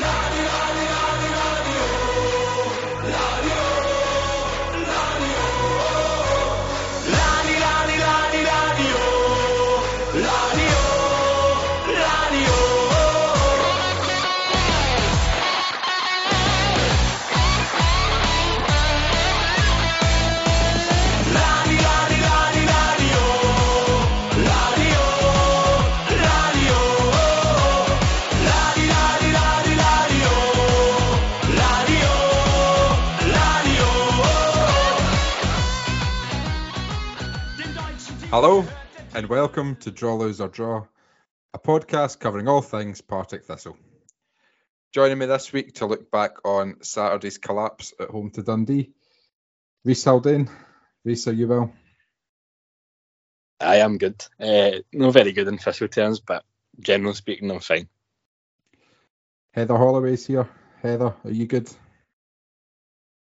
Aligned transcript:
La, 0.00 0.06
la, 0.06 0.86
la. 0.86 0.91
Hello, 38.32 38.64
and 39.14 39.26
welcome 39.26 39.76
to 39.76 39.90
Draw, 39.90 40.14
Lose 40.14 40.40
or 40.40 40.48
Draw, 40.48 40.86
a 41.52 41.58
podcast 41.58 42.18
covering 42.18 42.48
all 42.48 42.62
things 42.62 43.02
Partick 43.02 43.44
Thistle. 43.44 43.76
Joining 44.90 45.18
me 45.18 45.26
this 45.26 45.52
week 45.52 45.74
to 45.74 45.84
look 45.84 46.10
back 46.10 46.36
on 46.42 46.76
Saturday's 46.80 47.36
collapse 47.36 47.92
at 48.00 48.08
home 48.08 48.30
to 48.30 48.42
Dundee, 48.42 48.92
Rhys 49.84 50.02
Haldane. 50.02 50.48
Rhys, 51.04 51.28
are 51.28 51.34
you 51.34 51.46
well? 51.46 51.74
I 53.60 53.76
am 53.80 53.98
good. 53.98 54.24
Uh, 54.40 54.78
not 54.94 55.12
very 55.12 55.32
good 55.32 55.48
in 55.48 55.58
Thistle 55.58 55.88
terms, 55.88 56.20
but 56.20 56.42
generally 56.80 57.12
speaking, 57.14 57.50
I'm 57.50 57.60
fine. 57.60 57.90
Heather 59.52 59.76
Holloway's 59.76 60.26
here. 60.26 60.48
Heather, 60.80 61.14
are 61.22 61.30
you 61.30 61.44
good? 61.44 61.70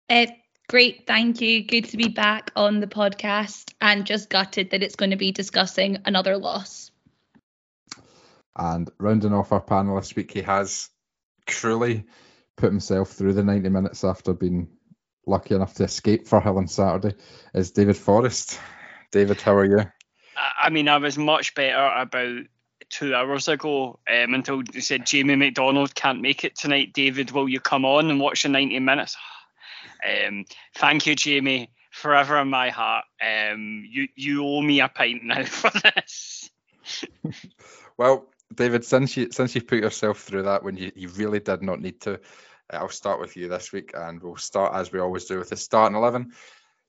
Uh, 0.08 0.26
Great, 0.68 1.06
thank 1.06 1.40
you. 1.40 1.62
Good 1.62 1.86
to 1.86 1.96
be 1.96 2.08
back 2.08 2.50
on 2.56 2.80
the 2.80 2.86
podcast 2.86 3.74
and 3.80 4.06
just 4.06 4.30
gutted 4.30 4.70
that 4.70 4.82
it's 4.82 4.96
going 4.96 5.10
to 5.10 5.16
be 5.16 5.30
discussing 5.30 5.98
another 6.06 6.38
loss. 6.38 6.90
And 8.56 8.90
rounding 8.98 9.34
off 9.34 9.52
our 9.52 9.60
panel 9.60 9.96
this 9.96 10.16
week, 10.16 10.32
he 10.32 10.42
has 10.42 10.88
truly 11.46 12.04
put 12.56 12.70
himself 12.70 13.10
through 13.10 13.34
the 13.34 13.42
90 13.42 13.68
minutes 13.68 14.04
after 14.04 14.32
being 14.32 14.68
lucky 15.26 15.54
enough 15.54 15.74
to 15.74 15.84
escape 15.84 16.26
Firhill 16.26 16.56
on 16.56 16.68
Saturday, 16.68 17.16
is 17.52 17.72
David 17.72 17.96
Forrest. 17.96 18.58
David, 19.12 19.40
how 19.40 19.54
are 19.54 19.64
you? 19.64 19.84
I 20.60 20.70
mean, 20.70 20.88
I 20.88 20.96
was 20.98 21.18
much 21.18 21.54
better 21.54 21.92
about 21.96 22.44
two 22.90 23.14
hours 23.14 23.48
ago 23.48 23.98
um, 24.10 24.34
until 24.34 24.62
they 24.62 24.80
said 24.80 25.06
Jamie 25.06 25.36
McDonald 25.36 25.94
can't 25.94 26.20
make 26.20 26.44
it 26.44 26.56
tonight. 26.56 26.92
David, 26.92 27.30
will 27.32 27.48
you 27.48 27.60
come 27.60 27.84
on 27.84 28.10
and 28.10 28.20
watch 28.20 28.42
the 28.42 28.48
90 28.48 28.78
minutes? 28.80 29.16
Um, 30.04 30.44
thank 30.76 31.06
you, 31.06 31.14
Jamie. 31.14 31.70
Forever 31.92 32.38
in 32.38 32.48
my 32.48 32.70
heart. 32.70 33.04
Um, 33.22 33.84
you 33.88 34.08
you 34.16 34.44
owe 34.44 34.60
me 34.60 34.80
a 34.80 34.88
pint 34.88 35.24
now 35.24 35.44
for 35.44 35.70
this. 35.70 36.50
well, 37.96 38.28
David, 38.52 38.84
since 38.84 39.16
you 39.16 39.30
since 39.30 39.54
you 39.54 39.62
put 39.62 39.78
yourself 39.78 40.20
through 40.20 40.42
that 40.42 40.62
when 40.62 40.76
you, 40.76 40.92
you 40.94 41.08
really 41.10 41.40
did 41.40 41.62
not 41.62 41.80
need 41.80 42.00
to, 42.02 42.14
uh, 42.14 42.76
I'll 42.76 42.88
start 42.88 43.20
with 43.20 43.36
you 43.36 43.48
this 43.48 43.72
week, 43.72 43.92
and 43.94 44.22
we'll 44.22 44.36
start 44.36 44.74
as 44.74 44.92
we 44.92 44.98
always 44.98 45.24
do 45.26 45.38
with 45.38 45.50
the 45.50 45.56
starting 45.56 45.96
eleven. 45.96 46.32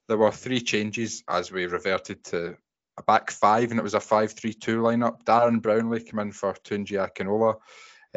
There 0.08 0.18
were 0.18 0.32
three 0.32 0.62
changes 0.62 1.24
as 1.28 1.52
we 1.52 1.66
reverted 1.66 2.24
to 2.26 2.58
a 2.98 3.04
back 3.04 3.32
five, 3.32 3.72
and 3.72 3.80
it 3.80 3.84
was 3.84 3.94
a 3.94 4.00
five-three-two 4.00 4.80
lineup. 4.80 5.24
Darren 5.24 5.62
Brownlie 5.62 6.06
came 6.06 6.20
in 6.20 6.32
for 6.32 6.54
Tunji 6.54 6.98
Akinola. 6.98 7.56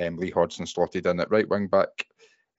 Um, 0.00 0.16
Lee 0.16 0.30
Hodson 0.30 0.66
slotted 0.66 1.06
in 1.06 1.20
at 1.20 1.30
right 1.30 1.48
wing 1.48 1.66
back. 1.66 2.06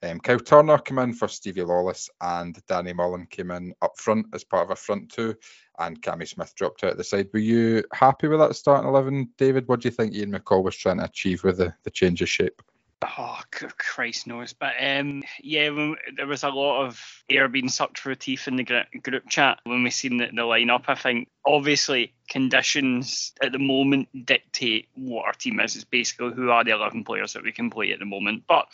Um, 0.01 0.19
Kyle 0.19 0.39
Turner 0.39 0.77
came 0.77 0.99
in 0.99 1.13
for 1.13 1.27
Stevie 1.27 1.63
Lawless, 1.63 2.09
and 2.21 2.57
Danny 2.67 2.93
Mullen 2.93 3.25
came 3.25 3.51
in 3.51 3.73
up 3.81 3.97
front 3.97 4.27
as 4.33 4.43
part 4.43 4.63
of 4.63 4.71
a 4.71 4.75
front 4.75 5.09
two, 5.09 5.35
and 5.77 6.01
Cammy 6.01 6.27
Smith 6.27 6.55
dropped 6.55 6.83
out 6.83 6.95
the 6.95 7.03
side. 7.03 7.29
Were 7.33 7.39
you 7.39 7.83
happy 7.93 8.27
with 8.27 8.39
that 8.39 8.55
starting 8.55 8.87
eleven, 8.87 9.29
David? 9.37 9.67
What 9.67 9.81
do 9.81 9.87
you 9.87 9.91
think 9.91 10.13
Ian 10.13 10.31
McCall 10.31 10.63
was 10.63 10.77
trying 10.77 10.99
to 10.99 11.05
achieve 11.05 11.43
with 11.43 11.57
the, 11.57 11.73
the 11.83 11.91
change 11.91 12.21
of 12.21 12.29
shape? 12.29 12.61
Oh, 13.01 13.39
Christ 13.51 14.27
knows. 14.27 14.51
But 14.51 14.73
um, 14.81 15.23
yeah, 15.41 15.93
there 16.17 16.27
was 16.27 16.43
a 16.43 16.49
lot 16.49 16.85
of 16.85 17.01
air 17.29 17.47
being 17.47 17.69
sucked 17.69 17.99
through 17.99 18.15
teeth 18.15 18.47
in 18.47 18.57
the 18.57 18.63
group 18.63 19.27
chat 19.29 19.59
when 19.63 19.83
we 19.83 19.89
seen 19.89 20.17
the, 20.17 20.27
the 20.27 20.41
lineup. 20.41 20.83
I 20.87 20.95
think 20.95 21.29
obviously 21.45 22.13
conditions 22.29 23.33
at 23.41 23.53
the 23.53 23.59
moment 23.59 24.09
dictate 24.25 24.89
what 24.95 25.25
our 25.25 25.33
team 25.33 25.61
is. 25.61 25.75
It's 25.75 25.85
basically 25.85 26.33
who 26.33 26.51
are 26.51 26.63
the 26.63 26.71
11 26.71 27.05
players 27.05 27.33
that 27.33 27.43
we 27.43 27.53
can 27.53 27.69
play 27.69 27.93
at 27.93 27.99
the 27.99 28.05
moment. 28.05 28.43
But 28.47 28.67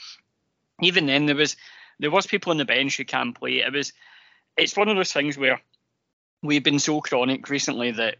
even 0.81 1.05
then 1.05 1.25
there 1.25 1.35
was 1.35 1.55
there 1.99 2.11
was 2.11 2.27
people 2.27 2.51
on 2.51 2.57
the 2.57 2.65
bench 2.65 2.97
who 2.97 3.05
can 3.05 3.33
play. 3.33 3.59
It 3.59 3.73
was 3.73 3.93
it's 4.57 4.77
one 4.77 4.89
of 4.89 4.95
those 4.95 5.13
things 5.13 5.37
where 5.37 5.61
we've 6.41 6.63
been 6.63 6.79
so 6.79 7.01
chronic 7.01 7.49
recently 7.49 7.91
that 7.91 8.15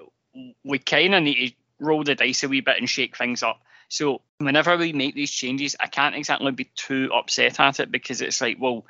we 0.63 0.79
kind 0.79 1.15
of 1.15 1.23
need 1.23 1.49
to 1.49 1.55
roll 1.79 2.03
the 2.03 2.15
dice 2.15 2.43
a 2.43 2.47
wee 2.47 2.61
bit 2.61 2.77
and 2.77 2.89
shake 2.89 3.17
things 3.17 3.43
up. 3.43 3.61
So 3.87 4.21
whenever 4.39 4.75
we 4.77 4.93
make 4.93 5.15
these 5.15 5.31
changes, 5.31 5.75
I 5.79 5.87
can't 5.87 6.15
exactly 6.15 6.51
be 6.51 6.69
too 6.75 7.09
upset 7.13 7.59
at 7.59 7.79
it 7.79 7.91
because 7.91 8.21
it's 8.21 8.41
like, 8.41 8.57
well, 8.59 8.85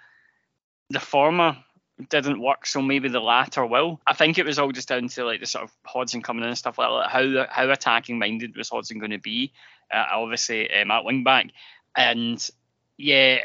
the 0.90 1.00
former 1.00 1.58
didn't 2.10 2.42
work, 2.42 2.66
so 2.66 2.82
maybe 2.82 3.10
the 3.10 3.20
latter 3.20 3.66
will. 3.66 4.00
I 4.06 4.14
think 4.14 4.38
it 4.38 4.46
was 4.46 4.60
all 4.60 4.72
just 4.72 4.90
down 4.90 5.08
to 5.10 5.26
like 5.26 5.40
the 5.40 5.46
sort 5.46 5.64
of 5.64 5.72
Hodson 5.86 6.22
coming 6.22 6.44
in 6.44 6.50
and 6.50 6.58
stuff 6.58 6.78
like 6.78 6.90
that. 6.90 7.10
How 7.10 7.48
how 7.50 7.70
attacking 7.70 8.20
minded 8.20 8.56
was 8.56 8.70
Hodson 8.70 9.00
going 9.00 9.12
to 9.12 9.18
be? 9.18 9.54
Uh, 9.92 10.06
obviously 10.14 10.74
um, 10.74 10.92
at 10.92 11.06
wing 11.06 11.24
back, 11.24 11.48
and 11.96 12.50
yeah, 12.98 13.38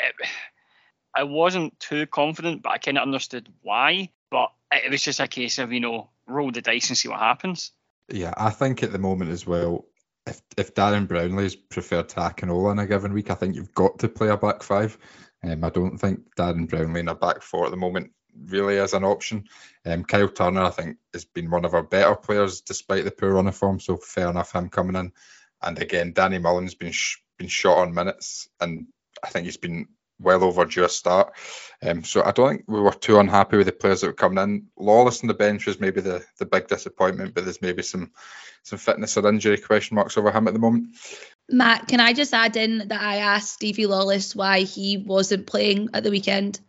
I 1.15 1.25
wasn't 1.25 1.79
too 1.81 2.07
confident, 2.07 2.63
but 2.63 2.71
I 2.71 2.79
kind 2.79 2.99
of 2.99 3.03
understood 3.03 3.49
why. 3.63 4.11
But 4.31 4.51
it 4.73 4.91
was 4.91 5.03
just 5.03 5.21
a 5.21 5.29
case 5.29 5.59
of 5.59 5.73
you 5.73 5.81
know 5.81 6.11
roll 6.27 6.53
the 6.53 6.63
dice 6.63 6.89
and 6.89 6.99
see 6.99 7.09
what 7.09 7.19
happens. 7.19 7.73
Yeah, 8.09 8.35
I 8.37 8.51
think 8.51 8.83
at 8.83 8.93
the 8.93 8.99
moment 8.99 9.31
as 9.31 9.47
well, 9.47 9.87
if 10.27 10.41
if 10.57 10.75
Darren 10.75 11.07
Brownlie 11.07 11.45
is 11.45 11.57
preferred 11.57 12.09
to 12.11 12.17
Akinola 12.17 12.73
in 12.73 12.79
a 12.79 12.87
given 12.87 13.13
week, 13.13 13.31
I 13.31 13.35
think 13.35 13.57
you've 13.57 13.75
got 13.75 13.99
to 14.01 14.09
play 14.09 14.29
a 14.29 14.37
back 14.37 14.63
five. 14.63 14.97
Um, 15.43 15.65
I 15.65 15.71
don't 15.71 15.99
think 15.99 16.35
Darren 16.37 16.69
Brownlie 16.69 17.01
in 17.01 17.09
a 17.09 17.15
back 17.15 17.43
four 17.43 17.65
at 17.65 17.71
the 17.71 17.77
moment 17.77 18.13
really 18.47 18.77
is 18.77 18.95
an 18.95 19.05
option. 19.05 19.45
Um, 19.85 20.05
Kyle 20.05 20.29
Turner, 20.29 20.63
I 20.63 20.71
think, 20.71 20.99
has 21.13 21.25
been 21.25 21.51
one 21.51 21.65
of 21.65 21.75
our 21.75 21.83
better 21.83 22.15
players 22.15 22.61
despite 22.61 23.05
the 23.05 23.11
poor 23.11 23.33
run 23.33 23.49
of 23.49 23.57
form. 23.57 23.81
So 23.81 23.97
fair 23.97 24.29
enough 24.29 24.55
him 24.55 24.69
coming 24.69 24.97
in. 24.97 25.13
And 25.63 25.81
again, 25.81 26.13
Danny 26.13 26.39
Mullen's 26.39 26.75
been 26.75 26.93
sh- 26.93 27.19
been 27.39 27.49
shot 27.49 27.79
on 27.79 27.95
minutes 27.95 28.49
and 28.61 28.87
I 29.23 29.29
think 29.29 29.45
he's 29.45 29.57
been 29.57 29.89
well 30.21 30.45
overdue 30.45 30.85
a 30.85 30.89
start. 30.89 31.33
Um, 31.83 32.05
so 32.05 32.23
I 32.23 32.33
don't 32.33 32.51
think 32.51 32.65
we 32.67 32.81
were 32.81 32.93
too 32.93 33.19
unhappy 33.19 33.57
with 33.57 33.67
the 33.67 33.73
players 33.73 34.03
that 34.03 34.09
were 34.09 34.13
coming 34.13 34.43
in. 34.43 34.67
Lawless 34.79 35.23
on 35.23 35.29
the 35.29 35.35
bench 35.35 35.67
was 35.67 35.81
maybe 35.81 36.01
the, 36.01 36.25
the 36.39 36.47
big 36.47 36.69
disappointment, 36.69 37.35
but 37.35 37.45
there's 37.45 37.63
maybe 37.63 37.83
some 37.83 38.13
some 38.63 38.79
fitness 38.79 39.17
or 39.17 39.27
injury 39.27 39.57
question 39.57 39.95
marks 39.95 40.19
over 40.19 40.31
him 40.31 40.47
at 40.47 40.53
the 40.53 40.61
moment. 40.61 40.95
Matt, 41.49 41.89
can 41.89 41.99
I 41.99 42.13
just 42.13 42.35
add 42.35 42.57
in 42.57 42.89
that 42.89 43.01
I 43.01 43.17
asked 43.17 43.55
Stevie 43.55 43.87
Lawless 43.87 44.37
why 44.37 44.61
he 44.61 44.99
wasn't 44.99 45.47
playing 45.47 45.89
at 45.95 46.05
the 46.05 46.11
weekend 46.11 46.61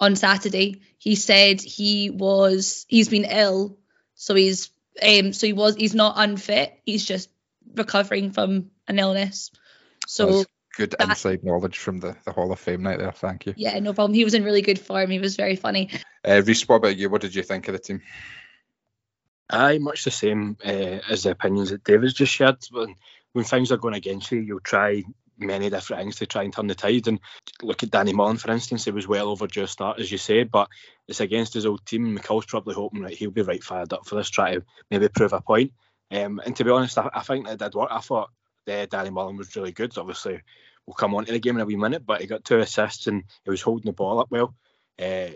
on 0.00 0.16
Saturday. 0.16 0.80
He 0.98 1.14
said 1.14 1.60
he 1.60 2.10
was 2.10 2.84
he's 2.88 3.08
been 3.08 3.24
ill, 3.24 3.78
so 4.14 4.34
he's 4.34 4.70
um 5.00 5.32
so 5.32 5.46
he 5.46 5.52
was 5.52 5.76
he's 5.76 5.94
not 5.94 6.14
unfit. 6.16 6.78
He's 6.84 7.04
just 7.04 7.30
recovering 7.74 8.32
from 8.32 8.70
an 8.88 8.98
illness. 8.98 9.52
So 10.06 10.44
good 10.80 10.94
that, 10.98 11.08
inside 11.08 11.44
knowledge 11.44 11.78
from 11.78 12.00
the, 12.00 12.16
the 12.24 12.32
Hall 12.32 12.50
of 12.50 12.58
Fame 12.58 12.82
night 12.82 12.98
there. 12.98 13.12
Thank 13.12 13.46
you. 13.46 13.54
Yeah, 13.56 13.78
no 13.80 13.92
problem. 13.92 14.14
He 14.14 14.24
was 14.24 14.34
in 14.34 14.44
really 14.44 14.62
good 14.62 14.78
form. 14.78 15.10
He 15.10 15.18
was 15.18 15.36
very 15.36 15.56
funny. 15.56 15.90
Uh, 16.26 16.42
Rhys, 16.44 16.66
what 16.68 16.76
about 16.76 16.96
you? 16.96 17.10
What 17.10 17.20
did 17.20 17.34
you 17.34 17.42
think 17.42 17.68
of 17.68 17.72
the 17.72 17.78
team? 17.78 18.02
Aye, 19.50 19.78
much 19.78 20.04
the 20.04 20.10
same 20.10 20.56
uh, 20.64 21.00
as 21.10 21.24
the 21.24 21.32
opinions 21.32 21.70
that 21.70 21.84
David's 21.84 22.14
just 22.14 22.32
shared. 22.32 22.58
When 22.70 22.94
when 23.32 23.44
things 23.44 23.70
are 23.70 23.76
going 23.76 23.94
against 23.94 24.32
you, 24.32 24.40
you'll 24.40 24.60
try 24.60 25.04
many 25.38 25.70
different 25.70 26.02
things 26.02 26.16
to 26.16 26.26
try 26.26 26.42
and 26.42 26.52
turn 26.52 26.66
the 26.66 26.74
tide. 26.74 27.08
And 27.08 27.20
look 27.62 27.82
at 27.82 27.90
Danny 27.90 28.12
Mullen, 28.12 28.38
for 28.38 28.50
instance, 28.50 28.86
it 28.86 28.94
was 28.94 29.06
well 29.06 29.28
overdue 29.28 29.66
start, 29.66 30.00
as 30.00 30.10
you 30.10 30.18
say, 30.18 30.44
but 30.44 30.68
it's 31.08 31.20
against 31.20 31.54
his 31.54 31.66
old 31.66 31.84
team. 31.84 32.16
McCall's 32.16 32.46
probably 32.46 32.74
hoping 32.74 33.02
that 33.02 33.14
he'll 33.14 33.30
be 33.30 33.42
right 33.42 33.62
fired 33.62 33.92
up 33.92 34.06
for 34.06 34.16
this, 34.16 34.30
try 34.30 34.54
to 34.54 34.64
maybe 34.90 35.08
prove 35.08 35.32
a 35.32 35.40
point. 35.40 35.72
Um, 36.10 36.40
and 36.44 36.56
to 36.56 36.64
be 36.64 36.70
honest, 36.70 36.98
I, 36.98 37.10
I 37.12 37.22
think 37.22 37.46
that 37.46 37.58
did 37.58 37.74
work. 37.74 37.90
I 37.90 38.00
thought 38.00 38.30
uh, 38.68 38.86
Danny 38.86 39.10
Mullen 39.10 39.36
was 39.36 39.54
really 39.56 39.72
good. 39.72 39.96
Obviously, 39.96 40.40
we'll 40.90 40.94
come 40.96 41.14
on 41.14 41.24
to 41.24 41.30
the 41.32 41.38
game 41.38 41.54
in 41.54 41.60
a 41.60 41.64
wee 41.64 41.76
minute, 41.76 42.04
but 42.04 42.20
he 42.20 42.26
got 42.26 42.44
two 42.44 42.58
assists 42.58 43.06
and 43.06 43.22
he 43.44 43.50
was 43.50 43.62
holding 43.62 43.88
the 43.88 43.92
ball 43.92 44.18
up 44.18 44.28
well, 44.28 44.56
uh, 45.00 45.28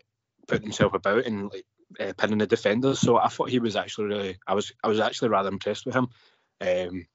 putting 0.48 0.64
himself 0.64 0.94
about 0.94 1.26
and 1.26 1.48
like 1.52 1.64
uh, 2.00 2.12
pinning 2.18 2.38
the 2.38 2.46
defenders. 2.48 2.98
So 2.98 3.16
I 3.16 3.28
thought 3.28 3.50
he 3.50 3.60
was 3.60 3.76
actually 3.76 4.06
really, 4.06 4.38
I 4.48 4.54
was, 4.54 4.72
I 4.82 4.88
was 4.88 4.98
actually 4.98 5.28
rather 5.28 5.50
impressed 5.50 5.86
with 5.86 5.94
him. 5.94 6.08
Um, 6.60 7.06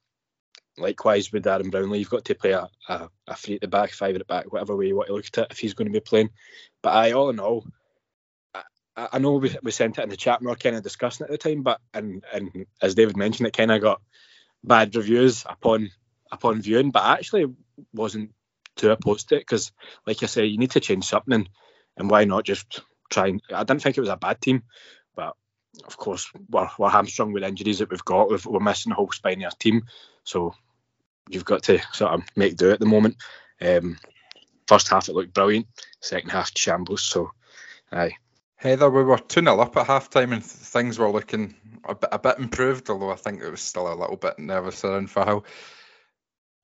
likewise 0.78 1.30
with 1.30 1.44
Darren 1.44 1.70
Brownlie, 1.70 1.98
you've 1.98 2.08
got 2.08 2.24
to 2.24 2.34
play 2.34 2.52
a, 2.52 2.66
a, 2.88 3.10
a 3.26 3.36
three 3.36 3.56
at 3.56 3.60
the 3.60 3.68
back, 3.68 3.90
five 3.90 4.14
at 4.14 4.20
the 4.20 4.24
back, 4.24 4.50
whatever 4.50 4.74
way 4.74 4.86
you 4.86 4.96
want 4.96 5.08
to 5.08 5.14
look 5.14 5.26
at 5.26 5.38
it, 5.38 5.48
if 5.50 5.58
he's 5.58 5.74
going 5.74 5.88
to 5.88 5.92
be 5.92 6.00
playing. 6.00 6.30
But 6.82 6.94
I, 6.94 7.12
all 7.12 7.28
in 7.28 7.40
all, 7.40 7.66
I, 8.96 9.18
know 9.18 9.34
we, 9.34 9.54
we 9.62 9.70
sent 9.70 9.98
it 9.98 10.02
in 10.02 10.08
the 10.08 10.16
chat, 10.16 10.40
and 10.40 10.46
we 10.46 10.50
were 10.50 10.56
kind 10.56 10.76
of 10.76 10.82
discussing 10.82 11.26
it 11.26 11.30
at 11.30 11.38
the 11.40 11.50
time, 11.50 11.62
but 11.62 11.78
and 11.92 12.24
and 12.32 12.66
as 12.80 12.94
David 12.94 13.18
mentioned, 13.18 13.46
it 13.46 13.56
kind 13.56 13.70
of 13.70 13.82
got 13.82 14.00
bad 14.64 14.94
reviews 14.96 15.44
upon 15.46 15.90
upon 16.32 16.62
viewing, 16.62 16.90
but 16.90 17.04
actually 17.04 17.46
wasn't 17.92 18.32
too 18.76 18.90
opposed 18.90 19.28
to 19.28 19.36
it 19.36 19.40
because, 19.40 19.72
like 20.06 20.22
I 20.22 20.26
say, 20.26 20.46
you 20.46 20.58
need 20.58 20.72
to 20.72 20.80
change 20.80 21.04
something, 21.04 21.48
and, 21.96 22.10
why 22.10 22.24
not 22.24 22.44
just 22.44 22.80
try 23.10 23.28
and? 23.28 23.42
I 23.52 23.64
didn't 23.64 23.82
think 23.82 23.96
it 23.96 24.00
was 24.00 24.10
a 24.10 24.16
bad 24.16 24.40
team, 24.40 24.62
but 25.14 25.34
of 25.84 25.96
course 25.96 26.30
we're, 26.48 26.70
we're 26.78 26.88
hamstrung 26.88 27.32
with 27.32 27.44
injuries 27.44 27.78
that 27.78 27.90
we've 27.90 28.04
got. 28.04 28.30
we 28.30 28.36
are 28.36 28.60
missing 28.60 28.90
the 28.90 28.96
whole 28.96 29.12
spine 29.12 29.42
of 29.42 29.46
our 29.46 29.50
team, 29.58 29.82
so 30.24 30.54
you've 31.28 31.44
got 31.44 31.64
to 31.64 31.78
sort 31.92 32.12
of 32.12 32.22
make 32.36 32.56
do 32.56 32.70
at 32.70 32.80
the 32.80 32.86
moment. 32.86 33.16
Um, 33.60 33.98
first 34.66 34.88
half 34.88 35.08
it 35.08 35.14
looked 35.14 35.34
brilliant, 35.34 35.66
second 36.00 36.30
half 36.30 36.50
shambles. 36.56 37.02
So, 37.02 37.30
aye. 37.92 38.16
Heather, 38.56 38.90
we 38.90 39.02
were 39.02 39.18
2 39.18 39.40
0 39.40 39.58
up 39.58 39.76
at 39.78 39.86
half 39.86 40.10
time 40.10 40.32
and 40.32 40.44
things 40.44 40.98
were 40.98 41.10
looking 41.10 41.54
a 41.84 41.94
bit, 41.94 42.10
a 42.12 42.18
bit 42.18 42.38
improved, 42.38 42.90
although 42.90 43.10
I 43.10 43.16
think 43.16 43.40
it 43.40 43.50
was 43.50 43.62
still 43.62 43.90
a 43.90 43.96
little 43.96 44.16
bit 44.16 44.38
nervous 44.38 44.84
around 44.84 45.10
for 45.10 45.24
how. 45.24 45.42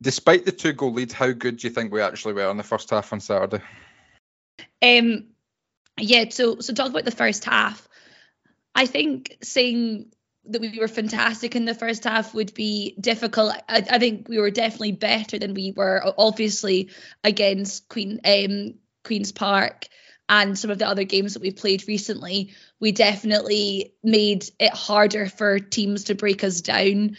Despite 0.03 0.45
the 0.45 0.53
two 0.53 0.73
goal 0.73 0.93
lead, 0.93 1.13
how 1.13 1.33
good 1.33 1.59
do 1.59 1.67
you 1.67 1.73
think 1.73 1.93
we 1.93 2.03
actually 2.03 2.35
were 2.35 2.51
in 2.51 2.57
the 2.57 2.63
first 2.63 2.91
half 2.91 3.13
on 3.13 3.21
Saturday? 3.21 3.63
Um, 4.83 5.29
yeah, 5.99 6.27
so 6.29 6.61
so 6.61 6.75
talk 6.75 6.91
about 6.91 7.05
the 7.05 7.11
first 7.11 7.45
half. 7.45 7.89
I 8.75 8.87
think 8.87 9.39
saying 9.43 10.13
that 10.49 10.61
we 10.61 10.79
were 10.79 10.89
fantastic 10.89 11.57
in 11.57 11.65
the 11.65 11.75
first 11.75 12.05
half 12.05 12.35
would 12.35 12.55
be 12.55 12.95
difficult. 13.01 13.55
I, 13.69 13.85
I 13.91 13.99
think 13.99 14.29
we 14.29 14.39
were 14.39 14.51
definitely 14.51 14.93
better 14.93 15.39
than 15.39 15.55
we 15.55 15.73
were, 15.73 16.03
obviously, 16.19 16.91
against 17.25 17.89
Queen 17.89 18.21
um, 18.25 18.75
Queen's 19.03 19.33
Park 19.33 19.87
and 20.29 20.59
some 20.59 20.71
of 20.71 20.79
the 20.79 20.89
other 20.89 21.05
games 21.05 21.35
that 21.35 21.43
we've 21.43 21.57
played 21.57 21.87
recently. 21.89 22.53
We 22.81 22.93
definitely 22.93 23.95
made 24.03 24.45
it 24.59 24.73
harder 24.73 25.29
for 25.29 25.59
teams 25.59 26.05
to 26.05 26.15
break 26.15 26.43
us 26.45 26.61
down. 26.61 27.17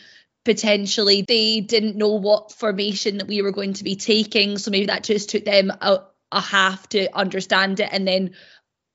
Potentially, 0.47 1.25
they 1.27 1.59
didn't 1.59 1.97
know 1.97 2.13
what 2.13 2.53
formation 2.53 3.17
that 3.17 3.27
we 3.27 3.41
were 3.41 3.51
going 3.51 3.73
to 3.73 3.83
be 3.83 3.97
taking, 3.97 4.57
so 4.57 4.71
maybe 4.71 4.85
that 4.85 5.03
just 5.03 5.29
took 5.29 5.43
them 5.43 5.73
a, 5.81 5.99
a 6.31 6.39
half 6.39 6.87
to 6.87 7.13
understand 7.13 7.81
it, 7.81 7.89
and 7.91 8.07
then 8.07 8.31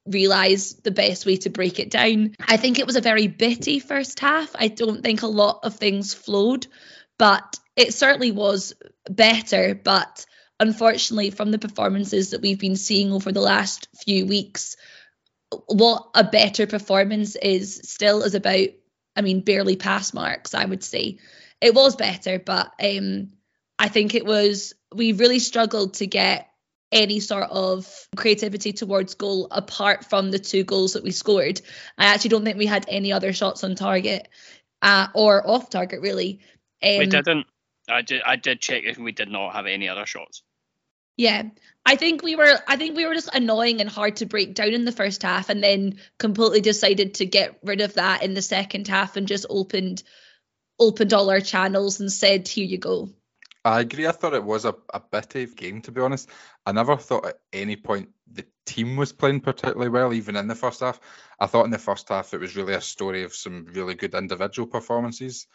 realize 0.06 0.72
the 0.76 0.90
best 0.90 1.26
way 1.26 1.36
to 1.36 1.50
break 1.50 1.78
it 1.78 1.90
down. 1.90 2.34
I 2.48 2.56
think 2.56 2.78
it 2.78 2.86
was 2.86 2.96
a 2.96 3.02
very 3.02 3.26
bitty 3.26 3.80
first 3.80 4.18
half. 4.18 4.50
I 4.54 4.68
don't 4.68 5.02
think 5.02 5.20
a 5.20 5.26
lot 5.26 5.60
of 5.64 5.76
things 5.76 6.14
flowed, 6.14 6.66
but 7.18 7.58
it 7.76 7.92
certainly 7.92 8.32
was 8.32 8.72
better. 9.10 9.74
But 9.74 10.24
unfortunately, 10.58 11.32
from 11.32 11.50
the 11.50 11.58
performances 11.58 12.30
that 12.30 12.40
we've 12.40 12.58
been 12.58 12.76
seeing 12.76 13.12
over 13.12 13.30
the 13.30 13.42
last 13.42 13.88
few 14.06 14.24
weeks, 14.24 14.76
what 15.66 16.08
a 16.14 16.24
better 16.24 16.66
performance 16.66 17.36
is 17.36 17.82
still 17.84 18.22
is 18.22 18.34
about, 18.34 18.68
I 19.14 19.20
mean, 19.20 19.42
barely 19.42 19.76
pass 19.76 20.14
marks, 20.14 20.54
I 20.54 20.64
would 20.64 20.82
say. 20.82 21.18
It 21.62 21.74
was 21.74 21.96
better, 21.96 22.38
but 22.38 22.72
um, 22.82 23.30
I 23.78 23.88
think 23.88 24.14
it 24.14 24.26
was, 24.26 24.74
we 24.92 25.12
really 25.12 25.38
struggled 25.38 25.94
to 25.94 26.06
get 26.06 26.48
any 26.90 27.20
sort 27.20 27.48
of 27.50 27.88
creativity 28.16 28.72
towards 28.72 29.14
goal 29.14 29.48
apart 29.50 30.04
from 30.04 30.30
the 30.30 30.38
two 30.38 30.64
goals 30.64 30.92
that 30.92 31.04
we 31.04 31.12
scored. 31.12 31.60
I 31.96 32.06
actually 32.06 32.30
don't 32.30 32.44
think 32.44 32.58
we 32.58 32.66
had 32.66 32.84
any 32.88 33.12
other 33.12 33.32
shots 33.32 33.64
on 33.64 33.76
target 33.76 34.28
uh, 34.82 35.06
or 35.14 35.48
off 35.48 35.70
target 35.70 36.00
really. 36.02 36.40
Um, 36.82 36.98
we 36.98 37.06
didn't. 37.06 37.46
I 37.88 38.02
did. 38.02 38.22
I 38.22 38.36
did 38.36 38.60
check 38.60 38.82
if 38.84 38.98
we 38.98 39.12
did 39.12 39.30
not 39.30 39.54
have 39.54 39.66
any 39.66 39.88
other 39.88 40.04
shots. 40.04 40.42
Yeah, 41.16 41.44
I 41.86 41.96
think 41.96 42.22
we 42.22 42.36
were. 42.36 42.58
I 42.66 42.76
think 42.76 42.96
we 42.96 43.06
were 43.06 43.14
just 43.14 43.34
annoying 43.34 43.80
and 43.80 43.88
hard 43.88 44.16
to 44.16 44.26
break 44.26 44.54
down 44.54 44.72
in 44.72 44.84
the 44.84 44.92
first 44.92 45.22
half, 45.22 45.48
and 45.48 45.62
then 45.62 45.98
completely 46.18 46.60
decided 46.60 47.14
to 47.14 47.26
get 47.26 47.58
rid 47.62 47.80
of 47.80 47.94
that 47.94 48.22
in 48.22 48.34
the 48.34 48.42
second 48.42 48.88
half 48.88 49.16
and 49.16 49.28
just 49.28 49.46
opened 49.48 50.02
opened 50.82 51.12
all 51.12 51.30
our 51.30 51.40
channels 51.40 52.00
and 52.00 52.10
said, 52.10 52.48
"Here 52.48 52.66
you 52.66 52.78
go." 52.78 53.10
I 53.64 53.80
agree. 53.80 54.08
I 54.08 54.12
thought 54.12 54.34
it 54.34 54.42
was 54.42 54.64
a, 54.64 54.72
bit 54.72 54.82
of 54.92 55.02
a 55.02 55.20
bitty 55.20 55.46
game, 55.46 55.82
to 55.82 55.92
be 55.92 56.00
honest. 56.00 56.28
I 56.66 56.72
never 56.72 56.96
thought 56.96 57.26
at 57.26 57.38
any 57.52 57.76
point 57.76 58.08
the 58.26 58.44
team 58.66 58.96
was 58.96 59.12
playing 59.12 59.40
particularly 59.40 59.88
well, 59.88 60.12
even 60.12 60.34
in 60.34 60.48
the 60.48 60.56
first 60.56 60.80
half. 60.80 60.98
I 61.38 61.46
thought 61.46 61.64
in 61.64 61.70
the 61.70 61.78
first 61.78 62.08
half 62.08 62.34
it 62.34 62.40
was 62.40 62.56
really 62.56 62.74
a 62.74 62.80
story 62.80 63.22
of 63.22 63.34
some 63.34 63.66
really 63.72 63.94
good 63.94 64.14
individual 64.14 64.66
performances. 64.66 65.46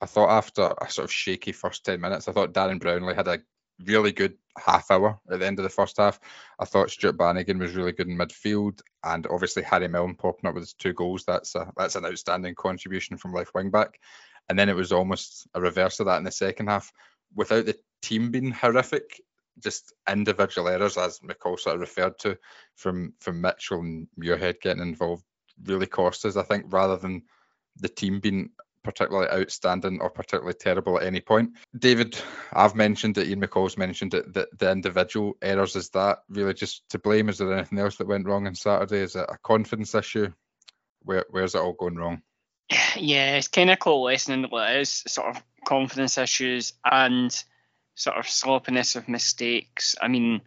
I 0.00 0.06
thought 0.06 0.30
after 0.30 0.72
a 0.80 0.88
sort 0.88 1.06
of 1.06 1.12
shaky 1.12 1.50
first 1.50 1.84
10 1.84 2.00
minutes, 2.00 2.28
I 2.28 2.32
thought 2.32 2.52
Darren 2.52 2.80
Brownlie 2.80 3.16
had 3.16 3.26
a 3.26 3.40
really 3.84 4.12
good 4.12 4.36
half 4.56 4.90
hour 4.90 5.18
at 5.30 5.40
the 5.40 5.46
end 5.46 5.58
of 5.58 5.64
the 5.64 5.68
first 5.68 5.96
half. 5.96 6.20
I 6.58 6.64
thought 6.64 6.90
Stuart 6.90 7.18
Bannigan 7.18 7.58
was 7.58 7.74
really 7.74 7.92
good 7.92 8.08
in 8.08 8.16
midfield, 8.16 8.80
and 9.02 9.26
obviously 9.26 9.64
Harry 9.64 9.88
Milne 9.88 10.14
popping 10.14 10.48
up 10.48 10.54
with 10.54 10.62
his 10.62 10.74
two 10.74 10.92
goals. 10.92 11.24
That's 11.24 11.56
a, 11.56 11.72
that's 11.76 11.96
an 11.96 12.06
outstanding 12.06 12.54
contribution 12.54 13.16
from 13.16 13.32
left 13.32 13.54
wing 13.54 13.70
back. 13.70 13.98
And 14.48 14.58
then 14.58 14.68
it 14.68 14.76
was 14.76 14.92
almost 14.92 15.46
a 15.54 15.60
reverse 15.60 16.00
of 16.00 16.06
that 16.06 16.18
in 16.18 16.24
the 16.24 16.30
second 16.30 16.68
half 16.68 16.92
without 17.34 17.66
the 17.66 17.76
team 18.02 18.30
being 18.30 18.50
horrific, 18.50 19.20
just 19.62 19.92
individual 20.08 20.68
errors, 20.68 20.96
as 20.96 21.20
McCall 21.20 21.58
sort 21.58 21.74
of 21.74 21.80
referred 21.80 22.18
to, 22.20 22.38
from 22.76 23.14
from 23.20 23.40
Mitchell 23.40 23.80
and 23.80 24.08
Muirhead 24.18 24.60
getting 24.60 24.82
involved, 24.82 25.24
really 25.64 25.86
cost 25.86 26.24
us. 26.24 26.36
I 26.36 26.42
think 26.42 26.66
rather 26.68 26.96
than 26.96 27.22
the 27.76 27.88
team 27.88 28.20
being 28.20 28.50
particularly 28.84 29.28
outstanding 29.28 30.00
or 30.00 30.08
particularly 30.08 30.54
terrible 30.54 30.98
at 30.98 31.06
any 31.06 31.20
point. 31.20 31.50
David, 31.76 32.18
I've 32.52 32.74
mentioned 32.74 33.18
it, 33.18 33.26
Ian 33.26 33.42
McCall's 33.42 33.76
mentioned 33.76 34.14
it, 34.14 34.32
that 34.34 34.56
the 34.58 34.70
individual 34.70 35.36
errors, 35.42 35.76
is 35.76 35.90
that 35.90 36.20
really 36.28 36.54
just 36.54 36.88
to 36.90 36.98
blame? 36.98 37.28
Is 37.28 37.38
there 37.38 37.52
anything 37.52 37.78
else 37.78 37.96
that 37.96 38.06
went 38.06 38.26
wrong 38.26 38.46
on 38.46 38.54
Saturday? 38.54 39.00
Is 39.00 39.16
it 39.16 39.26
a 39.28 39.36
confidence 39.42 39.94
issue? 39.94 40.32
Where 41.02 41.26
Where's 41.30 41.54
it 41.54 41.60
all 41.60 41.74
going 41.74 41.96
wrong? 41.96 42.22
Yeah, 42.70 43.36
it's 43.36 43.48
kind 43.48 43.70
of 43.70 43.78
coalescing 43.78 44.34
into 44.34 44.48
what 44.48 44.70
it 44.70 44.80
is 44.80 45.04
sort 45.06 45.34
of 45.34 45.42
confidence 45.64 46.18
issues 46.18 46.74
and 46.84 47.32
sort 47.94 48.18
of 48.18 48.28
sloppiness 48.28 48.94
of 48.94 49.08
mistakes. 49.08 49.96
I 50.00 50.08
mean, 50.08 50.42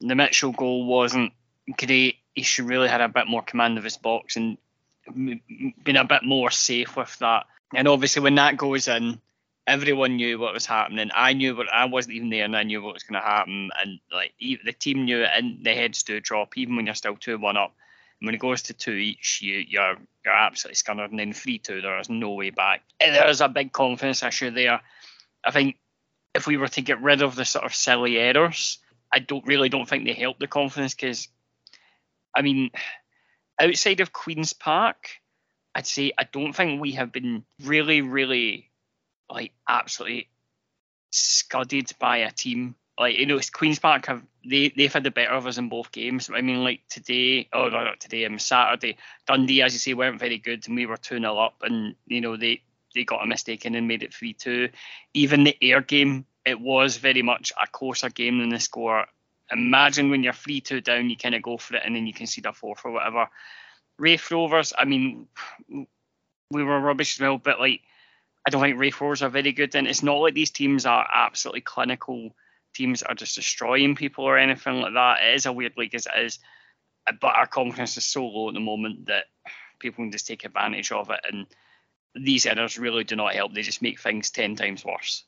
the 0.00 0.14
Mitchell 0.14 0.52
goal 0.52 0.86
wasn't 0.86 1.32
great. 1.76 2.16
He 2.34 2.42
should 2.42 2.66
really 2.66 2.88
had 2.88 3.00
a 3.00 3.08
bit 3.08 3.26
more 3.26 3.42
command 3.42 3.76
of 3.76 3.84
his 3.84 3.96
box 3.96 4.36
and 4.36 4.56
been 5.06 5.96
a 5.96 6.04
bit 6.04 6.22
more 6.22 6.50
safe 6.50 6.96
with 6.96 7.18
that. 7.18 7.46
And 7.74 7.88
obviously, 7.88 8.22
when 8.22 8.36
that 8.36 8.56
goes 8.56 8.86
in, 8.86 9.20
everyone 9.66 10.16
knew 10.16 10.38
what 10.38 10.54
was 10.54 10.66
happening. 10.66 11.10
I 11.14 11.32
knew 11.32 11.56
what 11.56 11.72
I 11.72 11.86
wasn't 11.86 12.16
even 12.16 12.30
there, 12.30 12.44
and 12.44 12.56
I 12.56 12.62
knew 12.62 12.82
what 12.82 12.94
was 12.94 13.02
going 13.02 13.20
to 13.20 13.26
happen. 13.26 13.70
And 13.80 13.98
like 14.12 14.32
the 14.38 14.72
team 14.72 15.04
knew 15.04 15.22
it, 15.22 15.30
and 15.34 15.64
the 15.64 15.74
heads 15.74 16.02
do 16.04 16.20
drop, 16.20 16.56
even 16.56 16.76
when 16.76 16.86
you're 16.86 16.94
still 16.94 17.16
two 17.16 17.38
one 17.38 17.56
up 17.56 17.74
when 18.22 18.34
it 18.34 18.40
goes 18.40 18.62
to 18.62 18.72
two 18.72 18.92
each, 18.92 19.40
you 19.42 19.56
you're 19.56 19.96
you're 20.24 20.34
absolutely 20.34 20.76
scunnered, 20.76 21.10
and 21.10 21.18
then 21.18 21.32
three 21.32 21.58
two, 21.58 21.80
there 21.80 21.98
is 21.98 22.08
no 22.08 22.30
way 22.32 22.50
back. 22.50 22.82
There's 23.00 23.40
a 23.40 23.48
big 23.48 23.72
confidence 23.72 24.22
issue 24.22 24.50
there. 24.50 24.80
I 25.44 25.50
think 25.50 25.76
if 26.34 26.46
we 26.46 26.56
were 26.56 26.68
to 26.68 26.82
get 26.82 27.02
rid 27.02 27.22
of 27.22 27.34
the 27.34 27.44
sort 27.44 27.64
of 27.64 27.74
silly 27.74 28.18
errors, 28.18 28.78
I 29.12 29.18
don't 29.18 29.46
really 29.46 29.68
don't 29.68 29.88
think 29.88 30.04
they 30.04 30.12
help 30.12 30.38
the 30.38 30.46
confidence 30.46 30.94
because, 30.94 31.28
I 32.34 32.42
mean, 32.42 32.70
outside 33.60 34.00
of 34.00 34.12
Queens 34.12 34.52
Park, 34.52 35.10
I'd 35.74 35.86
say 35.86 36.12
I 36.16 36.24
don't 36.24 36.52
think 36.52 36.80
we 36.80 36.92
have 36.92 37.12
been 37.12 37.44
really, 37.64 38.02
really, 38.02 38.70
like 39.28 39.52
absolutely 39.68 40.28
scudded 41.10 41.92
by 41.98 42.18
a 42.18 42.30
team 42.30 42.76
like 43.02 43.18
you 43.18 43.26
know, 43.26 43.40
Queens 43.52 43.80
Park 43.80 44.06
have 44.06 44.22
they 44.48 44.72
they've 44.76 44.92
had 44.92 45.02
the 45.02 45.10
better 45.10 45.32
of 45.32 45.48
us 45.48 45.58
in 45.58 45.68
both 45.68 45.90
games. 45.90 46.30
I 46.32 46.40
mean, 46.40 46.62
like 46.62 46.82
today, 46.88 47.48
oh 47.52 47.68
no, 47.68 47.82
not 47.82 47.98
today, 47.98 48.24
um, 48.26 48.38
Saturday, 48.38 48.96
Dundee, 49.26 49.62
as 49.62 49.72
you 49.72 49.80
say, 49.80 49.94
weren't 49.94 50.20
very 50.20 50.38
good, 50.38 50.66
and 50.68 50.76
we 50.76 50.86
were 50.86 50.96
two 50.96 51.18
0 51.18 51.36
up, 51.36 51.56
and 51.62 51.96
you 52.06 52.20
know 52.20 52.36
they 52.36 52.62
they 52.94 53.02
got 53.02 53.24
a 53.24 53.26
mistake 53.26 53.64
and 53.64 53.74
and 53.74 53.88
made 53.88 54.04
it 54.04 54.14
three 54.14 54.34
two. 54.34 54.68
Even 55.14 55.42
the 55.42 55.56
air 55.60 55.80
game, 55.80 56.26
it 56.46 56.60
was 56.60 56.96
very 56.96 57.22
much 57.22 57.52
a 57.60 57.66
closer 57.66 58.08
game 58.08 58.38
than 58.38 58.50
the 58.50 58.60
score. 58.60 59.06
Imagine 59.50 60.08
when 60.08 60.22
you're 60.22 60.32
three 60.32 60.60
two 60.60 60.80
down, 60.80 61.10
you 61.10 61.16
kind 61.16 61.34
of 61.34 61.42
go 61.42 61.56
for 61.56 61.74
it, 61.74 61.82
and 61.84 61.96
then 61.96 62.06
you 62.06 62.26
see 62.26 62.40
the 62.40 62.52
fourth 62.52 62.82
or 62.84 62.92
whatever. 62.92 63.28
Raith 63.98 64.30
Rovers, 64.30 64.72
I 64.78 64.84
mean, 64.84 65.26
we 66.50 66.62
were 66.62 66.80
rubbish 66.80 67.16
as 67.16 67.20
well, 67.20 67.38
but 67.38 67.58
like. 67.58 67.80
I 68.44 68.50
don't 68.50 68.60
think 68.60 68.76
Raith 68.76 69.00
Rovers 69.00 69.22
are 69.22 69.28
very 69.28 69.52
good, 69.52 69.76
and 69.76 69.86
it's 69.86 70.02
not 70.02 70.16
like 70.16 70.34
these 70.34 70.50
teams 70.50 70.84
are 70.84 71.08
absolutely 71.14 71.60
clinical 71.60 72.34
teams 72.74 73.02
are 73.02 73.14
just 73.14 73.36
destroying 73.36 73.94
people 73.94 74.24
or 74.24 74.38
anything 74.38 74.80
like 74.80 74.94
that. 74.94 75.22
It 75.22 75.34
is 75.34 75.46
a 75.46 75.52
weird 75.52 75.76
league 75.76 75.94
as 75.94 76.06
it 76.06 76.24
is, 76.24 76.38
but 77.20 77.34
our 77.34 77.46
confidence 77.46 77.96
is 77.96 78.04
so 78.04 78.26
low 78.26 78.48
at 78.48 78.54
the 78.54 78.60
moment 78.60 79.06
that 79.06 79.24
people 79.78 80.04
can 80.04 80.12
just 80.12 80.26
take 80.26 80.44
advantage 80.44 80.92
of 80.92 81.10
it. 81.10 81.20
And 81.30 81.46
these 82.14 82.46
errors 82.46 82.78
really 82.78 83.04
do 83.04 83.16
not 83.16 83.34
help. 83.34 83.54
They 83.54 83.62
just 83.62 83.82
make 83.82 84.00
things 84.00 84.30
10 84.30 84.56
times 84.56 84.84
worse. 84.84 85.24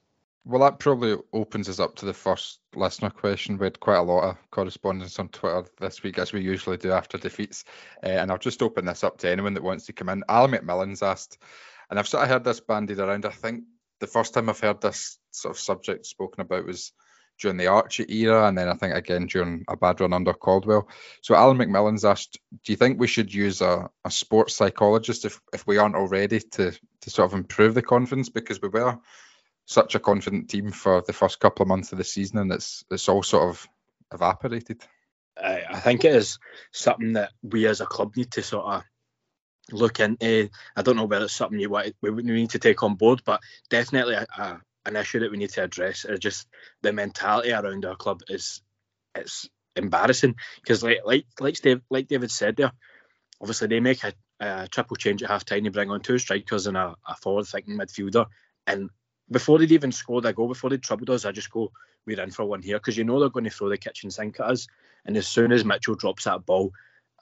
Well, 0.46 0.60
that 0.60 0.78
probably 0.78 1.16
opens 1.32 1.70
us 1.70 1.80
up 1.80 1.96
to 1.96 2.04
the 2.04 2.12
first 2.12 2.60
listener 2.74 3.08
question. 3.08 3.56
We 3.56 3.64
had 3.64 3.80
quite 3.80 3.96
a 3.96 4.02
lot 4.02 4.28
of 4.28 4.50
correspondence 4.50 5.18
on 5.18 5.28
Twitter 5.30 5.64
this 5.80 6.02
week, 6.02 6.18
as 6.18 6.34
we 6.34 6.42
usually 6.42 6.76
do 6.76 6.92
after 6.92 7.16
defeats. 7.16 7.64
Uh, 8.02 8.08
and 8.08 8.30
I'll 8.30 8.36
just 8.36 8.62
open 8.62 8.84
this 8.84 9.04
up 9.04 9.16
to 9.18 9.30
anyone 9.30 9.54
that 9.54 9.62
wants 9.62 9.86
to 9.86 9.94
come 9.94 10.10
in. 10.10 10.22
Al 10.28 10.48
McMillan's 10.48 11.02
asked, 11.02 11.38
and 11.88 11.98
I've 11.98 12.08
sort 12.08 12.24
of 12.24 12.28
heard 12.28 12.44
this 12.44 12.60
bandied 12.60 12.98
around. 12.98 13.24
I 13.24 13.30
think 13.30 13.64
the 14.00 14.06
first 14.06 14.34
time 14.34 14.50
I've 14.50 14.60
heard 14.60 14.82
this 14.82 15.18
sort 15.30 15.56
of 15.56 15.60
subject 15.60 16.04
spoken 16.04 16.42
about 16.42 16.66
was 16.66 16.92
during 17.38 17.56
the 17.56 17.66
Archie 17.66 18.06
era, 18.08 18.46
and 18.46 18.56
then 18.56 18.68
I 18.68 18.74
think 18.74 18.94
again 18.94 19.26
during 19.26 19.64
a 19.68 19.76
bad 19.76 20.00
run 20.00 20.12
under 20.12 20.32
Caldwell. 20.32 20.88
So 21.20 21.34
Alan 21.34 21.58
McMillan's 21.58 22.04
asked, 22.04 22.38
do 22.64 22.72
you 22.72 22.76
think 22.76 22.98
we 22.98 23.06
should 23.06 23.32
use 23.32 23.60
a, 23.60 23.90
a 24.04 24.10
sports 24.10 24.54
psychologist 24.54 25.24
if, 25.24 25.40
if 25.52 25.66
we 25.66 25.78
aren't 25.78 25.96
already 25.96 26.40
to 26.40 26.72
to 27.00 27.10
sort 27.10 27.32
of 27.32 27.38
improve 27.38 27.74
the 27.74 27.82
confidence? 27.82 28.28
Because 28.28 28.60
we 28.62 28.68
were 28.68 28.98
such 29.66 29.94
a 29.94 30.00
confident 30.00 30.50
team 30.50 30.70
for 30.70 31.02
the 31.06 31.12
first 31.12 31.40
couple 31.40 31.62
of 31.62 31.68
months 31.68 31.92
of 31.92 31.98
the 31.98 32.04
season, 32.04 32.38
and 32.38 32.52
it's 32.52 32.84
it's 32.90 33.08
all 33.08 33.22
sort 33.22 33.48
of 33.48 33.68
evaporated. 34.12 34.82
I, 35.42 35.80
think 35.80 36.04
it 36.04 36.14
is 36.14 36.38
something 36.70 37.14
that 37.14 37.32
we 37.42 37.66
as 37.66 37.80
a 37.80 37.86
club 37.86 38.16
need 38.16 38.30
to 38.32 38.42
sort 38.42 38.66
of 38.66 38.84
look 39.72 39.98
into. 39.98 40.48
I 40.76 40.82
don't 40.82 40.94
know 40.94 41.06
whether 41.06 41.24
it's 41.24 41.34
something 41.34 41.58
you 41.58 41.70
want 41.70 41.94
we 42.00 42.22
need 42.22 42.50
to 42.50 42.60
take 42.60 42.82
on 42.84 42.94
board, 42.94 43.22
but 43.24 43.40
definitely 43.68 44.14
a, 44.14 44.60
an 44.86 44.96
issue 44.96 45.20
that 45.20 45.30
we 45.30 45.38
need 45.38 45.50
to 45.50 45.62
address 45.62 46.04
just 46.18 46.46
the 46.82 46.92
mentality 46.92 47.52
around 47.52 47.84
our 47.84 47.96
club 47.96 48.20
is 48.28 48.62
it's 49.14 49.48
embarrassing 49.76 50.34
because 50.60 50.82
like 50.82 51.00
like 51.04 51.26
like 51.40 51.60
Dave, 51.60 51.80
like 51.90 52.08
David 52.08 52.30
said 52.30 52.56
there, 52.56 52.72
obviously 53.40 53.68
they 53.68 53.80
make 53.80 54.04
a, 54.04 54.12
a 54.40 54.68
triple 54.68 54.96
change 54.96 55.22
at 55.22 55.30
half 55.30 55.44
time. 55.44 55.64
They 55.64 55.70
bring 55.70 55.90
on 55.90 56.00
two 56.00 56.18
strikers 56.18 56.66
and 56.66 56.76
a, 56.76 56.94
a 57.06 57.16
forward 57.16 57.46
thinking 57.46 57.78
midfielder, 57.78 58.26
and 58.66 58.90
before 59.30 59.58
they'd 59.58 59.72
even 59.72 59.92
scored 59.92 60.26
a 60.26 60.32
goal, 60.32 60.48
before 60.48 60.70
they 60.70 60.76
troubled 60.76 61.10
us, 61.10 61.24
I 61.24 61.32
just 61.32 61.50
go, 61.50 61.72
we're 62.06 62.20
in 62.20 62.30
for 62.30 62.44
one 62.44 62.62
here 62.62 62.78
because 62.78 62.96
you 62.96 63.04
know 63.04 63.20
they're 63.20 63.30
going 63.30 63.44
to 63.44 63.50
throw 63.50 63.68
the 63.68 63.78
kitchen 63.78 64.10
sink 64.10 64.38
at 64.40 64.46
us. 64.46 64.66
And 65.06 65.16
as 65.16 65.26
soon 65.26 65.52
as 65.52 65.64
Mitchell 65.64 65.94
drops 65.94 66.24
that 66.24 66.44
ball, 66.44 66.72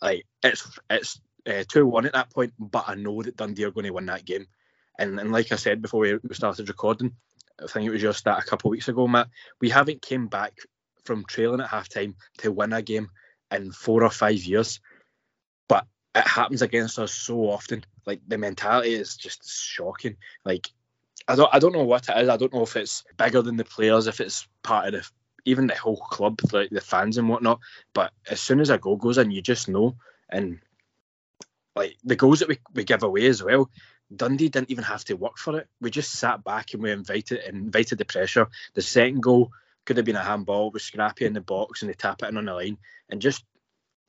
like 0.01 0.25
it's 0.43 0.69
it's 0.91 1.21
uh, 1.47 1.65
two 1.69 1.83
uh, 1.83 1.87
one 1.87 2.07
at 2.07 2.13
that 2.13 2.31
point, 2.31 2.53
but 2.59 2.85
I 2.89 2.95
know 2.95 3.23
that 3.23 3.37
Dundee 3.37 3.65
are 3.65 3.71
going 3.71 3.87
to 3.87 3.93
win 3.93 4.07
that 4.07 4.25
game. 4.25 4.47
And 4.99 5.19
and 5.19 5.33
like 5.33 5.53
I 5.53 5.57
said 5.57 5.83
before 5.83 6.01
we 6.01 6.19
started 6.33 6.69
recording, 6.69 7.13
I 7.61 7.67
think 7.67 7.87
it 7.87 7.91
was 7.91 8.03
your 8.03 8.13
stat 8.13 8.43
a 8.43 8.49
couple 8.49 8.69
of 8.69 8.73
weeks 8.73 8.89
ago, 8.89 9.07
Matt. 9.07 9.29
We 9.61 9.71
haven't 9.71 10.03
came 10.03 10.29
back 10.29 10.55
from 11.05 11.25
trailing 11.25 11.61
at 11.61 11.69
halftime 11.69 12.15
to 12.39 12.53
win 12.53 12.73
a 12.73 12.83
game 12.83 13.09
in 13.51 13.73
four 13.73 14.05
or 14.05 14.11
five 14.11 14.39
years, 14.39 14.81
but 15.69 15.87
it 16.15 16.27
happens 16.27 16.63
against 16.63 16.99
us 16.99 17.13
so 17.13 17.51
often. 17.51 17.85
Like 18.07 18.21
the 18.27 18.39
mentality 18.39 18.95
is 18.95 19.17
just 19.17 19.45
shocking. 19.45 20.17
Like 20.45 20.69
I 21.29 21.37
don't 21.37 21.51
I 21.53 21.59
don't 21.59 21.73
know 21.73 21.85
what 21.85 22.09
it 22.09 22.17
is. 22.23 22.29
I 22.29 22.37
don't 22.37 22.53
know 22.53 22.63
if 22.63 22.77
it's 22.77 23.05
bigger 23.17 23.43
than 23.43 23.57
the 23.57 23.65
players, 23.65 24.07
if 24.07 24.21
it's 24.21 24.47
part 24.63 24.87
of 24.87 24.93
the 24.93 25.09
even 25.45 25.67
the 25.67 25.75
whole 25.75 25.97
club, 25.97 26.41
like 26.53 26.71
the 26.71 26.81
fans 26.81 27.19
and 27.19 27.29
whatnot. 27.29 27.61
But 27.95 28.13
as 28.29 28.41
soon 28.41 28.61
as 28.61 28.71
a 28.71 28.79
goal 28.79 28.97
goes 28.97 29.19
in, 29.19 29.31
you 29.31 29.43
just 29.43 29.69
know. 29.69 29.97
And 30.29 30.61
like 31.75 31.97
the 32.05 32.17
goals 32.17 32.41
that 32.41 32.49
we, 32.49 32.59
we 32.75 32.85
give 32.85 33.03
away 33.03 33.27
as 33.27 33.43
well, 33.43 33.71
Dundee 34.15 34.49
didn't 34.49 34.71
even 34.71 34.85
have 34.85 35.05
to 35.05 35.15
work 35.15 35.39
for 35.39 35.59
it. 35.59 35.69
We 35.81 35.91
just 35.91 36.13
sat 36.13 36.45
back 36.45 36.75
and 36.75 36.83
we 36.83 36.91
invited 36.91 37.41
invited 37.41 37.99
the 37.99 38.05
pressure. 38.05 38.49
The 38.75 38.83
second 38.83 39.23
goal 39.23 39.53
could 39.85 39.97
have 39.97 40.07
been 40.07 40.17
a 40.17 40.23
handball 40.23 40.71
with 40.71 40.83
Scrappy 40.83 41.25
in 41.25 41.33
the 41.33 41.41
box 41.41 41.83
and 41.83 41.89
they 41.89 41.95
tap 41.95 42.23
it 42.23 42.29
in 42.29 42.37
on 42.37 42.45
the 42.45 42.55
line 42.55 42.79
and 43.09 43.21
just 43.21 43.45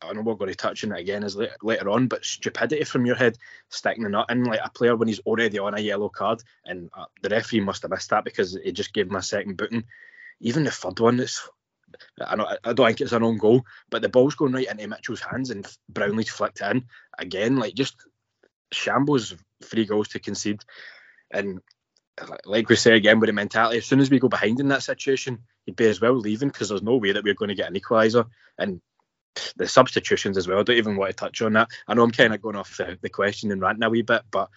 I 0.01 0.07
don't 0.07 0.17
know 0.17 0.22
we're 0.24 0.36
going 0.36 0.51
to 0.51 0.55
touch 0.55 0.83
on 0.83 0.91
it 0.91 1.00
again 1.00 1.24
as 1.24 1.38
later, 1.62 1.89
on, 1.89 2.07
but 2.07 2.25
stupidity 2.25 2.83
from 2.83 3.05
your 3.05 3.15
head, 3.15 3.38
sticking 3.69 4.03
the 4.03 4.10
nut 4.10 4.29
in 4.29 4.43
like 4.43 4.60
a 4.63 4.69
player 4.69 4.95
when 4.95 5.07
he's 5.07 5.22
already 5.22 5.60
on 5.60 5.77
a 5.77 5.79
yellow 5.79 6.10
card, 6.10 6.43
and 6.65 6.89
uh, 6.93 7.05
the 7.22 7.29
referee 7.29 7.62
must 7.62 7.83
have 7.83 7.91
missed 7.91 8.10
that 8.10 8.25
because 8.25 8.55
it 8.55 8.74
just 8.74 8.93
gave 8.93 9.07
him 9.07 9.15
a 9.15 9.22
second 9.22 9.55
booting. 9.55 9.86
Even 10.41 10.65
the 10.65 10.72
third 10.72 11.00
one, 11.00 11.22
it's 11.22 11.48
I, 12.19 12.36
know, 12.36 12.48
I 12.63 12.74
don't 12.74 12.88
think 12.88 13.01
it's 13.01 13.12
an 13.12 13.24
own 13.24 13.38
goal, 13.38 13.65
but 13.89 14.01
the 14.01 14.10
ball's 14.10 14.36
going 14.36 14.51
right 14.51 14.69
into 14.69 14.88
Mitchell's 14.88 15.22
hands 15.22 15.51
and 15.51 15.65
Brownlie's 15.91 16.29
flicked 16.29 16.62
in 16.62 16.86
again, 17.17 17.57
like 17.57 17.75
just 17.75 17.95
shambles 18.72 19.36
three 19.63 19.86
goals 19.86 20.10
to 20.10 20.20
concede, 20.20 20.62
and 21.32 21.60
like 22.46 22.70
we 22.70 22.75
say 22.75 22.96
again 22.96 23.20
with 23.20 23.27
the 23.27 23.34
mentality, 23.34 23.77
as 23.77 23.86
soon 23.86 24.00
as 24.00 24.10
we 24.10 24.20
go 24.20 24.29
behind 24.29 24.60
in 24.60 24.67
that 24.67 24.84
situation, 24.84 25.39
you'd 25.65 25.75
be 25.75 25.88
as 25.88 26.00
well 26.00 26.13
leaving 26.13 26.50
because 26.50 26.70
there's 26.70 26.84
no 26.84 26.98
way 26.98 27.12
that 27.12 27.24
we're 27.24 27.34
going 27.34 27.50
to 27.50 27.55
get 27.55 27.70
an 27.70 27.79
equaliser. 27.79 28.27
And 28.58 28.82
the 29.55 29.67
substitutions 29.67 30.38
as 30.38 30.48
well. 30.48 30.60
I 30.60 30.63
don't 30.63 30.77
even 30.77 30.96
want 30.96 31.12
to 31.12 31.15
touch 31.15 31.41
on 31.41 31.53
that. 31.53 31.70
I 31.88 31.93
know 31.93 32.03
I'm 32.03 32.12
kind 32.12 32.34
of 32.34 32.41
going 32.41 32.55
off 32.55 32.77
the, 32.77 32.98
the 33.01 33.10
question 33.10 33.51
and 33.51 33.62
ranting 33.62 33.84
a 33.84 33.89
wee 33.89 34.01
bit, 34.01 34.22
but 34.29 34.50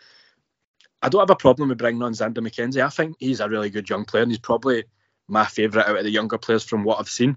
I 1.03 1.09
don't 1.09 1.23
have 1.23 1.31
a 1.31 1.37
problem 1.37 1.69
with 1.69 1.79
bringing 1.79 2.03
on 2.03 2.13
Xander 2.13 2.39
McKenzie. 2.39 2.85
I 2.85 2.89
think 2.89 3.17
he's 3.19 3.41
a 3.41 3.49
really 3.49 3.71
good 3.71 3.89
young 3.89 4.05
player, 4.05 4.23
and 4.23 4.33
he's 4.33 4.39
probably 4.39 4.85
my 5.29 5.45
favourite 5.45 5.89
out 5.89 5.99
of 5.99 6.05
the 6.05 6.11
younger 6.11 6.39
players 6.39 6.65
from 6.65 6.85
what 6.85 6.99
I've 6.99 7.09
seen. 7.09 7.37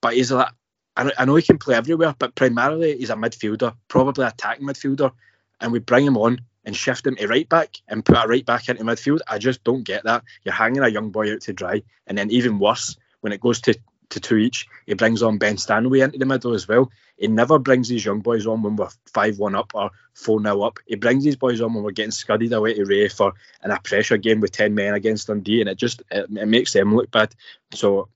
But 0.00 0.14
he's 0.14 0.32
a, 0.32 0.50
I 0.96 1.24
know 1.24 1.36
he 1.36 1.42
can 1.42 1.58
play 1.58 1.74
everywhere, 1.74 2.14
but 2.18 2.34
primarily 2.34 2.96
he's 2.96 3.10
a 3.10 3.14
midfielder, 3.14 3.74
probably 3.88 4.26
attacking 4.26 4.66
midfielder, 4.66 5.12
and 5.60 5.72
we 5.72 5.78
bring 5.78 6.06
him 6.06 6.16
on 6.16 6.40
and 6.64 6.76
shift 6.76 7.06
him 7.06 7.16
to 7.16 7.26
right 7.26 7.48
back 7.48 7.76
and 7.88 8.04
put 8.04 8.16
a 8.16 8.26
right 8.26 8.44
back 8.44 8.68
into 8.68 8.84
midfield. 8.84 9.20
I 9.28 9.38
just 9.38 9.64
don't 9.64 9.82
get 9.82 10.04
that. 10.04 10.24
You're 10.44 10.54
hanging 10.54 10.82
a 10.82 10.88
young 10.88 11.10
boy 11.10 11.32
out 11.32 11.42
to 11.42 11.52
dry, 11.52 11.82
and 12.06 12.16
then 12.16 12.30
even 12.30 12.58
worse 12.58 12.96
when 13.20 13.32
it 13.32 13.40
goes 13.40 13.60
to 13.62 13.74
to 14.10 14.20
two 14.20 14.36
each. 14.36 14.68
He 14.86 14.94
brings 14.94 15.22
on 15.22 15.38
Ben 15.38 15.56
Stanway 15.56 16.00
into 16.00 16.18
the 16.18 16.26
middle 16.26 16.54
as 16.54 16.68
well. 16.68 16.90
He 17.16 17.28
never 17.28 17.58
brings 17.58 17.88
these 17.88 18.04
young 18.04 18.20
boys 18.20 18.46
on 18.46 18.62
when 18.62 18.76
we're 18.76 18.90
5 19.06 19.38
1 19.38 19.54
up 19.54 19.72
or 19.74 19.90
4 20.14 20.42
0 20.42 20.62
up. 20.62 20.78
He 20.86 20.96
brings 20.96 21.24
these 21.24 21.36
boys 21.36 21.60
on 21.60 21.74
when 21.74 21.82
we're 21.82 21.92
getting 21.92 22.10
scudded 22.10 22.52
away 22.52 22.74
to 22.74 22.84
Ray 22.84 23.08
for 23.08 23.32
in 23.64 23.70
a 23.70 23.80
pressure 23.80 24.18
game 24.18 24.40
with 24.40 24.52
10 24.52 24.74
men 24.74 24.94
against 24.94 25.26
Dundee, 25.26 25.60
and 25.60 25.70
it 25.70 25.78
just 25.78 26.02
it, 26.10 26.26
it 26.30 26.48
makes 26.48 26.72
them 26.72 26.94
look 26.94 27.10
bad. 27.10 27.34
So 27.72 28.08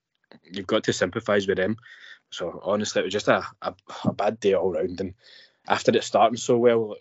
you've 0.50 0.66
got 0.66 0.84
to 0.84 0.92
sympathise 0.92 1.46
with 1.46 1.56
them. 1.56 1.76
So 2.30 2.60
honestly, 2.62 3.00
it 3.00 3.04
was 3.04 3.12
just 3.12 3.28
a, 3.28 3.46
a, 3.62 3.74
a 4.04 4.12
bad 4.12 4.40
day 4.40 4.54
all 4.54 4.72
round. 4.72 5.00
And 5.00 5.14
after 5.66 5.96
it 5.96 6.04
starting 6.04 6.36
so 6.36 6.58
well, 6.58 6.96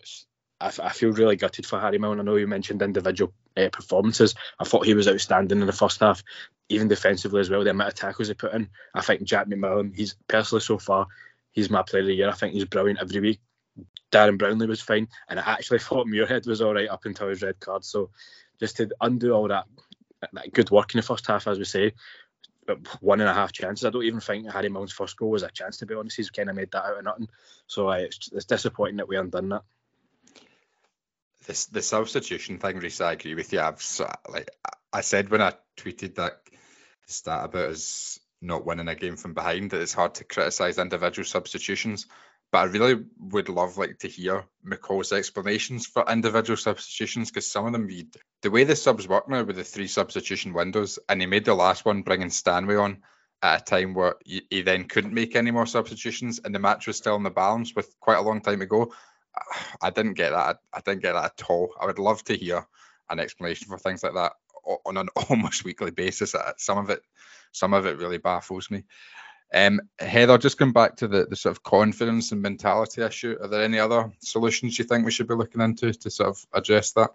I, 0.60 0.72
I, 0.82 0.92
feel 0.92 1.12
really 1.12 1.36
gutted 1.36 1.66
for 1.66 1.78
Harry 1.78 1.98
Milne. 1.98 2.20
I 2.20 2.22
know 2.22 2.36
you 2.36 2.46
mentioned 2.46 2.82
individual 2.82 3.32
uh, 3.56 3.68
performances. 3.70 4.34
I 4.58 4.64
thought 4.64 4.86
he 4.86 4.94
was 4.94 5.08
outstanding 5.08 5.60
in 5.60 5.66
the 5.66 5.72
first 5.72 6.00
half, 6.00 6.22
even 6.68 6.88
defensively 6.88 7.40
as 7.40 7.50
well. 7.50 7.62
The 7.64 7.70
amount 7.70 7.88
of 7.88 7.94
tackles 7.94 8.28
he 8.28 8.34
put 8.34 8.54
in. 8.54 8.70
I 8.94 9.02
think 9.02 9.22
Jack 9.24 9.48
McMillan, 9.48 9.94
he's 9.94 10.16
personally 10.28 10.62
so 10.62 10.78
far, 10.78 11.08
he's 11.52 11.70
my 11.70 11.82
player 11.82 12.02
of 12.02 12.06
the 12.06 12.14
year. 12.14 12.28
I 12.28 12.34
think 12.34 12.54
he's 12.54 12.64
brilliant 12.64 13.00
every 13.00 13.20
week. 13.20 13.40
Darren 14.10 14.38
Brownlie 14.38 14.68
was 14.68 14.80
fine, 14.80 15.08
and 15.28 15.38
I 15.38 15.42
actually 15.42 15.78
thought 15.80 16.06
Muirhead 16.06 16.46
was 16.46 16.62
all 16.62 16.74
right 16.74 16.88
up 16.88 17.04
until 17.04 17.28
his 17.28 17.42
red 17.42 17.60
card. 17.60 17.84
So 17.84 18.10
just 18.58 18.78
to 18.78 18.88
undo 19.00 19.32
all 19.32 19.48
that, 19.48 19.66
that 20.32 20.52
good 20.52 20.70
work 20.70 20.94
in 20.94 20.98
the 20.98 21.06
first 21.06 21.26
half, 21.26 21.46
as 21.46 21.58
we 21.58 21.64
say, 21.64 21.92
one 23.00 23.20
and 23.20 23.28
a 23.28 23.34
half 23.34 23.52
chances. 23.52 23.84
I 23.84 23.90
don't 23.90 24.02
even 24.04 24.20
think 24.20 24.50
Harry 24.50 24.68
Milne's 24.68 24.92
first 24.92 25.16
goal 25.16 25.30
was 25.30 25.42
a 25.42 25.50
chance, 25.50 25.76
to 25.78 25.86
be 25.86 25.94
honest. 25.94 26.16
He's 26.16 26.30
kind 26.30 26.50
of 26.50 26.56
made 26.56 26.72
that 26.72 26.84
out 26.84 26.98
of 26.98 27.04
nothing. 27.04 27.28
So 27.66 27.90
uh, 27.90 27.98
it's, 27.98 28.30
it's 28.32 28.46
disappointing 28.46 28.96
that 28.96 29.08
we 29.08 29.16
undone 29.16 29.50
that 29.50 29.62
this 31.46 31.66
the 31.66 31.82
substitution 31.82 32.58
thing, 32.58 32.78
Rhys, 32.78 33.00
I 33.00 33.12
agree 33.12 33.34
with 33.34 33.52
you. 33.52 33.60
I've 33.60 33.82
like 34.28 34.50
I 34.92 35.00
said 35.00 35.30
when 35.30 35.42
I 35.42 35.54
tweeted 35.76 36.16
that 36.16 36.40
stat 37.06 37.44
about 37.44 37.70
us 37.70 38.18
not 38.42 38.66
winning 38.66 38.88
a 38.88 38.94
game 38.94 39.16
from 39.16 39.34
behind 39.34 39.70
that 39.70 39.80
it's 39.80 39.94
hard 39.94 40.14
to 40.16 40.24
criticise 40.24 40.78
individual 40.78 41.24
substitutions. 41.24 42.06
But 42.52 42.58
I 42.58 42.64
really 42.64 43.04
would 43.18 43.48
love 43.48 43.76
like 43.76 43.98
to 44.00 44.08
hear 44.08 44.44
McCall's 44.64 45.12
explanations 45.12 45.86
for 45.86 46.04
individual 46.08 46.56
substitutions 46.56 47.30
because 47.30 47.50
some 47.50 47.66
of 47.66 47.72
them 47.72 47.86
read 47.86 48.14
the 48.42 48.50
way 48.50 48.62
the 48.64 48.76
subs 48.76 49.08
work 49.08 49.28
now 49.28 49.42
with 49.42 49.56
the 49.56 49.64
three 49.64 49.88
substitution 49.88 50.52
windows, 50.52 50.98
and 51.08 51.20
he 51.20 51.26
made 51.26 51.44
the 51.44 51.54
last 51.54 51.84
one 51.84 52.02
bringing 52.02 52.30
Stanway 52.30 52.76
on 52.76 53.02
at 53.42 53.62
a 53.62 53.64
time 53.64 53.94
where 53.94 54.14
he 54.24 54.62
then 54.62 54.84
couldn't 54.84 55.12
make 55.12 55.34
any 55.34 55.50
more 55.50 55.66
substitutions, 55.66 56.40
and 56.44 56.54
the 56.54 56.60
match 56.60 56.86
was 56.86 56.96
still 56.96 57.16
in 57.16 57.24
the 57.24 57.30
balance 57.30 57.74
with 57.74 57.92
quite 58.00 58.18
a 58.18 58.22
long 58.22 58.40
time 58.40 58.60
to 58.60 58.66
go. 58.66 58.92
I 59.80 59.90
didn't 59.90 60.14
get 60.14 60.30
that. 60.30 60.58
I 60.72 60.80
didn't 60.80 61.02
get 61.02 61.12
that 61.12 61.32
at 61.38 61.50
all. 61.50 61.70
I 61.80 61.86
would 61.86 61.98
love 61.98 62.22
to 62.24 62.36
hear 62.36 62.66
an 63.10 63.20
explanation 63.20 63.68
for 63.68 63.78
things 63.78 64.02
like 64.02 64.14
that 64.14 64.32
on 64.84 64.96
an 64.96 65.08
almost 65.30 65.64
weekly 65.64 65.90
basis. 65.90 66.34
Uh, 66.34 66.52
some 66.56 66.78
of 66.78 66.90
it, 66.90 67.00
some 67.52 67.74
of 67.74 67.86
it 67.86 67.98
really 67.98 68.18
baffles 68.18 68.70
me. 68.70 68.84
Um, 69.54 69.80
Heather, 69.98 70.38
just 70.38 70.58
come 70.58 70.72
back 70.72 70.96
to 70.96 71.08
the, 71.08 71.26
the 71.26 71.36
sort 71.36 71.56
of 71.56 71.62
confidence 71.62 72.32
and 72.32 72.42
mentality 72.42 73.02
issue. 73.02 73.36
Are 73.40 73.48
there 73.48 73.62
any 73.62 73.78
other 73.78 74.12
solutions 74.18 74.78
you 74.78 74.84
think 74.84 75.04
we 75.04 75.12
should 75.12 75.28
be 75.28 75.34
looking 75.34 75.60
into 75.60 75.92
to 75.92 76.10
sort 76.10 76.30
of 76.30 76.44
address 76.52 76.92
that? 76.92 77.10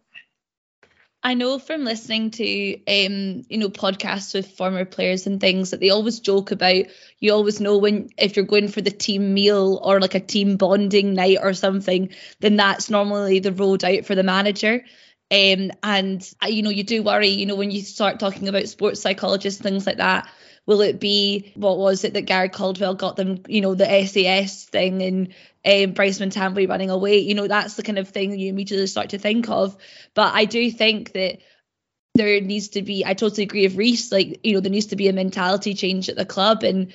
I 1.24 1.36
know 1.36 1.60
from 1.60 1.86
listening 1.86 2.32
to 2.32 2.74
um, 2.88 3.44
you 3.48 3.58
know 3.58 3.70
podcasts 3.70 4.34
with 4.34 4.58
former 4.58 4.86
players 4.86 5.28
and 5.28 5.40
things 5.40 5.70
that 5.70 5.80
they 5.80 5.92
always 5.92 6.20
joke 6.20 6.52
about 6.52 6.86
you 7.20 7.32
always 7.32 7.60
know 7.60 7.78
when 7.78 8.10
if 8.18 8.36
you're 8.36 8.46
going 8.46 8.70
for 8.70 8.82
the 8.82 8.90
team 8.90 9.34
meal 9.34 9.80
or 9.84 10.00
like 10.00 10.16
a 10.16 10.20
team 10.20 10.58
bonding 10.58 11.14
night 11.14 11.38
or 11.42 11.54
something 11.54 12.10
then 12.40 12.56
that's 12.56 12.90
normally 12.90 13.40
the 13.40 13.52
road 13.52 13.84
out 13.84 14.06
for 14.06 14.16
the 14.16 14.24
manager. 14.24 14.84
Um, 15.32 15.72
and 15.82 16.30
you 16.48 16.62
know 16.62 16.70
you 16.70 16.84
do 16.84 17.04
worry 17.04 17.30
you 17.30 17.46
know 17.46 17.56
when 17.56 17.72
you 17.72 17.82
start 17.82 18.20
talking 18.20 18.50
about 18.50 18.68
sports 18.68 19.00
psychologists 19.00 19.62
things 19.62 19.88
like 19.88 19.98
that 19.98 20.28
will 20.68 20.82
it 20.82 21.00
be 21.00 21.52
what 21.56 21.78
was 21.78 22.04
it 22.04 22.14
that 22.14 22.22
Gary 22.22 22.50
Caldwell 22.50 22.96
got 22.96 23.16
them 23.16 23.42
you 23.48 23.62
know 23.62 23.76
the 23.76 24.06
SAS 24.06 24.66
thing 24.66 25.02
and 25.02 25.34
um, 25.66 25.94
Bryce 25.94 26.20
Montanbury 26.20 26.68
running 26.68 26.90
away. 26.90 27.20
You 27.20 27.36
know, 27.36 27.48
that's 27.48 27.76
the 27.76 27.84
kind 27.84 28.00
of 28.00 28.10
thing 28.10 28.38
you 28.38 28.50
immediately 28.50 28.88
start 28.88 29.10
to 29.10 29.20
think 29.20 29.50
of. 29.50 29.78
But 30.14 30.34
I 30.34 30.46
do 30.46 30.72
think 30.72 31.14
that 31.14 31.40
there 32.16 32.42
needs 32.42 32.70
to 32.70 32.82
be, 32.82 33.06
I 33.06 33.14
totally 33.14 33.44
agree 33.44 33.68
with 33.68 33.78
Rhys, 33.78 34.12
like, 34.12 34.40
you 34.44 34.54
know, 34.54 34.60
there 34.60 34.72
needs 34.72 34.88
to 34.88 34.96
be 34.96 35.08
a 35.08 35.14
mentality 35.14 35.74
change 35.74 36.10
at 36.10 36.16
the 36.16 36.26
club. 36.26 36.64
And, 36.64 36.94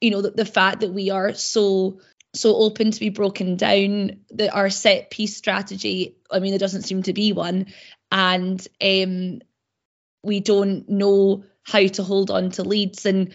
you 0.00 0.10
know, 0.10 0.22
the, 0.22 0.30
the 0.30 0.44
fact 0.44 0.80
that 0.80 0.92
we 0.92 1.10
are 1.10 1.34
so 1.34 2.00
so 2.34 2.56
open 2.56 2.90
to 2.90 3.00
be 3.00 3.10
broken 3.10 3.56
down 3.56 4.20
that 4.30 4.54
our 4.54 4.70
set 4.70 5.10
piece 5.10 5.36
strategy 5.36 6.16
i 6.30 6.38
mean 6.38 6.50
there 6.52 6.58
doesn't 6.58 6.80
seem 6.80 7.02
to 7.02 7.12
be 7.12 7.34
one 7.34 7.66
and 8.10 8.66
um 8.80 9.42
we 10.24 10.40
don't 10.40 10.88
know 10.88 11.44
how 11.62 11.86
to 11.86 12.02
hold 12.02 12.30
on 12.30 12.50
to 12.50 12.62
leads 12.62 13.06
and 13.06 13.34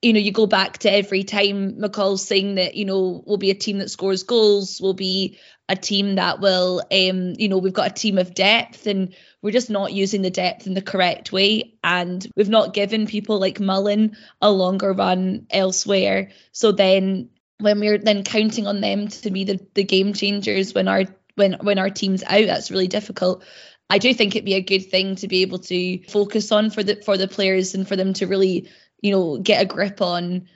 you 0.00 0.12
know, 0.12 0.20
you 0.20 0.30
go 0.30 0.46
back 0.46 0.78
to 0.78 0.92
every 0.92 1.24
time 1.24 1.74
McCall's 1.74 2.24
saying 2.24 2.54
that, 2.54 2.76
you 2.76 2.84
know, 2.84 3.22
we'll 3.26 3.36
be 3.36 3.50
a 3.50 3.54
team 3.54 3.78
that 3.78 3.90
scores 3.90 4.22
goals, 4.22 4.80
we'll 4.80 4.94
be 4.94 5.38
a 5.68 5.74
team 5.76 6.14
that 6.14 6.40
will, 6.40 6.80
um, 6.80 7.34
you 7.36 7.48
know, 7.48 7.58
we've 7.58 7.72
got 7.72 7.90
a 7.90 7.94
team 7.94 8.16
of 8.16 8.32
depth 8.32 8.86
and 8.86 9.14
we're 9.42 9.50
just 9.50 9.70
not 9.70 9.92
using 9.92 10.22
the 10.22 10.30
depth 10.30 10.66
in 10.66 10.74
the 10.74 10.82
correct 10.82 11.32
way. 11.32 11.74
And 11.82 12.24
we've 12.36 12.48
not 12.48 12.74
given 12.74 13.06
people 13.06 13.40
like 13.40 13.60
Mullen 13.60 14.16
a 14.40 14.50
longer 14.50 14.92
run 14.92 15.46
elsewhere. 15.50 16.30
So 16.52 16.72
then 16.72 17.30
when 17.58 17.80
we're 17.80 17.98
then 17.98 18.22
counting 18.22 18.68
on 18.68 18.80
them 18.80 19.08
to 19.08 19.30
be 19.30 19.44
the, 19.44 19.60
the 19.74 19.84
game 19.84 20.12
changers 20.12 20.74
when 20.74 20.86
our 20.86 21.04
when 21.34 21.54
when 21.60 21.78
our 21.78 21.90
team's 21.90 22.22
out, 22.22 22.46
that's 22.46 22.70
really 22.70 22.88
difficult. 22.88 23.44
I 23.90 23.98
do 23.98 24.12
think 24.12 24.34
it'd 24.34 24.44
be 24.44 24.54
a 24.54 24.60
good 24.60 24.90
thing 24.90 25.16
to 25.16 25.28
be 25.28 25.42
able 25.42 25.60
to 25.60 25.98
focus 26.08 26.52
on 26.52 26.70
for 26.70 26.82
the 26.82 26.96
for 26.96 27.16
the 27.16 27.28
players 27.28 27.74
and 27.74 27.88
for 27.88 27.96
them 27.96 28.12
to 28.14 28.26
really, 28.26 28.68
you 29.00 29.10
know, 29.12 29.38
get 29.38 29.62
a 29.62 29.66
grip 29.66 30.02
on 30.02 30.48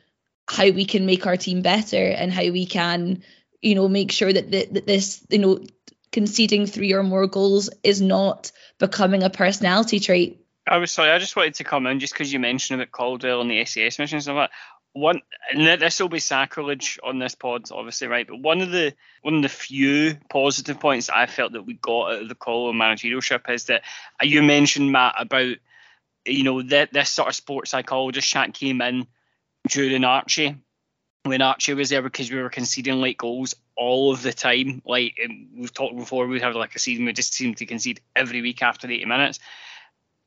how 0.49 0.71
we 0.71 0.85
can 0.85 1.07
make 1.07 1.27
our 1.27 1.37
team 1.37 1.63
better 1.63 2.05
and 2.05 2.33
how 2.33 2.43
we 2.43 2.67
can, 2.67 3.23
you 3.63 3.75
know, 3.75 3.89
make 3.89 4.13
sure 4.13 4.33
that, 4.33 4.51
the, 4.51 4.67
that 4.73 4.87
this, 4.87 5.25
you 5.31 5.39
know, 5.39 5.61
conceding 6.11 6.67
three 6.67 6.93
or 6.93 7.03
more 7.03 7.27
goals 7.27 7.71
is 7.83 8.03
not 8.03 8.53
becoming 8.79 9.23
a 9.23 9.31
personality 9.31 9.99
trait. 9.99 10.45
I 10.67 10.77
was 10.77 10.91
sorry, 10.91 11.11
I 11.11 11.19
just 11.19 11.35
wanted 11.35 11.55
to 11.55 11.65
come 11.65 11.87
in 11.87 12.01
just 12.01 12.13
because 12.13 12.33
you 12.33 12.39
mentioned 12.39 12.81
about 12.81 12.93
Caldwell 12.93 13.41
and 13.41 13.51
the 13.51 13.65
SAS 13.65 13.99
mission 13.99 14.17
and 14.17 14.23
stuff 14.23 14.37
like 14.37 14.51
that 14.51 14.57
one 14.95 15.21
this 15.57 16.01
will 16.01 16.09
be 16.09 16.19
sacrilege 16.19 16.99
on 17.03 17.19
this 17.19 17.35
pod 17.35 17.65
obviously 17.73 18.09
right 18.09 18.27
but 18.27 18.39
one 18.39 18.61
of 18.61 18.71
the 18.71 18.95
one 19.23 19.37
of 19.37 19.43
the 19.43 19.49
few 19.49 20.17
positive 20.29 20.79
points 20.79 21.09
i 21.09 21.27
felt 21.27 21.53
that 21.53 21.63
we 21.63 21.75
got 21.75 22.13
out 22.13 22.23
of 22.23 22.29
the 22.29 22.35
call 22.35 22.69
on 22.69 22.75
managerialship 22.75 23.49
is 23.51 23.65
that 23.65 23.83
uh, 24.21 24.25
you 24.25 24.43
mentioned 24.43 24.93
matt 24.93 25.15
about 25.17 25.57
you 26.27 26.45
know 26.45 26.63
that 26.63 26.93
this 26.93 27.11
sort 27.11 27.29
of 27.29 27.35
sports 27.35 27.71
psychologist 27.71 28.29
chat 28.29 28.53
came 28.53 28.83
in 28.83 29.07
during 29.69 30.05
archie 30.05 30.57
when 31.25 31.41
archie 31.41 31.75
was 31.75 31.89
there 31.89 32.03
because 32.03 32.31
we 32.31 32.41
were 32.41 32.51
conceding 32.51 33.01
late 33.01 33.17
goals 33.17 33.55
all 33.77 34.13
of 34.13 34.23
the 34.23 34.33
time 34.33 34.83
like 34.85 35.19
we've 35.57 35.73
talked 35.73 35.97
before 35.97 36.27
we'd 36.27 36.43
have 36.43 36.55
like 36.55 36.75
a 36.75 36.79
season 36.79 37.05
we 37.05 37.13
just 37.13 37.35
seemed 37.35 37.57
to 37.57 37.67
concede 37.67 38.01
every 38.15 38.43
week 38.43 38.63
after 38.63 38.89
80 38.89 39.07
minutes. 39.07 39.39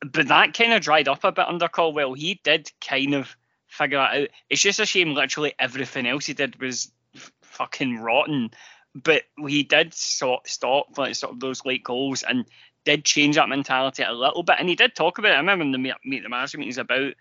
But 0.02 0.28
that 0.28 0.54
kind 0.54 0.74
of 0.74 0.82
dried 0.82 1.08
up 1.08 1.24
a 1.24 1.32
bit 1.32 1.48
under 1.48 1.68
caldwell. 1.68 2.14
He 2.14 2.40
did 2.44 2.72
kind 2.82 3.16
of 3.16 3.36
figure 3.76 4.00
out. 4.00 4.28
It's 4.50 4.62
just 4.62 4.80
a 4.80 4.86
shame. 4.86 5.14
Literally 5.14 5.54
everything 5.60 6.08
else 6.08 6.26
he 6.26 6.34
did 6.34 6.60
was 6.60 6.92
f- 7.16 7.32
fucking 7.42 8.00
rotten. 8.00 8.52
But 8.96 9.24
he 9.46 9.64
did 9.64 9.94
stop, 9.94 10.48
stop 10.48 10.98
like 10.98 11.16
sort 11.16 11.34
of 11.34 11.40
those 11.40 11.66
late 11.66 11.84
goals 11.84 12.24
and 12.24 12.46
did 12.86 13.04
change 13.04 13.36
that 13.36 13.50
mentality 13.50 14.04
a 14.04 14.14
little 14.14 14.44
bit. 14.44 14.58
And 14.60 14.70
he 14.70 14.76
did 14.76 14.96
talk 14.96 15.18
about 15.18 15.32
it. 15.32 15.36
I 15.36 15.40
remember 15.40 15.66
in 15.66 15.72
the 15.72 15.78
meet, 15.78 16.24
the 16.24 16.30
manager 16.30 16.58
meetings 16.58 16.78
about 16.78 17.14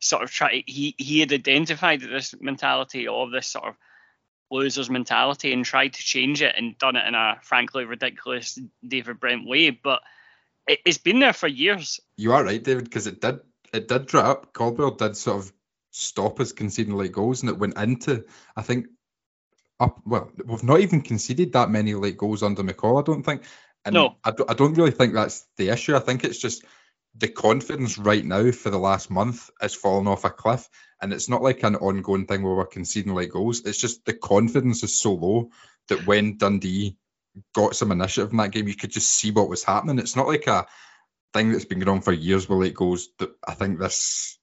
sort 0.00 0.22
of 0.22 0.30
try. 0.30 0.62
He 0.66 0.94
he 0.96 1.20
had 1.20 1.32
identified 1.32 2.00
this 2.00 2.34
mentality 2.40 3.06
of 3.08 3.30
this 3.30 3.48
sort 3.48 3.66
of 3.66 3.74
losers 4.50 4.88
mentality 4.88 5.52
and 5.52 5.64
tried 5.64 5.92
to 5.92 6.02
change 6.02 6.40
it 6.40 6.54
and 6.56 6.78
done 6.78 6.96
it 6.96 7.06
in 7.06 7.14
a 7.14 7.38
frankly 7.42 7.84
ridiculous 7.84 8.58
David 8.86 9.20
Brent 9.20 9.46
way. 9.46 9.70
But 9.70 10.00
it, 10.66 10.80
has 10.86 10.98
been 10.98 11.18
there 11.18 11.32
for 11.32 11.48
years. 11.48 12.00
You 12.16 12.32
are 12.32 12.44
right, 12.44 12.62
David, 12.62 12.84
because 12.84 13.06
it 13.06 13.20
did 13.20 13.40
it 13.72 13.88
did 13.88 14.06
drop. 14.06 14.52
Caldwell 14.52 14.92
did 14.92 15.16
sort 15.16 15.38
of 15.40 15.52
stop 15.90 16.40
us 16.40 16.52
conceding 16.52 16.94
late 16.94 17.12
goals, 17.12 17.42
and 17.42 17.50
it 17.50 17.58
went 17.58 17.78
into 17.78 18.24
I 18.56 18.62
think 18.62 18.86
up. 19.80 20.00
Well, 20.04 20.30
we've 20.44 20.64
not 20.64 20.80
even 20.80 21.02
conceded 21.02 21.52
that 21.52 21.70
many 21.70 21.94
late 21.94 22.18
goals 22.18 22.42
under 22.42 22.62
McCall. 22.62 23.00
I 23.00 23.04
don't 23.04 23.22
think. 23.22 23.42
And 23.84 23.94
no, 23.94 24.16
I 24.24 24.32
don't, 24.32 24.50
I 24.50 24.54
don't 24.54 24.74
really 24.74 24.90
think 24.90 25.14
that's 25.14 25.46
the 25.56 25.70
issue. 25.70 25.96
I 25.96 26.00
think 26.00 26.24
it's 26.24 26.38
just 26.38 26.64
the 27.16 27.28
confidence 27.28 27.98
right 27.98 28.24
now 28.24 28.50
for 28.50 28.70
the 28.70 28.78
last 28.78 29.10
month 29.10 29.50
has 29.60 29.74
fallen 29.74 30.06
off 30.06 30.24
a 30.24 30.30
cliff, 30.30 30.68
and 31.00 31.12
it's 31.12 31.28
not 31.28 31.42
like 31.42 31.62
an 31.62 31.76
ongoing 31.76 32.26
thing 32.26 32.42
where 32.42 32.54
we're 32.54 32.66
conceding 32.66 33.14
late 33.14 33.30
goals. 33.30 33.64
It's 33.64 33.80
just 33.80 34.04
the 34.04 34.14
confidence 34.14 34.82
is 34.82 34.98
so 34.98 35.14
low 35.14 35.50
that 35.88 36.06
when 36.06 36.36
Dundee 36.36 36.96
got 37.54 37.76
some 37.76 37.92
initiative 37.92 38.30
in 38.30 38.36
that 38.38 38.50
game, 38.50 38.68
you 38.68 38.74
could 38.74 38.90
just 38.90 39.10
see 39.10 39.30
what 39.30 39.48
was 39.48 39.64
happening. 39.64 39.98
It's 39.98 40.16
not 40.16 40.26
like 40.26 40.46
a 40.46 40.66
thing 41.32 41.52
that's 41.52 41.64
been 41.64 41.78
going 41.78 41.96
on 41.96 42.02
for 42.02 42.12
years 42.12 42.48
with 42.48 42.58
late 42.58 42.74
goals. 42.74 43.08
That 43.18 43.30
I 43.46 43.54
think 43.54 43.78
this 43.78 44.37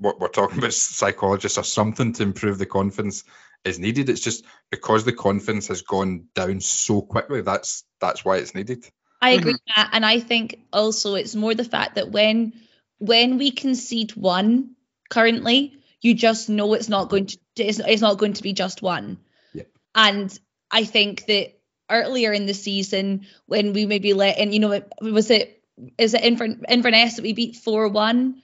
what 0.00 0.18
we're 0.18 0.28
talking 0.28 0.58
about 0.58 0.72
psychologists 0.72 1.58
or 1.58 1.64
something 1.64 2.12
to 2.14 2.22
improve 2.22 2.58
the 2.58 2.66
confidence 2.66 3.24
is 3.64 3.78
needed. 3.78 4.08
It's 4.08 4.20
just 4.20 4.44
because 4.70 5.04
the 5.04 5.12
confidence 5.12 5.68
has 5.68 5.82
gone 5.82 6.26
down 6.34 6.60
so 6.60 7.02
quickly. 7.02 7.42
That's 7.42 7.84
that's 8.00 8.24
why 8.24 8.38
it's 8.38 8.54
needed. 8.54 8.86
I 9.22 9.30
agree, 9.30 9.52
mm-hmm. 9.52 9.80
Matt, 9.80 9.90
and 9.92 10.06
I 10.06 10.18
think 10.18 10.60
also 10.72 11.14
it's 11.14 11.34
more 11.34 11.54
the 11.54 11.64
fact 11.64 11.96
that 11.96 12.10
when 12.10 12.54
when 12.98 13.36
we 13.36 13.50
concede 13.50 14.16
one 14.16 14.76
currently, 15.10 15.78
you 16.00 16.14
just 16.14 16.48
know 16.48 16.72
it's 16.72 16.88
not 16.88 17.10
going 17.10 17.26
to 17.26 17.38
it's, 17.56 17.78
it's 17.78 18.02
not 18.02 18.18
going 18.18 18.32
to 18.34 18.42
be 18.42 18.54
just 18.54 18.80
one. 18.80 19.18
Yeah. 19.52 19.64
And 19.94 20.36
I 20.70 20.84
think 20.84 21.26
that 21.26 21.58
earlier 21.90 22.32
in 22.32 22.46
the 22.46 22.54
season 22.54 23.26
when 23.46 23.74
we 23.74 23.84
maybe 23.84 24.14
let 24.14 24.38
in, 24.38 24.52
you 24.52 24.60
know, 24.60 24.82
was 25.02 25.30
it 25.30 25.62
is 25.98 26.14
it 26.14 26.24
Inverness 26.24 27.16
that 27.16 27.22
we 27.22 27.34
beat 27.34 27.56
four 27.56 27.88
one? 27.88 28.42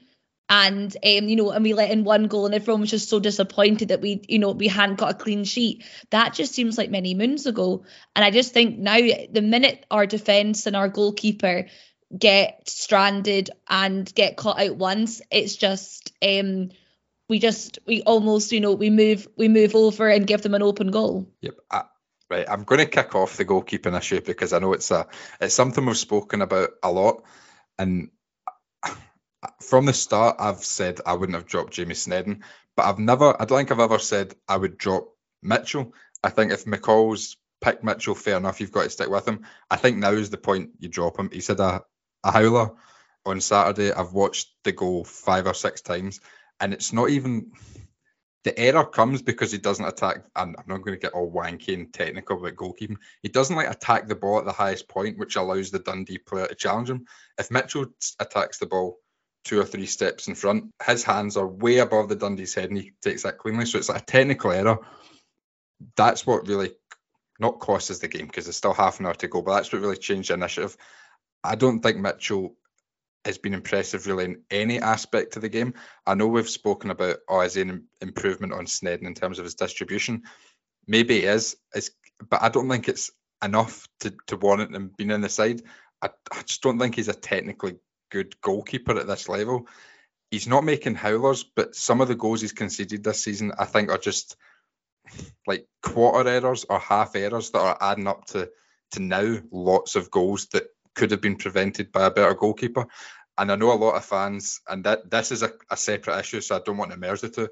And 0.49 0.97
um, 0.97 1.29
you 1.29 1.37
know, 1.37 1.51
and 1.51 1.65
we 1.65 1.75
let 1.75 1.91
in 1.91 2.05
one 2.05 2.29
goal, 2.29 2.47
and 2.47 2.55
everyone 2.55 2.83
was 2.83 2.91
just 2.91 3.09
so 3.09 3.19
disappointed 3.19 3.89
that 3.89 4.01
we, 4.01 4.23
you 4.29 4.39
know, 4.39 4.53
we 4.53 4.69
hadn't 4.69 4.97
got 4.97 5.11
a 5.11 5.19
clean 5.19 5.45
sheet. 5.45 5.85
That 6.11 6.35
just 6.35 6.55
seems 6.55 6.79
like 6.79 6.91
many 6.91 7.15
moons 7.15 7.47
ago, 7.47 7.85
and 8.15 8.25
I 8.25 8.31
just 8.31 8.53
think 8.53 8.79
now 8.79 8.97
the 8.97 9.43
minute 9.43 9.85
our 9.91 10.07
defence 10.07 10.67
and 10.67 10.77
our 10.77 10.89
goalkeeper 10.89 11.67
get 12.17 12.69
stranded 12.69 13.51
and 13.69 14.13
get 14.15 14.37
caught 14.37 14.61
out 14.61 14.77
once, 14.77 15.21
it's 15.31 15.57
just 15.57 16.13
um, 16.23 16.71
we 17.29 17.41
just 17.41 17.81
we 17.87 18.03
almost 18.03 18.53
you 18.53 18.61
know 18.61 18.73
we 18.73 18.91
move 18.91 19.27
we 19.37 19.49
move 19.49 19.75
over 19.75 20.09
and 20.09 20.27
give 20.27 20.43
them 20.43 20.55
an 20.55 20.63
open 20.63 20.93
goal. 20.93 21.29
Yep. 21.41 21.55
I, 21.71 21.83
right, 22.31 22.47
I'm 22.49 22.63
going 22.63 22.79
to 22.79 22.87
kick 22.87 23.17
off 23.17 23.37
the 23.37 23.45
goalkeeping 23.45 23.99
issue 23.99 24.21
because 24.21 24.53
I 24.53 24.61
know 24.61 24.75
it's 24.75 24.93
a 24.93 25.09
it's 25.41 25.55
something 25.55 25.85
we've 25.85 25.97
spoken 25.97 26.43
about 26.43 26.71
a 26.85 26.93
lot, 26.93 27.25
and 27.79 28.11
from 29.61 29.87
the 29.87 29.93
start, 29.93 30.37
I've 30.39 30.65
said 30.65 31.01
I 31.05 31.15
wouldn't 31.15 31.37
have 31.37 31.47
dropped 31.47 31.75
Jamie 31.75 31.95
Sneddon, 31.95 32.43
but 32.77 32.87
I've 32.87 32.99
never, 32.99 33.41
I 33.41 33.45
don't 33.45 33.59
think 33.59 33.73
I've 33.73 33.81
ever 33.81 33.99
said 33.99 34.35
I 34.49 34.57
would 34.57 34.79
drop 34.79 35.09
Mitchell. 35.43 35.93
I 36.23 36.31
think 36.31 36.53
if 36.53 36.65
McCall's 36.65 37.37
picked 37.61 37.85
Mitchell, 37.85 38.15
fair 38.15 38.37
enough, 38.37 38.61
you've 38.61 38.73
got 38.73 38.85
to 38.85 38.91
stick 38.91 39.09
with 39.09 39.27
him. 39.27 39.47
I 39.71 39.77
think 39.77 39.97
now 39.99 40.13
is 40.13 40.31
the 40.31 40.39
point 40.39 40.71
you 40.79 40.89
drop 40.89 41.19
him. 41.19 41.31
He 41.33 41.41
said 41.41 41.61
a, 41.61 41.83
a 42.25 42.33
howler 42.33 42.73
on 43.25 43.41
Saturday. 43.41 43.93
I've 43.93 44.13
watched 44.13 44.49
the 44.65 44.73
goal 44.73 45.05
five 45.05 45.47
or 45.47 45.55
six 45.55 45.81
times, 45.81 46.21
and 46.61 46.73
it's 46.73 46.93
not 46.93 47.11
even 47.11 47.53
the 48.45 48.59
error 48.59 48.85
comes 48.85 49.23
because 49.23 49.51
he 49.51 49.59
doesn't 49.59 49.85
attack. 49.85 50.19
And 50.37 50.55
I'm 50.57 50.65
not 50.69 50.83
going 50.83 50.97
to 50.97 51.01
get 51.01 51.15
all 51.15 51.31
wanky 51.31 51.75
and 51.75 51.93
technical 51.93 52.39
about 52.39 52.55
goalkeeping. 52.55 52.97
He 53.23 53.29
doesn't 53.29 53.57
like 53.57 53.69
attack 53.69 54.07
the 54.07 54.15
ball 54.15 54.39
at 54.39 54.45
the 54.45 54.53
highest 54.53 54.89
point, 54.89 55.19
which 55.19 55.37
allows 55.37 55.71
the 55.71 55.81
Dundee 55.81 56.19
player 56.19 56.47
to 56.47 56.55
challenge 56.55 56.89
him. 56.89 57.07
If 57.39 57.51
Mitchell 57.51 57.87
attacks 58.21 58.59
the 58.59 58.67
ball 58.67 58.99
two 59.47 59.61
or 59.61 59.65
three 59.65 59.87
steps 59.87 60.27
in 60.27 60.35
front. 60.35 60.75
His 60.85 61.05
hands 61.05 61.37
are 61.37 61.47
way 61.47 61.79
above 61.79 62.09
the 62.09 62.17
Dundee's 62.17 62.55
head 62.55 62.71
and 62.71 62.79
he 62.79 62.93
takes 63.01 63.23
that 63.23 63.39
cleanly. 63.39 63.65
So 63.65 63.79
it's 63.79 63.89
like 63.89 64.03
a 64.03 64.05
technical 64.05 64.51
error. 64.51 64.79
That's 65.97 66.27
what 66.27 66.49
really 66.49 66.73
not 67.39 67.61
costs 67.61 67.97
the 67.99 68.09
game 68.09 68.27
because 68.27 68.47
there's 68.47 68.57
still 68.57 68.75
half 68.75 68.99
an 68.99 69.07
hour 69.07 69.15
to 69.15 69.29
go, 69.29 69.43
but 69.43 69.55
that's 69.55 69.73
what 69.73 69.83
really 69.83 69.97
changed 69.97 70.31
the 70.31 70.35
initiative. 70.35 70.77
I 71.45 71.55
don't 71.55 71.81
think 71.81 71.99
Mitchell 71.99 72.57
has 73.25 73.39
been 73.39 73.55
impressive 73.55 74.09
really 74.09 74.25
in 74.25 74.43
any 74.51 74.81
aspect 74.81 75.37
of 75.37 75.43
the 75.43 75.49
game. 75.49 75.75
I 76.05 76.15
know 76.15 76.27
we've 76.27 76.49
spoken 76.49 76.91
about 76.91 77.19
oh, 77.29 77.41
is 77.43 77.57
an 77.57 77.87
improvement 78.01 78.53
on 78.53 78.67
Sneddon 78.67 79.07
in 79.07 79.15
terms 79.15 79.39
of 79.39 79.45
his 79.45 79.55
distribution. 79.55 80.23
Maybe 80.89 81.21
he 81.21 81.27
is, 81.27 81.57
it's, 81.73 81.91
but 82.29 82.43
I 82.43 82.49
don't 82.49 82.69
think 82.69 82.89
it's 82.89 83.13
enough 83.45 83.87
to, 84.01 84.13
to 84.27 84.37
warrant 84.37 84.75
him 84.75 84.91
being 84.97 85.11
in 85.11 85.21
the 85.21 85.29
side. 85.29 85.63
I, 86.03 86.09
I 86.33 86.43
just 86.43 86.63
don't 86.63 86.81
think 86.81 86.97
he's 86.97 87.09
a 87.09 87.15
technically 87.15 87.77
good 88.11 88.40
goalkeeper 88.40 88.99
at 88.99 89.07
this 89.07 89.29
level. 89.29 89.66
He's 90.31 90.49
not 90.49 90.64
making 90.64 90.97
howlers, 90.97 91.45
but 91.45 91.75
some 91.75 92.01
of 92.01 92.09
the 92.09 92.14
goals 92.14 92.40
he's 92.40 92.53
conceded 92.53 93.05
this 93.05 93.23
season, 93.23 93.53
I 93.59 93.64
think, 93.64 93.90
are 93.90 93.99
just 93.99 94.37
like 95.47 95.66
quarter 95.83 96.29
errors 96.29 96.64
or 96.69 96.79
half 96.79 97.14
errors 97.14 97.51
that 97.51 97.61
are 97.61 97.79
adding 97.81 98.09
up 98.09 98.27
to 98.27 98.51
to 98.92 99.01
now 99.01 99.38
lots 99.51 99.97
of 99.97 100.11
goals 100.11 100.47
that 100.47 100.64
could 100.95 101.11
have 101.11 101.21
been 101.21 101.37
prevented 101.37 101.92
by 101.92 102.07
a 102.07 102.11
better 102.11 102.35
goalkeeper. 102.35 102.87
And 103.38 103.53
I 103.53 103.57
know 103.57 103.73
a 103.73 103.75
lot 103.75 103.97
of 103.97 104.05
fans, 104.05 104.61
and 104.69 104.85
that 104.85 105.11
this 105.11 105.31
is 105.31 105.42
a, 105.42 105.53
a 105.71 105.77
separate 105.77 106.19
issue, 106.19 106.40
so 106.40 106.57
I 106.57 106.61
don't 106.64 106.79
want 106.79 106.92
to 106.92 106.97
merge 106.97 107.21
the 107.21 107.29
two. 107.29 107.49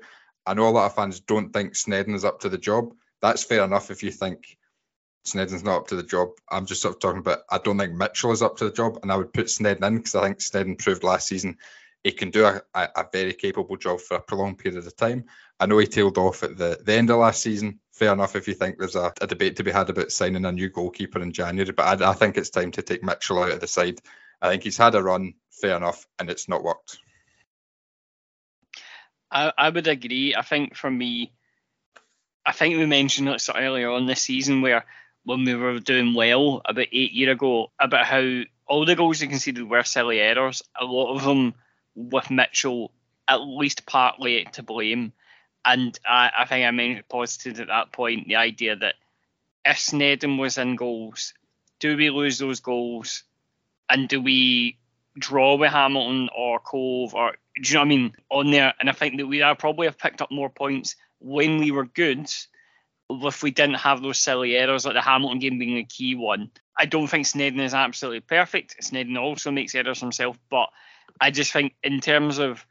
I 0.46 0.54
know 0.54 0.68
a 0.68 0.70
lot 0.70 0.86
of 0.86 0.94
fans 0.94 1.20
don't 1.20 1.52
think 1.52 1.74
Sneddon 1.74 2.14
is 2.14 2.24
up 2.24 2.40
to 2.40 2.48
the 2.48 2.58
job. 2.58 2.94
That's 3.20 3.44
fair 3.44 3.64
enough 3.64 3.90
if 3.90 4.02
you 4.02 4.10
think 4.10 4.56
Sneddon's 5.26 5.64
not 5.64 5.76
up 5.76 5.88
to 5.88 5.96
the 5.96 6.02
job. 6.02 6.30
I'm 6.50 6.66
just 6.66 6.82
sort 6.82 6.94
of 6.94 7.00
talking 7.00 7.20
about 7.20 7.40
I 7.50 7.58
don't 7.58 7.78
think 7.78 7.94
Mitchell 7.94 8.32
is 8.32 8.42
up 8.42 8.58
to 8.58 8.64
the 8.64 8.72
job, 8.72 8.98
and 9.02 9.10
I 9.10 9.16
would 9.16 9.32
put 9.32 9.46
Sneddon 9.46 9.86
in 9.86 9.96
because 9.96 10.14
I 10.14 10.22
think 10.22 10.38
Sneddon 10.38 10.78
proved 10.78 11.02
last 11.02 11.28
season 11.28 11.58
he 12.04 12.12
can 12.12 12.30
do 12.30 12.44
a, 12.44 12.62
a, 12.74 12.88
a, 12.96 13.06
very 13.10 13.32
capable 13.32 13.78
job 13.78 13.98
for 13.98 14.18
a 14.18 14.20
prolonged 14.20 14.58
period 14.58 14.86
of 14.86 14.94
time. 14.94 15.24
I 15.58 15.64
know 15.64 15.78
he 15.78 15.86
tailed 15.86 16.18
off 16.18 16.42
at 16.42 16.56
the, 16.58 16.78
the 16.84 16.92
end 16.92 17.10
of 17.10 17.18
last 17.18 17.40
season. 17.40 17.80
Fair 17.92 18.12
enough 18.12 18.36
if 18.36 18.46
you 18.46 18.52
think 18.52 18.78
there's 18.78 18.96
a, 18.96 19.12
a 19.22 19.26
debate 19.26 19.56
to 19.56 19.64
be 19.64 19.70
had 19.70 19.88
about 19.88 20.12
signing 20.12 20.44
a 20.44 20.52
new 20.52 20.68
goalkeeper 20.68 21.20
in 21.22 21.32
January, 21.32 21.72
but 21.72 22.02
I, 22.02 22.10
I 22.10 22.12
think 22.12 22.36
it's 22.36 22.50
time 22.50 22.72
to 22.72 22.82
take 22.82 23.02
Mitchell 23.02 23.42
out 23.42 23.52
of 23.52 23.60
the 23.60 23.66
side. 23.66 24.00
I 24.42 24.50
think 24.50 24.64
he's 24.64 24.76
had 24.76 24.94
a 24.94 25.02
run, 25.02 25.34
fair 25.50 25.76
enough, 25.76 26.06
and 26.18 26.28
it's 26.28 26.48
not 26.48 26.62
worked. 26.62 26.98
I, 29.30 29.52
I 29.56 29.70
would 29.70 29.88
agree. 29.88 30.34
I 30.34 30.42
think 30.42 30.76
for 30.76 30.90
me, 30.90 31.32
I 32.44 32.52
think 32.52 32.76
we 32.76 32.84
mentioned 32.84 33.28
it 33.28 33.48
earlier 33.54 33.90
on 33.90 34.04
this 34.04 34.20
season 34.20 34.60
where 34.60 34.84
when 35.24 35.44
we 35.44 35.54
were 35.54 35.78
doing 35.80 36.14
well 36.14 36.62
about 36.64 36.86
eight 36.92 37.12
year 37.12 37.32
ago 37.32 37.70
about 37.78 38.06
how 38.06 38.42
all 38.66 38.84
the 38.84 38.94
goals 38.94 39.20
we 39.20 39.28
conceded 39.28 39.68
were 39.68 39.82
silly 39.82 40.20
errors. 40.20 40.62
A 40.80 40.84
lot 40.84 41.14
of 41.14 41.24
them 41.24 41.54
with 41.94 42.30
Mitchell 42.30 42.92
at 43.28 43.40
least 43.40 43.86
partly 43.86 44.46
to 44.52 44.62
blame. 44.62 45.12
And 45.64 45.98
I, 46.06 46.30
I 46.40 46.44
think 46.44 46.66
I 46.66 46.70
mentioned 46.70 47.08
posited 47.08 47.60
at 47.60 47.68
that 47.68 47.92
point 47.92 48.28
the 48.28 48.36
idea 48.36 48.76
that 48.76 48.94
if 49.64 49.76
Sneddon 49.78 50.38
was 50.38 50.58
in 50.58 50.76
goals, 50.76 51.32
do 51.78 51.96
we 51.96 52.10
lose 52.10 52.38
those 52.38 52.60
goals? 52.60 53.24
And 53.88 54.08
do 54.08 54.20
we 54.20 54.78
draw 55.18 55.56
with 55.56 55.70
Hamilton 55.70 56.28
or 56.36 56.58
Cove 56.58 57.14
or 57.14 57.36
do 57.62 57.68
you 57.68 57.74
know 57.74 57.80
what 57.80 57.84
I 57.84 57.88
mean 57.88 58.12
on 58.30 58.50
there? 58.50 58.74
And 58.78 58.90
I 58.90 58.92
think 58.92 59.16
that 59.18 59.26
we 59.26 59.42
are 59.42 59.54
probably 59.54 59.86
have 59.86 59.98
picked 59.98 60.20
up 60.20 60.30
more 60.30 60.50
points 60.50 60.96
when 61.20 61.58
we 61.58 61.70
were 61.70 61.84
good 61.84 62.30
if 63.10 63.42
we 63.42 63.50
didn't 63.50 63.76
have 63.76 64.02
those 64.02 64.18
silly 64.18 64.56
errors 64.56 64.84
like 64.84 64.94
the 64.94 65.00
Hamilton 65.00 65.38
game 65.38 65.58
being 65.58 65.78
a 65.78 65.84
key 65.84 66.14
one. 66.14 66.50
I 66.76 66.86
don't 66.86 67.06
think 67.06 67.26
Sneddon 67.26 67.60
is 67.60 67.74
absolutely 67.74 68.20
perfect. 68.20 68.76
Sneddon 68.82 69.18
also 69.18 69.50
makes 69.50 69.74
errors 69.74 70.00
himself, 70.00 70.38
but 70.50 70.70
I 71.20 71.30
just 71.30 71.52
think 71.52 71.74
in 71.82 72.00
terms 72.00 72.38
of 72.38 72.66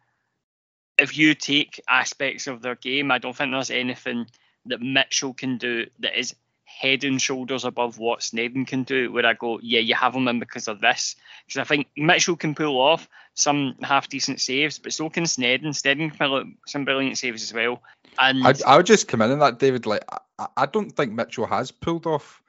if 0.97 1.17
you 1.17 1.33
take 1.33 1.81
aspects 1.87 2.47
of 2.47 2.61
their 2.61 2.75
game, 2.75 3.11
I 3.11 3.17
don't 3.17 3.35
think 3.35 3.51
there's 3.51 3.71
anything 3.71 4.27
that 4.65 4.81
Mitchell 4.81 5.33
can 5.33 5.57
do 5.57 5.87
that 5.99 6.17
is 6.17 6.35
head 6.65 7.03
and 7.03 7.21
shoulders 7.21 7.65
above 7.65 7.99
what 7.99 8.21
Sneddon 8.21 8.67
can 8.67 8.83
do. 8.83 9.11
Where 9.11 9.25
I 9.25 9.33
go, 9.33 9.59
yeah, 9.61 9.79
you 9.79 9.95
have 9.95 10.15
him 10.15 10.27
in 10.27 10.39
because 10.39 10.67
of 10.67 10.81
this. 10.81 11.15
Because 11.45 11.61
I 11.61 11.63
think 11.63 11.87
Mitchell 11.95 12.35
can 12.35 12.55
pull 12.55 12.79
off 12.79 13.07
some 13.35 13.75
half 13.81 14.09
decent 14.09 14.41
saves, 14.41 14.79
but 14.79 14.93
so 14.93 15.09
can 15.09 15.23
Sneddon. 15.23 15.67
Sneddon 15.67 16.09
can 16.09 16.17
pull 16.17 16.35
out 16.37 16.45
some 16.67 16.85
brilliant 16.85 17.17
saves 17.17 17.43
as 17.43 17.53
well. 17.53 17.81
And 18.17 18.45
I, 18.45 18.53
I 18.65 18.77
would 18.77 18.85
just 18.85 19.07
come 19.07 19.21
in 19.21 19.31
on 19.31 19.39
that, 19.39 19.59
David. 19.59 19.85
Like, 19.85 20.03
I, 20.39 20.47
I 20.57 20.65
don't 20.65 20.91
think 20.91 21.13
Mitchell 21.13 21.45
has 21.45 21.71
pulled 21.71 22.07
off. 22.07 22.41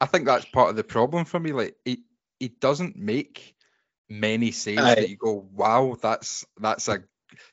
I 0.00 0.06
think 0.06 0.26
that's 0.26 0.44
part 0.46 0.70
of 0.70 0.76
the 0.76 0.84
problem 0.84 1.24
for 1.24 1.38
me. 1.38 1.52
Like, 1.52 1.76
he 1.84 2.02
he 2.38 2.48
doesn't 2.48 2.96
make 2.96 3.54
many 4.08 4.50
saves 4.50 4.82
Aye. 4.82 4.94
that 4.96 5.08
you 5.08 5.16
go, 5.16 5.46
wow, 5.54 5.96
that's 6.00 6.44
that's 6.60 6.88
a 6.88 7.04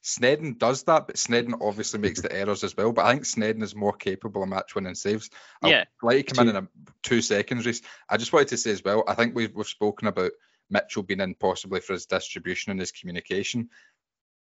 Sneddon 0.04 0.58
does 0.58 0.84
that, 0.84 1.08
but 1.08 1.16
Sneddon 1.16 1.62
obviously 1.62 2.00
makes 2.00 2.22
the 2.22 2.32
errors 2.32 2.64
as 2.64 2.76
well. 2.76 2.92
But 2.92 3.06
I 3.06 3.14
think 3.14 3.24
Sneddon 3.24 3.64
is 3.64 3.76
more 3.76 3.94
capable 3.94 4.44
of 4.44 4.50
match 4.50 4.76
winning 4.76 4.96
saves. 4.96 5.30
Yeah. 5.64 5.86
I'd 6.04 6.06
like 6.06 6.28
to 6.28 6.36
come 6.36 6.50
in 6.50 6.56
in 6.56 6.64
a, 6.64 6.68
two 7.04 7.22
seconds, 7.22 7.66
Rhys. 7.66 7.82
I 8.10 8.18
just 8.18 8.34
wanted 8.34 8.50
to 8.50 8.58
say 8.58 8.72
as 8.72 8.84
well, 8.84 9.04
I 9.08 9.14
think 9.14 9.36
we've, 9.36 9.54
we've 9.56 9.68
spoken 9.68 10.08
about 10.08 10.32
Mitchell 10.70 11.04
being 11.04 11.22
in 11.22 11.34
possibly 11.36 11.80
for 11.80 11.94
his 11.94 12.06
distribution 12.06 12.72
and 12.72 12.80
his 12.80 12.92
communication. 12.92 13.70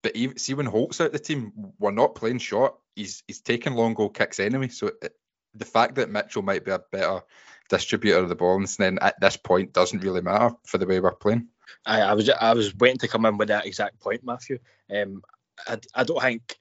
But 0.02 0.16
even, 0.16 0.38
see, 0.38 0.54
when 0.54 0.66
Holt's 0.66 1.00
out 1.00 1.12
the 1.12 1.18
team, 1.18 1.52
we're 1.78 1.90
not 1.90 2.14
playing 2.14 2.38
short. 2.38 2.74
He's 2.94 3.22
he's 3.26 3.40
taking 3.40 3.74
long 3.74 3.94
goal 3.94 4.10
kicks 4.10 4.40
anyway. 4.40 4.68
So 4.68 4.92
it, 5.02 5.14
the 5.54 5.64
fact 5.64 5.96
that 5.96 6.10
Mitchell 6.10 6.42
might 6.42 6.64
be 6.64 6.70
a 6.70 6.78
better 6.78 7.22
distributor 7.68 8.18
of 8.18 8.28
the 8.28 8.34
ball 8.34 8.56
and 8.56 8.66
then 8.78 8.98
at 9.00 9.20
this 9.20 9.36
point 9.36 9.72
doesn't 9.72 10.02
really 10.02 10.22
matter 10.22 10.54
for 10.64 10.78
the 10.78 10.86
way 10.86 11.00
we're 11.00 11.12
playing. 11.12 11.48
I, 11.84 12.00
I 12.00 12.14
was 12.14 12.30
I 12.30 12.54
was 12.54 12.74
waiting 12.74 12.98
to 12.98 13.08
come 13.08 13.26
in 13.26 13.36
with 13.36 13.48
that 13.48 13.66
exact 13.66 14.00
point, 14.00 14.24
Matthew. 14.24 14.58
Um, 14.94 15.22
I, 15.66 15.78
I 15.94 16.04
don't 16.04 16.20
think 16.20 16.58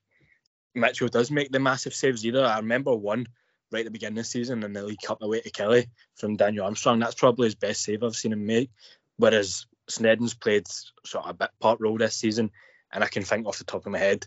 Mitchell 0.75 1.07
does 1.07 1.31
make 1.31 1.51
the 1.51 1.59
massive 1.59 1.93
saves 1.93 2.25
either. 2.25 2.43
I 2.43 2.57
remember 2.57 2.95
one 2.95 3.27
right 3.71 3.79
at 3.79 3.85
the 3.85 3.91
beginning 3.91 4.19
of 4.19 4.25
the 4.25 4.29
season 4.29 4.63
in 4.63 4.73
the 4.73 4.83
League 4.83 5.01
Cup 5.01 5.21
away 5.21 5.41
to 5.41 5.51
Kelty 5.51 5.87
from 6.15 6.37
Daniel 6.37 6.65
Armstrong. 6.65 6.99
That's 6.99 7.15
probably 7.15 7.47
his 7.47 7.55
best 7.55 7.83
save 7.83 8.03
I've 8.03 8.15
seen 8.15 8.33
him 8.33 8.45
make. 8.45 8.69
Whereas 9.17 9.65
Sneddon's 9.89 10.33
played 10.33 10.67
sort 11.05 11.25
of 11.25 11.31
a 11.31 11.33
bit 11.33 11.49
part 11.59 11.79
role 11.79 11.97
this 11.97 12.15
season, 12.15 12.51
and 12.91 13.03
I 13.03 13.07
can 13.07 13.23
think 13.23 13.47
off 13.47 13.57
the 13.57 13.63
top 13.63 13.85
of 13.85 13.91
my 13.91 13.99
head 13.99 14.25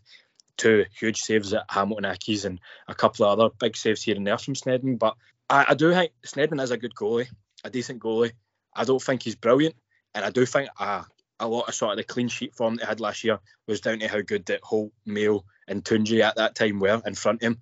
two 0.56 0.84
huge 0.98 1.20
saves 1.20 1.54
at 1.54 1.64
Hamilton 1.68 2.04
Accies 2.04 2.44
and 2.44 2.60
a 2.86 2.94
couple 2.94 3.24
of 3.24 3.38
other 3.38 3.54
big 3.58 3.76
saves 3.76 4.02
here 4.02 4.16
and 4.16 4.26
there 4.26 4.36
from 4.36 4.54
Sneddon. 4.54 4.98
But 4.98 5.16
I, 5.48 5.66
I 5.68 5.74
do 5.74 5.92
think 5.92 6.12
Sneddon 6.26 6.62
is 6.62 6.70
a 6.70 6.76
good 6.76 6.94
goalie, 6.94 7.28
a 7.64 7.70
decent 7.70 8.02
goalie. 8.02 8.32
I 8.74 8.84
don't 8.84 9.02
think 9.02 9.22
he's 9.22 9.36
brilliant, 9.36 9.74
and 10.14 10.24
I 10.24 10.30
do 10.30 10.44
think 10.44 10.68
a, 10.78 11.04
a 11.40 11.48
lot 11.48 11.68
of 11.68 11.74
sort 11.74 11.92
of 11.92 11.96
the 11.96 12.04
clean 12.04 12.28
sheet 12.28 12.54
form 12.54 12.76
they 12.76 12.84
had 12.84 13.00
last 13.00 13.24
year 13.24 13.38
was 13.66 13.80
down 13.80 14.00
to 14.00 14.08
how 14.08 14.20
good 14.20 14.46
that 14.46 14.62
Holt, 14.62 14.92
Mayo, 15.06 15.44
and 15.66 15.82
Tunji 15.82 16.20
at 16.20 16.36
that 16.36 16.54
time 16.54 16.78
were 16.78 17.00
in 17.04 17.14
front 17.14 17.42
of 17.42 17.46
him. 17.46 17.58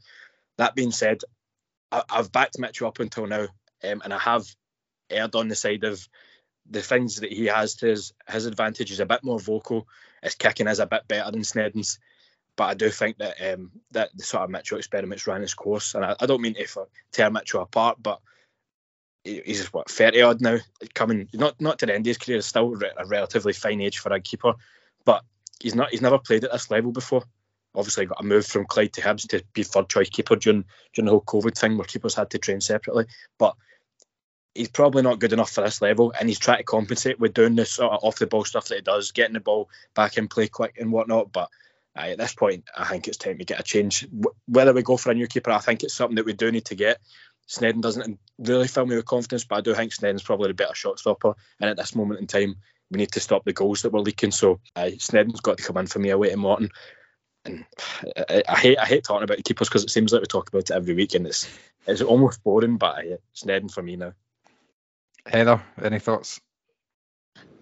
That 0.57 0.75
being 0.75 0.91
said, 0.91 1.21
I, 1.93 2.03
have 2.11 2.33
backed 2.33 2.59
Mitchell 2.59 2.89
up 2.89 2.99
until 2.99 3.27
now, 3.27 3.47
um, 3.85 4.03
and 4.05 4.13
I 4.13 4.19
have 4.19 4.45
erred 5.09 5.37
on 5.37 5.49
the 5.49 5.55
side 5.55 5.85
of 5.85 6.07
the 6.69 6.83
things 6.83 7.21
that 7.21 7.33
he 7.33 7.47
has 7.47 7.77
to 7.77 7.87
his, 7.87 8.13
his 8.29 8.47
advantage. 8.47 8.91
He's 8.91 9.01
a 9.01 9.07
bit 9.07 9.23
more 9.23 9.39
vocal. 9.39 9.87
His 10.23 10.35
kicking 10.35 10.69
is 10.69 10.81
a 10.81 10.87
bit 10.87 11.09
better 11.09 11.31
than 11.31 11.43
Sneddon's. 11.43 11.99
But 12.57 12.65
I 12.65 12.75
do 12.75 12.91
think 12.91 13.19
that 13.19 13.37
um, 13.53 13.71
that 13.93 14.11
the 14.17 14.25
sort 14.25 14.43
of 14.43 14.51
Mitchell 14.51 14.79
experiments 14.79 15.27
ran 15.27 15.43
its 15.43 15.55
course, 15.55 15.95
and 15.95 16.05
I, 16.05 16.17
I 16.19 16.27
don't 16.27 16.41
mean 16.41 16.55
to 16.55 16.87
tear 17.13 17.31
Mitchell 17.31 17.63
apart, 17.63 17.99
but 18.03 18.21
he's 19.23 19.73
what 19.73 19.91
30 19.91 20.23
odd 20.23 20.41
now, 20.41 20.59
coming 20.95 21.29
not 21.33 21.61
not 21.61 21.79
to 21.79 21.87
the 21.87 21.95
end 21.95 22.07
of 22.07 22.11
his 22.11 22.19
career, 22.19 22.41
still 22.41 22.75
a 22.97 23.07
relatively 23.07 23.53
fine 23.53 23.81
age 23.81 23.99
for 23.99 24.13
a 24.13 24.21
keeper, 24.21 24.55
but 25.05 25.23
he's 25.61 25.75
not 25.75 25.91
he's 25.91 26.03
never 26.03 26.19
played 26.19 26.45
at 26.45 26.53
this 26.53 26.71
level 26.71 26.93
before. 26.93 27.23
Obviously, 27.75 28.07
got 28.07 28.21
a 28.21 28.25
move 28.25 28.47
from 28.47 28.67
Clyde 28.67 28.93
to 28.95 29.03
Hibs 29.03 29.29
to 29.29 29.45
be 29.53 29.63
third 29.63 29.89
choice 29.89 30.11
keeper 30.11 30.37
during 30.37 30.65
during 30.95 31.07
the 31.07 31.13
whole 31.13 31.21
COVID 31.21 31.57
thing 31.57 31.77
where 31.77 31.85
keepers 31.85 32.15
had 32.15 32.31
to 32.31 32.39
train 32.39 32.61
separately, 32.61 33.07
but 33.39 33.55
he's 34.59 34.69
probably 34.69 35.03
not 35.03 35.21
good 35.21 35.33
enough 35.33 35.51
for 35.51 35.63
this 35.63 35.81
level, 35.81 36.13
and 36.19 36.29
he's 36.29 36.39
trying 36.39 36.59
to 36.59 36.65
compensate 36.65 37.21
with 37.21 37.33
doing 37.33 37.55
this 37.55 37.71
sort 37.71 37.93
of 37.93 38.03
off 38.03 38.19
the 38.19 38.27
ball 38.27 38.45
stuff 38.45 38.69
that 38.69 38.75
he 38.75 38.81
does, 38.81 39.13
getting 39.13 39.35
the 39.35 39.41
ball 39.41 39.71
back 39.95 40.19
in 40.19 40.27
play 40.27 40.49
quick 40.49 40.77
and 40.79 40.91
whatnot. 40.91 41.33
But 41.33 41.49
uh, 41.97 42.03
at 42.03 42.19
this 42.19 42.35
point, 42.35 42.65
I 42.77 42.85
think 42.85 43.07
it's 43.07 43.17
time 43.17 43.39
to 43.39 43.45
get 43.45 43.61
a 43.61 43.63
change. 43.63 44.07
Whether 44.47 44.73
we 44.73 44.83
go 44.83 44.97
for 44.97 45.13
a 45.13 45.15
new 45.15 45.29
keeper, 45.29 45.53
I 45.53 45.59
think 45.59 45.83
it's 45.83 45.95
something 45.95 46.17
that 46.17 46.27
we 46.27 46.33
do 46.33 46.51
need 46.51 46.67
to 46.67 46.75
get. 46.75 46.99
Sneddon 47.49 47.81
doesn't 47.81 48.19
really 48.39 48.69
fill 48.69 48.85
me 48.85 48.97
with 48.97 49.07
confidence, 49.07 49.45
but 49.45 49.57
I 49.57 49.61
do 49.63 49.75
think 49.75 49.93
Sneddon's 49.93 50.23
probably 50.23 50.49
the 50.49 50.55
better 50.55 50.75
shot 50.75 50.99
stopper. 50.99 51.35
And 51.61 51.71
at 51.71 51.77
this 51.77 51.95
moment 51.95 52.21
in 52.21 52.27
time, 52.27 52.57
we 52.91 52.99
need 52.99 53.13
to 53.13 53.21
stop 53.21 53.45
the 53.45 53.53
goals 53.53 53.83
that 53.83 53.93
we're 53.93 54.01
leaking. 54.01 54.33
So 54.33 54.61
uh, 54.77 54.91
Sneddon's 54.97 55.41
got 55.41 55.59
to 55.59 55.65
come 55.65 55.77
in 55.79 55.87
for 55.87 55.99
me 55.99 56.11
away 56.11 56.31
to 56.31 56.37
Morton. 56.37 56.71
And 57.45 57.65
I, 58.29 58.43
I, 58.49 58.59
hate 58.59 58.79
I 58.79 58.85
hate 58.85 59.05
talking 59.05 59.23
about 59.23 59.37
the 59.37 59.43
keepers 59.43 59.69
because 59.69 59.85
it 59.85 59.91
seems 59.91 60.13
like 60.13 60.21
we 60.21 60.27
talk 60.27 60.49
about 60.49 60.71
it 60.71 60.73
every 60.73 60.95
week 60.95 61.15
and 61.15 61.27
it's 61.27 61.49
it's 61.87 62.03
almost 62.03 62.43
boring. 62.43 62.77
But 62.77 62.99
uh, 62.99 63.17
Sneddon 63.35 63.73
for 63.73 63.83
me 63.83 63.97
now. 63.97 64.13
Heather, 65.29 65.63
any 65.83 65.99
thoughts? 65.99 66.41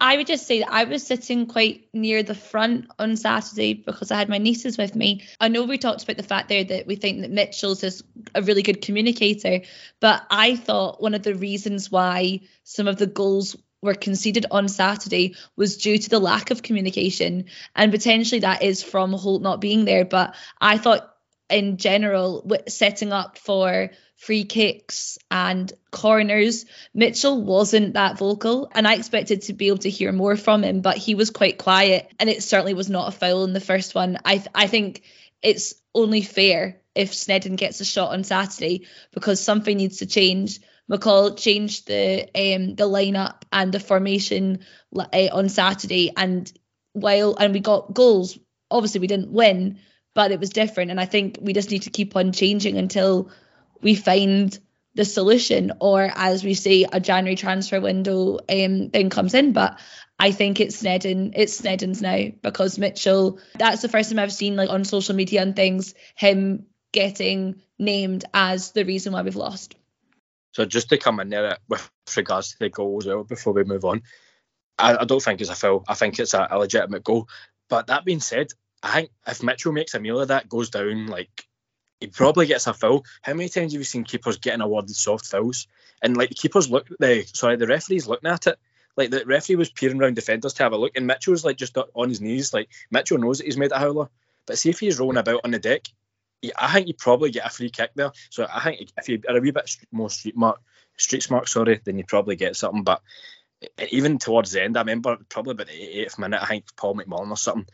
I 0.00 0.16
would 0.16 0.26
just 0.26 0.46
say 0.46 0.61
that 0.61 0.70
I 0.70 0.85
was 0.85 1.07
sitting 1.07 1.46
quite 1.46 1.88
near 1.92 2.22
the 2.22 2.35
front 2.35 2.87
on 2.98 3.16
Saturday 3.16 3.72
because 3.72 4.11
I 4.11 4.18
had 4.18 4.29
my 4.29 4.38
nieces 4.38 4.76
with 4.76 4.94
me. 4.94 5.24
I 5.40 5.48
know 5.48 5.64
we 5.64 5.79
talked 5.79 6.02
about 6.02 6.18
the 6.18 6.22
fact 6.22 6.48
there 6.48 6.64
that 6.64 6.87
we 6.87 6.96
think 6.96 7.22
that 7.22 7.31
Mitchell's 7.31 7.83
is 7.83 8.05
a 8.35 8.42
really 8.42 8.62
good 8.62 8.83
communicator, 8.83 9.62
but 10.00 10.22
I 10.31 10.57
thought 10.57 11.00
one 11.00 11.14
of 11.14 11.22
the 11.22 11.35
reasons 11.35 11.90
why 11.90 12.40
some 12.62 12.88
of 12.88 12.98
the 12.98 13.07
goals 13.07 13.57
were 13.83 13.94
conceded 13.94 14.46
on 14.50 14.68
Saturday 14.68 15.35
was 15.57 15.79
due 15.79 15.96
to 15.96 16.11
the 16.11 16.18
lack 16.18 16.50
of 16.50 16.62
communication. 16.62 17.46
And 17.74 17.92
potentially 17.92 18.40
that 18.40 18.62
is 18.62 18.83
from 18.83 19.12
Holt 19.12 19.42
not 19.42 19.61
being 19.61 19.85
there. 19.87 20.05
But 20.05 20.35
I 20.61 20.76
thought 20.76 21.15
in 21.48 21.76
general, 21.76 22.50
setting 22.68 23.12
up 23.12 23.38
for 23.38 23.90
free 24.16 24.44
kicks 24.44 25.18
and 25.30 25.72
corners. 25.90 26.64
Mitchell 26.94 27.42
wasn't 27.42 27.94
that 27.94 28.18
vocal, 28.18 28.70
and 28.74 28.88
I 28.88 28.94
expected 28.94 29.42
to 29.42 29.52
be 29.52 29.68
able 29.68 29.78
to 29.78 29.90
hear 29.90 30.12
more 30.12 30.37
from 30.37 30.64
him, 30.64 30.80
but 30.80 30.96
he 30.96 31.14
was 31.14 31.30
quite 31.30 31.59
quiet, 31.59 32.11
and 32.18 32.28
it 32.28 32.42
certainly 32.42 32.74
was 32.74 32.90
not 32.90 33.09
a 33.09 33.16
foul 33.16 33.44
in 33.44 33.52
the 33.52 33.61
first 33.61 33.94
one. 33.94 34.18
I 34.24 34.38
th- 34.38 34.48
I 34.54 34.66
think 34.66 35.02
it's 35.42 35.74
only 35.94 36.22
fair 36.22 36.80
if 36.94 37.12
Sneddon 37.12 37.56
gets 37.56 37.80
a 37.80 37.85
shot 37.85 38.12
on 38.12 38.24
Saturday 38.24 38.87
because 39.12 39.40
something 39.40 39.76
needs 39.76 39.98
to 39.98 40.06
change. 40.06 40.61
McCall 40.90 41.37
changed 41.37 41.87
the 41.88 42.22
um 42.35 42.74
the 42.74 42.88
lineup 42.88 43.42
and 43.52 43.72
the 43.72 43.80
formation 43.80 44.61
uh, 44.96 45.28
on 45.32 45.48
Saturday, 45.48 46.12
and 46.16 46.50
while 46.92 47.37
and 47.37 47.52
we 47.52 47.61
got 47.61 47.92
goals. 47.92 48.38
Obviously, 48.68 49.00
we 49.00 49.06
didn't 49.06 49.30
win, 49.30 49.78
but 50.16 50.33
it 50.33 50.40
was 50.40 50.48
different, 50.48 50.90
and 50.90 50.98
I 50.98 51.05
think 51.05 51.38
we 51.42 51.52
just 51.52 51.70
need 51.70 51.83
to 51.83 51.90
keep 51.90 52.16
on 52.16 52.33
changing 52.33 52.79
until 52.79 53.31
we 53.83 53.94
find 53.94 54.59
the 54.94 55.05
solution 55.05 55.74
or 55.79 56.11
as 56.14 56.42
we 56.42 56.55
say 56.55 56.87
a 56.90 56.98
January 56.98 57.37
transfer 57.37 57.83
window 57.83 58.38
um, 58.48 58.88
then 58.88 59.11
comes 59.11 59.35
in. 59.35 59.52
But 59.52 59.79
I 60.18 60.31
think 60.31 60.59
it's 60.59 60.83
Sneddon 60.83 61.33
it's 61.37 61.61
Sneddon's 61.61 62.00
now 62.00 62.33
because 62.42 62.79
Mitchell 62.79 63.38
that's 63.59 63.83
the 63.83 63.90
first 63.90 64.09
time 64.09 64.18
I've 64.18 64.33
seen 64.33 64.57
like 64.57 64.70
on 64.70 64.85
social 64.85 65.14
media 65.14 65.42
and 65.42 65.55
things 65.55 65.92
him 66.14 66.64
getting 66.92 67.61
named 67.79 68.24
as 68.33 68.72
the 68.72 68.85
reason 68.87 69.12
why 69.12 69.20
we've 69.20 69.37
lost. 69.37 69.74
So 70.52 70.64
just 70.64 70.88
to 70.88 70.96
come 70.96 71.20
in 71.20 71.29
there 71.29 71.59
with 71.68 71.90
regards 72.16 72.52
to 72.52 72.59
the 72.59 72.70
goal 72.70 72.96
as 73.02 73.07
well 73.07 73.22
before 73.22 73.52
we 73.52 73.64
move 73.64 73.85
on 73.85 74.00
I, 74.79 74.96
I 74.96 75.05
don't 75.05 75.22
think 75.22 75.40
it's 75.40 75.50
a 75.50 75.55
foul. 75.55 75.85
I 75.87 75.94
think 75.94 76.18
it's 76.18 76.35
a, 76.35 76.48
a 76.50 76.59
legitimate 76.59 77.05
goal. 77.05 77.29
But 77.68 77.88
that 77.88 78.05
being 78.05 78.20
said 78.20 78.48
I 78.82 78.92
think 78.92 79.10
if 79.26 79.42
Mitchell 79.42 79.72
makes 79.72 79.94
a 79.94 80.00
meal 80.00 80.20
of 80.20 80.28
that 80.28 80.48
goes 80.48 80.70
down 80.70 81.06
like 81.06 81.46
he 82.00 82.08
probably 82.08 82.46
gets 82.46 82.66
a 82.66 82.74
foul. 82.74 83.04
How 83.22 83.32
many 83.32 83.48
times 83.48 83.72
have 83.72 83.80
you 83.80 83.84
seen 83.84 84.04
keepers 84.04 84.38
getting 84.38 84.60
awarded 84.60 84.94
soft 84.94 85.26
fouls? 85.26 85.66
And 86.02 86.16
like 86.16 86.28
the 86.28 86.34
keepers 86.34 86.70
look, 86.70 86.88
the 86.98 87.24
sorry, 87.32 87.56
the 87.56 87.66
referee's 87.66 88.06
looking 88.06 88.30
at 88.30 88.46
it. 88.46 88.58
Like 88.96 89.10
the 89.10 89.24
referee 89.26 89.56
was 89.56 89.70
peering 89.70 90.00
around 90.00 90.16
defenders 90.16 90.54
to 90.54 90.62
have 90.62 90.72
a 90.72 90.76
look, 90.76 90.96
and 90.96 91.06
Mitchell's 91.06 91.44
like 91.44 91.56
just 91.56 91.76
on 91.94 92.08
his 92.08 92.20
knees. 92.20 92.52
Like 92.52 92.68
Mitchell 92.90 93.18
knows 93.18 93.38
that 93.38 93.44
he's 93.44 93.56
made 93.56 93.72
a 93.72 93.78
howler, 93.78 94.08
But 94.46 94.58
see 94.58 94.70
if 94.70 94.80
he's 94.80 94.98
rolling 94.98 95.18
about 95.18 95.42
on 95.44 95.50
the 95.50 95.58
deck, 95.58 95.82
he, 96.40 96.52
I 96.58 96.72
think 96.72 96.88
you 96.88 96.94
probably 96.94 97.30
get 97.30 97.46
a 97.46 97.50
free 97.50 97.70
kick 97.70 97.90
there. 97.94 98.12
So 98.30 98.46
I 98.50 98.62
think 98.62 98.90
if 98.96 99.08
you 99.08 99.20
are 99.28 99.36
a 99.36 99.40
wee 99.40 99.50
bit 99.50 99.70
more 99.92 100.10
street 100.10 100.36
mark, 100.36 100.60
street 100.96 101.22
smart, 101.22 101.48
sorry, 101.48 101.80
then 101.84 101.98
you 101.98 102.04
probably 102.04 102.36
get 102.36 102.56
something. 102.56 102.84
But 102.84 103.02
even 103.90 104.18
towards 104.18 104.52
the 104.52 104.62
end, 104.62 104.76
I 104.76 104.80
remember 104.80 105.16
probably 105.28 105.52
about 105.52 105.66
the 105.66 105.72
88th 105.72 106.18
minute, 106.18 106.42
I 106.42 106.46
think 106.46 106.64
Paul 106.76 106.96
McMullan 106.96 107.30
or 107.30 107.36
something 107.36 107.66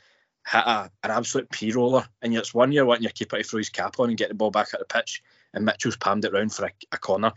hit 0.46 0.64
a, 0.64 0.90
an 1.02 1.11
absolute 1.11 1.50
P 1.50 1.72
roller, 1.72 2.05
and 2.20 2.35
it's 2.35 2.55
one 2.55 2.72
year 2.72 2.85
wanting 2.85 3.05
your 3.05 3.12
keeper 3.12 3.37
to 3.37 3.44
throw 3.44 3.59
his 3.59 3.70
cap 3.70 3.98
on 3.98 4.09
and 4.09 4.18
get 4.18 4.28
the 4.28 4.35
ball 4.35 4.50
back 4.50 4.68
at 4.74 4.81
the 4.81 4.87
pitch, 4.87 5.22
and 5.55 5.64
Mitchell's 5.64 5.96
palmed 5.96 6.24
it 6.24 6.33
round 6.33 6.52
for 6.52 6.66
a, 6.66 6.70
a, 6.92 6.98
corner. 6.98 7.33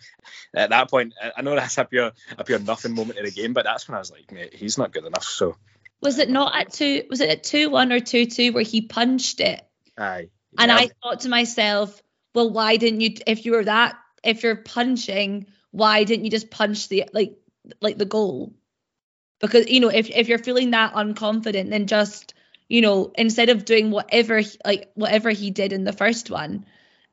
At 0.54 0.70
that 0.70 0.89
point, 0.89 1.13
I 1.36 1.41
know 1.41 1.56
that's 1.56 1.78
a 1.78 1.86
pure 1.86 2.12
a 2.38 2.44
pure 2.44 2.60
nothing 2.60 2.94
moment 2.94 3.20
of 3.20 3.26
the 3.26 3.32
game, 3.32 3.54
but 3.54 3.65
that's 3.65 3.88
when 3.88 3.96
I 3.96 4.00
was 4.00 4.12
like, 4.12 4.32
mate, 4.32 4.54
he's 4.54 4.78
not 4.78 4.94
good 4.94 5.06
enough. 5.06 5.26
So 5.26 5.56
was 6.02 6.20
it 6.20 6.30
not 6.30 6.56
at 6.56 6.74
two? 6.74 7.04
Was 7.10 7.22
it 7.22 7.30
at 7.30 7.44
two 7.44 7.70
one 7.70 7.91
or 7.91 8.00
two 8.00 8.26
two 8.26 8.54
where 8.54 8.63
he 8.63 8.82
punched 8.82 9.39
it? 9.39 9.63
Aye. 9.98 10.30
And 10.58 10.72
I 10.72 10.89
thought 11.04 11.22
to 11.22 11.30
myself, 11.30 12.02
well, 12.34 12.50
why 12.50 12.78
didn't 12.78 13.02
you? 13.02 13.15
If 13.28 13.46
you 13.46 13.54
were 13.54 13.65
that, 13.65 13.98
if 14.24 14.44
you're 14.44 14.56
punching, 14.56 15.48
why 15.72 16.04
didn't 16.04 16.26
you 16.26 16.32
just 16.32 16.50
punch 16.50 16.88
the 16.88 17.06
like 17.13 17.38
like 17.82 17.98
the 17.98 18.06
goal? 18.06 18.54
Because 19.41 19.68
you 19.68 19.80
know, 19.80 19.89
if 19.89 20.10
if 20.10 20.28
you're 20.28 20.38
feeling 20.38 20.72
that 20.72 20.94
unconfident, 20.94 21.70
then 21.70 21.88
just 21.88 22.34
you 22.67 22.82
know, 22.82 23.12
instead 23.15 23.49
of 23.49 23.65
doing 23.65 23.91
whatever 23.91 24.41
like 24.65 24.91
whatever 24.95 25.30
he 25.30 25.51
did 25.51 25.73
in 25.73 25.84
the 25.84 25.93
first 25.93 26.30
one. 26.30 26.65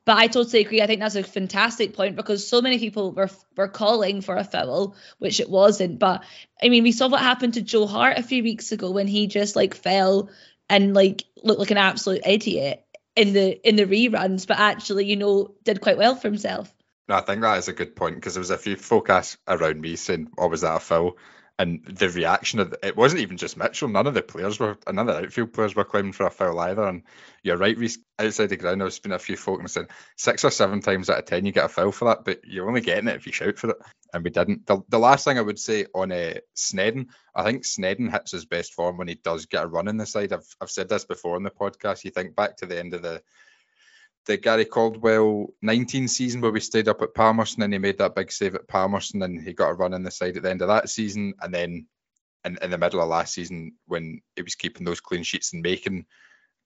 But 0.05 0.17
I 0.17 0.27
totally 0.27 0.61
agree. 0.61 0.81
I 0.81 0.87
think 0.87 0.99
that's 0.99 1.15
a 1.15 1.23
fantastic 1.23 1.93
point 1.93 2.17
because 2.17 2.45
so 2.45 2.61
many 2.61 2.77
people 2.77 3.13
were 3.13 3.29
were 3.55 3.69
calling 3.69 4.21
for 4.21 4.35
a 4.35 4.43
foul, 4.43 4.95
which 5.17 5.39
it 5.39 5.49
wasn't. 5.49 5.99
But 5.99 6.23
I 6.61 6.69
mean, 6.69 6.83
we 6.83 6.91
saw 6.91 7.07
what 7.07 7.21
happened 7.21 7.53
to 7.53 7.61
Joe 7.61 7.87
Hart 7.87 8.17
a 8.17 8.23
few 8.23 8.43
weeks 8.43 8.71
ago 8.71 8.91
when 8.91 9.07
he 9.07 9.27
just 9.27 9.55
like 9.55 9.75
fell 9.75 10.29
and 10.69 10.93
like 10.93 11.23
looked 11.41 11.59
like 11.59 11.71
an 11.71 11.77
absolute 11.77 12.25
idiot 12.25 12.85
in 13.15 13.33
the 13.33 13.67
in 13.67 13.75
the 13.75 13.85
reruns, 13.85 14.47
but 14.47 14.59
actually, 14.59 15.05
you 15.05 15.15
know, 15.15 15.53
did 15.63 15.81
quite 15.81 15.97
well 15.97 16.15
for 16.15 16.27
himself. 16.27 16.73
No, 17.07 17.15
I 17.15 17.21
think 17.21 17.41
that 17.41 17.57
is 17.57 17.67
a 17.67 17.73
good 17.73 17.95
point 17.95 18.15
because 18.15 18.33
there 18.33 18.41
was 18.41 18.49
a 18.49 18.57
few 18.57 18.75
folk 18.75 19.09
around 19.09 19.81
me 19.81 19.95
saying, 19.95 20.29
"Oh, 20.37 20.47
was 20.47 20.61
that 20.61 20.77
a 20.77 20.79
foul?" 20.79 21.17
And 21.59 21.85
the 21.85 22.09
reaction 22.09 22.59
of 22.59 22.73
it 22.81 22.97
wasn't 22.97 23.21
even 23.21 23.37
just 23.37 23.57
Mitchell. 23.57 23.87
None 23.87 24.07
of 24.07 24.15
the 24.15 24.23
players 24.23 24.59
were, 24.59 24.75
none 24.87 25.07
of 25.07 25.15
the 25.15 25.23
outfield 25.23 25.53
players 25.53 25.75
were 25.75 25.85
claiming 25.85 26.11
for 26.11 26.25
a 26.25 26.31
foul 26.31 26.59
either. 26.59 26.83
And 26.83 27.03
you're 27.43 27.57
right. 27.57 27.77
Outside 28.17 28.47
the 28.47 28.57
ground, 28.57 28.81
there's 28.81 28.99
been 28.99 29.11
a 29.11 29.19
few 29.19 29.37
folk 29.37 29.59
and 29.59 29.69
said 29.69 29.87
six 30.17 30.43
or 30.43 30.49
seven 30.49 30.81
times 30.81 31.09
out 31.09 31.19
of 31.19 31.25
ten 31.25 31.45
you 31.45 31.51
get 31.51 31.65
a 31.65 31.69
foul 31.69 31.91
for 31.91 32.05
that, 32.05 32.25
but 32.25 32.39
you're 32.45 32.67
only 32.67 32.81
getting 32.81 33.07
it 33.07 33.15
if 33.15 33.27
you 33.27 33.31
shout 33.31 33.57
for 33.57 33.71
it, 33.71 33.77
and 34.13 34.23
we 34.23 34.31
didn't. 34.31 34.65
The, 34.65 34.81
the 34.89 34.99
last 34.99 35.25
thing 35.25 35.37
I 35.37 35.41
would 35.41 35.59
say 35.59 35.85
on 35.93 36.11
uh, 36.11 36.35
Sneddon, 36.55 37.07
I 37.35 37.43
think 37.43 37.63
Sneddon 37.63 38.11
hits 38.11 38.31
his 38.31 38.45
best 38.45 38.73
form 38.73 38.97
when 38.97 39.07
he 39.07 39.15
does 39.15 39.45
get 39.45 39.63
a 39.63 39.67
run 39.67 39.87
in 39.87 39.97
the 39.97 40.05
side. 40.05 40.33
I've 40.33 40.55
I've 40.59 40.71
said 40.71 40.89
this 40.89 41.05
before 41.05 41.35
on 41.35 41.43
the 41.43 41.51
podcast. 41.51 42.03
You 42.03 42.11
think 42.11 42.35
back 42.35 42.57
to 42.57 42.65
the 42.65 42.79
end 42.79 42.93
of 42.93 43.03
the 43.03 43.21
the 44.25 44.37
Gary 44.37 44.65
Caldwell 44.65 45.47
19 45.61 46.07
season 46.07 46.41
where 46.41 46.51
we 46.51 46.59
stayed 46.59 46.87
up 46.87 47.01
at 47.01 47.13
Palmerston 47.13 47.63
and 47.63 47.73
he 47.73 47.79
made 47.79 47.97
that 47.97 48.15
big 48.15 48.31
save 48.31 48.55
at 48.55 48.67
Palmerston 48.67 49.21
and 49.21 49.41
he 49.41 49.53
got 49.53 49.69
a 49.69 49.73
run 49.73 49.93
in 49.93 50.03
the 50.03 50.11
side 50.11 50.37
at 50.37 50.43
the 50.43 50.49
end 50.49 50.61
of 50.61 50.69
that 50.69 50.89
season. 50.89 51.33
And 51.41 51.53
then 51.53 51.87
in, 52.45 52.57
in 52.61 52.71
the 52.71 52.77
middle 52.77 53.01
of 53.01 53.09
last 53.09 53.33
season 53.33 53.73
when 53.85 54.21
he 54.35 54.41
was 54.41 54.55
keeping 54.55 54.85
those 54.85 55.01
clean 55.01 55.23
sheets 55.23 55.53
and 55.53 55.61
making 55.61 56.05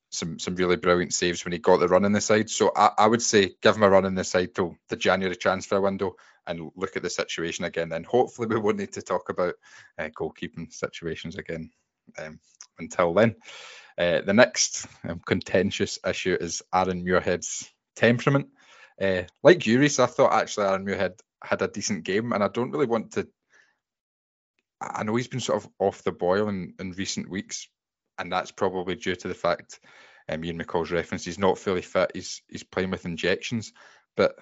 some 0.10 0.40
some 0.40 0.56
really 0.56 0.78
brilliant 0.78 1.14
saves 1.14 1.44
when 1.44 1.52
he 1.52 1.58
got 1.58 1.80
the 1.80 1.88
run 1.88 2.06
in 2.06 2.14
the 2.14 2.22
side. 2.22 2.50
So 2.50 2.72
I, 2.76 2.92
I 2.98 3.08
would 3.08 3.22
say 3.22 3.56
give 3.62 3.76
him 3.76 3.84
a 3.84 3.90
run 3.90 4.06
in 4.06 4.16
the 4.16 4.24
side 4.24 4.56
till 4.56 4.78
the 4.90 4.96
January 4.96 5.36
transfer 5.36 5.82
window 5.82 6.16
and 6.46 6.72
look 6.76 6.96
at 6.96 7.04
the 7.04 7.10
situation 7.10 7.66
again. 7.66 7.90
Then 7.90 8.04
hopefully 8.04 8.48
we 8.48 8.58
won't 8.58 8.78
need 8.78 8.94
to 8.94 9.02
talk 9.02 9.30
about 9.30 9.56
uh, 9.98 10.10
goalkeeping 10.18 10.72
situations 10.72 11.36
again 11.36 11.72
um, 12.18 12.40
until 12.80 13.14
then. 13.14 13.36
Uh, 13.98 14.22
the 14.22 14.34
next 14.34 14.86
um, 15.08 15.20
contentious 15.26 15.98
issue 16.06 16.38
is 16.40 16.62
Aaron 16.74 17.04
Muirhead's 17.04 17.72
temperament. 17.96 18.48
Uh, 19.02 19.24
like 19.44 19.66
Rhys, 19.66 20.00
I 20.00 20.06
thought 20.06 20.34
actually 20.34 20.68
Aaron 20.68 20.86
Muirhead 20.86 21.20
had 21.44 21.62
a 21.62 21.68
decent 21.68 22.04
game, 22.04 22.32
and 22.34 22.44
I 22.44 22.48
don't 22.48 22.72
really 22.72 22.86
want 22.86 23.14
to. 23.14 23.28
I 24.80 25.04
know 25.04 25.16
he's 25.16 25.28
been 25.28 25.40
sort 25.40 25.64
of 25.64 25.70
off 25.80 26.04
the 26.04 26.12
boil 26.12 26.50
in, 26.50 26.76
in 26.80 26.92
recent 26.92 27.30
weeks, 27.30 27.68
and 28.20 28.32
that's 28.32 28.52
probably 28.52 28.96
due 28.96 29.16
to 29.16 29.28
the 29.28 29.34
fact 29.34 29.80
um, 30.30 30.44
Ian 30.44 30.62
McCall's 30.62 30.92
reference 30.92 31.26
he's 31.26 31.40
not 31.40 31.58
fully 31.58 31.82
fit. 31.82 32.12
He's 32.14 32.42
he's 32.48 32.64
playing 32.64 32.92
with 32.92 33.06
injections, 33.06 33.74
but 34.16 34.36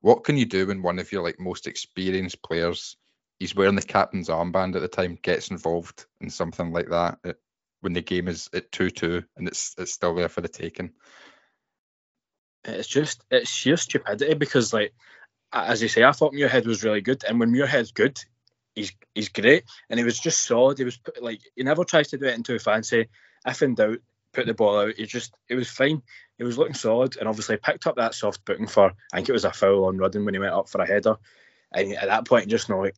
what 0.00 0.24
can 0.24 0.36
you 0.36 0.44
do 0.44 0.66
when 0.66 0.82
one 0.82 0.98
of 0.98 1.10
your 1.12 1.22
like 1.22 1.40
most 1.40 1.66
experienced 1.66 2.42
players, 2.42 2.96
he's 3.38 3.54
wearing 3.54 3.76
the 3.76 3.82
captain's 3.82 4.28
armband 4.28 4.76
at 4.76 4.82
the 4.82 4.88
time, 4.88 5.18
gets 5.22 5.50
involved 5.50 6.04
in 6.20 6.28
something 6.28 6.72
like 6.72 6.90
that? 6.90 7.18
It, 7.24 7.38
when 7.84 7.92
the 7.92 8.00
game 8.00 8.26
is 8.26 8.48
at 8.54 8.72
two 8.72 8.90
two 8.90 9.22
and 9.36 9.46
it's 9.46 9.74
it's 9.78 9.92
still 9.92 10.14
there 10.14 10.28
for 10.28 10.40
the 10.40 10.48
taking. 10.48 10.90
It's 12.64 12.88
just 12.88 13.22
it's 13.30 13.50
sheer 13.50 13.76
stupidity 13.76 14.34
because 14.34 14.72
like 14.72 14.94
as 15.52 15.82
you 15.82 15.88
say, 15.88 16.02
I 16.02 16.12
thought 16.12 16.32
Muirhead 16.32 16.66
was 16.66 16.82
really 16.82 17.02
good, 17.02 17.22
and 17.28 17.38
when 17.38 17.52
Muirhead's 17.52 17.92
good, 17.92 18.18
he's 18.74 18.92
he's 19.14 19.28
great, 19.28 19.64
and 19.88 20.00
he 20.00 20.04
was 20.04 20.18
just 20.18 20.44
solid. 20.44 20.78
He 20.78 20.84
was 20.84 20.98
like 21.20 21.40
he 21.54 21.62
never 21.62 21.84
tries 21.84 22.08
to 22.08 22.18
do 22.18 22.24
it 22.24 22.34
into 22.34 22.54
a 22.54 22.58
fancy. 22.58 23.08
If 23.46 23.62
in 23.62 23.74
doubt, 23.74 23.98
put 24.32 24.46
the 24.46 24.54
ball 24.54 24.80
out. 24.80 24.96
He 24.96 25.04
just 25.04 25.34
it 25.48 25.54
was 25.54 25.68
fine. 25.68 26.02
He 26.38 26.44
was 26.44 26.56
looking 26.56 26.74
solid, 26.74 27.18
and 27.18 27.28
obviously 27.28 27.58
picked 27.58 27.86
up 27.86 27.96
that 27.96 28.14
soft 28.14 28.44
booking 28.46 28.66
for 28.66 28.92
I 29.12 29.16
think 29.16 29.28
it 29.28 29.32
was 29.32 29.44
a 29.44 29.52
foul 29.52 29.84
on 29.84 29.98
Rudden 29.98 30.24
when 30.24 30.34
he 30.34 30.40
went 30.40 30.54
up 30.54 30.70
for 30.70 30.80
a 30.80 30.86
header, 30.86 31.16
and 31.72 31.92
at 31.94 32.08
that 32.08 32.26
point, 32.26 32.48
just 32.48 32.70
know 32.70 32.80
like 32.80 32.96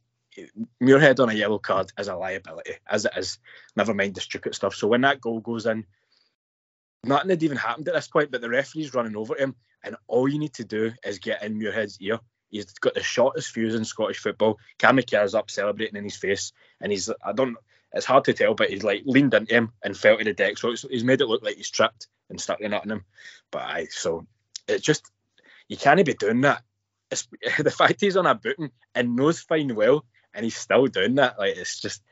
Muirhead 0.82 1.20
on 1.20 1.30
a 1.30 1.34
yellow 1.34 1.58
card 1.58 1.92
is 1.98 2.08
a 2.08 2.16
liability, 2.16 2.74
as 2.88 3.04
it 3.04 3.12
is. 3.16 3.38
Never 3.74 3.94
mind 3.94 4.14
the 4.14 4.20
stupid 4.20 4.54
stuff. 4.54 4.74
So 4.74 4.88
when 4.88 5.02
that 5.02 5.20
goal 5.20 5.40
goes 5.40 5.66
in, 5.66 5.84
nothing 7.04 7.30
had 7.30 7.42
even 7.42 7.56
happened 7.56 7.88
at 7.88 7.94
this 7.94 8.08
point, 8.08 8.30
but 8.30 8.40
the 8.40 8.48
referee's 8.48 8.94
running 8.94 9.16
over 9.16 9.36
him, 9.36 9.54
and 9.82 9.96
all 10.06 10.28
you 10.28 10.38
need 10.38 10.54
to 10.54 10.64
do 10.64 10.92
is 11.04 11.18
get 11.18 11.42
in 11.42 11.58
Muirhead's 11.58 12.00
ear. 12.00 12.20
He's 12.50 12.72
got 12.74 12.94
the 12.94 13.02
shortest 13.02 13.50
fuse 13.50 13.74
in 13.74 13.84
Scottish 13.84 14.18
football. 14.18 14.58
Cammy 14.78 15.08
Kerr's 15.08 15.34
up 15.34 15.50
celebrating 15.50 15.96
in 15.96 16.04
his 16.04 16.16
face, 16.16 16.52
and 16.80 16.92
he's 16.92 17.10
I 17.24 17.32
don't. 17.32 17.56
It's 17.92 18.06
hard 18.06 18.24
to 18.24 18.32
tell, 18.34 18.54
but 18.54 18.70
he's 18.70 18.84
like 18.84 19.02
leaned 19.06 19.34
into 19.34 19.54
him 19.54 19.72
and 19.82 19.96
fell 19.96 20.18
to 20.18 20.24
the 20.24 20.32
deck, 20.32 20.58
so 20.58 20.70
he's 20.70 21.04
made 21.04 21.20
it 21.20 21.26
look 21.26 21.42
like 21.42 21.56
he's 21.56 21.70
tripped 21.70 22.08
and 22.28 22.40
stuck 22.40 22.58
the 22.58 22.68
nut 22.68 22.84
in 22.84 22.90
him. 22.90 23.04
But 23.50 23.62
I 23.62 23.86
so 23.90 24.26
it's 24.68 24.84
just 24.84 25.10
you 25.68 25.76
can't 25.76 26.04
be 26.04 26.14
doing 26.14 26.42
that. 26.42 26.62
It's, 27.10 27.26
the 27.58 27.70
fact 27.70 28.00
he's 28.00 28.16
on 28.16 28.26
a 28.26 28.34
booking 28.34 28.70
and 28.94 29.16
knows 29.16 29.40
fine 29.40 29.74
well 29.74 30.04
and 30.36 30.44
he's 30.44 30.56
still 30.56 30.86
doing 30.86 31.16
that. 31.16 31.38
Like 31.38 31.56
it's 31.56 31.80
just, 31.80 32.02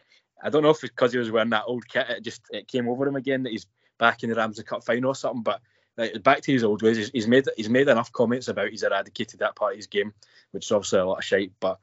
I 0.42 0.50
don't 0.50 0.62
know 0.62 0.70
if 0.70 0.82
it's 0.82 0.92
because 0.92 1.12
he 1.12 1.18
was 1.18 1.30
wearing 1.30 1.50
that 1.50 1.64
old 1.66 1.86
kit, 1.88 2.08
it 2.08 2.22
just 2.22 2.42
it 2.50 2.66
came 2.66 2.88
over 2.88 3.06
him 3.06 3.16
again 3.16 3.44
that 3.44 3.52
he's 3.52 3.66
back 3.98 4.22
in 4.22 4.30
the 4.30 4.36
Ramsden 4.36 4.64
Cup 4.64 4.84
final 4.84 5.10
or 5.10 5.14
something. 5.14 5.42
But 5.42 5.60
like, 5.96 6.22
back 6.22 6.40
to 6.42 6.52
his 6.52 6.64
old 6.64 6.82
ways. 6.82 6.96
He's, 6.96 7.10
he's, 7.10 7.28
made 7.28 7.46
he's 7.56 7.68
made 7.68 7.88
enough 7.88 8.12
comments 8.12 8.48
about 8.48 8.70
he's 8.70 8.82
eradicated 8.82 9.40
that 9.40 9.54
part 9.54 9.72
of 9.72 9.76
his 9.76 9.86
game, 9.86 10.12
which 10.50 10.66
is 10.66 10.72
obviously 10.72 10.98
a 10.98 11.06
lot 11.06 11.18
of 11.18 11.24
shite. 11.24 11.52
But 11.60 11.78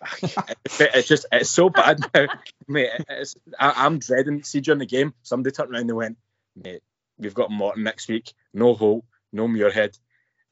it's 0.22 1.08
just 1.08 1.26
it's 1.30 1.50
so 1.50 1.68
bad 1.68 2.00
now, 2.14 2.26
mate. 2.68 2.90
It's, 3.08 3.36
I, 3.58 3.86
am 3.86 3.98
dreading 3.98 4.42
see 4.44 4.60
during 4.60 4.78
the 4.78 4.86
game. 4.86 5.12
Somebody 5.22 5.52
turned 5.52 5.72
around 5.72 5.90
and 5.90 5.96
went, 5.96 6.18
mate, 6.56 6.82
we've 7.18 7.34
got 7.34 7.50
Morton 7.50 7.82
next 7.82 8.08
week. 8.08 8.32
No 8.54 8.74
hope. 8.74 9.04
no 9.32 9.46
Muirhead 9.46 9.98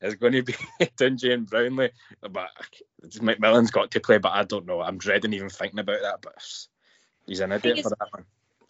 is 0.00 0.14
going 0.16 0.32
to 0.34 0.42
be 0.42 0.52
Tunji 0.80 1.32
and 1.32 1.46
Brownlie. 1.48 1.90
But 2.20 2.50
McMillan's 3.02 3.70
got 3.70 3.90
to 3.92 4.00
play, 4.00 4.18
but 4.18 4.32
I 4.32 4.44
don't 4.44 4.66
know. 4.66 4.80
I'm 4.80 4.98
dreading 4.98 5.32
even 5.32 5.50
thinking 5.50 5.80
about 5.80 6.02
that. 6.02 6.22
But 6.22 6.34
he's 7.26 7.40
an 7.40 7.52
idiot 7.52 7.82
for 7.82 7.90
that 7.90 8.08
one. 8.11 8.24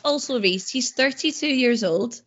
Also, 0.05 0.41
Rhys, 0.41 0.69
he's 0.69 0.93
32 0.93 1.47
years 1.47 1.85
old. 1.85 2.21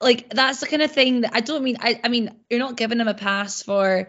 Like 0.00 0.30
that's 0.30 0.60
the 0.60 0.66
kind 0.66 0.82
of 0.82 0.92
thing 0.92 1.22
that 1.22 1.32
I 1.34 1.40
don't 1.40 1.62
mean. 1.62 1.76
I, 1.80 2.00
I 2.02 2.08
mean, 2.08 2.34
you're 2.48 2.58
not 2.58 2.76
giving 2.76 3.00
him 3.00 3.08
a 3.08 3.14
pass 3.14 3.62
for 3.62 4.08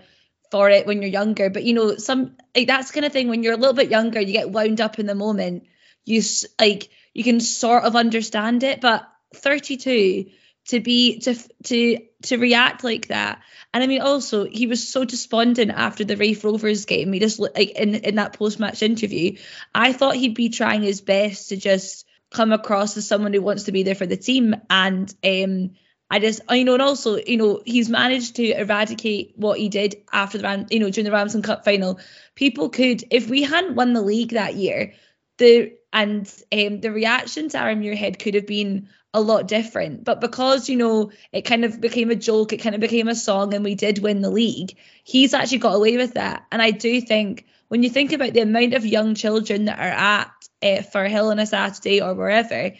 for 0.49 0.69
it 0.69 0.85
when 0.85 1.01
you're 1.01 1.11
younger, 1.11 1.49
but 1.49 1.63
you 1.63 1.73
know, 1.73 1.95
some 1.97 2.37
like 2.55 2.67
that's 2.67 2.91
kind 2.91 3.05
of 3.05 3.11
thing 3.11 3.27
when 3.27 3.43
you're 3.43 3.53
a 3.53 3.57
little 3.57 3.73
bit 3.73 3.89
younger, 3.89 4.21
you 4.21 4.31
get 4.31 4.51
wound 4.51 4.79
up 4.79 4.99
in 4.99 5.05
the 5.05 5.15
moment. 5.15 5.65
You 6.05 6.21
like 6.59 6.89
you 7.13 7.25
can 7.25 7.41
sort 7.41 7.83
of 7.83 7.97
understand 7.97 8.63
it, 8.63 8.79
but 8.79 9.05
32 9.35 10.31
to 10.67 10.79
be 10.79 11.19
to 11.19 11.35
to 11.63 11.99
to 12.23 12.37
react 12.37 12.83
like 12.83 13.07
that. 13.07 13.41
And 13.73 13.83
I 13.83 13.87
mean, 13.87 14.01
also 14.01 14.45
he 14.45 14.67
was 14.67 14.87
so 14.87 15.05
despondent 15.05 15.71
after 15.71 16.03
the 16.03 16.17
Raith 16.17 16.43
Rovers 16.43 16.85
game. 16.85 17.13
He 17.13 17.19
just 17.19 17.39
like 17.39 17.71
in 17.71 17.95
in 17.95 18.15
that 18.15 18.33
post 18.33 18.59
match 18.59 18.81
interview, 18.81 19.37
I 19.73 19.93
thought 19.93 20.15
he'd 20.15 20.35
be 20.35 20.49
trying 20.49 20.83
his 20.83 21.01
best 21.01 21.49
to 21.49 21.57
just 21.57 22.05
come 22.29 22.51
across 22.51 22.95
as 22.97 23.07
someone 23.07 23.33
who 23.33 23.41
wants 23.41 23.63
to 23.63 23.71
be 23.71 23.83
there 23.83 23.95
for 23.95 24.05
the 24.05 24.17
team. 24.17 24.55
And 24.69 25.13
um, 25.23 25.71
I 26.09 26.19
just 26.19 26.41
you 26.49 26.63
know, 26.63 26.73
and 26.73 26.81
also 26.81 27.17
you 27.17 27.37
know, 27.37 27.61
he's 27.65 27.89
managed 27.89 28.35
to 28.35 28.51
eradicate 28.51 29.33
what 29.35 29.57
he 29.57 29.69
did 29.69 30.03
after 30.11 30.37
the 30.37 30.43
Ram, 30.43 30.67
you 30.69 30.79
know, 30.79 30.89
during 30.89 31.05
the 31.05 31.11
Ramsden 31.11 31.41
Cup 31.41 31.65
final. 31.65 31.99
People 32.35 32.69
could, 32.69 33.03
if 33.11 33.29
we 33.29 33.43
hadn't 33.43 33.75
won 33.75 33.93
the 33.93 34.01
league 34.01 34.31
that 34.31 34.55
year, 34.55 34.93
the 35.37 35.73
and 35.93 36.31
um, 36.51 36.79
the 36.79 36.91
reaction 36.91 37.49
to 37.49 37.59
Aaron 37.59 37.81
Muirhead 37.81 38.19
could 38.19 38.35
have 38.35 38.47
been 38.47 38.89
a 39.13 39.21
lot 39.21 39.47
different. 39.47 40.03
But 40.03 40.21
because, 40.21 40.69
you 40.69 40.77
know, 40.77 41.11
it 41.31 41.41
kind 41.41 41.65
of 41.65 41.81
became 41.81 42.11
a 42.11 42.15
joke, 42.15 42.53
it 42.53 42.61
kind 42.61 42.75
of 42.75 42.81
became 42.81 43.07
a 43.07 43.15
song, 43.15 43.53
and 43.53 43.63
we 43.63 43.75
did 43.75 43.99
win 43.99 44.21
the 44.21 44.29
league, 44.29 44.77
he's 45.03 45.33
actually 45.33 45.59
got 45.59 45.75
away 45.75 45.97
with 45.97 46.13
that. 46.13 46.45
And 46.51 46.61
I 46.61 46.71
do 46.71 47.01
think 47.01 47.45
when 47.67 47.83
you 47.83 47.89
think 47.89 48.13
about 48.13 48.33
the 48.33 48.41
amount 48.41 48.73
of 48.73 48.85
young 48.85 49.15
children 49.15 49.65
that 49.65 49.79
are 49.79 49.83
at 49.83 50.31
uh, 50.61 50.81
Firhill 50.83 51.31
on 51.31 51.39
a 51.39 51.45
Saturday 51.45 52.01
or 52.01 52.13
wherever, 52.13 52.71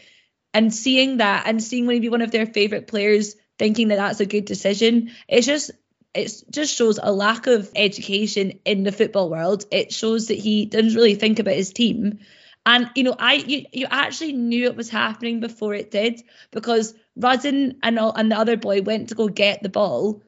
and 0.53 0.73
seeing 0.73 1.17
that 1.17 1.47
and 1.47 1.63
seeing 1.63 1.85
maybe 1.85 2.09
one 2.09 2.21
of 2.21 2.31
their 2.31 2.45
favourite 2.45 2.87
players 2.87 3.35
thinking 3.57 3.89
that 3.89 3.97
that's 3.97 4.19
a 4.19 4.25
good 4.25 4.45
decision. 4.45 5.11
It's 5.27 5.47
just 5.47 5.71
it 6.13 6.43
just 6.49 6.75
shows 6.75 6.99
a 7.01 7.11
lack 7.11 7.47
of 7.47 7.71
education 7.75 8.59
in 8.65 8.83
the 8.83 8.91
football 8.91 9.29
world. 9.29 9.65
It 9.71 9.93
shows 9.93 10.27
that 10.27 10.37
he 10.37 10.65
doesn't 10.65 10.95
really 10.95 11.15
think 11.15 11.39
about 11.39 11.55
his 11.55 11.71
team. 11.71 12.19
And 12.65 12.89
you 12.95 13.03
know, 13.03 13.15
I 13.17 13.33
you, 13.33 13.65
you 13.73 13.87
actually 13.89 14.33
knew 14.33 14.65
it 14.65 14.75
was 14.75 14.89
happening 14.89 15.39
before 15.39 15.73
it 15.73 15.91
did 15.91 16.21
because 16.51 16.93
Rudden 17.15 17.77
and 17.83 17.99
all, 17.99 18.13
and 18.13 18.31
the 18.31 18.37
other 18.37 18.57
boy 18.57 18.81
went 18.81 19.09
to 19.09 19.15
go 19.15 19.27
get 19.27 19.63
the 19.63 19.69
ball, 19.69 20.21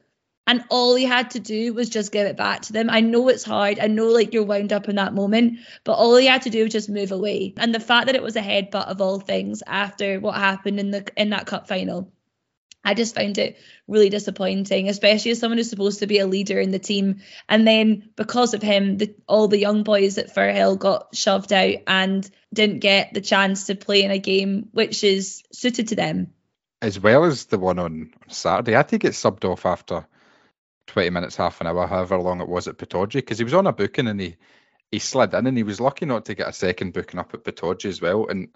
and 0.46 0.64
all 0.68 0.94
he 0.94 1.04
had 1.04 1.30
to 1.32 1.40
do 1.40 1.72
was 1.74 1.88
just 1.88 2.12
give 2.12 2.26
it 2.26 2.36
back 2.36 2.62
to 2.62 2.72
them. 2.72 2.90
I 2.90 3.00
know 3.00 3.28
it's 3.28 3.44
hard. 3.44 3.78
I 3.80 3.86
know 3.86 4.08
like 4.08 4.32
you're 4.34 4.44
wound 4.44 4.72
up 4.72 4.88
in 4.88 4.96
that 4.96 5.14
moment, 5.14 5.60
but 5.84 5.94
all 5.94 6.16
he 6.16 6.26
had 6.26 6.42
to 6.42 6.50
do 6.50 6.64
was 6.64 6.72
just 6.72 6.90
move 6.90 7.12
away. 7.12 7.54
And 7.56 7.74
the 7.74 7.80
fact 7.80 8.06
that 8.06 8.16
it 8.16 8.22
was 8.22 8.36
a 8.36 8.42
headbutt 8.42 8.88
of 8.88 9.00
all 9.00 9.20
things 9.20 9.62
after 9.66 10.20
what 10.20 10.36
happened 10.36 10.80
in 10.80 10.90
the 10.90 11.06
in 11.16 11.30
that 11.30 11.46
cup 11.46 11.68
final 11.68 12.12
I 12.84 12.94
just 12.94 13.14
found 13.14 13.38
it 13.38 13.56
really 13.88 14.10
disappointing, 14.10 14.88
especially 14.88 15.30
as 15.30 15.38
someone 15.38 15.58
who's 15.58 15.70
supposed 15.70 16.00
to 16.00 16.06
be 16.06 16.18
a 16.18 16.26
leader 16.26 16.60
in 16.60 16.70
the 16.70 16.78
team. 16.78 17.22
And 17.48 17.66
then 17.66 18.10
because 18.14 18.52
of 18.52 18.62
him, 18.62 18.98
the, 18.98 19.14
all 19.26 19.48
the 19.48 19.58
young 19.58 19.84
boys 19.84 20.18
at 20.18 20.34
Firhill 20.34 20.78
got 20.78 21.14
shoved 21.16 21.52
out 21.52 21.76
and 21.86 22.28
didn't 22.52 22.80
get 22.80 23.14
the 23.14 23.22
chance 23.22 23.66
to 23.66 23.74
play 23.74 24.02
in 24.02 24.10
a 24.10 24.18
game 24.18 24.68
which 24.72 25.02
is 25.02 25.42
suited 25.52 25.88
to 25.88 25.96
them. 25.96 26.32
As 26.82 27.00
well 27.00 27.24
as 27.24 27.46
the 27.46 27.58
one 27.58 27.78
on 27.78 28.12
Saturday, 28.28 28.76
I 28.76 28.82
think 28.82 29.02
get 29.02 29.12
subbed 29.12 29.44
off 29.44 29.64
after 29.64 30.06
20 30.88 31.10
minutes, 31.10 31.36
half 31.36 31.60
an 31.62 31.66
hour, 31.66 31.86
however 31.86 32.18
long 32.18 32.42
it 32.42 32.48
was 32.48 32.68
at 32.68 32.76
Pittodrie, 32.76 33.14
because 33.14 33.38
he 33.38 33.44
was 33.44 33.54
on 33.54 33.66
a 33.66 33.72
booking 33.72 34.08
and 34.08 34.20
he, 34.20 34.36
he 34.90 34.98
slid 34.98 35.32
in 35.32 35.46
and 35.46 35.56
he 35.56 35.62
was 35.62 35.80
lucky 35.80 36.04
not 36.04 36.26
to 36.26 36.34
get 36.34 36.48
a 36.48 36.52
second 36.52 36.92
booking 36.92 37.18
up 37.18 37.32
at 37.32 37.44
Pittodrie 37.44 37.88
as 37.88 38.02
well. 38.02 38.26
And 38.28 38.48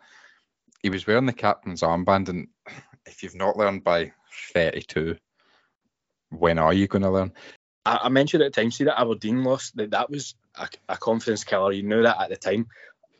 he 0.82 0.90
was 0.90 1.06
wearing 1.06 1.24
the 1.24 1.32
captain's 1.32 1.80
armband. 1.80 2.28
And 2.28 2.48
if 3.06 3.22
you've 3.22 3.34
not 3.34 3.56
learned 3.56 3.82
by 3.82 4.12
32. 4.52 5.16
When 6.30 6.58
are 6.58 6.72
you 6.72 6.86
going 6.86 7.02
to 7.02 7.10
learn? 7.10 7.32
I, 7.84 8.00
I, 8.02 8.08
mentioned 8.08 8.42
at 8.42 8.52
the 8.52 8.60
time, 8.60 8.70
see 8.70 8.84
that 8.84 9.00
Aberdeen 9.00 9.44
lost, 9.44 9.76
that 9.76 9.92
that 9.92 10.10
was 10.10 10.34
a, 10.56 10.68
a 10.88 10.96
confidence 10.96 11.44
killer. 11.44 11.72
You 11.72 11.82
knew 11.82 12.02
that 12.02 12.20
at 12.20 12.28
the 12.28 12.36
time, 12.36 12.66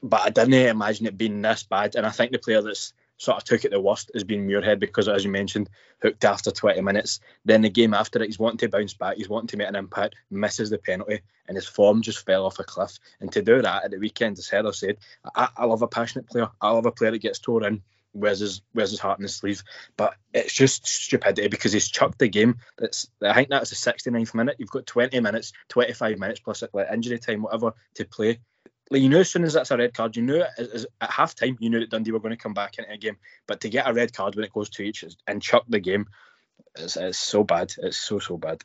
but 0.02 0.20
I 0.20 0.30
didn't 0.30 0.54
imagine 0.54 1.06
it 1.06 1.18
being 1.18 1.40
this 1.40 1.62
bad. 1.62 1.96
And 1.96 2.06
I 2.06 2.10
think 2.10 2.32
the 2.32 2.38
player 2.38 2.62
that's 2.62 2.92
sort 3.18 3.36
of 3.36 3.44
took 3.44 3.64
it 3.64 3.70
the 3.70 3.80
worst 3.80 4.10
has 4.14 4.24
been 4.24 4.46
Muirhead 4.46 4.78
because, 4.78 5.08
as 5.08 5.24
you 5.24 5.30
mentioned, 5.30 5.68
hooked 6.00 6.24
after 6.24 6.50
20 6.50 6.80
minutes. 6.82 7.20
Then 7.44 7.62
the 7.62 7.68
game 7.68 7.92
after 7.92 8.22
it, 8.22 8.26
he's 8.26 8.38
wanting 8.38 8.58
to 8.58 8.68
bounce 8.68 8.94
back, 8.94 9.16
he's 9.16 9.28
wanting 9.28 9.48
to 9.48 9.56
make 9.56 9.68
an 9.68 9.76
impact, 9.76 10.14
misses 10.30 10.70
the 10.70 10.78
penalty, 10.78 11.20
and 11.48 11.56
his 11.56 11.66
form 11.66 12.00
just 12.00 12.24
fell 12.24 12.46
off 12.46 12.60
a 12.60 12.64
cliff. 12.64 12.98
And 13.20 13.30
to 13.32 13.42
do 13.42 13.60
that 13.60 13.84
at 13.84 13.90
the 13.90 13.98
weekend, 13.98 14.38
as 14.38 14.48
Heather 14.48 14.72
said, 14.72 14.98
I, 15.34 15.48
I 15.56 15.64
love 15.64 15.82
a 15.82 15.88
passionate 15.88 16.28
player. 16.28 16.48
I 16.60 16.70
love 16.70 16.86
a 16.86 16.92
player 16.92 17.10
that 17.10 17.22
gets 17.22 17.40
tore 17.40 17.66
in 17.66 17.82
wears 18.12 18.40
his 18.40 18.62
wears 18.74 18.90
his 18.90 19.00
heart 19.00 19.18
in 19.18 19.24
his 19.24 19.36
sleeve. 19.36 19.62
But 19.96 20.14
it's 20.32 20.52
just 20.52 20.86
stupidity 20.86 21.48
because 21.48 21.72
he's 21.72 21.88
chucked 21.88 22.18
the 22.18 22.28
game. 22.28 22.58
That's 22.76 23.08
I 23.22 23.34
think 23.34 23.48
that's 23.48 23.70
the 23.70 23.92
69th 23.92 24.34
minute. 24.34 24.56
You've 24.58 24.70
got 24.70 24.86
20 24.86 25.18
minutes, 25.20 25.52
25 25.68 26.18
minutes 26.18 26.40
plus 26.40 26.62
like 26.72 26.88
injury 26.92 27.18
time, 27.18 27.42
whatever, 27.42 27.72
to 27.94 28.04
play. 28.04 28.40
Like 28.90 29.02
you 29.02 29.08
know, 29.08 29.20
as 29.20 29.30
soon 29.30 29.44
as 29.44 29.52
that's 29.52 29.70
a 29.70 29.76
red 29.76 29.94
card, 29.94 30.16
you 30.16 30.22
knew 30.22 30.42
it, 30.42 30.86
at 31.00 31.10
half 31.10 31.34
time, 31.34 31.58
you 31.60 31.70
knew 31.70 31.80
that 31.80 31.90
Dundee 31.90 32.12
were 32.12 32.20
going 32.20 32.30
to 32.30 32.42
come 32.42 32.54
back 32.54 32.78
into 32.78 32.90
a 32.90 32.96
game. 32.96 33.18
But 33.46 33.60
to 33.60 33.68
get 33.68 33.88
a 33.88 33.92
red 33.92 34.14
card 34.14 34.34
when 34.34 34.44
it 34.44 34.52
goes 34.52 34.70
to 34.70 34.82
each 34.82 35.04
and 35.26 35.42
chuck 35.42 35.64
the 35.68 35.80
game, 35.80 36.06
it's, 36.76 36.96
it's 36.96 37.18
so 37.18 37.44
bad. 37.44 37.72
It's 37.78 37.98
so 37.98 38.18
so 38.18 38.38
bad. 38.38 38.62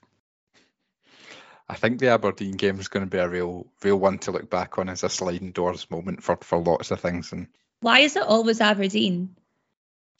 I 1.68 1.76
think 1.76 2.00
the 2.00 2.10
Aberdeen 2.10 2.58
game 2.58 2.80
is 2.80 2.90
going 2.90 3.06
to 3.06 3.10
be 3.10 3.18
a 3.18 3.28
real, 3.28 3.68
real 3.84 3.98
one 3.98 4.20
to 4.20 4.32
look 4.32 4.50
back 4.50 4.78
on 4.78 4.90
as 4.90 5.04
a 5.04 5.10
sliding 5.10 5.52
doors 5.52 5.90
moment 5.90 6.22
for, 6.22 6.38
for 6.42 6.60
lots 6.60 6.92
of 6.92 7.00
things. 7.00 7.32
And 7.32 7.48
why 7.84 8.00
is 8.00 8.16
it 8.16 8.24
always 8.24 8.62
Aberdeen? 8.62 9.36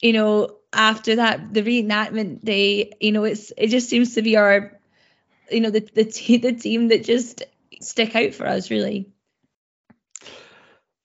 You 0.00 0.12
know, 0.12 0.56
after 0.72 1.16
that, 1.16 1.52
the 1.52 1.62
reenactment 1.62 2.44
day, 2.44 2.92
you 3.00 3.12
know, 3.12 3.24
it's 3.24 3.52
it 3.56 3.68
just 3.68 3.88
seems 3.88 4.14
to 4.14 4.22
be 4.22 4.36
our, 4.36 4.78
you 5.50 5.60
know, 5.60 5.70
the 5.70 5.80
the, 5.80 6.04
t- 6.04 6.36
the 6.38 6.52
team 6.52 6.88
that 6.88 7.04
just 7.04 7.42
stick 7.80 8.14
out 8.14 8.34
for 8.34 8.46
us, 8.46 8.70
really. 8.70 9.08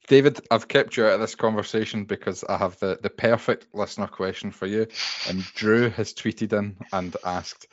David, 0.07 0.41
I've 0.49 0.67
kept 0.67 0.97
you 0.97 1.05
out 1.05 1.13
of 1.13 1.19
this 1.19 1.35
conversation 1.35 2.05
because 2.05 2.43
I 2.43 2.57
have 2.57 2.79
the, 2.79 2.97
the 2.99 3.11
perfect 3.11 3.67
listener 3.73 4.07
question 4.07 4.49
for 4.49 4.65
you. 4.65 4.87
And 5.27 5.43
Drew 5.53 5.91
has 5.91 6.15
tweeted 6.15 6.51
in 6.51 6.77
and 6.91 7.15
asked 7.23 7.67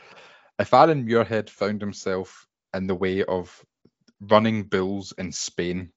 if 0.59 0.75
Aaron 0.75 1.07
Muirhead 1.07 1.49
found 1.49 1.81
himself 1.81 2.46
in 2.75 2.87
the 2.87 2.94
way 2.94 3.25
of 3.25 3.64
running 4.20 4.64
bulls 4.64 5.14
in 5.16 5.33
Spain, 5.33 5.92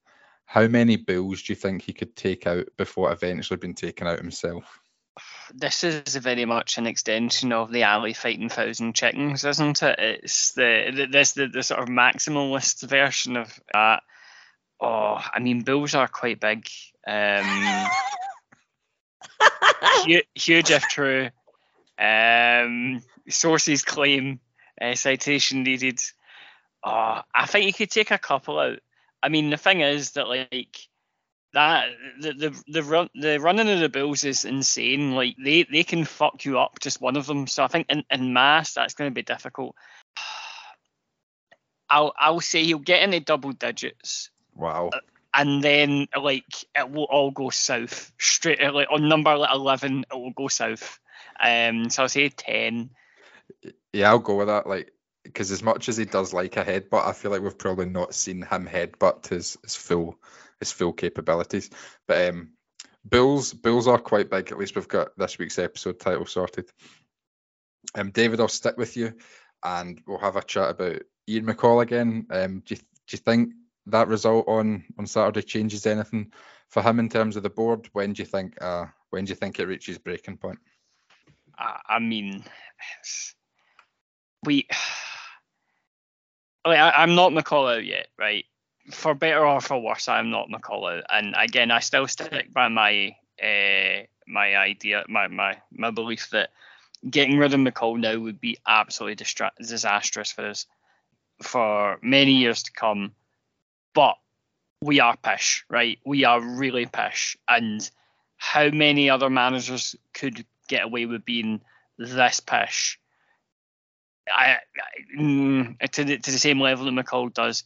how 0.50 0.66
many 0.66 0.96
bulls 0.96 1.42
do 1.42 1.52
you 1.52 1.56
think 1.56 1.80
he 1.80 1.92
could 1.92 2.16
take 2.16 2.44
out 2.44 2.66
before 2.76 3.12
eventually 3.12 3.56
being 3.56 3.72
taken 3.72 4.08
out 4.08 4.18
himself? 4.18 4.80
This 5.54 5.84
is 5.84 6.16
very 6.16 6.44
much 6.44 6.76
an 6.76 6.88
extension 6.88 7.52
of 7.52 7.70
the 7.70 7.84
alley 7.84 8.14
fighting 8.14 8.48
thousand 8.48 8.96
chickens, 8.96 9.44
isn't 9.44 9.80
it? 9.80 10.00
It's 10.00 10.50
the, 10.54 10.90
the 10.92 11.06
this 11.06 11.32
the, 11.34 11.46
the 11.46 11.62
sort 11.62 11.78
of 11.78 11.88
maximalist 11.88 12.82
version 12.88 13.36
of 13.36 13.60
that. 13.72 14.02
Oh, 14.80 15.24
I 15.32 15.38
mean, 15.38 15.62
bulls 15.62 15.94
are 15.94 16.08
quite 16.08 16.40
big. 16.40 16.66
Um, 17.06 17.86
huge, 20.04 20.26
huge 20.34 20.72
if 20.72 20.82
true. 20.88 21.30
Um, 21.96 23.04
sources 23.28 23.84
claim 23.84 24.40
uh, 24.80 24.96
citation 24.96 25.62
needed. 25.62 26.00
Oh, 26.84 27.20
I 27.32 27.46
think 27.46 27.66
you 27.66 27.72
could 27.72 27.92
take 27.92 28.10
a 28.10 28.18
couple 28.18 28.58
out. 28.58 28.80
I 29.22 29.28
mean, 29.28 29.50
the 29.50 29.56
thing 29.56 29.80
is 29.80 30.12
that 30.12 30.28
like 30.28 30.88
that 31.52 31.88
the 32.20 32.32
the 32.32 32.62
the 32.68 32.82
run 32.82 33.08
the 33.14 33.38
running 33.40 33.68
of 33.68 33.80
the 33.80 33.88
Bills 33.88 34.24
is 34.24 34.44
insane. 34.44 35.14
Like 35.14 35.36
they 35.42 35.64
they 35.64 35.82
can 35.82 36.04
fuck 36.04 36.44
you 36.44 36.58
up 36.58 36.78
just 36.80 37.00
one 37.00 37.16
of 37.16 37.26
them. 37.26 37.46
So 37.46 37.64
I 37.64 37.68
think 37.68 37.86
in, 37.88 38.04
in 38.10 38.32
mass 38.32 38.74
that's 38.74 38.94
going 38.94 39.10
to 39.10 39.14
be 39.14 39.22
difficult. 39.22 39.74
I'll 41.90 42.12
I'll 42.18 42.40
say 42.40 42.64
he'll 42.64 42.78
get 42.78 43.02
into 43.02 43.20
double 43.20 43.52
digits. 43.52 44.30
Wow. 44.54 44.90
And 45.34 45.62
then 45.62 46.06
like 46.16 46.44
it 46.76 46.90
will 46.90 47.04
all 47.04 47.30
go 47.30 47.50
south 47.50 48.12
straight 48.18 48.60
like 48.72 48.88
on 48.90 49.08
number 49.08 49.36
like 49.36 49.52
eleven 49.52 50.04
it 50.10 50.16
will 50.16 50.32
go 50.32 50.48
south. 50.48 50.98
Um, 51.40 51.90
so 51.90 52.02
I'll 52.02 52.08
say 52.08 52.28
ten. 52.28 52.90
Yeah, 53.92 54.10
I'll 54.10 54.18
go 54.20 54.36
with 54.36 54.48
that. 54.48 54.66
Like 54.66 54.92
because 55.22 55.50
as 55.50 55.62
much 55.62 55.88
as 55.88 55.96
he 55.96 56.04
does 56.04 56.32
like 56.32 56.56
a 56.56 56.64
headbutt, 56.64 57.06
I 57.06 57.12
feel 57.12 57.30
like 57.30 57.42
we've 57.42 57.58
probably 57.58 57.86
not 57.86 58.14
seen 58.14 58.42
him 58.42 58.66
headbutt 58.66 59.28
his, 59.28 59.58
his 59.62 59.76
full 59.76 60.16
his 60.58 60.72
full 60.72 60.92
capabilities. 60.92 61.70
But 62.06 62.30
um, 62.30 62.52
Bulls 63.04 63.52
Bulls 63.52 63.88
are 63.88 63.98
quite 63.98 64.30
big. 64.30 64.50
At 64.50 64.58
least 64.58 64.76
we've 64.76 64.88
got 64.88 65.16
this 65.16 65.38
week's 65.38 65.58
episode 65.58 66.00
title 66.00 66.26
sorted. 66.26 66.70
Um, 67.94 68.10
David, 68.10 68.40
I'll 68.40 68.48
stick 68.48 68.76
with 68.76 68.96
you, 68.96 69.14
and 69.64 70.00
we'll 70.06 70.18
have 70.18 70.36
a 70.36 70.42
chat 70.42 70.70
about 70.70 71.02
Ian 71.28 71.46
McCall 71.46 71.82
again. 71.82 72.26
Um, 72.30 72.62
do 72.64 72.74
you, 72.74 72.76
do 72.76 73.12
you 73.12 73.18
think 73.18 73.52
that 73.86 74.08
result 74.08 74.48
on 74.48 74.84
on 74.98 75.06
Saturday 75.06 75.42
changes 75.42 75.86
anything 75.86 76.32
for 76.68 76.82
him 76.82 76.98
in 76.98 77.08
terms 77.08 77.36
of 77.36 77.42
the 77.42 77.50
board? 77.50 77.88
When 77.92 78.12
do 78.12 78.22
you 78.22 78.26
think 78.26 78.60
uh, 78.62 78.86
when 79.10 79.24
do 79.24 79.30
you 79.30 79.36
think 79.36 79.58
it 79.58 79.66
reaches 79.66 79.98
breaking 79.98 80.38
point? 80.38 80.58
I 81.58 81.98
mean, 81.98 82.44
we 84.44 84.66
like, 86.64 86.78
I, 86.78 87.02
am 87.02 87.14
not 87.14 87.32
McCall 87.32 87.76
out 87.76 87.84
yet, 87.84 88.08
right? 88.18 88.44
For 88.90 89.14
better 89.14 89.46
or 89.46 89.60
for 89.60 89.78
worse, 89.78 90.08
I'm 90.08 90.30
not 90.30 90.48
McCall 90.48 90.98
out. 90.98 91.04
And 91.10 91.34
again, 91.36 91.70
I 91.70 91.80
still 91.80 92.08
stick 92.08 92.52
by 92.52 92.68
my 92.68 93.14
uh, 93.42 94.04
my 94.26 94.56
idea, 94.56 95.04
my, 95.08 95.28
my 95.28 95.58
my 95.72 95.90
belief 95.90 96.30
that 96.30 96.50
getting 97.08 97.38
rid 97.38 97.54
of 97.54 97.60
McCall 97.60 97.98
now 97.98 98.18
would 98.18 98.40
be 98.40 98.58
absolutely 98.66 99.24
distra- 99.24 99.56
disastrous 99.58 100.32
for 100.32 100.46
us 100.46 100.66
for 101.42 101.98
many 102.02 102.32
years 102.32 102.62
to 102.64 102.72
come. 102.72 103.12
But 103.94 104.16
we 104.82 105.00
are 105.00 105.16
pish, 105.16 105.64
right? 105.68 105.98
We 106.04 106.24
are 106.24 106.40
really 106.40 106.86
pish. 106.86 107.36
And 107.48 107.88
how 108.36 108.68
many 108.70 109.10
other 109.10 109.30
managers 109.30 109.96
could 110.14 110.44
get 110.68 110.84
away 110.84 111.06
with 111.06 111.24
being 111.24 111.60
this 111.98 112.40
pish? 112.40 112.98
I, 114.34 114.52
I 114.52 114.58
mm, 115.18 115.78
to, 115.92 116.04
the, 116.04 116.18
to 116.18 116.30
the 116.30 116.38
same 116.38 116.60
level 116.60 116.84
that 116.86 116.92
McCall 116.92 117.32
does. 117.32 117.64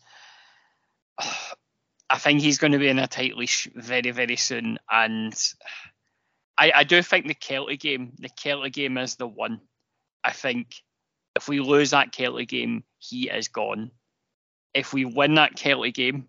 I 2.10 2.18
think 2.18 2.40
he's 2.40 2.58
going 2.58 2.72
to 2.72 2.78
be 2.78 2.88
in 2.88 2.98
a 2.98 3.06
tight 3.06 3.36
leash 3.36 3.68
very, 3.74 4.10
very 4.10 4.36
soon. 4.36 4.78
And 4.90 5.34
I, 6.56 6.72
I 6.74 6.84
do 6.84 7.02
think 7.02 7.26
the 7.26 7.34
Kelty 7.34 7.78
game, 7.78 8.12
the 8.18 8.28
Kelty 8.28 8.72
game 8.72 8.98
is 8.98 9.16
the 9.16 9.26
one. 9.26 9.60
I 10.22 10.32
think 10.32 10.82
if 11.34 11.48
we 11.48 11.60
lose 11.60 11.90
that 11.90 12.12
Kelty 12.12 12.46
game, 12.46 12.84
he 12.98 13.28
is 13.30 13.48
gone. 13.48 13.90
If 14.72 14.92
we 14.92 15.04
win 15.04 15.34
that 15.36 15.56
Kelty 15.56 15.92
game, 15.92 16.28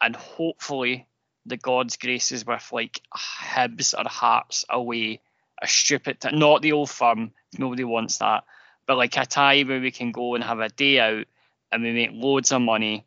and 0.00 0.14
hopefully 0.14 1.06
the 1.46 1.56
God's 1.56 1.96
graces 1.96 2.46
with 2.46 2.68
like 2.72 3.00
Hibs 3.14 3.94
or 3.94 4.08
Hearts 4.08 4.64
away, 4.68 5.20
a 5.60 5.66
stupid, 5.66 6.20
t- 6.20 6.36
not 6.36 6.62
the 6.62 6.72
old 6.72 6.90
firm, 6.90 7.32
nobody 7.58 7.84
wants 7.84 8.18
that, 8.18 8.44
but 8.86 8.96
like 8.96 9.16
a 9.16 9.26
tie 9.26 9.62
where 9.62 9.80
we 9.80 9.90
can 9.90 10.12
go 10.12 10.34
and 10.34 10.44
have 10.44 10.60
a 10.60 10.68
day 10.68 11.00
out 11.00 11.26
and 11.72 11.82
we 11.82 11.92
make 11.92 12.10
loads 12.12 12.52
of 12.52 12.62
money, 12.62 13.04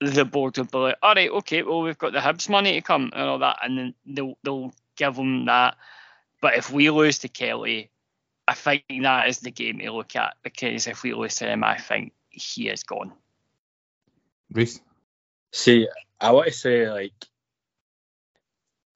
the 0.00 0.24
board 0.24 0.56
will 0.56 0.64
be 0.64 0.78
like, 0.78 0.96
all 1.02 1.14
right, 1.14 1.30
okay, 1.30 1.62
well 1.62 1.82
we've 1.82 1.98
got 1.98 2.12
the 2.12 2.18
Hibs 2.18 2.48
money 2.48 2.74
to 2.74 2.80
come 2.80 3.10
and 3.14 3.22
all 3.22 3.38
that, 3.38 3.58
and 3.62 3.78
then 3.78 3.94
they'll 4.06 4.38
they'll 4.42 4.72
give 4.96 5.14
them 5.16 5.44
that. 5.46 5.76
But 6.40 6.56
if 6.56 6.70
we 6.70 6.90
lose 6.90 7.18
to 7.20 7.28
Kelty, 7.28 7.88
I 8.48 8.54
think 8.54 8.84
that 9.02 9.28
is 9.28 9.40
the 9.40 9.50
game 9.50 9.78
to 9.78 9.92
look 9.92 10.16
at 10.16 10.34
because 10.42 10.86
if 10.86 11.02
we 11.02 11.14
lose 11.14 11.36
to 11.36 11.46
him, 11.46 11.62
I 11.62 11.76
think 11.76 12.12
he 12.30 12.68
is 12.68 12.82
gone. 12.82 13.12
Rhys? 14.52 14.80
See, 15.52 15.86
I 16.20 16.32
want 16.32 16.48
to 16.48 16.52
say 16.52 16.90
like 16.90 17.12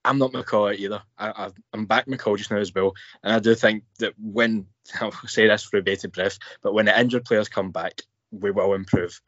I'm 0.04 0.18
not 0.18 0.32
McCall 0.32 0.76
either. 0.76 1.02
I, 1.18 1.50
am 1.72 1.86
back 1.86 2.06
McCall 2.06 2.36
just 2.36 2.50
now 2.50 2.58
as 2.58 2.74
well, 2.74 2.94
and 3.22 3.34
I 3.34 3.38
do 3.38 3.54
think 3.54 3.84
that 3.98 4.14
when 4.18 4.66
I'll 5.00 5.12
say 5.26 5.48
this 5.48 5.64
for 5.64 5.78
a 5.78 5.82
bated 5.82 6.12
breath, 6.12 6.38
but 6.62 6.74
when 6.74 6.86
the 6.86 6.98
injured 6.98 7.24
players 7.24 7.48
come 7.48 7.70
back, 7.70 8.02
we 8.30 8.50
will 8.50 8.74
improve. 8.74 9.20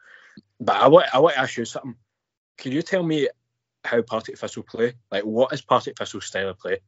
But 0.61 0.77
I 0.77 0.89
want 0.89 1.07
I 1.15 1.19
want 1.21 1.35
to 1.35 1.41
ask 1.41 1.57
you 1.57 1.65
something. 1.65 1.97
Can 2.59 2.73
you 2.73 2.83
tell 2.83 3.03
me 3.03 3.29
how 3.85 4.03
Partick 4.03 4.39
Thistle 4.39 4.63
play? 4.63 4.95
Like, 5.11 5.25
what 5.25 5.53
is 5.53 5.63
Partick 5.63 5.97
Thistle's 5.97 6.27
style 6.27 6.51
of 6.51 6.59
play? 6.59 6.81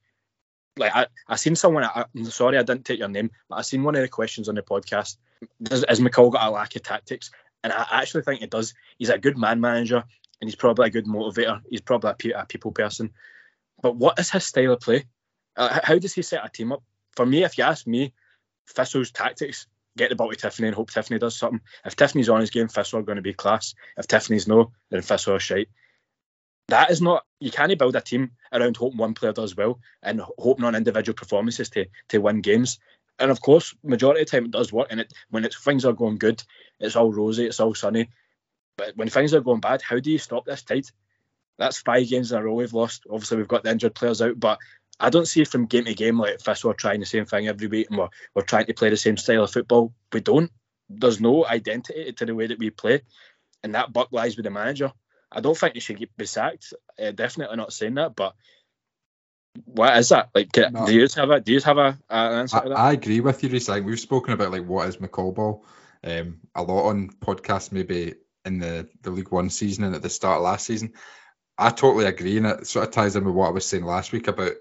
Like, 0.76 0.94
I 0.94 1.06
I 1.26 1.36
seen 1.36 1.56
someone. 1.56 1.84
I, 1.84 2.04
am 2.16 2.24
sorry 2.26 2.58
I 2.58 2.62
didn't 2.62 2.84
take 2.84 2.98
your 2.98 3.08
name, 3.08 3.30
but 3.48 3.56
I 3.56 3.62
seen 3.62 3.82
one 3.84 3.94
of 3.94 4.02
the 4.02 4.08
questions 4.08 4.48
on 4.48 4.54
the 4.54 4.62
podcast. 4.62 5.16
Does, 5.62 5.84
has 5.88 6.00
McCall 6.00 6.32
got 6.32 6.46
a 6.46 6.50
lack 6.50 6.76
of 6.76 6.82
tactics? 6.82 7.30
And 7.64 7.72
I 7.72 7.86
actually 7.90 8.22
think 8.22 8.42
it 8.42 8.50
does. 8.50 8.74
He's 8.98 9.08
a 9.08 9.18
good 9.18 9.36
man 9.36 9.60
manager, 9.60 10.04
and 10.40 10.48
he's 10.48 10.54
probably 10.54 10.86
a 10.86 10.90
good 10.90 11.06
motivator. 11.06 11.60
He's 11.68 11.80
probably 11.80 12.32
a, 12.32 12.42
a 12.42 12.46
people 12.46 12.72
person. 12.72 13.12
But 13.80 13.96
what 13.96 14.18
is 14.18 14.30
his 14.30 14.44
style 14.44 14.72
of 14.72 14.80
play? 14.80 15.04
Uh, 15.56 15.80
how 15.82 15.98
does 15.98 16.14
he 16.14 16.22
set 16.22 16.44
a 16.44 16.48
team 16.48 16.72
up? 16.72 16.82
For 17.16 17.26
me, 17.26 17.44
if 17.44 17.58
you 17.58 17.64
ask 17.64 17.86
me, 17.86 18.12
Thistle's 18.68 19.10
tactics 19.10 19.66
get 19.96 20.10
the 20.10 20.16
ball 20.16 20.30
to 20.30 20.36
Tiffoney 20.36 20.66
and 20.66 20.74
hope 20.74 20.90
Tiffoney 20.90 21.18
does 21.18 21.36
something. 21.36 21.60
If 21.84 21.96
Tiffoney's 21.96 22.28
on 22.28 22.40
his 22.40 22.50
game, 22.50 22.68
Thistle 22.68 23.00
are 23.00 23.02
going 23.02 23.16
to 23.16 23.22
be 23.22 23.34
class. 23.34 23.74
If 23.96 24.06
Tiffoney's 24.06 24.46
no, 24.46 24.72
then 24.90 25.02
Thistle 25.02 25.34
are 25.34 25.40
shite. 25.40 25.68
That 26.68 26.90
is 26.90 27.00
not 27.00 27.24
you 27.40 27.50
can't 27.50 27.78
build 27.78 27.96
a 27.96 28.00
team 28.00 28.32
around 28.52 28.76
hoping 28.76 28.98
one 28.98 29.14
player 29.14 29.32
does 29.32 29.56
well 29.56 29.80
and 30.02 30.20
hoping 30.38 30.64
on 30.64 30.74
individual 30.74 31.16
performances 31.16 31.70
to 31.70 31.86
to 32.08 32.18
win 32.18 32.40
games. 32.40 32.78
And 33.18 33.30
of 33.30 33.40
course, 33.40 33.74
majority 33.82 34.20
of 34.22 34.26
the 34.26 34.30
time 34.30 34.44
it 34.44 34.50
does 34.50 34.72
work. 34.72 34.88
And 34.90 35.00
it 35.00 35.12
when 35.30 35.44
it's 35.44 35.58
things 35.58 35.84
are 35.84 35.92
going 35.92 36.18
good, 36.18 36.42
it's 36.78 36.94
all 36.94 37.12
rosy, 37.12 37.46
it's 37.46 37.60
all 37.60 37.74
sunny. 37.74 38.10
But 38.76 38.96
when 38.96 39.08
things 39.08 39.34
are 39.34 39.40
going 39.40 39.60
bad, 39.60 39.82
how 39.82 39.98
do 39.98 40.10
you 40.10 40.18
stop 40.18 40.44
this 40.44 40.62
tide? 40.62 40.86
That's 41.58 41.78
five 41.78 42.08
games 42.08 42.32
in 42.32 42.38
a 42.38 42.42
row 42.42 42.54
we've 42.54 42.72
lost. 42.72 43.04
Obviously, 43.10 43.38
we've 43.38 43.48
got 43.48 43.64
the 43.64 43.70
injured 43.70 43.94
players 43.94 44.22
out, 44.22 44.38
but 44.38 44.58
I 45.00 45.10
don't 45.10 45.28
see 45.28 45.44
from 45.44 45.66
game 45.66 45.84
to 45.84 45.94
game 45.94 46.18
like 46.18 46.40
Thistle 46.40 46.70
are 46.70 46.74
trying 46.74 47.00
the 47.00 47.06
same 47.06 47.26
thing 47.26 47.48
every 47.48 47.68
week 47.68 47.88
and 47.88 47.98
we're, 47.98 48.08
we're 48.34 48.42
trying 48.42 48.66
to 48.66 48.74
play 48.74 48.90
the 48.90 48.96
same 48.96 49.16
style 49.16 49.44
of 49.44 49.52
football. 49.52 49.92
We 50.12 50.20
don't. 50.20 50.50
There's 50.88 51.20
no 51.20 51.46
identity 51.46 52.12
to 52.12 52.26
the 52.26 52.34
way 52.34 52.46
that 52.46 52.58
we 52.58 52.70
play, 52.70 53.02
and 53.62 53.74
that 53.74 53.92
buck 53.92 54.08
lies 54.10 54.36
with 54.36 54.44
the 54.44 54.50
manager. 54.50 54.92
I 55.30 55.40
don't 55.40 55.56
think 55.56 55.74
he 55.74 55.80
should 55.80 56.08
be 56.16 56.26
sacked. 56.26 56.72
Uh, 56.98 57.10
definitely 57.10 57.56
not 57.56 57.72
saying 57.72 57.94
that, 57.94 58.16
but 58.16 58.34
what 59.64 59.96
is 59.98 60.08
that? 60.10 60.30
Like, 60.34 60.48
no. 60.56 60.86
do 60.86 60.94
you 60.94 61.06
have 61.16 61.30
a 61.30 61.40
do 61.40 61.52
you 61.52 61.60
have 61.60 61.78
a, 61.78 61.98
an 62.08 62.32
answer 62.40 62.56
I, 62.56 62.88
I, 62.88 62.92
agree 62.92 63.20
with 63.20 63.42
you, 63.42 63.50
Rhys. 63.50 63.68
Like 63.68 63.84
we've 63.84 64.00
spoken 64.00 64.32
about 64.32 64.52
like 64.52 64.64
what 64.64 64.88
is 64.88 64.96
McCall 64.96 65.34
ball 65.34 65.66
um, 66.04 66.38
a 66.54 66.62
lot 66.62 66.88
on 66.88 67.10
podcasts, 67.10 67.72
maybe 67.72 68.14
in 68.44 68.58
the 68.58 68.88
the 69.02 69.10
League 69.10 69.30
One 69.30 69.50
season 69.50 69.84
and 69.84 69.94
at 69.94 70.02
the 70.02 70.10
start 70.10 70.38
of 70.38 70.44
last 70.44 70.66
season. 70.66 70.92
I 71.58 71.70
totally 71.70 72.06
agree, 72.06 72.36
and 72.36 72.46
it 72.46 72.66
sort 72.66 72.86
of 72.86 72.92
ties 72.94 73.16
in 73.16 73.24
with 73.24 73.34
what 73.34 73.48
I 73.48 73.50
was 73.50 73.66
saying 73.66 73.84
last 73.84 74.12
week 74.12 74.28
about 74.28 74.52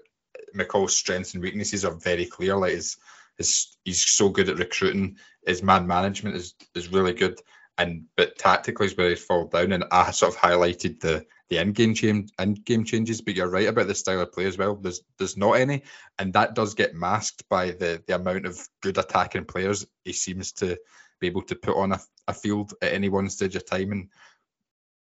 McCall's 0.54 0.96
strengths 0.96 1.34
and 1.34 1.42
weaknesses 1.42 1.84
are 1.84 1.94
very 1.94 2.26
clear. 2.26 2.56
Like 2.56 2.72
his, 2.72 2.96
his 3.36 3.76
he's 3.84 4.04
so 4.04 4.30
good 4.30 4.48
at 4.48 4.58
recruiting. 4.58 5.16
His 5.46 5.62
man 5.62 5.86
management 5.86 6.36
is 6.36 6.54
is 6.74 6.92
really 6.92 7.12
good, 7.12 7.40
and 7.78 8.06
but 8.16 8.36
tactically 8.36 8.86
is 8.86 8.96
where 8.96 9.10
he's 9.10 9.24
fallen 9.24 9.48
down. 9.48 9.72
And 9.72 9.84
I 9.92 10.10
sort 10.10 10.34
of 10.34 10.40
highlighted 10.40 11.00
the 11.00 11.24
the 11.48 11.58
in 11.58 11.72
game 11.72 11.94
change 11.94 12.32
in 12.38 12.54
game 12.54 12.84
changes, 12.84 13.20
but 13.20 13.36
you're 13.36 13.48
right 13.48 13.68
about 13.68 13.86
the 13.86 13.94
style 13.94 14.20
of 14.20 14.32
play 14.32 14.46
as 14.46 14.58
well. 14.58 14.74
There's 14.74 15.02
there's 15.18 15.36
not 15.36 15.52
any, 15.52 15.84
and 16.18 16.32
that 16.32 16.54
does 16.54 16.74
get 16.74 16.96
masked 16.96 17.48
by 17.48 17.70
the 17.70 18.02
the 18.08 18.16
amount 18.16 18.46
of 18.46 18.58
good 18.82 18.98
attacking 18.98 19.44
players 19.44 19.86
he 20.04 20.12
seems 20.12 20.52
to 20.54 20.76
be 21.20 21.28
able 21.28 21.42
to 21.42 21.54
put 21.54 21.76
on 21.76 21.92
a, 21.92 22.00
a 22.26 22.34
field 22.34 22.74
at 22.82 22.92
any 22.92 23.08
one 23.08 23.28
stage 23.30 23.56
of 23.56 23.66
time 23.66 23.92
and 23.92 24.08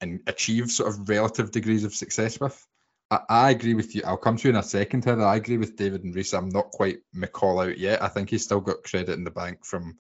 and 0.04 0.20
achieve 0.26 0.70
sort 0.70 0.90
of 0.90 1.08
relative 1.08 1.50
degrees 1.50 1.84
of 1.84 1.94
success 1.94 2.38
with. 2.38 2.66
I, 3.10 3.20
I 3.28 3.50
agree 3.50 3.74
with 3.74 3.94
you. 3.94 4.02
I'll 4.04 4.16
come 4.16 4.36
to 4.36 4.48
you 4.48 4.50
in 4.50 4.60
a 4.60 4.62
second, 4.62 5.04
Heather. 5.04 5.24
I 5.24 5.36
agree 5.36 5.58
with 5.58 5.76
David 5.76 6.04
and 6.04 6.14
Rhys. 6.14 6.34
I'm 6.34 6.50
not 6.50 6.70
quite 6.70 6.98
McCall 7.14 7.68
out 7.68 7.78
yet. 7.78 8.02
I 8.02 8.08
think 8.08 8.30
he's 8.30 8.44
still 8.44 8.60
got 8.60 8.84
credit 8.84 9.14
in 9.14 9.24
the 9.24 9.30
bank 9.30 9.64
from 9.64 9.98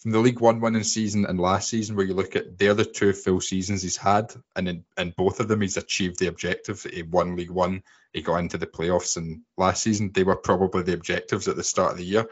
from 0.00 0.12
the 0.12 0.18
League 0.18 0.40
One 0.40 0.60
winning 0.60 0.82
season 0.82 1.26
and 1.26 1.38
last 1.38 1.68
season, 1.68 1.94
where 1.94 2.06
you 2.06 2.14
look 2.14 2.34
at 2.34 2.58
they're 2.58 2.74
the 2.74 2.86
two 2.86 3.12
full 3.12 3.40
seasons 3.40 3.82
he's 3.82 3.98
had, 3.98 4.32
and 4.56 4.66
in, 4.66 4.84
in 4.96 5.12
both 5.16 5.40
of 5.40 5.48
them 5.48 5.60
he's 5.60 5.76
achieved 5.76 6.18
the 6.18 6.28
objective. 6.28 6.82
He 6.82 7.02
won 7.02 7.36
League 7.36 7.50
One, 7.50 7.82
he 8.12 8.22
got 8.22 8.38
into 8.38 8.58
the 8.58 8.66
playoffs, 8.66 9.16
and 9.16 9.42
last 9.58 9.82
season 9.82 10.10
they 10.12 10.24
were 10.24 10.36
probably 10.36 10.82
the 10.82 10.94
objectives 10.94 11.48
at 11.48 11.56
the 11.56 11.62
start 11.62 11.92
of 11.92 11.98
the 11.98 12.04
year. 12.04 12.26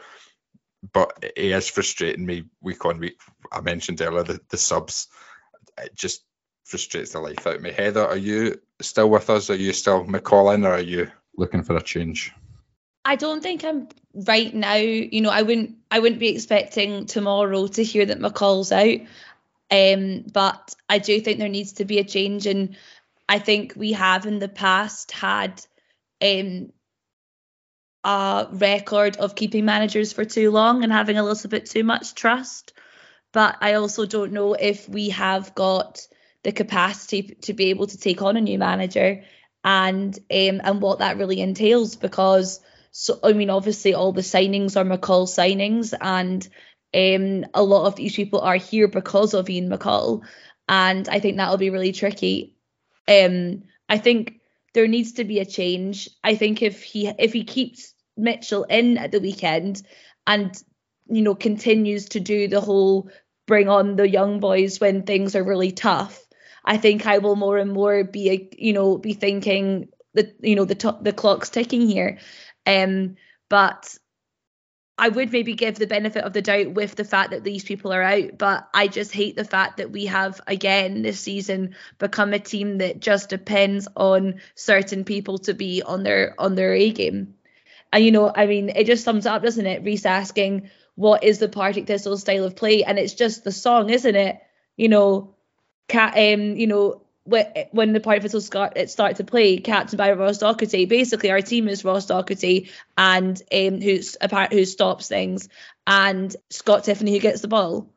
But 0.93 1.19
it 1.21 1.37
is 1.37 1.69
frustrating 1.69 2.25
me 2.25 2.45
week 2.61 2.85
on 2.85 2.99
week. 2.99 3.19
I 3.51 3.61
mentioned 3.61 4.01
earlier 4.01 4.23
the, 4.23 4.39
the 4.49 4.57
subs. 4.57 5.07
It 5.77 5.93
just 5.95 6.23
frustrates 6.63 7.11
the 7.11 7.19
life 7.19 7.45
out 7.47 7.55
of 7.55 7.61
me. 7.61 7.71
Heather, 7.71 8.05
are 8.05 8.17
you 8.17 8.59
still 8.81 9.09
with 9.09 9.29
us? 9.29 9.49
Are 9.49 9.55
you 9.55 9.73
still 9.73 10.05
McCallin 10.05 10.65
or 10.65 10.73
are 10.73 10.81
you 10.81 11.11
looking 11.35 11.63
for 11.63 11.75
a 11.75 11.81
change? 11.81 12.33
I 13.05 13.15
don't 13.15 13.41
think 13.41 13.63
I'm 13.63 13.87
right 14.13 14.53
now. 14.53 14.75
You 14.75 15.21
know, 15.21 15.29
I 15.29 15.41
wouldn't 15.41 15.77
I 15.89 15.99
wouldn't 15.99 16.19
be 16.19 16.29
expecting 16.29 17.05
tomorrow 17.05 17.67
to 17.67 17.83
hear 17.83 18.05
that 18.05 18.19
McCall's 18.19 18.71
out. 18.71 18.99
Um, 19.71 20.25
but 20.31 20.75
I 20.87 20.97
do 20.97 21.19
think 21.21 21.39
there 21.39 21.49
needs 21.49 21.73
to 21.73 21.85
be 21.85 21.99
a 21.99 22.03
change, 22.03 22.45
and 22.45 22.75
I 23.27 23.39
think 23.39 23.73
we 23.75 23.93
have 23.93 24.25
in 24.25 24.39
the 24.39 24.47
past 24.47 25.11
had 25.11 25.63
um, 26.21 26.71
a 28.03 28.47
record 28.51 29.17
of 29.17 29.35
keeping 29.35 29.65
managers 29.65 30.11
for 30.11 30.25
too 30.25 30.51
long 30.51 30.83
and 30.83 30.91
having 30.91 31.17
a 31.17 31.23
little 31.23 31.49
bit 31.49 31.67
too 31.67 31.83
much 31.83 32.15
trust. 32.15 32.73
But 33.31 33.57
I 33.61 33.73
also 33.73 34.05
don't 34.05 34.33
know 34.33 34.53
if 34.53 34.89
we 34.89 35.09
have 35.09 35.53
got 35.53 36.07
the 36.43 36.51
capacity 36.51 37.35
to 37.41 37.53
be 37.53 37.69
able 37.69 37.87
to 37.87 37.97
take 37.97 38.21
on 38.21 38.37
a 38.37 38.41
new 38.41 38.57
manager 38.57 39.23
and 39.63 40.17
um, 40.31 40.61
and 40.63 40.81
what 40.81 40.99
that 40.99 41.17
really 41.17 41.41
entails 41.41 41.95
because 41.95 42.61
so 42.91 43.19
I 43.23 43.33
mean 43.33 43.49
obviously 43.49 43.93
all 43.93 44.13
the 44.13 44.21
signings 44.21 44.77
are 44.77 44.85
McCall 44.85 45.27
signings 45.27 45.93
and 45.99 46.47
um, 46.93 47.49
a 47.53 47.61
lot 47.61 47.85
of 47.85 47.95
these 47.95 48.15
people 48.15 48.39
are 48.41 48.55
here 48.55 48.87
because 48.87 49.33
of 49.33 49.49
Ian 49.49 49.69
McCall 49.69 50.23
and 50.67 51.09
I 51.09 51.19
think 51.19 51.37
that'll 51.37 51.57
be 51.57 51.71
really 51.71 51.91
tricky. 51.91 52.55
Um, 53.07 53.63
I 53.89 53.97
think 53.97 54.35
there 54.73 54.87
needs 54.87 55.13
to 55.13 55.23
be 55.23 55.39
a 55.39 55.45
change. 55.45 56.09
I 56.23 56.35
think 56.35 56.61
if 56.61 56.83
he 56.83 57.07
if 57.07 57.33
he 57.33 57.43
keeps 57.43 57.93
Mitchell 58.15 58.63
in 58.63 58.97
at 58.97 59.11
the 59.11 59.19
weekend 59.19 59.81
and 60.25 60.55
you 61.07 61.21
know 61.21 61.35
continues 61.35 62.09
to 62.09 62.19
do 62.19 62.47
the 62.47 62.61
whole 62.61 63.09
bring 63.47 63.67
on 63.67 63.95
the 63.95 64.07
young 64.07 64.39
boys 64.39 64.79
when 64.79 65.03
things 65.03 65.35
are 65.35 65.43
really 65.43 65.71
tough 65.71 66.23
I 66.63 66.77
think 66.77 67.05
I 67.05 67.19
will 67.19 67.35
more 67.35 67.57
and 67.57 67.71
more 67.71 68.03
be, 68.03 68.49
you 68.57 68.73
know, 68.73 68.97
be 68.97 69.13
thinking 69.13 69.89
that 70.13 70.35
you 70.41 70.55
know 70.55 70.65
the 70.65 70.75
t- 70.75 70.89
the 71.01 71.13
clock's 71.13 71.49
ticking 71.49 71.87
here. 71.87 72.19
Um, 72.65 73.15
but 73.49 73.97
I 74.97 75.07
would 75.07 75.31
maybe 75.31 75.53
give 75.53 75.75
the 75.75 75.87
benefit 75.87 76.25
of 76.25 76.33
the 76.33 76.41
doubt 76.41 76.73
with 76.73 76.95
the 76.95 77.05
fact 77.05 77.31
that 77.31 77.43
these 77.43 77.63
people 77.63 77.93
are 77.93 78.03
out, 78.03 78.37
but 78.37 78.67
I 78.73 78.87
just 78.87 79.13
hate 79.13 79.37
the 79.37 79.45
fact 79.45 79.77
that 79.77 79.91
we 79.91 80.07
have 80.07 80.41
again 80.45 81.01
this 81.01 81.21
season 81.21 81.75
become 81.97 82.33
a 82.33 82.39
team 82.39 82.79
that 82.79 82.99
just 82.99 83.29
depends 83.29 83.87
on 83.95 84.41
certain 84.55 85.05
people 85.05 85.37
to 85.39 85.53
be 85.53 85.81
on 85.81 86.03
their 86.03 86.35
on 86.37 86.55
their 86.55 86.73
A 86.73 86.91
game. 86.91 87.35
And 87.93 88.03
you 88.03 88.11
know, 88.11 88.31
I 88.35 88.45
mean, 88.45 88.69
it 88.69 88.85
just 88.85 89.05
sums 89.05 89.25
up, 89.25 89.41
doesn't 89.41 89.65
it? 89.65 89.83
Rhys 89.83 90.05
asking 90.05 90.69
what 90.95 91.23
is 91.23 91.39
the 91.39 91.47
Partick 91.47 91.87
Thistle 91.87 92.17
style 92.17 92.43
of 92.43 92.57
play, 92.57 92.83
and 92.83 92.99
it's 92.99 93.13
just 93.13 93.45
the 93.45 93.53
song, 93.53 93.89
isn't 93.89 94.15
it? 94.15 94.39
You 94.75 94.89
know, 94.89 95.35
cat 95.89 96.13
um 96.15 96.55
you 96.55 96.67
know 96.67 97.01
when 97.29 97.93
the 97.93 98.39
start, 98.41 98.73
it 98.75 98.89
started 98.89 99.17
to 99.17 99.23
play, 99.23 99.57
captain 99.57 99.97
by 99.97 100.11
Ross 100.13 100.39
Docherty. 100.39 100.87
Basically, 100.87 101.29
our 101.31 101.41
team 101.41 101.67
is 101.67 101.85
Ross 101.85 102.07
Docherty 102.07 102.69
and 102.97 103.41
um, 103.53 103.81
who's 103.81 104.17
apart 104.19 104.51
who 104.51 104.65
stops 104.65 105.07
things, 105.07 105.49
and 105.85 106.35
Scott 106.49 106.83
Tiffoney 106.83 107.11
who 107.11 107.19
gets 107.19 107.41
the 107.41 107.47
ball. 107.47 107.89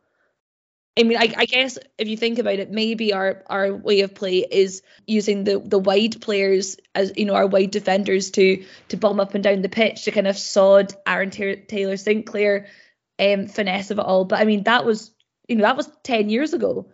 I 0.98 1.04
mean, 1.04 1.16
I, 1.16 1.32
I, 1.34 1.46
guess 1.46 1.78
if 1.96 2.06
you 2.06 2.18
think 2.18 2.38
about 2.38 2.58
it, 2.58 2.70
maybe 2.70 3.14
our 3.14 3.42
our 3.46 3.74
way 3.74 4.02
of 4.02 4.14
play 4.14 4.44
is 4.50 4.82
using 5.06 5.44
the 5.44 5.58
the 5.58 5.78
wide 5.78 6.20
players 6.20 6.76
as 6.94 7.12
you 7.16 7.24
know 7.24 7.34
our 7.34 7.46
wide 7.46 7.70
defenders 7.70 8.30
to 8.32 8.64
to 8.88 8.96
bomb 8.98 9.18
up 9.18 9.34
and 9.34 9.42
down 9.42 9.62
the 9.62 9.70
pitch 9.70 10.04
to 10.04 10.10
kind 10.10 10.26
of 10.26 10.36
sod 10.36 10.92
Aaron 11.06 11.30
Taylor 11.30 11.96
Sinclair 11.96 12.66
um, 13.18 13.46
finesse 13.46 13.90
of 13.90 13.98
it 13.98 14.04
all. 14.04 14.26
But 14.26 14.40
I 14.40 14.44
mean, 14.44 14.64
that 14.64 14.84
was 14.84 15.10
you 15.48 15.56
know 15.56 15.62
that 15.62 15.78
was 15.78 15.90
ten 16.02 16.28
years 16.28 16.52
ago 16.52 16.92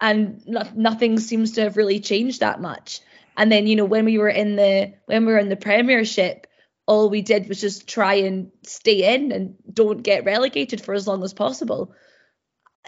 and 0.00 0.42
no, 0.46 0.62
nothing 0.74 1.18
seems 1.18 1.52
to 1.52 1.62
have 1.62 1.76
really 1.76 2.00
changed 2.00 2.40
that 2.40 2.60
much. 2.60 3.00
And 3.36 3.50
then 3.52 3.66
you 3.66 3.76
know 3.76 3.84
when 3.84 4.04
we 4.04 4.18
were 4.18 4.28
in 4.28 4.56
the 4.56 4.94
when 5.06 5.26
we 5.26 5.32
were 5.32 5.38
in 5.38 5.48
the 5.48 5.56
Premiership, 5.56 6.46
all 6.86 7.10
we 7.10 7.22
did 7.22 7.48
was 7.48 7.60
just 7.60 7.88
try 7.88 8.14
and 8.14 8.50
stay 8.62 9.14
in 9.14 9.32
and 9.32 9.54
don't 9.72 10.02
get 10.02 10.24
relegated 10.24 10.80
for 10.80 10.94
as 10.94 11.06
long 11.06 11.22
as 11.22 11.34
possible. 11.34 11.94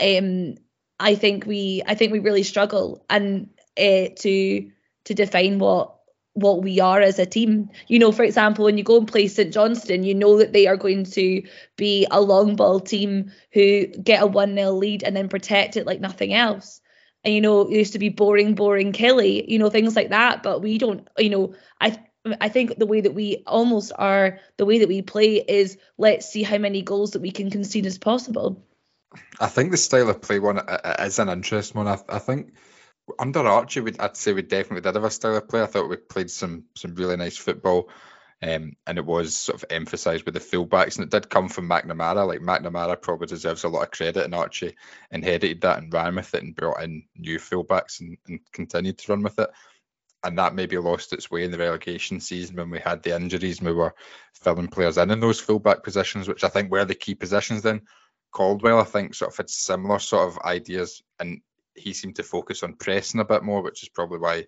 Um, 0.00 0.56
I 0.98 1.14
think 1.14 1.46
we 1.46 1.82
I 1.86 1.94
think 1.94 2.12
we 2.12 2.18
really 2.18 2.42
struggle 2.42 3.04
and 3.08 3.50
uh, 3.78 4.08
to 4.16 4.70
to 5.04 5.14
define 5.14 5.58
what 5.58 5.96
what 6.34 6.62
we 6.62 6.80
are 6.80 7.00
as 7.00 7.18
a 7.18 7.26
team. 7.26 7.70
You 7.88 7.98
know, 7.98 8.12
for 8.12 8.22
example, 8.22 8.64
when 8.64 8.78
you 8.78 8.84
go 8.84 8.98
and 8.98 9.08
play 9.08 9.26
St 9.26 9.52
Johnstone, 9.52 10.04
you 10.04 10.14
know 10.14 10.38
that 10.38 10.52
they 10.52 10.66
are 10.66 10.76
going 10.76 11.04
to 11.04 11.42
be 11.76 12.06
a 12.10 12.20
long 12.20 12.56
ball 12.56 12.80
team 12.80 13.32
who 13.52 13.86
get 13.86 14.22
a 14.22 14.26
1 14.26 14.54
0 14.54 14.72
lead 14.72 15.02
and 15.02 15.16
then 15.16 15.28
protect 15.28 15.76
it 15.76 15.86
like 15.86 16.00
nothing 16.00 16.32
else. 16.32 16.79
And, 17.24 17.34
you 17.34 17.40
know, 17.40 17.62
it 17.62 17.70
used 17.70 17.92
to 17.94 17.98
be 17.98 18.08
boring, 18.08 18.54
boring 18.54 18.92
Kelly, 18.92 19.50
you 19.50 19.58
know, 19.58 19.70
things 19.70 19.96
like 19.96 20.10
that. 20.10 20.42
But 20.42 20.62
we 20.62 20.78
don't, 20.78 21.08
you 21.18 21.30
know, 21.30 21.54
I. 21.80 21.98
I 22.38 22.50
think 22.50 22.76
the 22.76 22.84
way 22.84 23.00
that 23.00 23.14
we 23.14 23.42
almost 23.46 23.92
are, 23.96 24.40
the 24.58 24.66
way 24.66 24.80
that 24.80 24.88
we 24.88 25.00
play 25.00 25.36
is 25.36 25.78
let's 25.96 26.28
see 26.28 26.42
how 26.42 26.58
many 26.58 26.82
goals 26.82 27.12
that 27.12 27.22
we 27.22 27.30
can 27.30 27.50
concede 27.50 27.86
as 27.86 27.96
possible. 27.96 28.62
I 29.40 29.46
think 29.46 29.70
the 29.70 29.78
style 29.78 30.10
of 30.10 30.20
play 30.20 30.38
one 30.38 30.60
is 30.98 31.18
an 31.18 31.30
interesting 31.30 31.82
one. 31.82 31.88
I, 31.88 31.98
I 32.14 32.18
think 32.18 32.52
under 33.18 33.40
Archie, 33.40 33.98
I'd 33.98 34.18
say 34.18 34.34
we 34.34 34.42
definitely 34.42 34.82
did 34.82 34.96
have 34.96 35.04
a 35.04 35.10
style 35.10 35.36
of 35.36 35.48
play. 35.48 35.62
I 35.62 35.66
thought 35.66 35.88
we 35.88 35.96
played 35.96 36.30
some 36.30 36.64
some 36.76 36.94
really 36.94 37.16
nice 37.16 37.38
football, 37.38 37.88
um, 38.42 38.72
and 38.86 38.96
it 38.96 39.04
was 39.04 39.36
sort 39.36 39.62
of 39.62 39.68
emphasised 39.70 40.24
with 40.24 40.34
the 40.34 40.40
fullbacks, 40.40 40.96
and 40.96 41.04
it 41.04 41.10
did 41.10 41.28
come 41.28 41.48
from 41.48 41.68
McNamara. 41.68 42.26
Like 42.26 42.40
McNamara 42.40 43.00
probably 43.00 43.26
deserves 43.26 43.64
a 43.64 43.68
lot 43.68 43.82
of 43.82 43.90
credit, 43.90 44.24
and 44.24 44.34
Archie 44.34 44.76
inherited 45.10 45.60
that 45.60 45.78
and 45.78 45.92
ran 45.92 46.16
with 46.16 46.34
it 46.34 46.42
and 46.42 46.56
brought 46.56 46.82
in 46.82 47.04
new 47.16 47.38
fullbacks 47.38 48.00
and, 48.00 48.16
and 48.28 48.40
continued 48.52 48.98
to 48.98 49.12
run 49.12 49.22
with 49.22 49.38
it. 49.38 49.50
And 50.22 50.38
that 50.38 50.54
maybe 50.54 50.76
lost 50.78 51.12
its 51.12 51.30
way 51.30 51.44
in 51.44 51.50
the 51.50 51.58
relegation 51.58 52.20
season 52.20 52.56
when 52.56 52.70
we 52.70 52.78
had 52.78 53.02
the 53.02 53.14
injuries 53.14 53.58
and 53.58 53.68
we 53.68 53.74
were 53.74 53.94
filling 54.34 54.68
players 54.68 54.98
in 54.98 55.10
in 55.10 55.20
those 55.20 55.40
fullback 55.40 55.82
positions, 55.82 56.28
which 56.28 56.44
I 56.44 56.48
think 56.48 56.70
were 56.70 56.84
the 56.84 56.94
key 56.94 57.14
positions 57.14 57.62
then. 57.62 57.82
Caldwell, 58.32 58.80
I 58.80 58.84
think, 58.84 59.14
sort 59.14 59.32
of 59.32 59.36
had 59.36 59.50
similar 59.50 59.98
sort 59.98 60.28
of 60.28 60.38
ideas, 60.44 61.02
and 61.18 61.40
he 61.74 61.92
seemed 61.92 62.16
to 62.16 62.22
focus 62.22 62.62
on 62.62 62.74
pressing 62.74 63.20
a 63.20 63.24
bit 63.24 63.42
more, 63.42 63.62
which 63.62 63.82
is 63.82 63.88
probably 63.88 64.18
why 64.18 64.46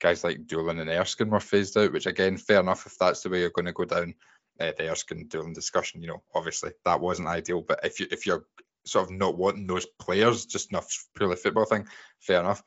guys 0.00 0.24
like 0.24 0.46
Doolan 0.46 0.78
and 0.80 0.90
Erskine 0.90 1.30
were 1.30 1.40
phased 1.40 1.76
out. 1.76 1.92
Which 1.92 2.06
again, 2.06 2.36
fair 2.36 2.60
enough 2.60 2.86
if 2.86 2.96
that's 2.98 3.22
the 3.22 3.30
way 3.30 3.40
you're 3.40 3.50
going 3.50 3.66
to 3.66 3.72
go 3.72 3.84
down. 3.84 4.14
Uh, 4.58 4.72
the 4.76 4.90
Erskine 4.90 5.26
Doolan 5.28 5.54
discussion, 5.54 6.02
you 6.02 6.08
know, 6.08 6.22
obviously 6.34 6.72
that 6.84 7.00
wasn't 7.00 7.28
ideal. 7.28 7.62
But 7.62 7.80
if 7.84 8.00
you 8.00 8.06
if 8.10 8.26
you're 8.26 8.44
sort 8.84 9.04
of 9.04 9.10
not 9.10 9.36
wanting 9.36 9.66
those 9.66 9.86
players, 9.86 10.46
just 10.46 10.70
enough 10.70 10.88
purely 11.16 11.36
football 11.36 11.64
thing, 11.64 11.86
fair 12.18 12.40
enough. 12.40 12.62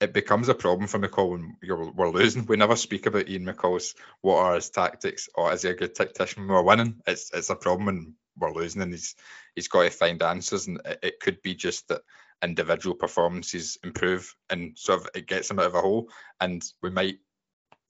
It 0.00 0.12
becomes 0.12 0.48
a 0.48 0.54
problem 0.54 0.88
for 0.88 0.98
McCall 0.98 1.30
when 1.30 1.56
you're, 1.62 1.90
we're 1.92 2.10
losing. 2.10 2.44
We 2.46 2.56
never 2.56 2.76
speak 2.76 3.06
about 3.06 3.28
Ian 3.28 3.46
McCall's 3.46 3.94
what 4.20 4.38
are 4.38 4.54
his 4.56 4.70
tactics 4.70 5.28
or 5.34 5.52
is 5.52 5.62
he 5.62 5.70
a 5.70 5.74
good 5.74 5.94
tactician 5.94 6.42
when 6.42 6.54
we're 6.54 6.62
winning. 6.62 7.00
It's 7.06 7.30
it's 7.32 7.50
a 7.50 7.56
problem 7.56 7.86
when 7.86 8.14
we're 8.36 8.52
losing 8.52 8.82
and 8.82 8.92
he's 8.92 9.14
he's 9.54 9.68
got 9.68 9.82
to 9.82 9.90
find 9.90 10.22
answers 10.22 10.66
and 10.66 10.80
it, 10.84 10.98
it 11.02 11.20
could 11.20 11.40
be 11.42 11.54
just 11.54 11.88
that 11.88 12.02
individual 12.42 12.94
performances 12.94 13.78
improve 13.82 14.34
and 14.50 14.76
sort 14.76 15.00
of 15.00 15.08
it 15.14 15.26
gets 15.26 15.48
them 15.48 15.58
out 15.58 15.66
of 15.66 15.74
a 15.74 15.80
hole 15.80 16.08
and 16.40 16.62
we 16.82 16.90
might 16.90 17.18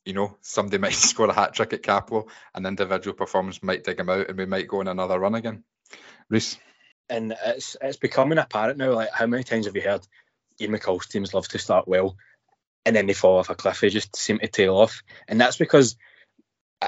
you 0.05 0.12
know 0.12 0.36
somebody 0.42 0.78
might 0.80 0.92
score 0.92 1.28
a 1.28 1.32
hat 1.32 1.55
trick 1.55 1.72
at 1.72 1.82
Cappielow 1.82 2.28
and 2.55 2.66
individual 2.66 3.16
performance 3.16 3.62
might 3.62 3.84
dig 3.84 3.97
them 3.97 4.11
out 4.11 4.28
and 4.28 4.38
we 4.38 4.47
might 4.47 4.68
go 4.68 4.80
on 4.80 4.88
another 4.88 5.18
run 5.18 5.34
again. 5.34 5.64
Rhys 6.30 6.59
and 7.09 7.34
it's 7.45 7.76
it's 7.82 7.97
becoming 7.97 8.38
apparent 8.38 8.78
now 8.78 8.92
like 8.92 9.11
how 9.12 9.26
many 9.26 9.45
times 9.45 9.66
have 9.66 9.76
you 9.76 9.82
heard 9.82 10.07
Ian 10.61 10.72
McCall's 10.72 11.07
teams 11.07 11.34
love 11.34 11.49
to 11.49 11.59
start 11.59 11.86
well 11.86 12.16
and 12.84 12.95
then 12.95 13.07
they 13.07 13.12
fall 13.12 13.38
off 13.38 13.51
a 13.51 13.55
cliff 13.55 13.80
they 13.80 13.88
just 13.88 14.16
seem 14.16 14.38
to 14.38 14.49
tail 14.49 14.76
off. 14.76 15.03
And 15.26 15.40
that's 15.40 15.57
because 15.57 15.97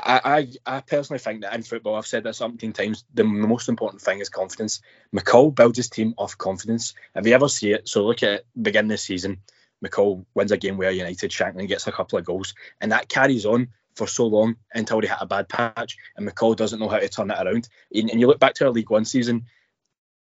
I, 0.04 0.20
I, 0.66 0.76
I 0.76 0.80
personally 0.80 1.18
think 1.18 1.42
that 1.42 1.54
in 1.54 1.62
football, 1.62 1.96
I've 1.96 2.06
said 2.06 2.24
that 2.24 2.34
17 2.34 2.72
times, 2.72 3.04
the 3.14 3.24
most 3.24 3.68
important 3.68 4.02
thing 4.02 4.20
is 4.20 4.28
confidence. 4.28 4.80
McCall 5.14 5.54
builds 5.54 5.76
his 5.76 5.88
team 5.88 6.14
off 6.18 6.36
confidence. 6.36 6.94
If 7.14 7.26
you 7.26 7.34
ever 7.34 7.48
see 7.48 7.72
it, 7.72 7.88
so 7.88 8.04
look 8.04 8.22
at 8.22 8.30
it, 8.30 8.46
begin 8.60 8.88
this 8.88 9.02
season, 9.02 9.38
McCall 9.84 10.24
wins 10.34 10.52
a 10.52 10.56
game 10.56 10.76
where 10.76 10.90
United, 10.90 11.30
Shankland 11.30 11.68
gets 11.68 11.86
a 11.86 11.92
couple 11.92 12.18
of 12.18 12.24
goals, 12.24 12.54
and 12.80 12.92
that 12.92 13.08
carries 13.08 13.46
on 13.46 13.68
for 13.94 14.06
so 14.06 14.26
long 14.26 14.56
until 14.74 15.00
they 15.00 15.06
hit 15.06 15.16
a 15.20 15.26
bad 15.26 15.48
patch, 15.48 15.96
and 16.16 16.28
McCall 16.28 16.56
doesn't 16.56 16.78
know 16.80 16.88
how 16.88 16.98
to 16.98 17.08
turn 17.08 17.30
it 17.30 17.38
around. 17.38 17.68
And, 17.92 18.10
and 18.10 18.20
you 18.20 18.26
look 18.26 18.40
back 18.40 18.54
to 18.54 18.66
our 18.66 18.70
League 18.70 18.90
One 18.90 19.04
season, 19.04 19.46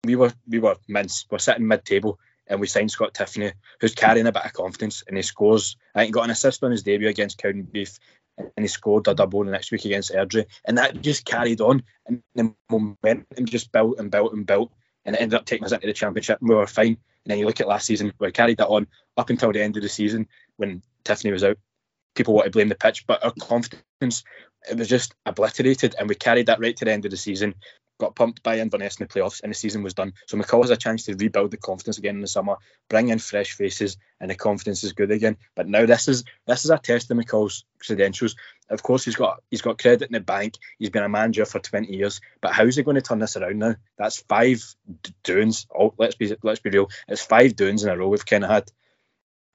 we 0.03 0.15
were 0.15 0.33
we 0.47 0.59
were 0.59 0.77
mince, 0.87 1.25
we're 1.29 1.39
sitting 1.39 1.67
mid-table, 1.67 2.19
and 2.47 2.59
we 2.59 2.67
signed 2.67 2.91
Scott 2.91 3.13
Tiffoney, 3.13 3.53
who's 3.81 3.95
carrying 3.95 4.27
a 4.27 4.31
bit 4.31 4.45
of 4.45 4.53
confidence, 4.53 5.03
and 5.07 5.17
he 5.17 5.23
scores. 5.23 5.75
I 5.93 6.03
think 6.03 6.13
got 6.13 6.25
an 6.25 6.31
assist 6.31 6.63
on 6.63 6.71
his 6.71 6.83
debut 6.83 7.09
against 7.09 7.39
Cowdenbeath, 7.39 7.99
and 8.37 8.51
he 8.57 8.67
scored 8.67 9.07
a 9.07 9.15
double 9.15 9.43
the 9.43 9.51
next 9.51 9.71
week 9.71 9.85
against 9.85 10.11
Airdrie, 10.11 10.45
and 10.65 10.77
that 10.77 11.01
just 11.01 11.25
carried 11.25 11.61
on, 11.61 11.83
and 12.05 12.21
the 12.35 12.53
momentum 12.69 13.45
just 13.45 13.71
built 13.71 13.99
and 13.99 14.11
built 14.11 14.33
and 14.33 14.45
built, 14.45 14.71
and 15.05 15.15
it 15.15 15.21
ended 15.21 15.39
up 15.39 15.45
taking 15.45 15.65
us 15.65 15.71
into 15.71 15.87
the 15.87 15.93
championship, 15.93 16.39
and 16.39 16.49
we 16.49 16.55
were 16.55 16.67
fine. 16.67 16.97
And 17.25 17.31
then 17.31 17.39
you 17.39 17.45
look 17.45 17.59
at 17.59 17.67
last 17.67 17.85
season, 17.85 18.13
we 18.19 18.31
carried 18.31 18.57
that 18.59 18.67
on 18.67 18.87
up 19.17 19.29
until 19.29 19.51
the 19.51 19.61
end 19.61 19.75
of 19.75 19.83
the 19.83 19.89
season 19.89 20.27
when 20.55 20.81
Tiffoney 21.03 21.31
was 21.31 21.43
out. 21.43 21.57
People 22.15 22.33
want 22.33 22.45
to 22.45 22.51
blame 22.51 22.69
the 22.69 22.75
pitch, 22.75 23.05
but 23.05 23.23
our 23.23 23.33
confidence 23.39 24.23
it 24.69 24.77
was 24.77 24.87
just 24.87 25.13
obliterated, 25.25 25.95
and 25.97 26.09
we 26.09 26.15
carried 26.15 26.47
that 26.47 26.59
right 26.59 26.75
to 26.77 26.85
the 26.85 26.91
end 26.91 27.05
of 27.05 27.11
the 27.11 27.17
season 27.17 27.55
got 27.97 28.15
pumped 28.15 28.43
by 28.43 28.59
Inverness 28.59 28.99
in 28.99 29.07
the 29.07 29.13
playoffs, 29.13 29.41
and 29.41 29.51
the 29.51 29.55
season 29.55 29.83
was 29.83 29.93
done. 29.93 30.13
So 30.27 30.37
McCall 30.37 30.61
has 30.61 30.69
a 30.69 30.77
chance 30.77 31.05
to 31.05 31.15
rebuild 31.15 31.51
the 31.51 31.57
confidence 31.57 31.97
again 31.97 32.15
in 32.15 32.21
the 32.21 32.27
summer, 32.27 32.57
bring 32.89 33.09
in 33.09 33.19
fresh 33.19 33.53
faces, 33.53 33.97
and 34.19 34.29
the 34.29 34.35
confidence 34.35 34.83
is 34.83 34.93
good 34.93 35.11
again. 35.11 35.37
But 35.55 35.67
now 35.67 35.85
this 35.85 36.07
is 36.07 36.23
this 36.45 36.65
is 36.65 36.71
a 36.71 36.77
test 36.77 37.11
of 37.11 37.17
McCall's 37.17 37.65
credentials. 37.79 38.35
Of 38.69 38.83
course, 38.83 39.05
he's 39.05 39.15
got 39.15 39.41
he's 39.49 39.61
got 39.61 39.79
credit 39.79 40.09
in 40.09 40.13
the 40.13 40.19
bank. 40.19 40.55
He's 40.77 40.89
been 40.89 41.03
a 41.03 41.09
manager 41.09 41.45
for 41.45 41.59
20 41.59 41.95
years, 41.95 42.21
but 42.41 42.53
how's 42.53 42.75
he 42.75 42.83
going 42.83 42.95
to 42.95 43.01
turn 43.01 43.19
this 43.19 43.37
around 43.37 43.59
now? 43.59 43.75
That's 43.97 44.21
five 44.23 44.63
doings. 45.23 45.67
Oh, 45.73 45.93
let's 45.97 46.15
be 46.15 46.35
let's 46.43 46.59
be 46.59 46.69
real. 46.69 46.89
It's 47.07 47.21
five 47.21 47.55
doings 47.55 47.83
in 47.83 47.89
a 47.89 47.97
row 47.97 48.09
we've 48.09 48.25
kind 48.25 48.43
of 48.43 48.49
had. 48.49 48.71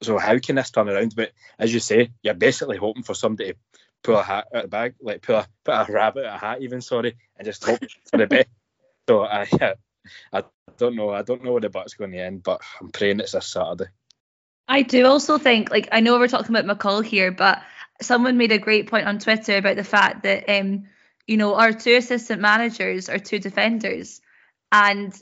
So 0.02 0.18
how 0.18 0.38
can 0.38 0.56
this 0.56 0.70
turn 0.70 0.88
around? 0.88 1.14
But 1.14 1.30
as 1.58 1.72
you 1.72 1.78
say, 1.78 2.10
you're 2.22 2.34
basically 2.34 2.76
hoping 2.76 3.04
for 3.04 3.14
somebody 3.14 3.52
to 3.52 3.58
pull 4.02 4.16
a 4.16 4.22
hat 4.22 4.48
out 4.54 4.56
of 4.56 4.62
the 4.62 4.68
bag, 4.68 4.94
like 5.00 5.22
pull 5.22 5.36
a 5.36 5.46
put 5.64 5.72
a 5.72 5.92
rabbit 5.92 6.24
a 6.24 6.36
hat, 6.36 6.62
even 6.62 6.80
sorry, 6.80 7.16
and 7.36 7.46
just 7.46 7.64
hope 7.64 7.80
for 8.10 8.18
the 8.18 8.26
best. 8.26 8.48
So 9.08 9.24
I, 9.24 9.48
I 10.32 10.44
don't 10.78 10.94
know. 10.94 11.10
I 11.10 11.22
don't 11.22 11.42
know 11.42 11.50
where 11.50 11.60
the 11.60 11.68
butt's 11.68 11.94
going 11.94 12.12
to 12.12 12.18
end, 12.18 12.44
but 12.44 12.60
I'm 12.80 12.90
praying 12.90 13.18
it's 13.18 13.32
this 13.32 13.48
Saturday. 13.48 13.90
I 14.68 14.82
do 14.82 15.06
also 15.06 15.38
think, 15.38 15.70
like, 15.70 15.88
I 15.90 16.00
know 16.00 16.18
we're 16.18 16.28
talking 16.28 16.54
about 16.54 16.78
McCall 16.78 17.04
here, 17.04 17.32
but 17.32 17.62
someone 18.00 18.38
made 18.38 18.52
a 18.52 18.58
great 18.58 18.88
point 18.88 19.06
on 19.06 19.18
Twitter 19.18 19.56
about 19.56 19.74
the 19.74 19.84
fact 19.84 20.22
that, 20.22 20.48
um, 20.48 20.84
you 21.26 21.36
know, 21.36 21.56
our 21.56 21.72
two 21.72 21.96
assistant 21.96 22.40
managers 22.40 23.08
are 23.08 23.18
two 23.18 23.38
defenders, 23.38 24.20
and 24.70 25.12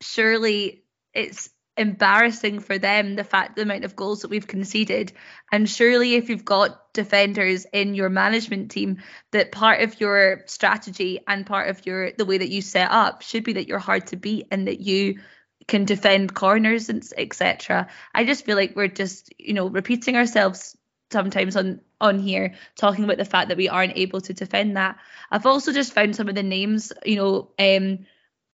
surely 0.00 0.82
it's 1.12 1.50
embarrassing 1.80 2.60
for 2.60 2.78
them 2.78 3.16
the 3.16 3.24
fact 3.24 3.56
the 3.56 3.62
amount 3.62 3.84
of 3.84 3.96
goals 3.96 4.22
that 4.22 4.30
we've 4.30 4.46
conceded. 4.46 5.12
And 5.50 5.68
surely 5.68 6.14
if 6.14 6.28
you've 6.28 6.44
got 6.44 6.92
defenders 6.92 7.66
in 7.72 7.94
your 7.94 8.08
management 8.08 8.70
team 8.70 9.02
that 9.30 9.50
part 9.50 9.80
of 9.80 10.00
your 10.00 10.42
strategy 10.46 11.20
and 11.26 11.46
part 11.46 11.68
of 11.68 11.84
your 11.86 12.12
the 12.12 12.24
way 12.24 12.38
that 12.38 12.50
you 12.50 12.62
set 12.62 12.90
up 12.90 13.22
should 13.22 13.44
be 13.44 13.54
that 13.54 13.66
you're 13.66 13.78
hard 13.78 14.08
to 14.08 14.16
beat 14.16 14.46
and 14.50 14.68
that 14.68 14.80
you 14.80 15.20
can 15.66 15.84
defend 15.84 16.34
corners 16.34 16.88
and 16.88 17.06
etc 17.16 17.86
i 18.12 18.24
just 18.24 18.44
feel 18.44 18.56
like 18.56 18.74
we're 18.74 18.88
just 18.88 19.32
you 19.38 19.52
know 19.52 19.68
repeating 19.68 20.16
ourselves 20.16 20.76
sometimes 21.10 21.56
on 21.56 21.80
on 22.00 22.18
here 22.18 22.54
talking 22.76 23.04
about 23.04 23.18
the 23.18 23.24
fact 23.24 23.48
that 23.48 23.56
we 23.56 23.68
aren't 23.68 23.96
able 23.96 24.20
to 24.22 24.32
defend 24.32 24.76
that. 24.76 24.96
I've 25.30 25.46
also 25.46 25.72
just 25.72 25.92
found 25.92 26.16
some 26.16 26.28
of 26.28 26.34
the 26.34 26.42
names 26.42 26.92
you 27.04 27.16
know 27.16 27.50
um 27.58 28.06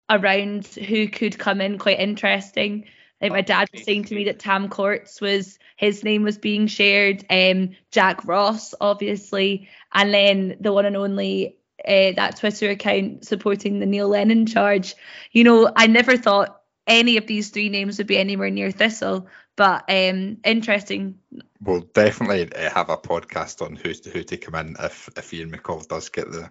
around 0.09 0.67
who 0.67 1.09
could 1.09 1.39
come 1.39 1.61
in 1.61 1.79
quite 1.79 2.01
interesting 2.01 2.87
Think 3.21 3.33
my 3.33 3.41
dad 3.41 3.69
was 3.73 3.85
saying 3.85 4.05
to 4.05 4.15
me 4.15 4.25
that 4.25 4.39
Tam 4.39 4.69
Courts 4.69 5.21
was 5.21 5.59
his 5.77 6.05
name 6.05 6.23
was 6.23 6.37
being 6.37 6.67
shared. 6.67 7.25
Um, 7.31 7.71
Jack 7.91 8.27
Ross, 8.27 8.75
obviously, 8.81 9.69
and 9.93 10.13
then 10.13 10.57
the 10.61 10.73
one 10.73 10.85
and 10.85 10.97
only 10.97 11.57
uh, 11.87 12.13
that 12.17 12.37
Twitter 12.37 12.71
account 12.71 13.25
supporting 13.25 13.79
the 13.79 13.87
Neil 13.87 14.09
Lennon 14.09 14.47
charge. 14.47 14.95
You 15.33 15.45
know, 15.45 15.73
I 15.75 15.87
never 15.87 16.17
thought 16.17 16.61
any 16.87 17.17
of 17.17 17.27
these 17.27 17.51
three 17.51 17.69
names 17.69 17.99
would 17.99 18.07
be 18.07 18.19
anywhere 18.19 18.51
near 18.51 18.71
Thistle, 18.71 19.29
but 19.57 19.85
um, 19.89 20.39
interesting. 20.45 21.19
We'll 21.61 21.81
definitely 21.81 22.53
uh, 22.55 22.71
have 22.71 22.91
a 22.91 22.97
podcast 22.97 23.65
on 23.65 23.77
who 23.77 23.95
to, 23.95 24.11
who 24.11 24.23
to 24.25 24.37
come 24.37 24.55
in 24.55 24.77
if 24.79 25.09
if 25.17 25.33
Ian 25.33 25.51
McCall 25.51 25.87
does 25.89 26.11
get 26.11 26.31
the 26.31 26.51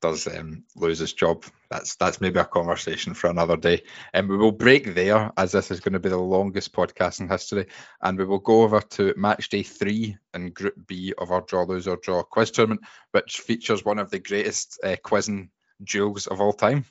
does 0.00 0.26
um, 0.26 0.64
lose 0.74 0.98
his 0.98 1.12
job. 1.12 1.44
That's 1.70 1.96
that's 1.96 2.20
maybe 2.20 2.38
a 2.38 2.44
conversation 2.44 3.14
for 3.14 3.28
another 3.28 3.56
day. 3.56 3.82
And 4.12 4.28
we 4.28 4.36
will 4.36 4.52
break 4.52 4.94
there 4.94 5.32
as 5.36 5.52
this 5.52 5.70
is 5.70 5.80
going 5.80 5.94
to 5.94 6.00
be 6.00 6.08
the 6.08 6.16
longest 6.16 6.72
podcast 6.72 7.20
in 7.20 7.28
history, 7.28 7.66
and 8.00 8.18
we 8.18 8.24
will 8.24 8.38
go 8.38 8.62
over 8.62 8.80
to 8.80 9.14
match 9.16 9.48
day 9.48 9.62
three 9.62 10.16
in 10.34 10.50
Group 10.50 10.74
B 10.86 11.14
of 11.16 11.30
our 11.30 11.42
draw 11.42 11.64
lose 11.64 11.88
or 11.88 11.96
draw 11.96 12.22
quiz 12.22 12.50
tournament, 12.50 12.82
which 13.12 13.38
features 13.38 13.84
one 13.84 13.98
of 13.98 14.10
the 14.10 14.18
greatest 14.18 14.78
uh, 14.84 14.96
quizzing 15.02 15.50
duels 15.82 16.26
of 16.26 16.40
all 16.40 16.52
time. 16.52 16.84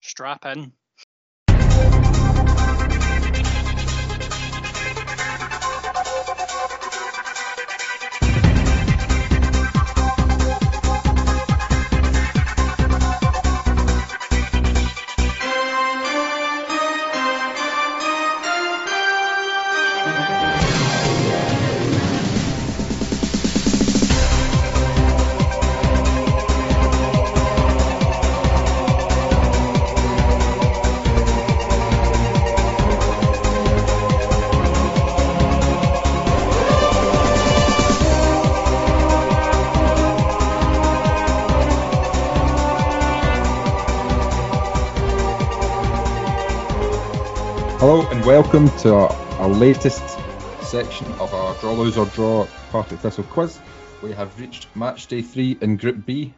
Strap 0.00 0.46
in. 0.46 0.72
Welcome 48.50 48.78
to 48.78 48.94
our, 48.94 49.12
our 49.40 49.48
latest 49.50 50.02
section 50.62 51.06
of 51.20 51.34
our 51.34 51.54
Draw, 51.60 51.72
Lose 51.72 51.98
or 51.98 52.06
Draw 52.06 52.46
Partick 52.70 52.98
Thistle 53.00 53.24
quiz. 53.24 53.60
We 54.02 54.12
have 54.12 54.40
reached 54.40 54.74
match 54.74 55.06
day 55.06 55.20
three 55.20 55.58
in 55.60 55.76
Group 55.76 56.06
B, 56.06 56.32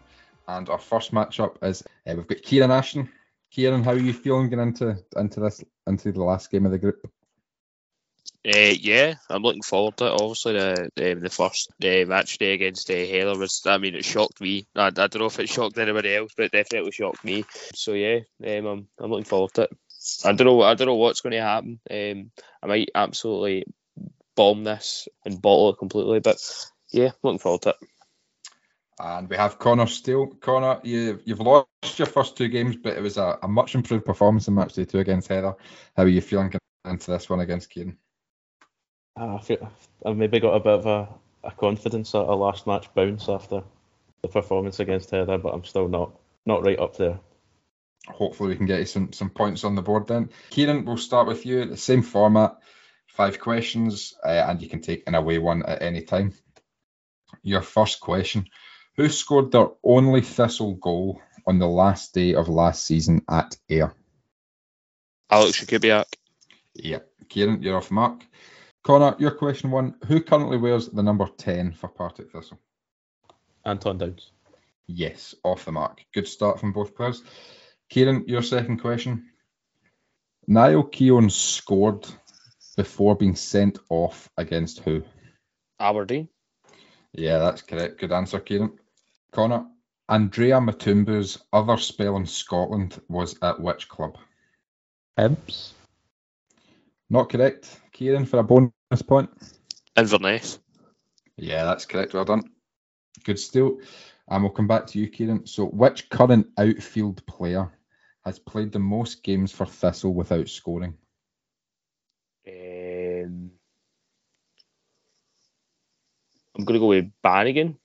and 0.49 0.69
our 0.69 0.79
first 0.79 1.13
matchup 1.13 1.63
is 1.63 1.83
uh, 2.09 2.15
we've 2.17 2.27
got 2.27 2.43
Kieran 2.43 2.73
Ashton. 2.73 3.09
Kieran, 3.53 3.85
how 3.85 3.93
are 3.93 3.97
you 3.97 4.13
feeling 4.13 4.51
going 4.51 4.67
into 4.67 4.97
into 5.17 5.39
this 5.39 5.63
into 5.87 6.11
the 6.11 6.25
last 6.25 6.51
game 6.51 6.67
of 6.67 6.73
the 6.73 6.79
group? 6.79 7.09
Uh, 8.45 8.75
yeah, 8.81 9.15
I'm 9.29 9.43
looking 9.43 9.63
forward 9.63 9.97
to 9.99 10.07
it. 10.07 10.21
Obviously, 10.21 10.55
the 10.55 11.15
the 11.15 11.31
first 11.31 11.71
uh, 11.85 12.07
match 12.09 12.39
day 12.39 12.55
against 12.55 12.91
uh, 12.91 12.95
Heather 12.95 13.39
was, 13.39 13.63
I 13.67 13.79
mean, 13.79 13.95
it 13.95 14.05
shocked 14.05 14.41
me. 14.41 14.67
I, 14.75 14.87
I 14.87 14.91
don't 14.91 15.19
know 15.19 15.27
if 15.27 15.39
it 15.39 15.49
shocked 15.49 15.79
anybody 15.79 16.17
else, 16.17 16.33
but 16.37 16.47
it 16.47 16.53
definitely 16.53 16.91
shocked 16.91 17.25
me. 17.25 17.45
So 17.77 17.93
yeah, 17.93 18.19
um, 18.45 18.67
I'm 18.67 18.89
I'm 18.99 19.11
looking 19.13 19.25
forward 19.27 19.55
to 19.55 19.63
it. 19.63 19.71
I 20.25 20.33
don't 20.33 20.47
know. 20.47 20.63
I 20.63 20.75
don't 20.75 20.87
know 20.87 20.95
what's 20.95 21.21
going 21.21 21.33
to 21.33 21.43
happen. 21.43 21.81
Um, 21.91 22.31
I 22.63 22.67
might 22.67 22.91
absolutely 22.95 23.67
bomb 24.37 24.65
this 24.65 25.09
and 25.25 25.41
bottle 25.41 25.71
it 25.71 25.79
completely, 25.79 26.21
but 26.21 26.39
yeah, 26.91 27.11
looking 27.23 27.39
forward 27.39 27.63
to 27.63 27.71
it. 27.71 27.77
And 28.99 29.29
we 29.29 29.37
have 29.37 29.59
Connor 29.59 29.87
Steele. 29.87 30.27
Connor, 30.41 30.81
you, 30.83 31.21
you've 31.25 31.41
lost 31.41 31.99
your 31.99 32.07
first 32.07 32.37
two 32.37 32.49
games, 32.49 32.77
but 32.77 32.97
it 32.97 33.03
was 33.03 33.17
a, 33.17 33.39
a 33.43 33.49
much 33.49 33.75
improved 33.75 34.05
performance 34.05 34.47
in 34.47 34.55
match 34.55 34.75
day 34.75 34.85
two 34.85 34.99
against 34.99 35.29
Heather. 35.29 35.55
How 35.97 36.03
are 36.03 36.09
you 36.09 36.21
feeling 36.21 36.51
going 36.51 36.61
into 36.95 37.11
this 37.11 37.31
one 37.31 37.41
against 37.41 37.71
Kieran? 37.71 37.97
I 39.17 39.39
feel 39.39 39.71
I've 40.05 40.17
maybe 40.17 40.41
got 40.41 40.55
a 40.55 40.61
bit 40.61 40.73
of 40.73 40.87
a, 40.87 41.09
a 41.45 41.51
confidence 41.51 42.15
at 42.15 42.23
a 42.23 42.35
last 42.35 42.67
match 42.67 42.93
bounce 42.95 43.29
after 43.29 43.63
the 44.23 44.29
performance 44.29 44.81
against 44.81 45.11
Heather, 45.11 45.39
but 45.39 45.55
I'm 45.55 45.65
still 45.65 45.89
not 45.89 46.13
not 46.47 46.65
right 46.65 46.79
up 46.79 46.97
there. 46.97 47.19
Hopefully, 48.09 48.51
we 48.51 48.57
can 48.57 48.67
get 48.67 48.81
you 48.81 48.87
some 48.87 49.13
some 49.13 49.31
points 49.31 49.65
on 49.65 49.75
the 49.75 49.83
board 49.83 50.07
then. 50.07 50.31
Kieran, 50.51 50.85
we'll 50.85 50.97
start 50.97 51.29
with 51.29 51.45
you. 51.45 51.67
The 51.67 51.77
same 51.77 52.03
format, 52.03 52.57
five 53.07 53.39
questions, 53.39 54.15
uh, 54.25 54.29
and 54.49 54.63
you 54.63 54.69
can 54.69 54.81
take 54.81 55.05
an 55.07 55.15
away 55.15 55.39
one 55.39 55.63
at 55.65 55.83
any 55.83 56.03
time. 56.03 56.33
Your 57.43 57.63
first 57.63 58.01
question: 58.01 58.47
Who 58.97 59.09
scored 59.09 59.53
their 59.53 59.69
only 59.85 60.23
Thistle 60.23 60.75
goal 60.75 61.21
on 61.47 61.59
the 61.59 61.69
last 61.69 62.15
day 62.15 62.35
of 62.35 62.49
last 62.49 62.85
season 62.85 63.23
at 63.29 63.57
Ayr? 63.69 63.95
Alex 65.31 65.63
Jakubiak. 65.63 66.07
Yeah, 66.75 67.01
Kieran, 67.29 67.63
you're 67.63 67.77
off 67.77 67.91
mark. 67.91 68.25
Connor, 68.83 69.15
your 69.19 69.33
question 69.33 69.71
one: 69.71 69.97
Who 70.07 70.23
currently 70.23 70.57
wears 70.57 70.89
the 70.89 71.03
number 71.03 71.27
ten 71.37 71.73
for 71.73 71.89
Partick 71.89 72.33
Thistle? 72.33 72.59
Anton 73.65 73.99
Dowds. 73.99 74.33
Yes, 74.87 75.35
off 75.45 75.67
the 75.67 75.73
mark. 75.73 76.05
Good 76.15 76.27
start 76.27 76.59
from 76.59 76.73
both 76.73 76.97
players. 76.97 77.23
Kieran, 77.91 78.25
your 78.29 78.43
second 78.43 78.79
question. 78.79 79.31
Niall 80.47 80.85
Keown 80.85 81.29
scored 81.29 82.07
before 82.77 83.17
being 83.17 83.35
sent 83.35 83.81
off 83.89 84.31
against 84.37 84.79
who? 84.81 85.03
Aberdeen. 85.81 86.29
Yeah, 87.13 87.39
that's 87.39 87.63
correct. 87.63 87.99
Good 87.99 88.13
answer, 88.13 88.39
Kieran. 88.39 88.79
Connor, 89.33 89.67
Andrea 90.09 90.61
Matumbu's 90.61 91.39
other 91.53 91.77
spell 91.77 92.17
in 92.17 92.27
Scotland 92.27 93.01
was 93.09 93.37
at 93.43 93.61
which 93.61 93.89
club? 93.89 94.17
Hibs. 95.19 95.73
Not 97.09 97.29
correct. 97.29 97.81
Kieran 97.93 98.25
for 98.25 98.39
a 98.39 98.45
bonus 98.45 98.73
point. 99.05 99.31
Inverness. 99.97 100.61
Yeah, 101.37 101.65
that's 101.65 101.87
correct. 101.87 102.15
Well 102.15 102.25
done. 102.25 102.45
Good 103.25 103.41
steal. 103.41 103.79
And 104.29 104.45
we'll 104.45 104.53
come 104.53 104.69
back 104.69 104.87
to 104.89 105.01
you, 105.01 105.09
Kieran. 105.09 105.47
So, 105.47 105.67
which 105.67 106.09
current 106.09 106.47
outfield 106.57 107.27
player 107.27 107.73
has 108.25 108.39
played 108.39 108.73
the 108.73 108.79
most 108.79 109.23
games 109.23 109.53
for 109.53 109.67
Thistle 109.67 110.15
without 110.15 110.49
scoring? 110.49 110.95
Um, 112.47 113.51
I'm 116.57 116.65
going 116.65 116.75
to 116.75 116.81
go 116.81 116.87
with 116.89 117.11
Bannigan. 117.23 117.77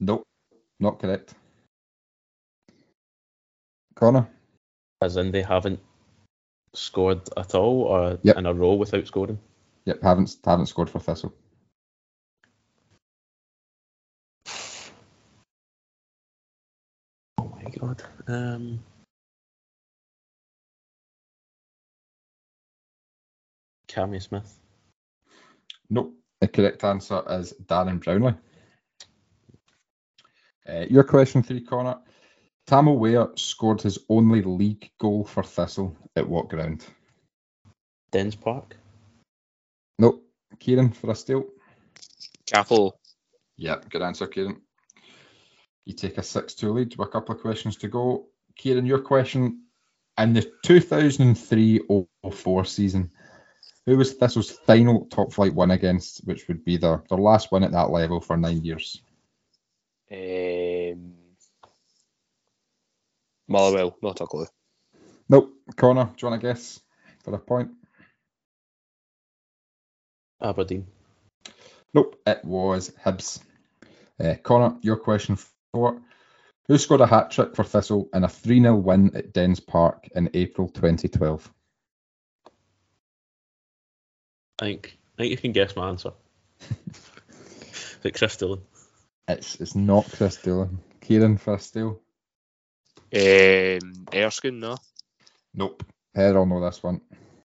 Nope, 0.00 0.24
not 0.78 0.98
correct. 0.98 1.34
Connor? 3.94 4.28
As 5.02 5.16
in 5.16 5.30
they 5.30 5.42
haven't 5.42 5.80
scored 6.74 7.28
at 7.36 7.54
all 7.54 7.82
or 7.82 8.18
Yep. 8.22 8.36
in 8.36 8.46
a 8.46 8.54
row 8.54 8.74
without 8.74 9.06
scoring. 9.06 9.38
Yep, 9.86 10.02
haven't 10.02 10.36
haven't 10.44 10.66
scored 10.66 10.90
for 10.90 11.00
Thistle. 11.00 11.34
Oh 17.38 17.48
my 17.48 17.64
god. 17.80 18.02
Um 18.28 18.80
Cammy 23.88 24.22
Smith. 24.22 24.58
Nope. 25.88 26.14
The 26.40 26.48
correct 26.48 26.84
answer 26.84 27.22
is 27.28 27.52
Darren 27.66 28.02
Brownlie. 28.02 28.38
Uh, 30.68 30.86
your 30.88 31.04
question 31.04 31.42
three, 31.42 31.60
Connor. 31.62 31.98
Tamil 32.66 32.98
Ware 32.98 33.28
scored 33.34 33.82
his 33.82 33.98
only 34.08 34.42
league 34.42 34.90
goal 35.00 35.24
for 35.24 35.42
Thistle 35.42 35.96
at 36.14 36.28
what 36.28 36.48
ground? 36.48 36.86
Dens 38.12 38.36
Park. 38.36 38.76
Nope. 39.98 40.24
Kieran 40.60 40.92
for 40.92 41.10
a 41.10 41.14
steal. 41.14 41.46
Capel. 42.46 42.96
Yep, 43.56 43.90
good 43.90 44.02
answer, 44.02 44.26
Kieran. 44.28 44.60
You 45.86 45.94
take 45.94 46.18
a 46.18 46.22
6 46.22 46.54
2 46.54 46.72
lead 46.72 46.96
with 46.96 47.08
a 47.08 47.10
couple 47.10 47.34
of 47.34 47.40
questions 47.40 47.76
to 47.78 47.88
go. 47.88 48.26
Kieran, 48.56 48.86
your 48.86 49.00
question. 49.00 49.64
In 50.18 50.34
the 50.34 50.50
2003 50.64 51.80
04 52.30 52.64
season, 52.64 53.10
who 53.86 53.96
was 53.96 54.12
Thistle's 54.12 54.50
final 54.50 55.06
top 55.06 55.32
flight 55.32 55.54
win 55.54 55.70
against, 55.70 56.20
which 56.26 56.46
would 56.48 56.64
be 56.64 56.76
their, 56.76 57.02
their 57.08 57.18
last 57.18 57.50
win 57.50 57.64
at 57.64 57.72
that 57.72 57.90
level 57.90 58.20
for 58.20 58.36
nine 58.36 58.62
years? 58.62 59.00
Um, 60.12 61.14
Motherwell. 63.48 63.96
Not 64.02 64.20
a 64.20 64.26
clue. 64.26 64.46
Nope. 65.28 65.52
Connor, 65.76 66.04
do 66.04 66.12
you 66.18 66.28
want 66.28 66.40
to 66.40 66.46
guess 66.46 66.80
for 67.24 67.34
a 67.34 67.38
point? 67.38 67.70
Aberdeen. 70.42 70.86
Nope. 71.94 72.20
It 72.26 72.44
was 72.44 72.90
Hibs. 73.04 73.40
Uh, 74.22 74.34
Connor, 74.42 74.76
your 74.82 74.96
question 74.96 75.36
four. 75.72 76.00
Who 76.68 76.78
scored 76.78 77.00
a 77.00 77.06
hat 77.06 77.30
trick 77.30 77.56
for 77.56 77.64
Thistle 77.64 78.08
in 78.14 78.22
a 78.22 78.28
3 78.28 78.60
0 78.60 78.76
win 78.76 79.10
at 79.16 79.32
Dens 79.32 79.60
Park 79.60 80.08
in 80.14 80.30
April 80.34 80.68
2012? 80.68 81.52
I 84.60 84.64
think 84.64 84.98
I 85.18 85.22
think 85.22 85.30
you 85.30 85.36
can 85.36 85.52
guess 85.52 85.74
my 85.74 85.88
answer. 85.88 86.12
Is 86.60 87.98
it 88.04 88.14
Chris 88.14 88.36
Doolan? 88.36 88.62
It's, 89.28 89.60
it's 89.60 89.74
not 89.74 90.10
Chris 90.10 90.36
Doolan. 90.36 90.78
Kieran 91.00 91.38
for 91.38 91.54
a? 91.54 92.00
Um, 93.12 94.06
Erskine, 94.14 94.60
no. 94.60 94.76
Nope. 95.54 95.82
Heather 96.14 96.38
will 96.38 96.46
know 96.46 96.60
this 96.60 96.82
one. 96.82 97.00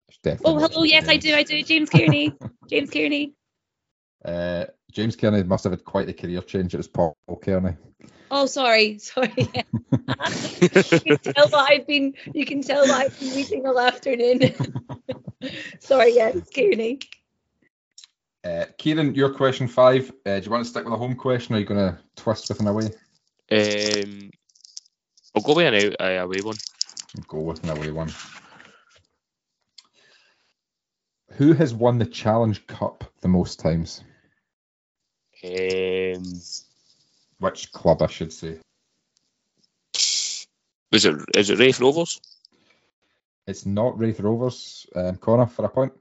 It's 0.08 0.18
definitely 0.18 0.52
Oh, 0.52 0.58
not 0.58 0.72
hello. 0.72 0.84
Yes, 0.84 1.08
I 1.08 1.16
do. 1.16 1.34
I 1.34 1.42
do. 1.42 1.62
James 1.62 1.90
Kearney. 1.90 2.34
James 2.68 2.90
Kearney. 2.90 3.34
Uh, 4.22 4.66
James 4.90 5.16
Kearney 5.16 5.42
must 5.42 5.64
have 5.64 5.72
had 5.72 5.84
quite 5.84 6.08
a 6.08 6.12
career 6.12 6.42
change. 6.42 6.74
It 6.74 6.78
was 6.78 6.88
Paul 6.88 7.16
Kearney. 7.42 7.76
Oh, 8.30 8.46
sorry. 8.46 8.98
Sorry. 8.98 9.32
you 9.36 9.48
can 10.68 11.18
tell 11.18 11.48
that 11.48 11.66
I've 11.68 11.86
been. 11.86 12.14
You 12.32 12.46
can 12.46 12.62
tell 12.62 12.86
that 12.86 13.06
I've 13.06 13.20
been 13.20 13.34
reading 13.34 13.66
all 13.66 13.80
afternoon. 13.80 14.54
sorry. 15.80 16.14
Yes, 16.14 16.48
Kearney. 16.54 17.00
Uh, 18.44 18.66
Kieran, 18.78 19.14
your 19.14 19.34
question 19.34 19.68
five. 19.68 20.10
Uh, 20.24 20.38
do 20.38 20.44
you 20.44 20.50
want 20.50 20.64
to 20.64 20.70
stick 20.70 20.84
with 20.84 20.94
a 20.94 20.96
home 20.96 21.14
question 21.14 21.54
or 21.54 21.58
are 21.58 21.60
you 21.60 21.66
going 21.66 21.92
to 21.92 21.98
twist 22.16 22.48
with 22.48 22.60
an 22.60 22.68
away? 22.68 22.86
Um, 23.52 24.30
I'll 25.34 25.42
go 25.42 25.54
with 25.54 25.66
an 25.66 25.74
out, 25.74 25.96
uh, 26.00 26.24
away 26.24 26.40
one. 26.40 26.56
Go 27.26 27.40
with 27.40 27.62
an 27.64 27.70
away 27.70 27.90
one. 27.90 28.10
Who 31.32 31.52
has 31.52 31.74
won 31.74 31.98
the 31.98 32.06
Challenge 32.06 32.66
Cup 32.66 33.04
the 33.20 33.28
most 33.28 33.60
times? 33.60 34.02
Um, 35.42 36.40
Which 37.38 37.72
club, 37.72 38.02
I 38.02 38.06
should 38.08 38.32
say. 38.32 38.58
is 39.94 41.04
it 41.04 41.16
is 41.34 41.50
it 41.50 41.58
Raith 41.58 41.80
Rovers? 41.80 42.20
It's 43.46 43.64
not 43.64 43.98
Raith 43.98 44.20
Rovers. 44.20 44.86
Um, 44.94 45.16
Connor 45.16 45.46
for 45.46 45.64
a 45.64 45.68
point. 45.68 45.92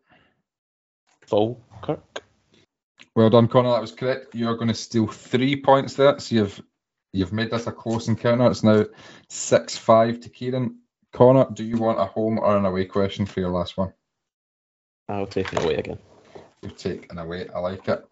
Falkirk. 1.28 2.24
Well 3.16 3.30
done, 3.30 3.48
Connor. 3.48 3.72
That 3.72 3.82
was 3.82 3.92
correct. 3.92 4.36
You're 4.36 4.56
going 4.56 4.68
to 4.68 4.74
steal 4.74 5.08
three 5.08 5.56
points 5.56 5.94
there. 5.94 6.20
So 6.20 6.36
you've 6.36 6.62
you've 7.14 7.34
made 7.34 7.52
this 7.52 7.68
a 7.68 7.72
close 7.72 8.08
encounter. 8.08 8.50
It's 8.50 8.64
now 8.64 8.86
six 9.30 9.78
five 9.78 10.20
to 10.22 10.30
Kieran. 10.30 10.80
Connor, 11.12 11.48
do 11.52 11.64
you 11.64 11.78
want 11.78 12.00
a 12.00 12.06
home 12.06 12.38
or 12.38 12.56
an 12.58 12.66
away 12.66 12.86
question 12.86 13.26
for 13.26 13.40
your 13.40 13.50
last 13.50 13.78
one? 13.78 13.94
I'll 15.08 15.26
take 15.26 15.52
it 15.54 15.64
away 15.64 15.76
again. 15.76 15.98
You 16.62 16.70
take 16.70 17.12
an 17.12 17.18
away. 17.18 17.48
I 17.54 17.60
like 17.60 17.88
it. 17.88 18.06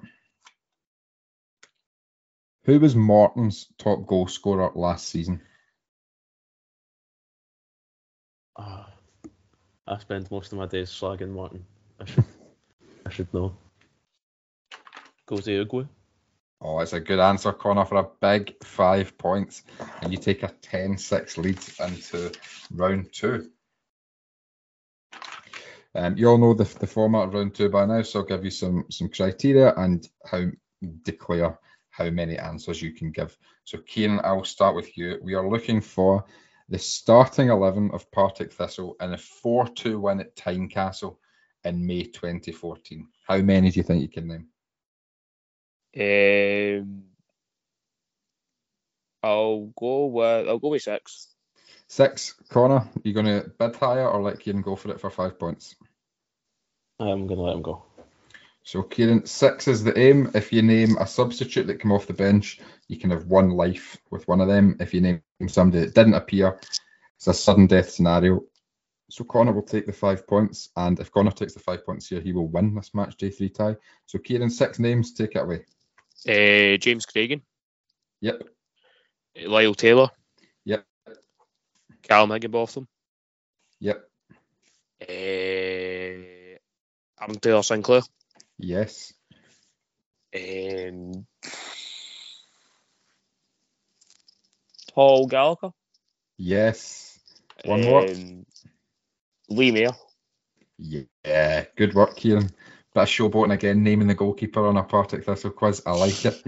Who 2.68 2.82
was 2.82 2.98
Morton's 2.98 3.68
top 3.78 4.06
goal 4.06 4.28
scorer 4.28 4.70
last 4.76 5.08
season? 5.08 5.40
Ah. 8.58 8.92
I 9.88 9.98
spend 10.00 10.30
most 10.30 10.52
of 10.52 10.58
my 10.58 10.66
days 10.66 10.90
slagging 10.90 11.30
Morton. 11.30 11.66
I 11.98 12.04
should, 12.04 12.26
I 13.06 13.10
should 13.10 13.34
know. 13.34 13.56
Goes 15.26 15.46
to. 15.46 15.88
Oh, 16.60 16.80
it's 16.80 16.92
a 16.92 17.00
good 17.00 17.20
answer, 17.20 17.54
Connor, 17.54 17.86
for 17.86 18.00
a 18.00 18.10
big 18.20 18.62
five 18.62 19.18
points. 19.18 19.64
And 20.02 20.12
you 20.12 20.18
take 20.18 20.44
a 20.44 20.50
10 20.62 20.98
6 20.98 21.38
lead 21.38 21.60
into 21.80 22.34
round 22.74 23.14
two. 23.14 23.50
Um, 25.96 26.18
you 26.18 26.28
all 26.28 26.38
know 26.38 26.54
the, 26.54 26.66
the 26.80 26.88
format 26.88 27.30
of 27.30 27.34
round 27.34 27.56
two 27.56 27.70
by 27.70 27.86
now, 27.86 28.02
so 28.02 28.20
I'll 28.20 28.26
give 28.26 28.44
you 28.44 28.52
some, 28.52 28.88
some 28.90 29.08
criteria 29.08 29.74
and 29.74 30.06
how 30.30 30.48
declare 31.04 31.58
how 31.98 32.10
many 32.12 32.38
answers 32.38 32.82
you 32.82 32.94
can 32.94 33.12
give. 33.12 33.36
So, 33.64 33.80
Kieran, 33.80 34.22
I'll 34.24 34.44
start 34.44 34.76
with 34.76 34.96
you. 34.98 35.18
We 35.24 35.34
are 35.34 35.50
looking 35.50 35.82
for 35.82 36.26
the 36.70 36.78
starting 36.78 37.50
11 37.50 37.90
of 37.92 38.12
Partick 38.12 38.54
Thistle 38.54 38.96
in 39.02 39.14
a 39.14 39.18
4 39.18 39.68
2 39.70 40.00
win 40.00 40.20
at 40.20 40.36
Tynecastle 40.36 41.18
in 41.64 41.86
May 41.86 42.04
2014. 42.04 43.08
How 43.28 43.38
many 43.38 43.72
do 43.72 43.80
you 43.80 43.84
think 43.84 44.02
you 44.04 44.10
can 44.10 44.28
name? 44.28 44.48
Um, 46.00 47.04
I'll 49.24 49.72
go 49.76 50.06
with 50.06 50.48
I'll 50.48 50.60
go 50.60 50.70
with 50.70 50.84
six. 50.84 51.30
Six. 51.88 52.36
Connor, 52.50 52.88
you 53.04 53.14
going 53.14 53.26
to 53.26 53.50
bid 53.58 53.76
higher 53.76 54.08
or 54.08 54.22
let 54.22 54.40
Kieran 54.40 54.62
go 54.62 54.76
for 54.76 54.92
it 54.92 55.02
for 55.02 55.10
five 55.10 55.40
points? 55.40 55.76
I'm 57.00 57.26
going 57.26 57.38
to 57.38 57.44
let 57.44 57.56
him 57.56 57.62
go. 57.64 57.84
So, 58.68 58.84
Kieran, 58.84 59.26
six 59.26 59.70
is 59.70 59.86
the 59.86 59.98
aim. 59.98 60.30
If 60.36 60.52
you 60.52 60.62
name 60.62 60.98
a 60.98 61.08
substitute 61.08 61.68
that 61.68 61.80
came 61.80 61.94
off 61.94 62.06
the 62.06 62.12
bench, 62.12 62.60
you 62.90 63.00
can 63.00 63.12
have 63.12 63.28
one 63.28 63.52
life 63.52 63.96
with 64.12 64.28
one 64.28 64.42
of 64.42 64.50
them. 64.50 64.76
If 64.82 64.94
you 64.94 65.00
name 65.00 65.22
somebody 65.48 65.86
that 65.86 65.96
didn't 65.96 66.16
appear, 66.16 66.60
it's 67.16 67.28
a 67.28 67.34
sudden 67.34 67.68
death 67.68 67.90
scenario. 67.92 68.42
So, 69.10 69.24
Connor 69.24 69.54
will 69.54 69.62
take 69.62 69.86
the 69.86 69.94
five 69.94 70.28
points. 70.28 70.68
And 70.76 71.00
if 71.00 71.14
Connor 71.14 71.32
takes 71.32 71.54
the 71.54 71.62
five 71.62 71.86
points 71.86 72.10
here, 72.10 72.20
he 72.20 72.34
will 72.34 72.50
win 72.50 72.76
this 72.76 72.94
match 72.94 73.16
day 73.16 73.30
three 73.30 73.48
tie. 73.48 73.78
So, 74.06 74.20
Kieran, 74.20 74.50
six 74.50 74.80
names, 74.80 75.14
take 75.14 75.38
it 75.38 75.44
away. 75.44 75.64
Uh, 76.28 76.76
James 76.76 77.06
Craigen, 77.06 77.44
Yep. 78.20 78.44
Lyle 79.46 79.76
Taylor, 79.76 80.10
Yep. 80.66 80.86
Callum 82.04 82.32
Higginbotham, 82.32 82.86
Yep. 83.80 84.10
uh, 85.04 85.06
Aaron 87.22 87.40
Taylor 87.42 87.64
Sinclair, 87.64 88.02
Yes. 88.60 89.14
um, 90.36 91.26
Paul 94.94 95.28
Gallagher, 95.28 95.72
Yes. 96.38 97.20
One 97.66 97.82
more. 97.84 98.08
um, 98.08 98.46
Lee 99.50 99.72
Mayer, 99.72 99.92
Yeah. 100.78 101.66
Good 101.76 101.94
work, 101.94 102.16
Kieran. 102.16 102.50
Bit 102.94 103.02
of 103.04 103.08
showboating 103.10 103.54
again, 103.54 103.84
naming 103.84 104.08
the 104.08 104.16
goalkeeper 104.16 104.66
on 104.66 104.78
a 104.78 104.84
Partick 104.84 105.24
Thistle 105.26 105.52
quiz. 105.52 105.82
I 105.86 105.92
like 105.92 106.26
it. 106.26 106.44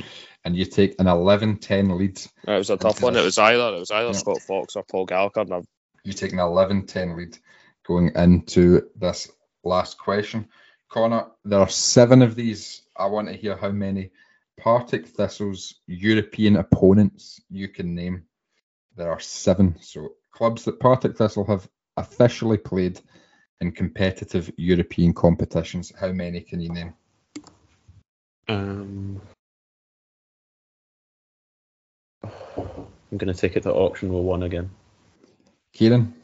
And 0.46 0.56
you 0.56 0.66
take 0.66 0.96
an 1.00 1.08
11 1.08 1.58
10 1.58 1.98
lead. 1.98 2.22
That 2.46 2.58
was 2.58 2.70
a 2.70 2.78
tough 2.78 3.02
one. 3.04 3.16
It 3.16 3.24
was 3.24 3.38
either 3.38 3.76
it 3.76 3.80
was 3.80 3.92
either 3.92 4.08
Yeah. 4.08 4.14
Scott 4.14 4.42
Fox 4.42 4.76
or 4.76 4.84
Paul 4.84 5.06
Gallagher. 5.06 5.42
And 5.42 5.54
I've 5.54 5.66
You 6.04 6.14
take 6.14 6.34
an 6.34 6.40
11 6.40 6.86
10 6.88 7.18
lead 7.18 7.38
going 7.86 8.12
into 8.16 8.90
this 8.96 9.30
last 9.64 9.98
question. 9.98 10.48
Connor, 10.90 11.28
there 11.46 11.60
are 11.60 11.70
seven 11.70 12.22
of 12.22 12.36
these. 12.36 12.82
I 12.98 13.06
want 13.06 13.28
to 13.28 13.34
hear 13.36 13.56
how 13.56 13.70
many 13.70 14.10
Partick 14.58 15.08
Thistle's 15.08 15.76
European 15.88 16.58
opponents 16.58 17.40
you 17.50 17.70
can 17.70 17.94
name. 17.94 18.26
There 18.98 19.12
are 19.12 19.20
seven. 19.20 19.78
So, 19.82 20.16
clubs 20.32 20.66
that 20.66 20.80
Partick 20.80 21.16
Thistle 21.16 21.46
have 21.46 21.70
officially 21.96 22.58
played 22.58 23.00
in 23.62 23.72
competitive 23.72 24.52
European 24.58 25.14
competitions. 25.14 25.94
How 25.98 26.12
many 26.12 26.42
can 26.42 26.60
you 26.60 26.70
name? 26.70 26.94
Um, 28.48 29.22
I'm 32.24 33.18
going 33.18 33.32
to 33.32 33.40
take 33.40 33.56
it 33.56 33.64
to 33.64 33.74
auction 33.74 34.12
with 34.12 34.24
one 34.24 34.44
again. 34.44 34.72
Kieran, 35.74 36.16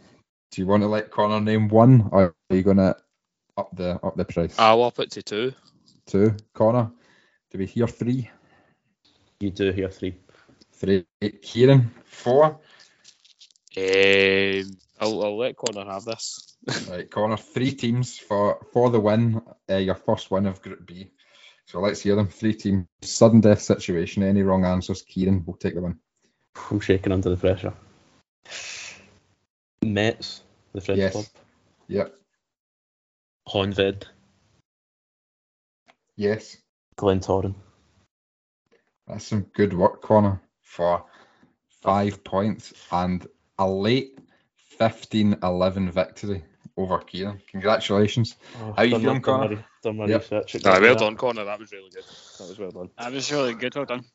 do 0.52 0.62
you 0.62 0.68
want 0.68 0.82
to 0.82 0.88
let 0.88 1.12
Connor 1.12 1.40
name 1.40 1.68
one, 1.68 2.10
or 2.12 2.34
are 2.50 2.56
you 2.56 2.64
going 2.64 2.78
to 2.78 2.96
up 3.58 3.76
the 3.76 4.00
up 4.04 4.16
the 4.16 4.26
price? 4.26 4.56
I'll 4.60 4.84
up 4.84 5.00
it 5.00 5.12
to 5.12 5.24
two. 5.24 5.54
Two. 6.08 6.36
Connor, 6.54 6.92
do 7.52 7.58
we 7.58 7.66
hear 7.66 7.88
three? 7.88 8.30
You 9.40 9.50
do 9.52 9.72
hear 9.72 9.90
three. 9.90 10.16
Three. 10.74 11.06
Kieran, 11.42 11.92
four. 12.06 12.60
Um, 13.78 14.78
I'll, 15.00 15.24
I'll 15.24 15.38
let 15.38 15.58
Connor 15.58 15.86
have 15.86 16.06
this. 16.06 16.56
Right, 16.90 17.10
Connor, 17.10 17.38
three 17.38 17.72
teams 17.72 18.18
for 18.18 18.66
for 18.74 18.90
the 18.90 19.00
win. 19.00 19.42
Uh, 19.70 19.78
your 19.78 19.96
first 19.96 20.32
win 20.32 20.48
of 20.48 20.62
Group 20.62 20.86
B. 20.86 21.12
So 21.68 21.80
let's 21.80 22.02
hear 22.02 22.16
them. 22.16 22.28
Three 22.28 22.54
teams. 22.54 22.86
Sudden 23.04 23.42
death 23.42 23.62
situation. 23.62 24.24
Any 24.24 24.44
wrong 24.44 24.66
answers? 24.66 25.02
Kieran 25.04 25.44
will 25.46 25.58
take 25.58 25.76
the 25.76 25.82
win. 25.82 26.00
I'm 26.72 26.80
shaking 26.80 27.12
under 27.12 27.30
the 27.30 27.38
pressure. 27.38 27.74
Metz, 29.84 30.42
the 30.74 30.82
French 30.82 31.00
Yes. 31.00 31.14
club. 31.14 31.26
Yep. 31.88 32.16
Honved, 33.48 34.08
Yes. 36.16 36.58
Glentoran. 36.98 37.56
That's 39.08 39.26
some 39.28 39.42
good 39.54 39.74
work, 39.74 40.02
Connor, 40.02 40.42
for 40.62 41.06
five 41.82 42.24
points 42.24 42.74
and 42.92 43.28
a 43.60 43.70
late 43.70 44.18
15-11 44.80 45.92
victory 45.92 46.44
over 46.78 46.98
Kieran. 47.00 47.42
Congratulations. 47.52 48.36
Oh, 48.56 48.74
How 48.74 48.84
you 48.84 48.92
done 48.92 49.02
feeling, 49.02 49.06
my- 49.06 49.20
done 49.22 49.22
my 49.22 49.22
Connor? 49.22 49.56
re- 49.58 49.66
Done 49.84 49.98
my 49.98 50.06
Yep. 50.08 50.22
research. 50.22 50.64
Nah, 50.64 50.80
well 50.80 50.96
done, 50.96 51.16
Connor. 51.18 51.44
That 51.46 51.60
was 51.60 51.72
really 51.72 51.90
good. 51.92 52.06
That 52.40 52.48
was 52.50 52.58
well 52.58 52.72
done. 52.72 52.90
That 52.98 53.12
was 53.12 53.32
really 53.32 53.54
good. 53.54 53.76
Well 53.76 53.86
done. 53.86 54.06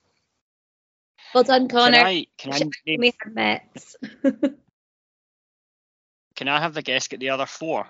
Well 1.35 1.45
done, 1.45 1.69
Can 1.69 1.79
Connor. 1.79 1.99
I 1.99 2.27
can 2.37 2.53
I 2.53 2.59
name, 2.59 3.01
We 3.01 3.13
had 3.23 3.33
Metz. 3.35 3.97
can 6.35 6.49
I 6.49 6.61
have 6.61 6.75
the 6.75 6.83
guess 6.83 7.07
get 7.07 7.21
the 7.21 7.31
other 7.31 7.47
four? 7.47 7.87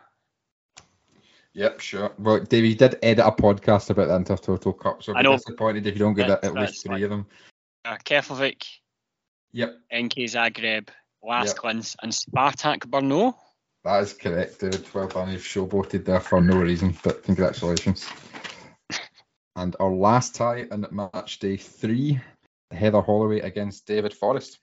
Yep, 1.55 1.81
sure. 1.81 2.13
Well, 2.19 2.41
David, 2.41 2.69
you 2.71 2.75
did 2.77 2.99
edit 3.03 3.25
a 3.27 3.33
podcast 3.33 3.91
about 3.91 4.07
the 4.09 4.19
Intertoto 4.35 4.79
Cup, 4.79 5.03
so 5.03 5.15
I'd 5.15 5.25
be 5.25 5.33
disappointed 5.33 5.87
if 5.87 5.95
you 5.95 5.99
don't 5.99 6.15
get 6.15 6.29
That- 6.29 6.45
at 6.45 6.55
least 6.55 6.85
three 6.85 6.95
fine. 6.97 7.03
of 7.05 7.11
them. 7.11 7.27
Uh, 7.85 7.97
Keflavik, 8.05 8.65
Yep, 9.53 9.81
NK 9.93 10.27
Zagreb, 10.27 10.89
Las 11.25 11.49
Yep. 11.49 11.65
And 12.03 12.13
Spartak 12.13 12.81
Brno. 12.87 13.35
that 13.85 14.03
is 14.03 14.13
correct, 14.13 14.61
David. 14.61 14.87
Well 14.95 15.09
done. 15.09 15.33
You've 15.33 15.43
showboated 15.43 16.05
there 16.05 16.21
for 16.21 16.41
no 16.41 16.57
reason, 16.59 16.97
but 17.03 17.25
congratulations. 17.25 18.07
and 19.57 19.75
our 19.81 19.91
last 19.91 20.37
tie 20.37 20.67
in 20.71 20.87
match 20.93 21.39
day 21.41 21.57
three, 21.57 22.21
Heather 22.71 23.01
Holloway 23.01 23.41
against 23.41 23.87
David 23.87 24.15
Forrest. 24.15 24.59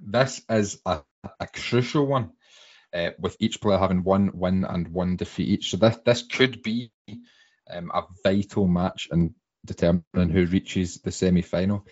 This 0.00 0.42
is 0.48 0.80
a, 0.86 1.02
a 1.40 1.46
crucial 1.48 2.06
one, 2.06 2.32
uh, 2.92 3.10
with 3.18 3.36
each 3.40 3.60
player 3.60 3.78
having 3.78 4.04
one 4.04 4.30
win 4.34 4.64
and 4.64 4.88
one 4.88 5.16
defeat 5.16 5.48
each. 5.48 5.70
So 5.70 5.76
this 5.76 5.98
this 6.04 6.22
could 6.22 6.62
be 6.62 6.92
um, 7.70 7.90
a 7.92 8.02
vital 8.22 8.66
match 8.66 9.08
in 9.12 9.34
determining 9.64 10.30
who 10.30 10.46
reaches 10.46 11.00
the 11.00 11.12
semi 11.12 11.42
final. 11.42 11.86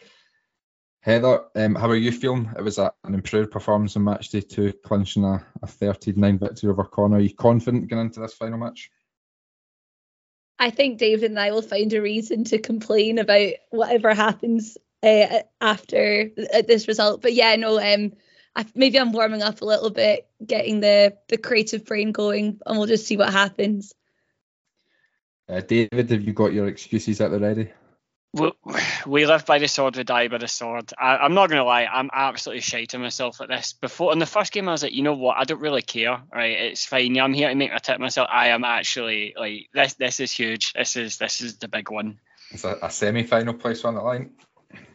Heather, 1.00 1.44
um, 1.54 1.74
how 1.74 1.88
are 1.88 1.96
you 1.96 2.10
feeling? 2.10 2.50
It 2.56 2.62
was 2.62 2.78
a, 2.78 2.92
an 3.04 3.14
improved 3.14 3.52
performance 3.52 3.94
in 3.96 4.04
match 4.04 4.30
day 4.30 4.40
two, 4.40 4.72
clinching 4.84 5.24
a, 5.24 5.46
a 5.62 5.66
39 5.66 6.38
victory 6.38 6.70
over 6.70 6.84
Connor. 6.84 7.16
Are 7.16 7.20
you 7.20 7.34
confident 7.34 7.88
going 7.88 8.06
into 8.06 8.20
this 8.20 8.34
final 8.34 8.58
match? 8.58 8.90
I 10.58 10.70
think 10.70 10.98
David 10.98 11.30
and 11.30 11.38
I 11.38 11.52
will 11.52 11.62
find 11.62 11.92
a 11.92 12.02
reason 12.02 12.44
to 12.44 12.58
complain 12.58 13.18
about 13.18 13.52
whatever 13.70 14.12
happens 14.12 14.76
uh, 15.02 15.42
after 15.60 16.30
uh, 16.52 16.62
this 16.62 16.88
result. 16.88 17.22
But 17.22 17.34
yeah, 17.34 17.54
no, 17.56 17.78
um, 17.78 18.12
I, 18.58 18.66
maybe 18.74 18.98
I'm 18.98 19.12
warming 19.12 19.42
up 19.42 19.62
a 19.62 19.64
little 19.64 19.90
bit, 19.90 20.26
getting 20.44 20.80
the 20.80 21.16
the 21.28 21.38
creative 21.38 21.84
brain 21.84 22.10
going, 22.10 22.60
and 22.66 22.76
we'll 22.76 22.88
just 22.88 23.06
see 23.06 23.16
what 23.16 23.32
happens. 23.32 23.94
Uh, 25.48 25.60
David, 25.60 26.10
have 26.10 26.22
you 26.22 26.32
got 26.32 26.52
your 26.52 26.66
excuses 26.66 27.20
at 27.20 27.30
the 27.30 27.38
ready? 27.38 27.70
We, 28.34 28.50
we 29.06 29.26
live 29.26 29.46
by 29.46 29.58
the 29.58 29.68
sword, 29.68 29.96
we 29.96 30.04
die 30.04 30.28
by 30.28 30.36
the 30.38 30.48
sword. 30.48 30.92
I, 30.98 31.16
I'm 31.16 31.32
not 31.32 31.48
going 31.48 31.60
to 31.60 31.64
lie, 31.64 31.86
I'm 31.86 32.10
absolutely 32.12 32.60
shiting 32.60 33.00
myself 33.00 33.40
at 33.40 33.48
this. 33.48 33.72
Before 33.72 34.12
in 34.12 34.18
the 34.18 34.26
first 34.26 34.52
game, 34.52 34.68
I 34.68 34.72
was 34.72 34.82
like, 34.82 34.92
you 34.92 35.02
know 35.02 35.14
what? 35.14 35.38
I 35.38 35.44
don't 35.44 35.60
really 35.60 35.80
care. 35.80 36.20
Right, 36.34 36.58
it's 36.58 36.84
fine. 36.84 37.16
I'm 37.18 37.32
here 37.32 37.48
to 37.48 37.54
make 37.54 37.72
my 37.72 37.78
tip 37.78 38.00
myself. 38.00 38.28
I 38.30 38.48
am 38.48 38.64
actually 38.64 39.34
like 39.38 39.70
this. 39.72 39.94
This 39.94 40.20
is 40.20 40.32
huge. 40.32 40.72
This 40.74 40.96
is 40.96 41.16
this 41.16 41.40
is 41.40 41.58
the 41.58 41.68
big 41.68 41.90
one. 41.90 42.18
It's 42.50 42.64
a, 42.64 42.76
a 42.82 42.90
semi-final 42.90 43.54
place 43.54 43.84
on 43.84 43.94
the 43.94 44.02
line. 44.02 44.32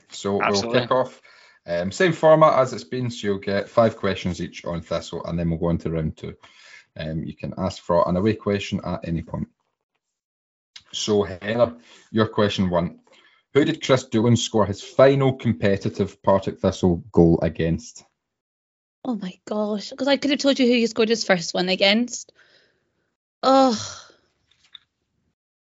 So 0.09 0.41
Absolutely. 0.41 0.79
we'll 0.79 0.81
kick 0.81 0.91
off. 0.91 1.21
Um, 1.65 1.91
same 1.91 2.11
format 2.11 2.59
as 2.59 2.73
it's 2.73 2.83
been. 2.83 3.09
So 3.09 3.27
you'll 3.27 3.37
get 3.39 3.69
five 3.69 3.97
questions 3.97 4.41
each 4.41 4.65
on 4.65 4.81
Thistle, 4.81 5.23
and 5.25 5.39
then 5.39 5.49
we'll 5.49 5.59
go 5.59 5.69
into 5.69 5.91
round 5.91 6.17
two. 6.17 6.35
Um, 6.97 7.23
you 7.23 7.35
can 7.35 7.53
ask 7.57 7.81
for 7.81 8.07
an 8.07 8.17
away 8.17 8.33
question 8.33 8.81
at 8.83 9.07
any 9.07 9.23
point. 9.23 9.47
So 10.91 11.23
Heather, 11.23 11.77
your 12.11 12.27
question 12.27 12.69
one: 12.69 12.99
Who 13.53 13.65
did 13.65 13.83
Chris 13.83 14.05
Doolan 14.05 14.37
score 14.37 14.65
his 14.65 14.83
final 14.83 15.33
competitive 15.33 16.21
Partick 16.21 16.59
Thistle 16.59 17.03
goal 17.11 17.39
against? 17.41 18.03
Oh 19.05 19.15
my 19.15 19.37
gosh, 19.45 19.89
because 19.89 20.07
I 20.07 20.17
could 20.17 20.31
have 20.31 20.39
told 20.39 20.59
you 20.59 20.65
who 20.65 20.73
he 20.73 20.87
scored 20.87 21.09
his 21.09 21.25
first 21.25 21.53
one 21.53 21.69
against. 21.69 22.31
Oh. 23.41 24.09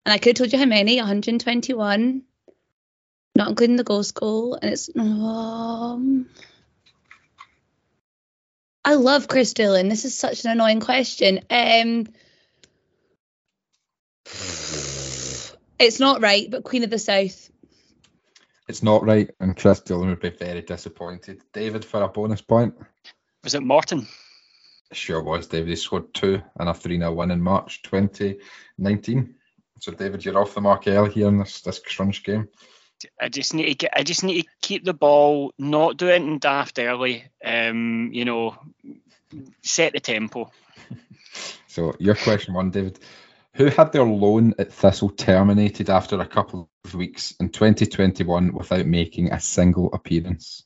And 0.06 0.14
I 0.14 0.18
could 0.18 0.38
have 0.38 0.38
told 0.38 0.54
you 0.54 0.60
how 0.60 0.66
many 0.66 0.98
121, 0.98 2.24
not 3.36 3.50
including 3.50 3.76
the 3.76 3.84
ghost 3.84 4.14
goal. 4.14 4.58
And 4.62 4.72
it's. 4.72 4.90
Um, 4.98 6.28
I 8.84 8.96
love 8.96 9.28
Chris 9.28 9.54
Doolan. 9.54 9.90
This 9.90 10.06
is 10.06 10.18
such 10.18 10.44
an 10.44 10.52
annoying 10.52 10.80
question. 10.80 11.42
Um, 11.50 12.08
it's 15.80 16.00
not 16.00 16.22
right, 16.22 16.50
but 16.50 16.64
Queen 16.64 16.84
of 16.84 16.90
the 16.90 17.00
South. 17.00 17.50
It's 18.68 18.84
not 18.84 19.04
right, 19.04 19.30
and 19.40 19.58
Chris 19.58 19.82
Doolan 19.82 20.10
would 20.10 20.20
be 20.20 20.30
very 20.30 20.62
disappointed. 20.62 21.42
David 21.54 21.84
for 21.84 22.02
a 22.02 22.08
bonus 22.08 22.42
point. 22.42 22.74
Was 23.44 23.54
it 23.54 23.64
Morton? 23.64 24.08
Sure 24.94 25.22
was, 25.22 25.48
David. 25.48 25.70
He 25.70 25.76
scored 25.76 26.14
two 26.14 26.42
and 26.60 26.70
a 26.70 26.74
3 26.74 26.98
0 26.98 27.14
win 27.14 27.32
in 27.32 27.42
March 27.42 27.82
2019. 27.84 29.36
So, 29.80 29.92
David, 29.92 30.24
you're 30.24 30.40
off 30.40 30.54
the 30.54 30.62
mark 30.62 30.88
early 30.88 31.12
here 31.12 31.28
in 31.28 31.40
this, 31.40 31.62
this 31.62 31.80
crunch 31.80 32.24
game. 32.24 32.50
I 33.20 33.30
just 33.30 33.54
need 33.54 33.66
to 33.66 33.76
get. 33.76 33.94
I 33.96 34.04
just 34.04 34.24
need 34.24 34.44
to 34.44 34.48
keep 34.62 34.84
the 34.84 34.94
ball, 34.94 35.54
not 35.58 35.98
do 35.98 36.10
anything 36.10 36.40
daft 36.40 36.80
early. 36.80 37.26
Um, 37.44 38.10
you 38.14 38.26
know, 38.26 38.58
set 39.62 39.94
the 39.94 40.00
tempo. 40.00 40.52
So, 41.68 41.96
your 42.00 42.16
question 42.16 42.54
one, 42.54 42.70
David. 42.70 43.00
Who 43.54 43.68
had 43.68 43.94
their 43.94 44.04
loan 44.04 44.56
at 44.60 44.74
Thistle 44.74 45.10
terminated 45.10 45.90
after 45.90 46.20
a 46.20 46.26
couple 46.26 46.70
of 46.84 46.94
weeks 46.94 47.34
in 47.40 47.48
2021 47.48 48.54
without 48.54 48.86
making 48.86 49.32
a 49.32 49.40
single 49.40 49.90
appearance? 49.94 50.66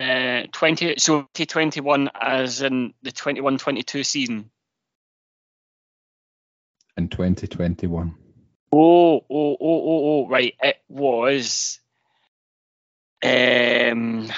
Uh, 0.00 0.44
20 0.52 0.94
so 0.98 1.22
2021 1.34 2.08
as 2.18 2.62
in 2.62 2.94
the 3.02 3.12
21-22 3.12 4.06
season. 4.06 4.50
In 6.96 7.08
2021. 7.08 8.14
Oh, 8.70 9.16
oh, 9.16 9.22
oh, 9.30 9.56
oh, 9.60 10.22
oh, 10.24 10.28
right. 10.28 10.54
It 10.62 10.76
was 10.88 11.80
um 13.22 14.30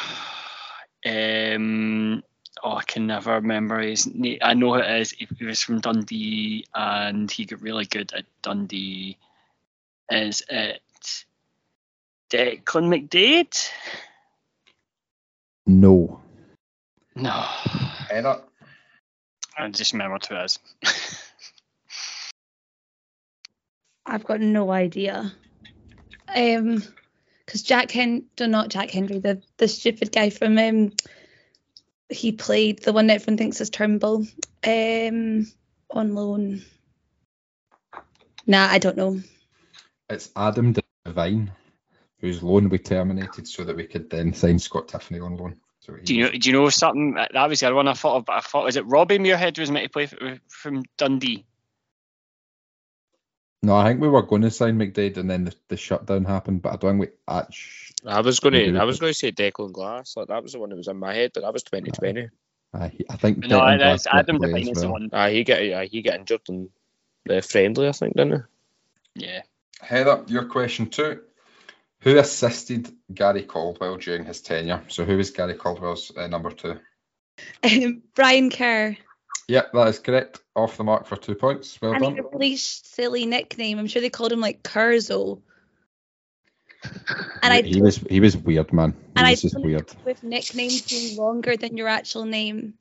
um 1.05 2.23
oh 2.63 2.75
I 2.77 2.83
can 2.85 3.07
never 3.07 3.35
remember 3.35 3.81
his 3.81 4.07
name. 4.07 4.39
I 4.43 4.55
know 4.55 4.75
who 4.75 4.81
it 4.81 5.01
is. 5.01 5.11
He 5.11 5.45
was 5.45 5.63
from 5.63 5.81
Dundee 5.81 6.67
and 6.75 7.31
he 7.31 7.45
got 7.45 7.61
really 7.61 7.87
good 7.87 8.13
at 8.15 8.25
Dundee. 8.43 9.19
Is 10.11 10.43
it 10.49 10.81
Declan 12.31 13.09
McDade? 13.09 13.71
No. 15.67 16.21
No. 17.15 17.47
Edit. 18.11 18.45
I 19.59 19.69
just 19.69 19.93
remember 19.93 20.19
who 20.29 20.37
it 20.37 20.45
is. 20.45 20.59
I've 24.07 24.25
got 24.25 24.41
no 24.41 24.71
idea. 24.71 25.33
Um, 26.35 26.83
because 27.45 27.63
Jack 27.63 27.91
Hen, 27.91 28.27
no, 28.39 28.47
not 28.47 28.69
Jack 28.69 28.91
Henry, 28.91 29.19
the 29.19 29.43
the 29.57 29.67
stupid 29.67 30.13
guy 30.13 30.31
from 30.31 30.57
um, 30.57 30.93
he 32.09 32.33
played 32.33 32.81
the 32.83 32.93
one 32.93 33.09
that 33.09 33.15
everyone 33.15 33.39
thinks 33.39 33.61
is 33.61 33.71
Turnbull, 33.71 34.27
um, 34.65 35.47
on 35.91 36.15
loan. 36.15 36.63
Nah, 38.47 38.69
I 38.69 38.79
don't 38.79 38.97
know. 38.97 39.21
It's 40.09 40.31
Adam 40.37 40.75
Devine, 41.05 41.53
whose 42.19 42.43
loan 42.43 42.69
we 42.69 42.79
terminated 42.79 43.47
so 43.47 43.65
that 43.65 43.77
we 43.77 43.87
could 43.87 44.11
then 44.11 44.33
sign 44.33 44.59
Scott 44.59 44.89
Tiffoney 44.89 45.25
on 45.25 45.37
loan. 45.37 45.57
So 45.81 45.97
Do 45.97 46.15
you 46.15 46.25
know? 46.25 46.31
Do 46.31 46.51
you 46.51 46.53
know 46.53 46.69
something? 46.69 47.15
That 47.15 47.49
was 47.49 47.61
the 47.61 47.67
other 47.67 47.75
one 47.75 47.89
I 47.89 47.95
thought 47.95 48.17
of. 48.17 48.25
But 48.27 48.37
I 48.37 48.41
thought 48.41 48.65
was 48.65 48.77
it 48.77 48.87
Robbie 48.87 49.19
Muirhead 49.19 49.57
who 49.57 49.63
was 49.63 49.71
meant 49.71 49.85
to 49.85 49.91
play 49.91 50.39
from 50.49 50.85
Dundee. 50.99 51.47
No, 53.63 53.77
I 53.77 53.89
think 53.89 54.01
we 54.01 54.09
were 54.09 54.23
going 54.23 54.43
to 54.43 54.51
sign 54.51 54.79
McDade 54.79 55.19
and 55.19 55.31
then 55.31 55.45
the, 55.45 55.55
the 55.69 55.77
shutdown 55.77 56.25
happened, 56.25 56.63
but 56.63 56.73
I 56.73 56.77
don't 56.77 56.99
think 56.99 57.11
we 57.11 57.35
actually. 57.35 57.87
I 58.07 58.21
was 58.23 58.41
going 58.41 58.55
to, 58.55 58.61
Maybe 58.61 58.79
I 58.79 58.83
we 58.83 58.87
was 58.87 58.99
going 58.99 59.13
to 59.13 59.19
say 59.19 59.33
Declan 59.33 59.73
Glass. 59.73 60.17
Like 60.17 60.29
that 60.29 60.43
was 60.43 60.53
the 60.53 60.59
one 60.59 60.71
that 60.71 60.77
was 60.77 60.89
in 60.89 60.97
my 60.97 61.15
head, 61.15 61.33
but 61.35 61.43
that 61.43 61.53
was 61.53 61.63
2020. 61.65 62.31
I, 62.73 62.93
I 63.11 63.17
think. 63.17 63.39
No, 63.39 63.61
Declan 63.61 63.79
that's 63.79 64.05
Glass 64.05 64.15
did 64.15 64.19
Adam 64.19 64.39
play 64.39 64.49
Devine 64.49 64.63
as 64.63 64.77
is 64.77 64.83
the 64.83 64.91
one. 64.91 65.11
Ah, 65.13 65.29
he 65.29 65.45
get, 65.45 65.73
uh, 65.73 65.81
he 65.83 66.01
get 66.01 66.19
injured 66.19 66.41
in 66.49 66.71
the 67.27 67.43
friendly, 67.43 67.89
I 67.89 67.93
think, 67.93 68.17
didn't 68.17 68.45
he? 69.15 69.27
Yeah. 69.27 69.43
Heather, 69.81 70.25
your 70.27 70.45
question 70.47 70.89
two. 70.89 71.21
Who 72.01 72.17
assisted 72.17 72.91
Gary 73.13 73.43
Caldwell 73.43 73.99
during 73.99 74.25
his 74.25 74.41
tenure? 74.41 74.83
So 74.89 75.05
who 75.05 75.19
was 75.19 75.33
Gary 75.33 75.55
Caldwell's 75.55 76.11
uh, 76.17 76.29
number 76.29 76.51
two? 76.51 76.79
Um, 77.63 78.03
Brian 78.15 78.49
Kerr. 78.49 78.97
Yep, 79.49 79.73
that 79.73 79.89
is 79.89 79.99
correct. 79.99 80.41
Off 80.61 80.77
the 80.77 80.85
mark 80.85 81.07
for 81.07 81.17
two 81.17 81.35
points. 81.35 81.81
Well 81.81 81.93
and 81.93 82.05
he 82.05 82.11
done. 82.11 82.17
had 82.17 82.25
a 82.25 82.29
really 82.29 82.57
silly 82.57 83.27
nickname. 83.27 83.79
I'm 83.79 83.87
sure 83.87 84.03
they 84.03 84.11
called 84.11 84.33
him 84.33 84.41
like 84.41 84.63
Curzo. 84.63 85.41
And 87.43 87.53
I 87.53 87.63
he 87.63 87.81
was 87.81 87.97
he 87.97 88.21
was 88.21 88.37
weird, 88.37 88.73
man. 88.73 88.93
He 88.93 88.99
and 89.17 89.27
I 89.27 89.35
just 89.35 89.59
weird. 89.59 89.91
with 90.05 90.23
nicknames 90.23 90.83
being 90.83 91.17
longer 91.17 91.57
than 91.57 91.77
your 91.77 91.89
actual 91.89 92.25
name. 92.25 92.75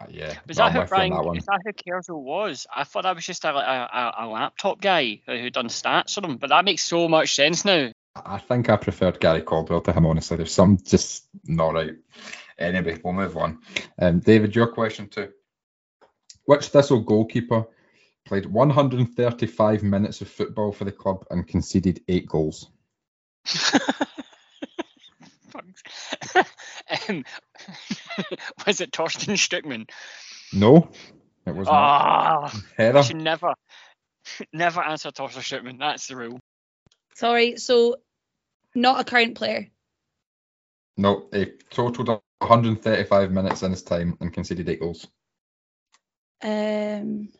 Uh, 0.00 0.06
yeah, 0.10 0.34
Was 0.48 0.58
no, 0.58 0.64
that 0.64 0.68
I'm 0.68 0.72
who 0.72 0.80
with 0.80 0.88
Brian? 0.88 1.12
that 1.12 1.24
one. 1.24 1.36
Is 1.36 1.46
that 1.46 1.60
who 1.64 1.72
Kerzo 1.72 2.20
was? 2.20 2.66
I 2.74 2.84
thought 2.84 3.04
that 3.04 3.14
was 3.14 3.24
just 3.24 3.44
a, 3.44 3.54
a, 3.54 3.54
a, 3.58 4.14
a 4.18 4.26
laptop 4.26 4.80
guy 4.80 5.20
who 5.26 5.50
done 5.50 5.68
stats 5.68 6.18
on 6.18 6.24
him. 6.24 6.36
But 6.36 6.50
that 6.50 6.64
makes 6.64 6.82
so 6.82 7.08
much 7.08 7.34
sense 7.34 7.64
now. 7.64 7.90
I 8.16 8.38
think 8.38 8.68
I 8.68 8.76
preferred 8.76 9.20
Gary 9.20 9.42
Caldwell 9.42 9.82
to 9.82 9.92
him, 9.92 10.06
honestly. 10.06 10.36
There's 10.36 10.52
some 10.52 10.78
just 10.82 11.26
not 11.44 11.74
right. 11.74 11.94
Anyway, 12.58 12.98
we'll 13.02 13.12
move 13.12 13.36
on. 13.36 13.58
Um, 13.98 14.20
David, 14.20 14.54
your 14.54 14.68
question 14.68 15.08
too. 15.08 15.30
Which 16.46 16.68
Thistle 16.68 17.00
goalkeeper 17.00 17.66
played 18.24 18.46
135 18.46 19.82
minutes 19.82 20.20
of 20.20 20.28
football 20.28 20.72
for 20.72 20.84
the 20.84 20.92
club 20.92 21.24
and 21.30 21.46
conceded 21.46 22.02
eight 22.08 22.28
goals? 22.28 22.70
um, 27.08 27.24
was 28.66 28.80
it 28.80 28.92
Torsten 28.92 29.36
Strickman? 29.36 29.88
No, 30.52 30.90
it 31.46 31.54
was 31.54 31.66
not. 31.66 31.74
Ah, 31.74 32.62
I 32.78 32.82
Heather, 32.82 33.02
should 33.02 33.16
never, 33.16 33.54
never 34.52 34.82
answer 34.82 35.10
Torsten 35.10 35.42
Strickman. 35.42 35.78
That's 35.78 36.06
the 36.06 36.16
rule. 36.16 36.40
Sorry, 37.14 37.56
so 37.56 37.96
not 38.74 39.00
a 39.00 39.04
current 39.04 39.36
player. 39.36 39.68
no, 40.96 41.28
he 41.32 41.46
totaled 41.70 42.08
135 42.08 43.30
minutes 43.30 43.62
in 43.62 43.70
his 43.70 43.82
time 43.82 44.16
and 44.20 44.32
conceded 44.32 44.68
eight 44.68 44.80
goals. 44.80 45.06
Um. 46.44 47.30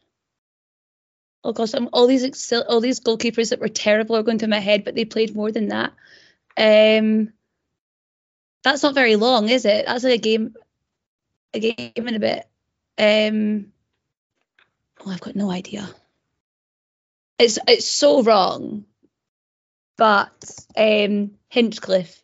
Oh 1.44 1.52
gosh, 1.52 1.74
I'm, 1.74 1.90
all 1.92 2.07
these 2.07 2.24
excel, 2.24 2.64
all 2.66 2.80
these 2.80 3.00
goalkeepers 3.00 3.50
that 3.50 3.61
were 3.61 3.68
terrible 3.68 4.16
are 4.16 4.22
going 4.22 4.38
through 4.38 4.48
my 4.48 4.61
head, 4.61 4.84
but 4.84 4.94
they 4.94 5.05
played 5.05 5.36
more 5.36 5.52
than 5.52 5.68
that. 5.68 5.92
Um. 6.57 7.32
That's 8.64 8.82
not 8.82 8.94
very 8.94 9.16
long, 9.16 9.50
is 9.50 9.66
it? 9.66 9.84
That's 9.86 10.05
like 10.05 10.14
a 10.14 10.18
game, 10.18 10.55
a 11.52 11.61
game 11.61 11.92
in 12.09 12.14
a 12.14 12.18
bit. 12.18 12.46
Um. 12.98 13.72
Oh, 15.05 15.11
I've 15.11 15.20
got 15.20 15.36
no 15.36 15.50
idea. 15.50 15.88
It's 17.38 17.59
it's 17.68 17.86
so 17.86 18.22
wrong, 18.22 18.84
but 19.96 20.32
um, 20.76 21.32
Hinchcliffe. 21.48 22.22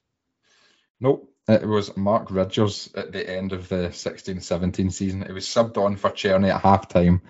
Nope. 1.00 1.29
It 1.50 1.66
was 1.66 1.96
Mark 1.96 2.30
Ridgers 2.30 2.90
at 2.94 3.12
the 3.12 3.28
end 3.28 3.52
of 3.52 3.68
the 3.68 3.88
16-17 3.88 4.92
season. 4.92 5.22
It 5.22 5.32
was 5.32 5.46
subbed 5.46 5.76
on 5.78 5.96
for 5.96 6.10
Cerny 6.10 6.54
at 6.54 6.60
half 6.62 6.88
time 6.88 7.22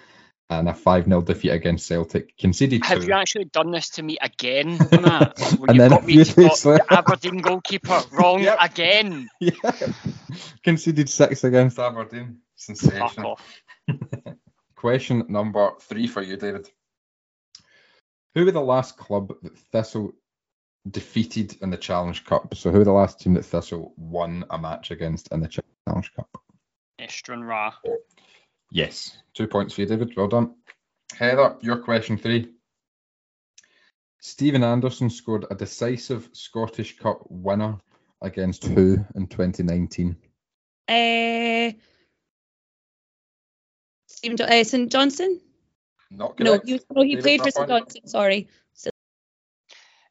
and 0.51 0.69
a 0.69 0.73
5-0 0.73 1.25
defeat 1.25 1.51
against 1.51 1.87
Celtic. 1.87 2.37
Conceded 2.37 2.85
Have 2.85 3.01
two. 3.01 3.07
you 3.07 3.13
actually 3.15 3.45
done 3.47 3.71
this 3.71 3.91
to 3.91 4.03
me 4.03 4.19
again, 4.21 4.77
Matt? 4.93 5.39
When 5.59 5.71
And 5.71 5.81
then 5.81 5.91
got 5.91 6.05
me 6.05 6.25
to 6.25 6.35
the 6.35 6.85
Aberdeen 6.91 7.39
goalkeeper 7.39 8.03
wrong 8.13 8.41
Yep. 8.43 8.59
again. 8.61 9.29
Yeah. 9.41 9.53
Conceded 10.65 11.09
six 11.09 11.45
against 11.45 11.79
Aberdeen. 11.79 12.39
Sensational. 12.57 13.39
Question 14.77 15.27
number 15.29 15.71
three 15.81 16.07
for 16.07 16.21
you, 16.21 16.37
David. 16.37 16.69
Who 18.35 18.45
were 18.45 18.51
the 18.53 18.61
last 18.61 18.97
club 18.97 19.33
that 19.43 19.57
Thistle 19.73 20.13
defeated 20.91 21.57
in 21.63 21.71
the 21.71 21.77
Challenge 21.77 22.25
Cup? 22.25 22.55
So 22.55 22.71
who 22.71 22.79
were 22.79 22.85
the 22.85 22.93
last 22.93 23.21
team 23.21 23.35
that 23.35 23.45
Thistle 23.45 23.93
won 23.97 24.45
a 24.51 24.59
match 24.59 24.91
against 24.91 25.29
in 25.33 25.41
the 25.41 25.49
Challenge 25.49 26.13
Cup? 26.15 26.29
Estron 27.01 27.47
Ra. 27.47 27.73
Yes. 28.71 29.17
Two 29.35 29.47
points 29.47 29.75
for 29.75 29.83
you, 29.83 29.87
David. 29.87 30.13
Well 30.17 30.29
done. 30.29 30.55
Heather, 31.17 31.57
your 31.61 31.79
question 31.79 32.17
three. 32.17 32.53
Stephen 34.21 34.63
Anderson 34.63 35.09
scored 35.11 35.47
a 35.51 35.55
decisive 35.55 36.29
Scottish 36.33 36.99
Cup 36.99 37.23
winner 37.31 37.79
against 38.23 38.65
who 38.65 39.05
in 39.15 39.27
2019? 39.27 40.15
Uh, 40.87 41.73
Stephen 44.07 44.37
jo- 44.37 44.45
uh, 44.45 44.63
St 44.65 44.93
Johnstone. 44.93 45.41
Not 46.11 46.39
No, 46.39 46.51
correct. 46.53 46.67
he, 46.67 46.73
was- 46.75 46.85
no, 46.91 47.03
he 47.03 47.17
David, 47.17 47.23
played 47.25 47.41
for 47.43 47.51
St? 47.51 47.69
Johnstone. 47.69 48.07
Sorry. 48.07 48.49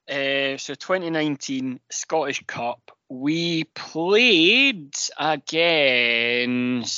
Uh, 0.09 0.57
so 0.57 0.73
2019 0.73 1.79
Scottish 1.91 2.43
Cup. 2.47 2.91
We 3.09 3.65
played 3.75 4.95
against 5.17 6.89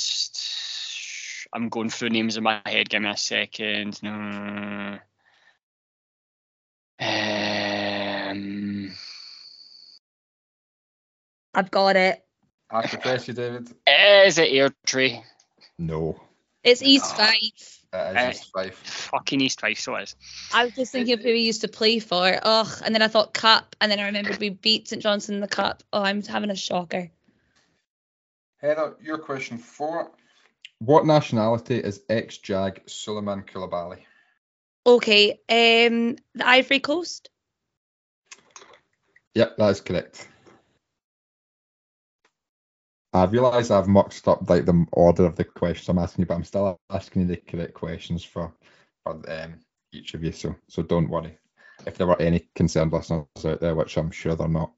I'm 1.52 1.68
going 1.68 1.90
through 1.90 2.10
names 2.10 2.36
in 2.36 2.44
my 2.44 2.62
head. 2.64 2.88
Give 2.88 3.02
me 3.02 3.10
a 3.10 3.16
second. 3.16 4.02
No. 4.02 4.98
Um, 6.98 8.92
I've 11.54 11.70
got 11.70 11.96
it. 11.96 12.24
Ask 12.70 12.92
the 12.92 12.96
question, 12.96 13.34
David. 13.34 13.70
is 13.86 14.38
it 14.38 14.52
Airdrie? 14.52 15.22
No. 15.78 16.18
It's 16.64 16.82
East. 16.82 17.16
Fife. 17.16 17.80
Uh, 17.92 18.14
is 18.16 18.36
East 18.36 18.52
Fife. 18.52 18.76
Fucking 18.76 19.40
East 19.40 19.60
Fife, 19.60 19.78
so 19.78 19.96
it 19.96 20.04
is. 20.04 20.16
I 20.54 20.64
was 20.64 20.74
just 20.74 20.92
thinking 20.92 21.14
of 21.14 21.20
who 21.20 21.28
we 21.28 21.40
used 21.40 21.60
to 21.62 21.68
play 21.68 21.98
for. 21.98 22.38
Oh, 22.42 22.78
and 22.84 22.94
then 22.94 23.02
I 23.02 23.08
thought 23.08 23.34
Cup, 23.34 23.76
and 23.80 23.90
then 23.90 24.00
I 24.00 24.06
remembered 24.06 24.38
we 24.38 24.50
beat 24.50 24.88
St 24.88 25.02
Johnstone 25.02 25.34
in 25.34 25.40
the 25.40 25.48
Cup. 25.48 25.82
Oh, 25.92 26.02
I'm 26.02 26.22
having 26.22 26.50
a 26.50 26.56
shocker. 26.56 27.10
Heather, 28.58 28.96
your 29.02 29.18
question 29.18 29.58
four. 29.58 30.12
What 30.78 31.04
nationality 31.04 31.76
is 31.76 32.00
ex-Jag 32.08 32.80
Suleiman 32.86 33.42
Koulibaly? 33.42 33.98
Okay, 34.86 35.32
um, 35.48 36.16
the 36.34 36.46
Ivory 36.46 36.80
Coast. 36.80 37.28
Yep, 39.34 39.56
that 39.58 39.68
is 39.70 39.80
correct. 39.80 40.28
I 43.12 43.24
realise 43.26 43.70
I've 43.70 43.88
mucked 43.88 44.26
up 44.26 44.48
like 44.48 44.64
the 44.64 44.86
order 44.92 45.26
of 45.26 45.36
the 45.36 45.44
questions 45.44 45.88
I'm 45.88 45.98
asking 45.98 46.22
you, 46.22 46.26
but 46.26 46.34
I'm 46.34 46.44
still 46.44 46.78
asking 46.90 47.22
you 47.22 47.28
the 47.28 47.36
correct 47.36 47.74
questions 47.74 48.24
for 48.24 48.52
for 49.04 49.20
um, 49.30 49.60
each 49.92 50.14
of 50.14 50.24
you. 50.24 50.32
So 50.32 50.56
so 50.68 50.82
don't 50.82 51.10
worry 51.10 51.38
if 51.86 51.96
there 51.96 52.06
were 52.06 52.20
any 52.20 52.48
concerned 52.54 52.92
listeners 52.92 53.26
out 53.44 53.60
there, 53.60 53.74
which 53.74 53.96
I'm 53.96 54.10
sure 54.10 54.34
they're 54.34 54.48
not. 54.48 54.72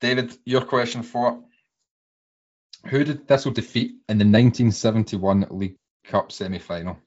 David, 0.00 0.36
your 0.44 0.62
question 0.62 1.02
for 1.02 1.42
who 2.86 3.04
did 3.04 3.26
Thistle 3.26 3.52
defeat 3.52 3.92
in 4.08 4.18
the 4.18 4.24
1971 4.24 5.46
League 5.50 5.76
Cup 6.04 6.30
semi-final? 6.30 6.98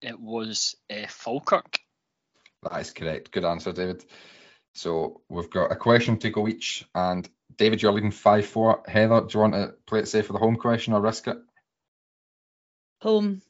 It 0.00 0.18
was 0.18 0.74
uh, 0.90 1.06
Falkirk. 1.08 1.78
That 2.62 2.80
is 2.80 2.90
correct. 2.90 3.30
Good 3.30 3.44
answer, 3.44 3.72
David. 3.72 4.04
So 4.74 5.22
we've 5.28 5.50
got 5.50 5.72
a 5.72 5.76
question 5.76 6.18
to 6.18 6.30
go 6.30 6.48
each, 6.48 6.84
and 6.94 7.28
David, 7.56 7.82
you're 7.82 7.92
leading 7.92 8.10
five 8.10 8.46
four. 8.46 8.82
Heather, 8.86 9.22
do 9.22 9.28
you 9.32 9.40
want 9.40 9.54
to 9.54 9.74
play 9.86 10.00
it 10.00 10.08
safe 10.08 10.26
for 10.26 10.32
the 10.32 10.38
home 10.38 10.56
question 10.56 10.92
or 10.92 11.00
risk 11.00 11.26
it? 11.28 11.38
Home. 13.02 13.42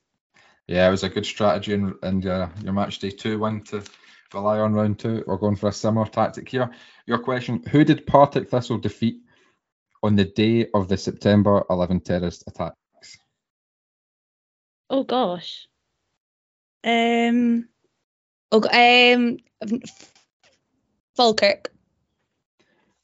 Yeah, 0.67 0.87
it 0.89 0.91
was 0.91 1.03
a 1.03 1.09
good 1.09 1.27
strategy 1.27 1.73
in, 1.73 1.95
in 2.03 2.29
uh, 2.29 2.51
your 2.63 2.75
match 2.75 2.99
day 2.99 3.11
two 3.11 3.39
win 3.39 3.63
to 3.65 3.83
rely 4.33 4.59
on 4.59 4.75
round 4.75 4.99
two. 4.99 5.25
We're 5.27 5.37
going 5.37 5.57
for 5.57 5.69
a 5.69 5.73
similar 5.73 6.07
tactic 6.07 6.49
here. 6.49 6.71
Your 7.07 7.19
question: 7.19 7.63
Who 7.71 7.85
did 7.85 8.07
Partick 8.07 8.51
Thistle 8.51 8.79
defeat 8.79 9.23
on 10.03 10.15
the 10.17 10.25
day 10.25 10.69
of 10.73 10.89
the 10.89 10.97
September 10.97 11.65
11 11.71 12.01
terrorist 12.01 12.45
attacks? 12.47 12.77
Oh 14.91 15.05
gosh. 15.05 15.67
Um. 16.85 17.69
Oh, 18.53 18.63
um. 19.21 19.39
Falkirk. 21.17 21.73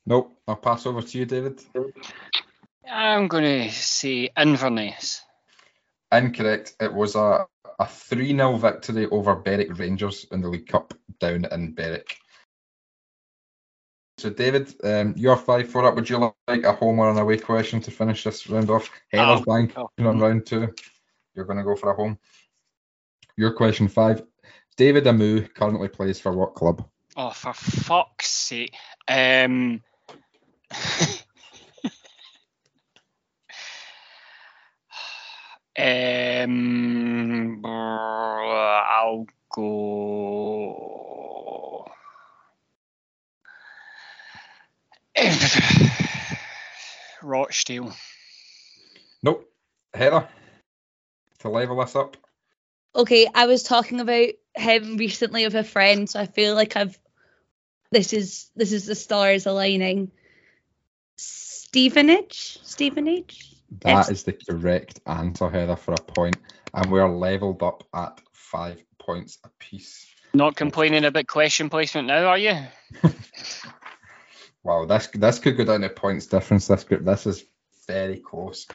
Nope. 0.06 0.36
I'll 0.46 0.56
pass 0.56 0.86
over 0.86 1.02
to 1.02 1.18
you, 1.18 1.24
David. 1.24 1.62
I'm 2.90 3.28
going 3.28 3.68
to 3.68 3.70
say 3.70 4.30
Inverness. 4.36 5.22
Incorrect. 6.12 6.74
It 6.80 6.92
was 6.92 7.16
a 7.16 7.46
a 7.78 7.86
3 7.86 8.28
0 8.28 8.56
victory 8.56 9.06
over 9.06 9.34
Berwick 9.36 9.78
Rangers 9.78 10.26
in 10.30 10.40
the 10.40 10.48
League 10.48 10.68
Cup 10.68 10.94
down 11.20 11.46
in 11.50 11.72
Berwick. 11.72 12.16
So, 14.18 14.30
David, 14.30 14.72
um, 14.84 15.14
you're 15.16 15.36
5 15.36 15.68
4 15.68 15.84
up. 15.84 15.94
Would 15.96 16.08
you 16.08 16.32
like 16.46 16.62
a 16.62 16.72
home 16.72 17.00
or 17.00 17.10
an 17.10 17.18
away 17.18 17.38
question 17.38 17.80
to 17.80 17.90
finish 17.90 18.22
this 18.22 18.48
round 18.48 18.70
off? 18.70 18.88
Oh, 19.12 19.42
bank 19.42 19.72
oh. 19.76 19.90
on 19.98 20.20
round 20.20 20.46
two. 20.46 20.72
You're 21.34 21.46
going 21.46 21.58
to 21.58 21.64
go 21.64 21.74
for 21.74 21.90
a 21.90 21.96
home. 21.96 22.18
Your 23.36 23.52
question 23.52 23.88
five. 23.88 24.22
David 24.76 25.04
Amoo 25.04 25.52
currently 25.52 25.88
plays 25.88 26.20
for 26.20 26.32
what 26.32 26.54
club? 26.54 26.88
Oh, 27.16 27.30
for 27.30 27.52
fuck's 27.52 28.30
sake. 28.30 28.74
Um, 29.08 29.82
um, 35.78 37.60
brr, 37.62 37.68
I'll 37.70 39.26
go. 39.54 40.94
Rochdale. 47.22 47.92
Nope. 49.22 49.50
Heather, 49.94 50.28
to 51.38 51.48
level 51.48 51.80
us 51.80 51.94
up. 51.94 52.16
Okay, 52.96 53.28
I 53.32 53.46
was 53.46 53.62
talking 53.62 54.00
about 54.00 54.30
him 54.56 54.96
recently 54.96 55.44
with 55.44 55.54
a 55.54 55.64
friend, 55.64 56.08
so 56.10 56.20
I 56.20 56.26
feel 56.26 56.54
like 56.54 56.76
I've. 56.76 56.98
This 57.90 58.12
is 58.12 58.50
this 58.56 58.72
is 58.72 58.86
the 58.86 58.94
stars 58.94 59.46
aligning. 59.46 60.10
Stevenage, 61.16 62.58
Stevenage. 62.62 63.50
That 63.80 63.90
Yes. 63.90 64.10
is 64.10 64.22
the 64.24 64.32
correct 64.32 65.00
answer, 65.06 65.50
Heather, 65.50 65.76
for 65.76 65.94
a 65.94 65.96
point, 66.02 66.36
and 66.72 66.90
we're 66.90 67.08
leveled 67.08 67.62
up 67.62 67.84
at 67.94 68.20
five 68.32 68.78
points 68.98 69.38
apiece. 69.44 70.06
Not 70.32 70.56
complaining 70.56 71.04
about 71.04 71.26
question 71.26 71.70
placement 71.70 72.08
now, 72.08 72.26
are 72.26 72.38
you? 72.38 72.56
Wow, 74.62 74.86
this 74.86 75.08
this 75.08 75.40
could 75.40 75.58
go 75.58 75.64
down 75.64 75.82
to 75.82 75.90
points 75.90 76.26
difference. 76.26 76.66
This 76.68 76.84
group, 76.84 77.04
this 77.04 77.26
is 77.26 77.44
very 77.86 78.16
close. 78.18 78.66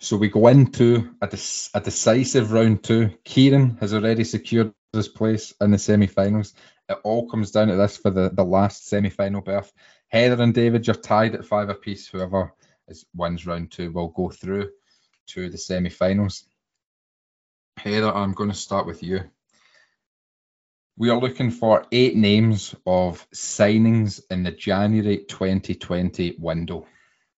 So 0.00 0.16
we 0.16 0.28
go 0.30 0.48
into 0.48 1.14
a, 1.22 1.28
dec- 1.28 1.70
a 1.74 1.80
decisive 1.80 2.50
round 2.50 2.82
two. 2.82 3.10
Kieran 3.24 3.78
has 3.80 3.94
already 3.94 4.24
secured 4.24 4.72
his 4.92 5.06
place 5.08 5.54
in 5.60 5.70
the 5.70 5.78
semi-finals. 5.78 6.54
It 6.88 6.98
all 7.04 7.28
comes 7.28 7.52
down 7.52 7.68
to 7.68 7.76
this 7.76 7.96
for 7.96 8.10
the, 8.10 8.30
the 8.32 8.44
last 8.44 8.88
semi-final 8.88 9.40
berth. 9.42 9.72
Heather 10.08 10.42
and 10.42 10.54
David, 10.54 10.86
you're 10.86 10.96
tied 10.96 11.34
at 11.34 11.44
five 11.44 11.68
apiece. 11.68 12.08
Whoever 12.08 12.54
is, 12.88 13.04
wins 13.14 13.46
round 13.46 13.70
two 13.70 13.92
will 13.92 14.08
go 14.08 14.30
through 14.30 14.70
to 15.28 15.50
the 15.50 15.58
semi-finals. 15.58 16.44
Heather, 17.76 18.12
I'm 18.12 18.32
going 18.32 18.50
to 18.50 18.56
start 18.56 18.86
with 18.86 19.02
you. 19.02 19.20
We 20.96 21.10
are 21.10 21.20
looking 21.20 21.50
for 21.50 21.86
eight 21.92 22.16
names 22.16 22.74
of 22.86 23.24
signings 23.30 24.20
in 24.30 24.42
the 24.42 24.50
January 24.50 25.18
2020 25.28 26.36
window. 26.38 26.86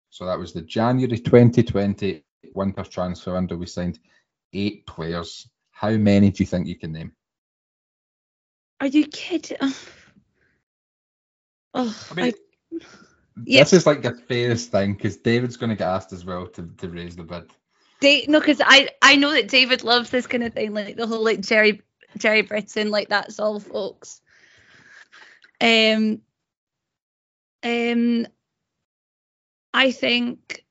So 0.08 0.26
that 0.26 0.38
was 0.38 0.52
the 0.52 0.62
January 0.62 1.18
2020 1.18 2.24
winter 2.54 2.84
transfer 2.84 3.34
window. 3.34 3.56
We 3.56 3.66
signed 3.66 3.98
eight 4.52 4.86
players. 4.86 5.48
How 5.70 5.90
many 5.90 6.30
do 6.30 6.42
you 6.42 6.46
think 6.46 6.68
you 6.68 6.76
can 6.78 6.92
name? 6.92 7.12
Are 8.80 8.86
you 8.86 9.06
kidding? 9.06 9.58
Oh, 11.74 12.08
I 12.10 12.14
mean, 12.14 12.24
oh, 12.24 12.28
I- 12.28 12.49
Yeah. 13.44 13.62
This 13.62 13.72
is 13.72 13.86
like 13.86 14.02
the 14.02 14.14
fairest 14.14 14.70
thing 14.70 14.94
because 14.94 15.16
David's 15.16 15.56
going 15.56 15.70
to 15.70 15.76
get 15.76 15.88
asked 15.88 16.12
as 16.12 16.24
well 16.24 16.46
to, 16.48 16.68
to 16.78 16.88
raise 16.88 17.16
the 17.16 17.22
bid. 17.22 17.50
Da- 18.00 18.26
no, 18.28 18.40
because 18.40 18.60
I 18.64 18.88
I 19.02 19.16
know 19.16 19.32
that 19.32 19.48
David 19.48 19.84
loves 19.84 20.10
this 20.10 20.26
kind 20.26 20.42
of 20.42 20.52
thing, 20.52 20.74
like 20.74 20.96
the 20.96 21.06
whole 21.06 21.24
like 21.24 21.40
Jerry 21.40 21.82
Jerry 22.16 22.42
Britton, 22.42 22.90
like 22.90 23.08
that's 23.08 23.38
all, 23.38 23.60
folks. 23.60 24.20
Um, 25.60 26.22
um, 27.62 28.26
I 29.74 29.92
think 29.92 30.64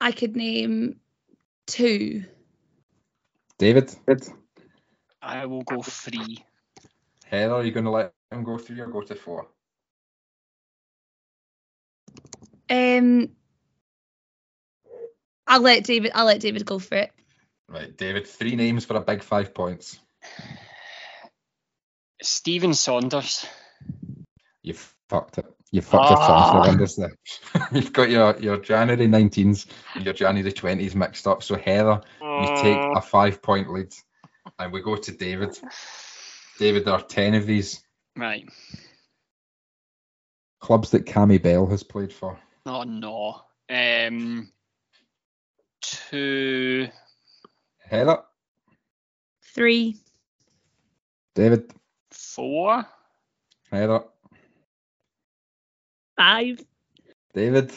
I 0.00 0.12
could 0.12 0.36
name 0.36 1.00
two. 1.66 2.24
David, 3.58 3.94
I 5.22 5.46
will 5.46 5.62
go 5.62 5.82
three. 5.82 6.44
Heather, 7.26 7.54
are 7.54 7.64
you 7.64 7.72
going 7.72 7.84
to 7.84 7.90
let 7.90 8.12
him 8.30 8.44
go 8.44 8.58
three 8.58 8.80
or 8.80 8.86
go 8.86 9.02
to 9.02 9.14
four? 9.14 9.46
Um, 12.70 13.30
I'll 15.46 15.60
let 15.60 15.84
David. 15.84 16.12
I'll 16.14 16.24
let 16.26 16.40
David 16.40 16.64
go 16.64 16.78
for 16.78 16.96
it. 16.96 17.12
Right, 17.68 17.96
David, 17.96 18.26
three 18.26 18.56
names 18.56 18.84
for 18.84 18.96
a 18.96 19.00
big 19.00 19.22
five 19.22 19.54
points. 19.54 19.98
Stephen 22.22 22.74
Saunders. 22.74 23.46
You 24.62 24.74
fucked 25.08 25.38
it. 25.38 25.46
You 25.70 25.82
fucked 25.82 26.10
your 26.10 26.18
Ah. 26.18 26.26
transfer 26.26 26.60
windows 26.70 26.96
there. 26.96 27.12
You've 27.72 27.92
got 27.92 28.08
your, 28.10 28.36
your 28.38 28.56
January 28.58 29.06
19s 29.08 29.66
and 29.94 30.04
your 30.04 30.14
January 30.14 30.52
20s 30.52 30.94
mixed 30.94 31.26
up. 31.26 31.42
So 31.42 31.56
Heather, 31.56 32.00
you 32.20 32.46
take 32.62 32.78
a 32.96 33.00
five 33.02 33.42
point 33.42 33.70
lead, 33.70 33.92
and 34.58 34.72
we 34.72 34.80
go 34.80 34.96
to 34.96 35.12
David. 35.12 35.58
David, 36.58 36.84
there 36.84 36.94
are 36.94 37.02
ten 37.02 37.34
of 37.34 37.46
these 37.46 37.82
Right. 38.16 38.48
clubs 40.60 40.90
that 40.92 41.06
Cammy 41.06 41.42
Bell 41.42 41.66
has 41.66 41.82
played 41.82 42.12
for. 42.12 42.38
Oh 42.66 42.82
no. 42.84 43.42
Um. 43.70 44.50
Two. 45.80 46.88
Heather, 47.78 48.22
Three. 49.54 49.96
David, 51.34 51.72
Four. 52.10 52.86
Heather, 53.70 54.04
Five. 56.16 56.64
David, 57.34 57.72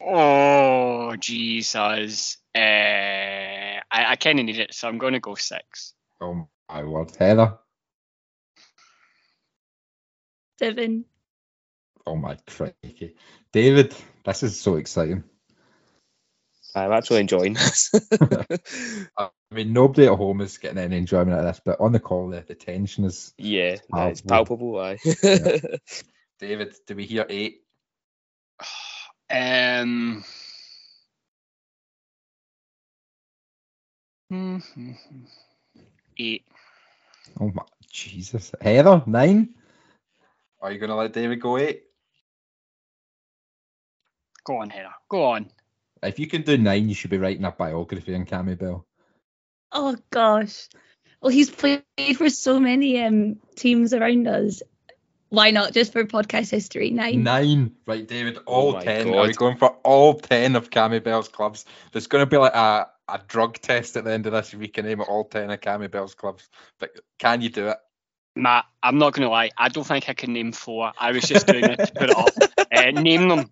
Oh 0.00 1.14
Jesus. 1.18 2.38
Uh, 2.54 2.58
I, 2.58 3.80
I 3.90 4.16
kind 4.16 4.40
of 4.40 4.46
need 4.46 4.58
it, 4.58 4.74
so 4.74 4.88
I'm 4.88 4.98
going 4.98 5.12
to 5.12 5.20
go 5.20 5.34
six. 5.34 5.94
Oh 6.20 6.48
my 6.68 6.82
word, 6.82 7.14
Heather. 7.16 7.58
Seven. 10.58 11.04
Oh 12.06 12.16
my 12.16 12.36
crikey, 12.46 13.14
David. 13.52 13.94
This 14.24 14.42
is 14.42 14.60
so 14.60 14.76
exciting. 14.76 15.24
I'm 16.74 16.92
actually 16.92 17.20
enjoying 17.20 17.54
this. 17.54 17.90
I 19.18 19.30
mean, 19.52 19.72
nobody 19.72 20.06
at 20.06 20.14
home 20.16 20.40
is 20.40 20.58
getting 20.58 20.78
any 20.78 20.98
enjoyment 20.98 21.32
out 21.32 21.40
of 21.40 21.46
this, 21.46 21.60
but 21.64 21.80
on 21.80 21.92
the 21.92 22.00
call, 22.00 22.28
the, 22.30 22.40
the 22.40 22.54
tension 22.54 23.04
is. 23.04 23.32
yeah, 23.38 23.76
no, 23.90 24.08
it's 24.08 24.22
Palpable. 24.22 24.76
palpable. 24.76 24.80
Aye. 24.80 24.98
David, 26.40 26.74
do 26.86 26.96
we 26.96 27.06
hear 27.06 27.26
eight? 27.28 27.62
Um. 29.30 30.22
Eight. 36.18 36.44
Oh 37.40 37.50
my 37.52 37.62
Jesus, 37.90 38.52
Heather, 38.60 39.02
nine. 39.06 39.54
Are 40.60 40.70
you 40.72 40.78
gonna 40.78 40.96
let 40.96 41.12
David 41.12 41.40
go 41.40 41.58
eight? 41.58 41.84
Go 44.44 44.58
on, 44.58 44.70
Heather. 44.70 44.94
Go 45.08 45.24
on. 45.24 45.50
If 46.02 46.18
you 46.18 46.26
can 46.26 46.42
do 46.42 46.58
nine, 46.58 46.88
you 46.88 46.94
should 46.94 47.10
be 47.10 47.18
writing 47.18 47.44
a 47.44 47.50
biography 47.50 48.14
on 48.14 48.26
Cammy 48.26 48.58
Bell. 48.58 48.86
Oh 49.72 49.96
gosh. 50.10 50.68
Well, 51.20 51.32
he's 51.32 51.50
played 51.50 51.82
for 52.16 52.28
so 52.28 52.60
many 52.60 53.02
um 53.02 53.36
teams 53.56 53.94
around 53.94 54.28
us. 54.28 54.62
Why 55.30 55.50
not 55.50 55.72
just 55.72 55.92
for 55.92 56.04
podcast 56.04 56.50
history? 56.50 56.90
Nine. 56.90 57.24
Nine, 57.24 57.72
right, 57.86 58.06
David? 58.06 58.38
All 58.46 58.72
my 58.72 58.84
ten. 58.84 59.08
Are 59.08 59.22
we 59.22 59.28
God. 59.28 59.36
going 59.36 59.56
for 59.56 59.70
all 59.82 60.14
ten 60.14 60.54
of 60.54 60.70
Cammy 60.70 61.02
Bell's 61.02 61.28
clubs? 61.28 61.64
There's 61.92 62.06
going 62.06 62.22
to 62.22 62.30
be 62.30 62.36
like 62.36 62.54
a, 62.54 62.88
a 63.08 63.20
drug 63.26 63.58
test 63.58 63.96
at 63.96 64.04
the 64.04 64.12
end 64.12 64.26
of 64.26 64.32
this 64.32 64.52
if 64.52 64.60
we 64.60 64.68
can 64.68 64.84
name 64.84 65.00
it 65.00 65.08
all 65.08 65.24
ten 65.24 65.50
of 65.50 65.60
Cammy 65.60 65.90
Bell's 65.90 66.14
clubs. 66.14 66.48
But 66.78 66.90
can 67.18 67.40
you 67.40 67.48
do 67.48 67.68
it? 67.68 67.78
Matt, 68.36 68.66
I'm 68.82 68.98
not 68.98 69.14
going 69.14 69.26
to 69.26 69.30
lie. 69.30 69.50
I 69.56 69.68
don't 69.68 69.84
think 69.86 70.08
I 70.08 70.14
can 70.14 70.32
name 70.32 70.52
four. 70.52 70.92
I 70.98 71.12
was 71.12 71.24
just 71.24 71.46
doing 71.46 71.64
it 71.64 71.78
to 71.78 71.92
put 71.92 72.10
it 72.10 72.16
up. 72.16 72.28
Uh, 72.74 72.90
name 72.90 73.28
them. 73.28 73.50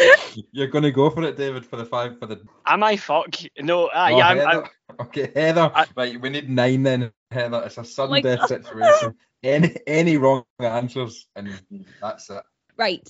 You're 0.52 0.68
going 0.68 0.84
to 0.84 0.90
go 0.92 1.10
for 1.10 1.22
it, 1.24 1.36
David, 1.36 1.66
for 1.66 1.76
the 1.76 1.84
five 1.84 2.18
for 2.18 2.26
the. 2.26 2.40
Am 2.66 2.82
I 2.82 2.96
fuck? 2.96 3.34
No, 3.58 3.86
uh, 3.86 4.08
Oh, 4.10 4.18
yeah, 4.18 4.28
I'm, 4.28 4.38
I'm, 4.48 4.64
Okay, 5.06 5.32
Heather. 5.34 5.70
I- 5.74 5.86
right, 5.96 6.20
we 6.20 6.30
need 6.30 6.50
nine 6.50 6.82
then, 6.82 7.12
Heather. 7.30 7.62
It's 7.66 7.78
a 7.78 7.84
sudden 7.84 8.10
my 8.12 8.20
death 8.20 8.40
God. 8.40 8.48
situation. 8.48 9.14
Any 9.42 9.74
any 9.86 10.16
wrong 10.18 10.44
answers, 10.58 11.26
and 11.34 11.54
that's 12.00 12.28
it. 12.30 12.42
Right. 12.76 13.08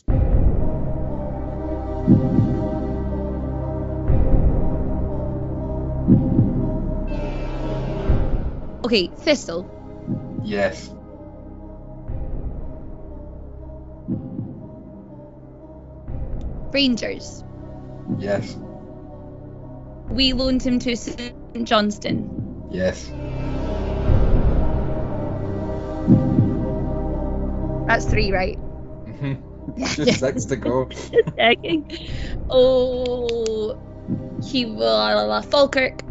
Okay, 8.85 9.09
Thistle. 9.19 9.69
Yes. 10.45 10.95
Rangers. 16.73 17.45
Yes. 18.19 18.57
We 20.09 20.33
loaned 20.33 20.63
him 20.63 20.79
to 20.81 20.97
St 20.97 21.65
Johnstone. 21.65 22.69
Yes. 22.71 23.11
That's 27.87 28.05
three, 28.07 28.33
right? 28.33 28.59
Mhm. 29.07 29.43
Just 29.79 30.21
six 30.21 30.45
to 30.47 30.57
go. 30.57 30.89
Oh, 32.49 33.79
he 34.45 34.65
will. 34.67 35.43
Falkirk. 35.43 36.03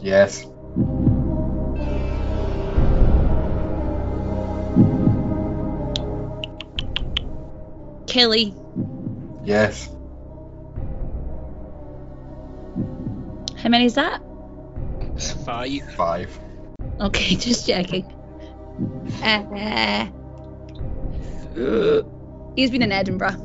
Yes. 0.00 0.46
Kelly. 8.06 8.54
Yes. 9.48 9.88
How 13.56 13.70
many 13.70 13.86
is 13.86 13.94
that? 13.94 14.20
five. 15.46 15.90
Five. 15.94 16.38
Okay, 17.00 17.34
just 17.46 17.66
checking. 17.66 18.04
Uh, 19.22 20.04
he's 22.56 22.70
been 22.70 22.82
in 22.82 22.92
Edinburgh 22.92 23.40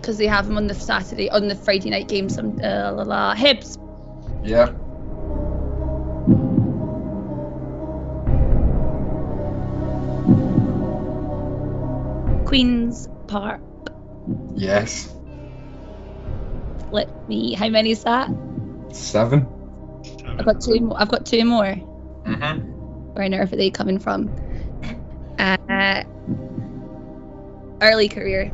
because 0.00 0.16
they 0.16 0.26
have 0.26 0.48
him 0.48 0.56
on 0.56 0.66
the 0.66 0.74
Saturday, 0.74 1.28
on 1.28 1.48
the 1.48 1.54
Friday 1.54 1.90
night 1.90 2.08
game. 2.08 2.30
Some 2.30 2.58
uh, 2.64 2.90
la, 2.94 3.02
la, 3.02 3.34
Hibs. 3.34 3.76
Yeah. 4.42 4.72
Queens 12.46 13.10
Park. 13.26 13.60
Yes. 14.54 15.12
Let 16.90 17.28
me. 17.28 17.54
How 17.54 17.68
many 17.68 17.90
is 17.90 18.04
that? 18.04 18.30
Seven. 18.92 19.46
I've 20.26 20.44
got 20.44 20.60
two. 20.60 20.80
More. 20.80 21.00
I've 21.00 21.08
got 21.08 21.26
two 21.26 21.44
more. 21.44 21.64
Mm-hmm. 21.64 22.60
Where 23.14 23.24
on 23.24 23.34
earth 23.34 23.52
are 23.52 23.56
they 23.56 23.70
coming 23.70 23.98
from? 23.98 24.30
Uh, 25.38 26.04
early 27.80 28.08
career. 28.08 28.52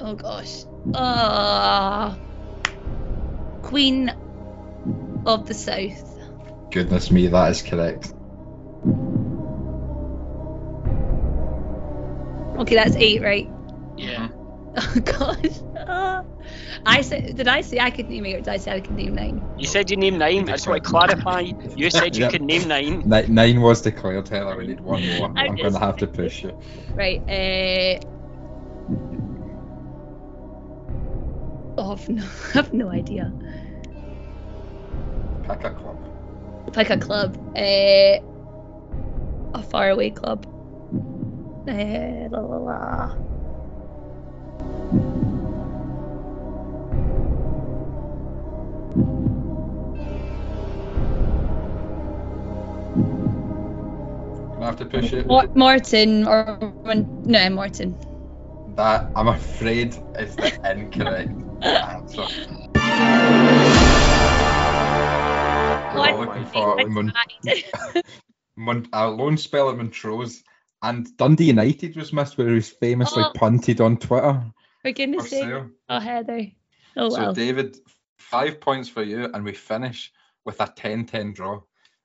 Oh 0.00 0.14
gosh. 0.14 0.64
Ah. 0.94 2.16
Queen 3.62 4.12
of 5.26 5.46
the 5.46 5.54
South. 5.54 6.18
Goodness 6.70 7.10
me, 7.10 7.28
that 7.28 7.50
is 7.50 7.62
correct. 7.62 8.12
Okay, 12.58 12.74
that's 12.74 12.96
eight, 12.96 13.22
right? 13.22 13.50
Yeah. 13.96 14.28
Oh 14.76 14.94
gosh. 15.04 15.60
Ah. 15.88 16.22
I 16.86 17.00
said, 17.02 17.36
did 17.36 17.48
I 17.48 17.60
say 17.62 17.78
I 17.78 17.90
could 17.90 18.08
name 18.08 18.26
eight, 18.26 18.34
or 18.34 18.38
did 18.40 18.48
I 18.48 18.56
say 18.58 18.72
I 18.72 18.80
could 18.80 18.96
name 18.96 19.14
nine? 19.14 19.44
You 19.58 19.66
said 19.66 19.90
you 19.90 19.96
named 19.96 20.18
nine. 20.18 20.48
I 20.48 20.52
just 20.52 20.66
want 20.66 20.82
to 20.84 20.90
clarify. 20.90 21.40
You 21.76 21.90
said 21.90 22.16
you 22.16 22.22
Yep. 22.22 22.30
could 22.32 22.42
name 22.42 22.68
nine. 22.68 23.02
Ni- 23.06 23.26
nine 23.28 23.60
was 23.60 23.80
declared, 23.82 24.26
Taylor. 24.26 24.56
We 24.56 24.66
need 24.66 24.80
one 24.80 25.06
more. 25.06 25.28
I'm 25.36 25.50
I'm, 25.50 25.56
going 25.56 25.72
to 25.72 25.78
have 25.78 25.96
to 25.98 26.06
push 26.06 26.42
you. 26.44 26.52
Right. 26.94 27.20
Uh, 27.28 28.00
oh, 31.78 31.92
I've 31.92 32.08
no, 32.08 32.24
I've 32.54 32.72
no 32.72 32.90
idea. 32.90 33.32
Pick 35.48 35.64
a 35.64 35.70
club. 35.70 35.98
Pick 36.74 36.90
a 36.90 36.98
club. 36.98 37.36
Uh, 37.56 38.18
a 39.54 39.62
faraway 39.62 40.10
club. 40.10 40.46
Uh, 41.68 42.28
la 42.30 42.40
la 42.40 42.56
la. 42.58 43.16
I'm 54.54 54.60
to 54.60 54.64
have 54.66 54.76
to 54.76 54.86
push 54.86 55.12
it. 55.12 55.26
Morton 55.26 56.26
or 56.26 56.58
no 57.24 57.50
Morton. 57.50 57.96
That, 58.76 59.10
I'm 59.14 59.28
afraid, 59.28 59.94
is 60.18 60.34
the 60.36 60.52
incorrect 60.70 61.30
answer. 61.62 62.26
We're 65.94 66.00
I- 66.00 66.12
all 66.12 66.18
looking 66.24 66.46
for 66.46 66.76
Mon- 66.88 67.12
Mon- 68.56 68.88
a 68.92 69.08
lone 69.08 69.36
spell 69.36 69.70
at 69.70 69.76
Montrose. 69.76 70.42
And 70.82 71.16
Dundee 71.16 71.46
United 71.46 71.96
was 71.96 72.12
missed, 72.12 72.36
where 72.36 72.48
he 72.48 72.54
was 72.56 72.68
famously 72.68 73.22
Oh. 73.24 73.32
punted 73.34 73.80
on 73.80 73.96
Twitter 73.96 74.42
For 74.84 74.90
for 74.90 74.92
goodness 74.96 75.30
sake. 75.30 75.44
sale. 75.44 75.70
Oh 75.88 75.98
Heather. 75.98 76.46
Oh 76.94 77.08
So, 77.08 77.16
well. 77.16 77.32
David, 77.32 77.78
five 78.18 78.60
points 78.60 78.86
for 78.86 79.02
you, 79.02 79.30
and 79.32 79.42
we 79.42 79.54
finish 79.54 80.12
with 80.44 80.60
a 80.60 80.66
10 80.66 81.06
10 81.06 81.32
draw, 81.32 81.62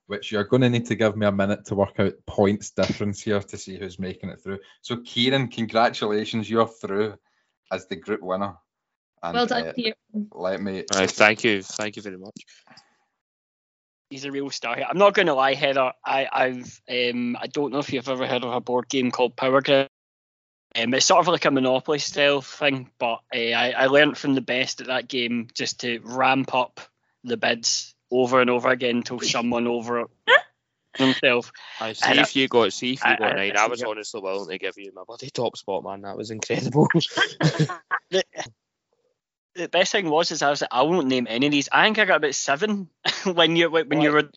which 0.07 0.31
you're 0.31 0.45
going 0.45 0.61
to 0.61 0.69
need 0.69 0.85
to 0.85 0.95
give 0.95 1.17
me 1.17 1.25
a 1.25 1.31
minute 1.31 1.65
to 1.65 1.75
work 1.75 1.99
out 1.99 2.13
points 2.25 2.71
difference 2.71 3.21
here 3.21 3.41
to 3.41 3.57
see 3.57 3.77
who's 3.77 3.99
making 3.99 4.29
it 4.29 4.41
through. 4.41 4.59
So, 4.81 4.95
Kieran, 5.03 5.49
congratulations, 5.49 6.49
you're 6.49 6.69
through 6.69 7.15
as 7.69 7.85
the 7.87 7.97
group 7.97 8.21
winner. 8.21 8.55
And, 9.21 9.33
well 9.33 9.45
done, 9.45 9.67
uh, 9.67 9.73
Peter. 9.73 9.95
let 10.31 10.61
me. 10.61 10.85
Aye, 10.93 11.07
thank 11.07 11.43
you, 11.43 11.61
thank 11.61 11.97
you 11.97 12.01
very 12.01 12.17
much. 12.17 12.45
He's 14.09 14.23
a 14.23 14.31
real 14.31 14.49
star. 14.51 14.77
Here. 14.77 14.87
I'm 14.89 14.97
not 14.97 15.15
going 15.15 15.27
to 15.27 15.33
lie, 15.33 15.53
Heather. 15.53 15.91
I, 16.05 16.29
I've 16.31 16.81
um, 16.89 17.35
I 17.41 17.47
don't 17.47 17.73
know 17.73 17.79
if 17.79 17.91
you've 17.91 18.07
ever 18.07 18.25
heard 18.25 18.45
of 18.45 18.53
a 18.53 18.61
board 18.61 18.87
game 18.87 19.11
called 19.11 19.35
Power 19.35 19.61
Grid. 19.61 19.89
Um, 20.83 20.93
it's 20.93 21.05
sort 21.05 21.19
of 21.19 21.27
like 21.27 21.45
a 21.45 21.51
Monopoly 21.51 21.99
style 21.99 22.41
thing, 22.41 22.89
but 22.99 23.19
uh, 23.33 23.37
I, 23.37 23.71
I 23.71 23.85
learned 23.87 24.17
from 24.17 24.35
the 24.35 24.41
best 24.41 24.81
at 24.81 24.87
that 24.87 25.07
game 25.07 25.47
just 25.53 25.81
to 25.81 25.99
ramp 26.03 26.53
up 26.53 26.79
the 27.23 27.37
bids 27.37 27.95
over 28.11 28.39
and 28.41 28.49
over 28.49 28.69
again 28.69 28.97
until 28.97 29.19
someone 29.21 29.67
over 29.67 30.05
himself. 30.95 31.51
I 31.79 31.93
see 31.93 32.09
And 32.09 32.19
if 32.19 32.35
you 32.35 32.47
got 32.47 32.73
see 32.73 32.93
if 32.93 33.03
you 33.03 33.11
I- 33.11 33.15
got 33.15 33.31
I- 33.33 33.35
nine. 33.35 33.57
I 33.57 33.63
I 33.63 33.67
was 33.67 33.79
see- 33.79 33.85
honestly 33.85 34.21
willing 34.21 34.49
to 34.49 34.57
give 34.57 34.77
you 34.77 34.91
my 34.95 35.03
bloody 35.05 35.29
top 35.29 35.57
spot, 35.57 35.83
man. 35.83 36.01
That 36.01 36.17
was 36.17 36.31
incredible. 36.31 36.87
The, 38.11 38.23
the 39.55 39.69
best 39.69 39.91
thing 39.91 40.09
was 40.09 40.31
is 40.31 40.41
I 40.41 40.49
was 40.49 40.61
like, 40.61 40.69
I 40.71 40.81
won't 40.83 41.07
name 41.07 41.27
any 41.29 41.45
of 41.47 41.51
these. 41.51 41.69
I 41.71 41.83
think 41.85 41.99
I 41.99 42.05
got 42.05 42.17
about 42.17 42.33
seven 42.33 42.89
when 43.25 43.55
you 43.55 43.69
when 43.69 44.01
you 44.01 44.11
were. 44.11 44.29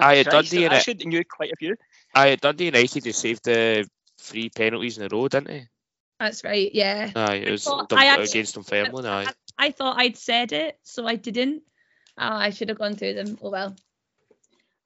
I 0.00 0.18
at 0.18 0.26
Christ, 0.28 0.50
Dundee, 0.52 0.66
I 0.66 0.68
innit? 0.68 0.72
actually 0.72 1.04
knew 1.06 1.22
quite 1.24 1.52
a 1.52 1.56
few. 1.56 1.74
Aye, 2.14 2.30
at 2.30 2.40
Dundee 2.40 2.66
United, 2.66 3.02
they 3.02 3.12
saved 3.12 3.44
the 3.44 3.86
three 4.22 4.48
penalties 4.48 4.98
in 4.98 5.04
a 5.04 5.08
row, 5.14 5.28
didn't 5.28 5.48
they? 5.48 5.68
That's 6.20 6.44
right. 6.44 6.70
Yeah. 6.72 7.10
Aye, 7.14 7.34
it 7.36 7.50
was 7.50 7.64
thought- 7.64 7.88
Dun- 7.88 7.98
I 7.98 8.06
actually- 8.06 8.30
against 8.40 8.54
Dunfermline. 8.54 9.06
Aye. 9.06 9.24
I, 9.58 9.66
I 9.66 9.70
thought 9.72 9.98
I'd 9.98 10.16
said 10.16 10.52
it, 10.52 10.78
so 10.82 11.06
I 11.06 11.16
didn't. 11.16 11.62
Oh, 12.18 12.26
I 12.26 12.50
should 12.50 12.68
have 12.68 12.78
gone 12.78 12.94
through 12.96 13.14
them. 13.14 13.38
Oh 13.42 13.50
well. 13.50 13.76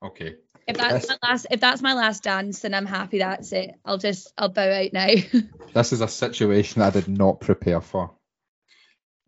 Okay. 0.02 0.36
If 0.66 0.76
that's 0.76 1.08
Yes. 1.08 1.18
my 1.22 1.28
last, 1.28 1.46
if 1.50 1.60
that's 1.60 1.82
my 1.82 1.94
last 1.94 2.22
dance, 2.24 2.60
then 2.60 2.74
I'm 2.74 2.86
happy. 2.86 3.18
That's 3.18 3.52
it. 3.52 3.70
I'll 3.84 3.98
just, 3.98 4.32
I'll 4.36 4.48
bow 4.48 4.68
out 4.70 4.92
now. 4.92 5.08
This 5.74 5.92
is 5.92 6.00
a 6.00 6.08
situation 6.08 6.80
I 6.82 6.88
did 6.90 7.06
not 7.06 7.40
prepare 7.40 7.80
for. 7.82 8.12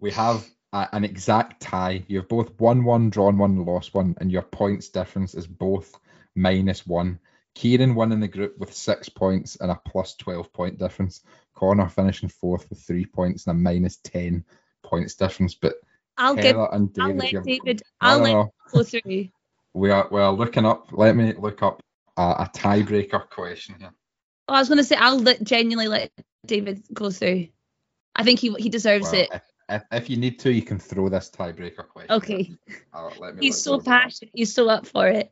We 0.00 0.12
have 0.12 0.46
a, 0.72 0.88
an 0.92 1.04
exact 1.04 1.60
tie. 1.60 2.04
You've 2.08 2.28
both 2.28 2.58
won 2.58 2.84
one, 2.84 3.10
drawn 3.10 3.36
one, 3.36 3.64
lost 3.66 3.92
one, 3.94 4.16
and 4.18 4.32
your 4.32 4.42
points 4.42 4.88
difference 4.88 5.34
is 5.34 5.46
both 5.46 5.94
minus 6.34 6.86
one. 6.86 7.18
Kieran 7.54 7.94
won 7.94 8.12
in 8.12 8.20
the 8.20 8.28
group 8.28 8.58
with 8.58 8.72
six 8.72 9.08
points 9.08 9.56
and 9.56 9.70
a 9.70 9.80
plus 9.86 10.14
12 10.16 10.52
point 10.52 10.78
difference. 10.78 11.22
Connor 11.54 11.88
finishing 11.88 12.28
fourth 12.28 12.68
with 12.70 12.80
three 12.80 13.04
points 13.04 13.46
and 13.46 13.58
a 13.58 13.60
minus 13.60 13.96
10 13.98 14.44
points 14.82 15.14
difference. 15.14 15.54
But 15.54 15.74
I'll 16.16 16.34
give, 16.34 16.44
Heather 16.44 16.68
and 16.72 16.96
I'll 17.00 17.14
let 17.14 17.44
David, 17.44 17.82
I'll 18.00 18.20
let 18.20 18.48
go 18.70 18.82
through. 18.82 19.28
We 19.74 19.90
are 19.90 20.08
we 20.10 20.18
are 20.20 20.32
looking 20.32 20.64
up. 20.64 20.88
Let 20.92 21.14
me 21.14 21.34
look 21.34 21.62
up 21.62 21.82
a, 22.16 22.22
a 22.22 22.50
tiebreaker 22.52 23.28
question 23.28 23.76
here. 23.78 23.92
Oh, 24.48 24.54
I 24.54 24.58
was 24.58 24.68
gonna 24.68 24.82
say 24.82 24.96
I'll 24.96 25.18
let, 25.18 25.44
genuinely 25.44 25.88
let 25.88 26.10
David 26.44 26.82
go 26.92 27.10
through. 27.10 27.48
I 28.16 28.24
think 28.24 28.40
he 28.40 28.52
he 28.54 28.70
deserves 28.70 29.12
Well, 29.12 29.20
it. 29.20 29.28
if, 29.32 29.42
if, 29.68 29.82
if 29.92 30.10
you 30.10 30.16
need 30.16 30.38
to, 30.40 30.52
you 30.52 30.62
can 30.62 30.78
throw 30.78 31.08
this 31.10 31.30
tiebreaker 31.30 31.86
question. 31.86 32.10
Okay. 32.10 32.56
Let 33.20 33.36
me 33.36 33.46
He's 33.46 33.62
so 33.62 33.78
passionate. 33.78 34.32
He's 34.34 34.54
so 34.54 34.68
up 34.68 34.86
for 34.86 35.06
it. 35.06 35.30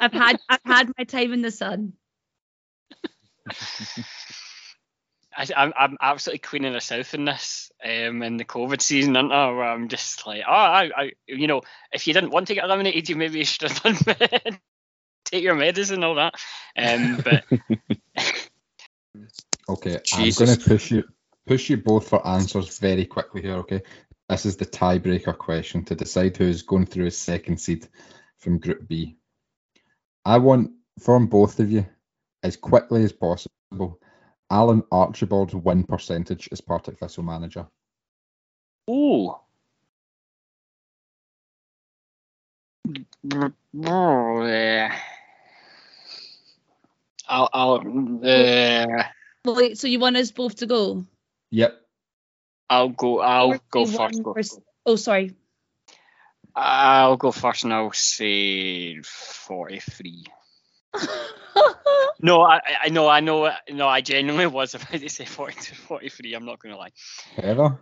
I've 0.00 0.12
had 0.12 0.38
I've 0.48 0.60
had 0.64 0.92
my 0.96 1.04
time 1.04 1.32
in 1.32 1.42
the 1.42 1.50
sun. 1.50 1.92
I, 5.36 5.46
I'm, 5.56 5.72
I'm 5.78 5.96
absolutely 6.00 6.40
queen 6.40 6.64
of 6.64 6.72
the 6.72 6.80
south 6.80 7.14
in 7.14 7.24
this, 7.24 7.70
um, 7.84 8.22
in 8.22 8.36
the 8.36 8.44
COVID 8.44 8.82
season, 8.82 9.16
aren't 9.16 9.32
I? 9.32 9.46
Where 9.50 9.62
I'm 9.64 9.88
just 9.88 10.26
like, 10.26 10.42
oh, 10.46 10.52
I, 10.52 10.90
I, 10.94 11.12
you 11.28 11.46
know, 11.46 11.62
if 11.92 12.06
you 12.06 12.12
didn't 12.12 12.30
want 12.30 12.48
to 12.48 12.54
get 12.54 12.64
eliminated, 12.64 13.08
you 13.08 13.14
maybe 13.14 13.44
should 13.44 13.70
have 13.70 13.82
done 13.82 13.96
take 15.24 15.44
your 15.44 15.54
medicine 15.54 15.96
and 15.96 16.04
all 16.04 16.16
that. 16.16 16.34
Um, 16.76 17.22
but 17.22 17.44
Okay, 19.68 20.00
Jesus. 20.04 20.40
I'm 20.40 20.46
going 20.46 20.58
to 20.58 20.68
push 20.68 20.90
you 20.90 21.04
push 21.46 21.70
you 21.70 21.76
both 21.76 22.08
for 22.08 22.26
answers 22.26 22.78
very 22.78 23.06
quickly 23.06 23.42
here. 23.42 23.56
Okay, 23.56 23.82
this 24.28 24.44
is 24.44 24.56
the 24.56 24.66
tiebreaker 24.66 25.36
question 25.36 25.84
to 25.84 25.94
decide 25.94 26.36
who 26.36 26.44
is 26.44 26.62
going 26.62 26.86
through 26.86 27.04
his 27.04 27.16
second 27.16 27.60
seed 27.60 27.86
from 28.38 28.58
Group 28.58 28.88
B. 28.88 29.16
I 30.24 30.38
want 30.38 30.72
from 30.98 31.26
both 31.26 31.60
of 31.60 31.70
you 31.70 31.86
as 32.42 32.56
quickly 32.56 33.04
as 33.04 33.12
possible. 33.12 34.00
Alan 34.50 34.82
Archibald's 34.90 35.54
win 35.54 35.84
percentage 35.84 36.48
as 36.52 36.60
Partick 36.60 36.98
Thistle 36.98 37.22
manager. 37.22 37.66
ooh. 38.90 39.34
Uh, 43.32 44.88
I'll, 47.28 47.48
I'll, 47.52 48.20
uh, 48.24 49.04
wait, 49.44 49.78
so 49.78 49.86
you 49.86 50.00
want 50.00 50.16
us 50.16 50.32
both 50.32 50.56
to 50.56 50.66
go? 50.66 51.04
Yep, 51.52 51.80
I'll 52.68 52.88
go. 52.88 53.20
I'll 53.20 53.60
go 53.70 53.86
first. 53.86 54.22
41%. 54.22 54.60
Oh, 54.86 54.96
sorry. 54.96 55.34
I'll 56.54 57.16
go 57.16 57.32
first, 57.32 57.64
and 57.64 57.72
I'll 57.72 57.92
say 57.92 59.00
forty-three. 59.02 60.24
No, 62.22 62.42
I, 62.42 62.60
I 62.84 62.90
know, 62.90 63.08
I 63.08 63.20
know, 63.20 63.50
no, 63.70 63.88
I 63.88 64.02
genuinely 64.02 64.46
was 64.52 64.74
about 64.74 65.00
to 65.00 65.08
say 65.08 65.24
42, 65.24 65.74
43. 65.74 66.34
I'm 66.34 66.44
not 66.44 66.60
going 66.60 66.74
to 66.74 66.78
lie. 66.78 66.90
Heather. 67.34 67.78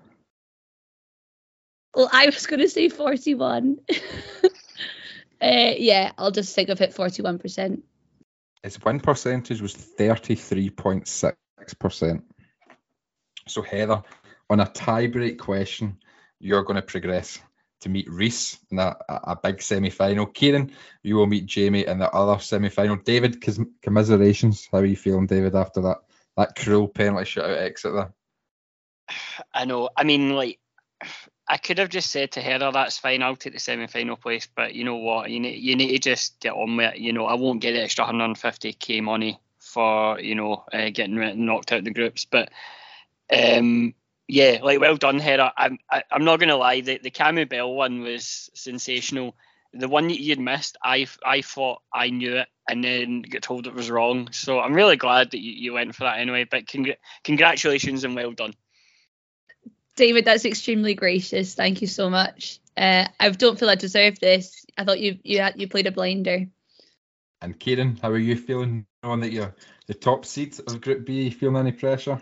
well, 1.94 2.08
I 2.12 2.26
was 2.26 2.46
going 2.46 2.60
to 2.60 2.68
say 2.68 2.88
41. 2.88 3.78
uh, 4.44 4.48
yeah, 5.40 6.12
I'll 6.16 6.30
just 6.30 6.54
think 6.54 6.68
of 6.68 6.80
it 6.80 6.94
41%. 6.94 7.82
His 8.62 8.80
win 8.82 9.00
percentage 9.00 9.60
was 9.60 9.74
33.6%. 9.74 12.22
So, 13.46 13.62
Heather, 13.62 14.02
on 14.50 14.60
a 14.60 14.66
tiebreak 14.66 15.38
question, 15.38 15.96
you're 16.38 16.62
going 16.62 16.76
to 16.76 16.82
progress 16.82 17.40
to 17.80 17.88
meet 17.88 18.10
Rhys 18.10 18.58
in 18.70 18.78
a, 18.78 18.96
a 19.08 19.36
big 19.36 19.62
semi 19.62 19.90
final. 19.90 20.26
Kieran, 20.26 20.72
you 21.02 21.16
will 21.16 21.26
meet 21.26 21.46
Jamie 21.46 21.86
in 21.86 21.98
the 21.98 22.10
other 22.10 22.40
semi 22.40 22.68
final. 22.68 22.96
David, 22.96 23.42
commiserations. 23.82 24.68
How 24.70 24.78
are 24.78 24.84
you 24.84 24.96
feeling, 24.96 25.26
David, 25.26 25.54
after 25.54 25.80
that, 25.82 25.98
that 26.36 26.56
cruel 26.56 26.88
penalty 26.88 27.24
shootout 27.24 27.58
exit 27.58 27.92
there? 27.94 28.12
I 29.54 29.64
know. 29.64 29.90
I 29.96 30.04
mean, 30.04 30.30
like, 30.34 30.58
I 31.48 31.56
could 31.56 31.78
have 31.78 31.88
just 31.88 32.10
said 32.10 32.32
to 32.32 32.40
Heather, 32.40 32.70
"That's 32.72 32.98
fine. 32.98 33.22
I'll 33.22 33.36
take 33.36 33.54
the 33.54 33.60
semi-final 33.60 34.16
place." 34.16 34.48
But 34.54 34.74
you 34.74 34.84
know 34.84 34.96
what? 34.96 35.30
You 35.30 35.40
need 35.40 35.58
you 35.58 35.76
need 35.76 36.02
to 36.02 36.10
just 36.10 36.40
get 36.40 36.52
on 36.52 36.76
with 36.76 36.94
it. 36.94 37.00
You 37.00 37.12
know, 37.12 37.26
I 37.26 37.34
won't 37.34 37.62
get 37.62 37.72
the 37.72 37.82
extra 37.82 38.04
150k 38.04 39.02
money 39.02 39.40
for 39.58 40.20
you 40.20 40.34
know 40.34 40.64
uh, 40.72 40.90
getting 40.90 41.46
knocked 41.46 41.72
out 41.72 41.84
the 41.84 41.90
groups. 41.90 42.26
But 42.26 42.50
um, 43.32 43.94
yeah, 44.28 44.58
like 44.62 44.78
well 44.78 44.96
done, 44.96 45.18
Heather. 45.18 45.50
I'm 45.56 45.78
I, 45.90 46.02
I'm 46.12 46.24
not 46.24 46.38
gonna 46.38 46.56
lie. 46.56 46.82
The 46.82 46.98
the 46.98 47.10
Cammy 47.10 47.48
Bell 47.48 47.72
one 47.72 48.02
was 48.02 48.50
sensational. 48.54 49.34
The 49.72 49.88
one 49.88 50.08
that 50.08 50.20
you'd 50.20 50.38
missed, 50.38 50.76
I 50.82 51.06
I 51.24 51.40
thought 51.40 51.82
I 51.92 52.10
knew 52.10 52.36
it, 52.36 52.48
and 52.68 52.84
then 52.84 53.22
got 53.22 53.42
told 53.42 53.66
it 53.66 53.74
was 53.74 53.90
wrong. 53.90 54.30
So 54.32 54.60
I'm 54.60 54.74
really 54.74 54.96
glad 54.96 55.30
that 55.30 55.40
you, 55.40 55.52
you 55.52 55.72
went 55.72 55.94
for 55.94 56.04
that 56.04 56.18
anyway. 56.18 56.44
But 56.44 56.66
congr- 56.66 56.96
congratulations 57.24 58.04
and 58.04 58.14
well 58.14 58.32
done. 58.32 58.54
David, 59.96 60.26
that's 60.26 60.44
extremely 60.44 60.94
gracious. 60.94 61.54
Thank 61.54 61.80
you 61.80 61.86
so 61.86 62.08
much. 62.08 62.60
Uh, 62.76 63.08
I 63.18 63.30
don't 63.30 63.58
feel 63.58 63.68
I 63.68 63.74
deserve 63.74 64.20
this. 64.20 64.64
I 64.76 64.84
thought 64.84 65.00
you 65.00 65.18
you 65.24 65.40
had, 65.40 65.60
you 65.60 65.68
played 65.68 65.86
a 65.86 65.92
blinder. 65.92 66.46
And 67.40 67.58
Kieran, 67.58 67.98
how 68.02 68.10
are 68.10 68.18
you 68.18 68.36
feeling 68.36 68.86
knowing 69.02 69.20
that 69.20 69.32
you're 69.32 69.54
the 69.86 69.94
top 69.94 70.24
seed 70.24 70.58
of 70.66 70.80
Group 70.80 71.06
B? 71.06 71.30
Feeling 71.30 71.56
any 71.56 71.72
pressure? 71.72 72.20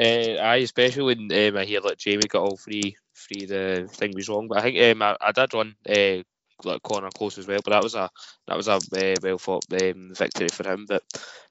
Uh, 0.00 0.40
aye, 0.40 0.62
especially 0.62 1.02
when 1.02 1.48
um, 1.48 1.56
I 1.58 1.64
hear 1.66 1.82
that 1.82 1.98
Jamie 1.98 2.26
got 2.26 2.42
all 2.42 2.56
three 2.56 2.96
three 3.14 3.44
the 3.44 3.86
thing 3.92 4.12
was 4.14 4.28
wrong. 4.28 4.48
But 4.48 4.58
I 4.58 4.62
think 4.62 4.80
um, 4.80 5.02
I, 5.02 5.16
I 5.20 5.32
did 5.32 5.52
run 5.52 5.74
uh, 5.88 6.22
like 6.64 6.82
corner 6.82 7.10
close 7.14 7.36
as 7.36 7.46
well. 7.46 7.60
But 7.62 7.72
that 7.72 7.82
was 7.82 7.94
a 7.94 8.08
that 8.48 8.56
was 8.56 8.68
a 8.68 8.74
uh, 8.74 9.16
well 9.22 9.38
fought 9.38 9.64
um, 9.72 10.12
victory 10.14 10.48
for 10.48 10.66
him. 10.66 10.86
But 10.88 11.02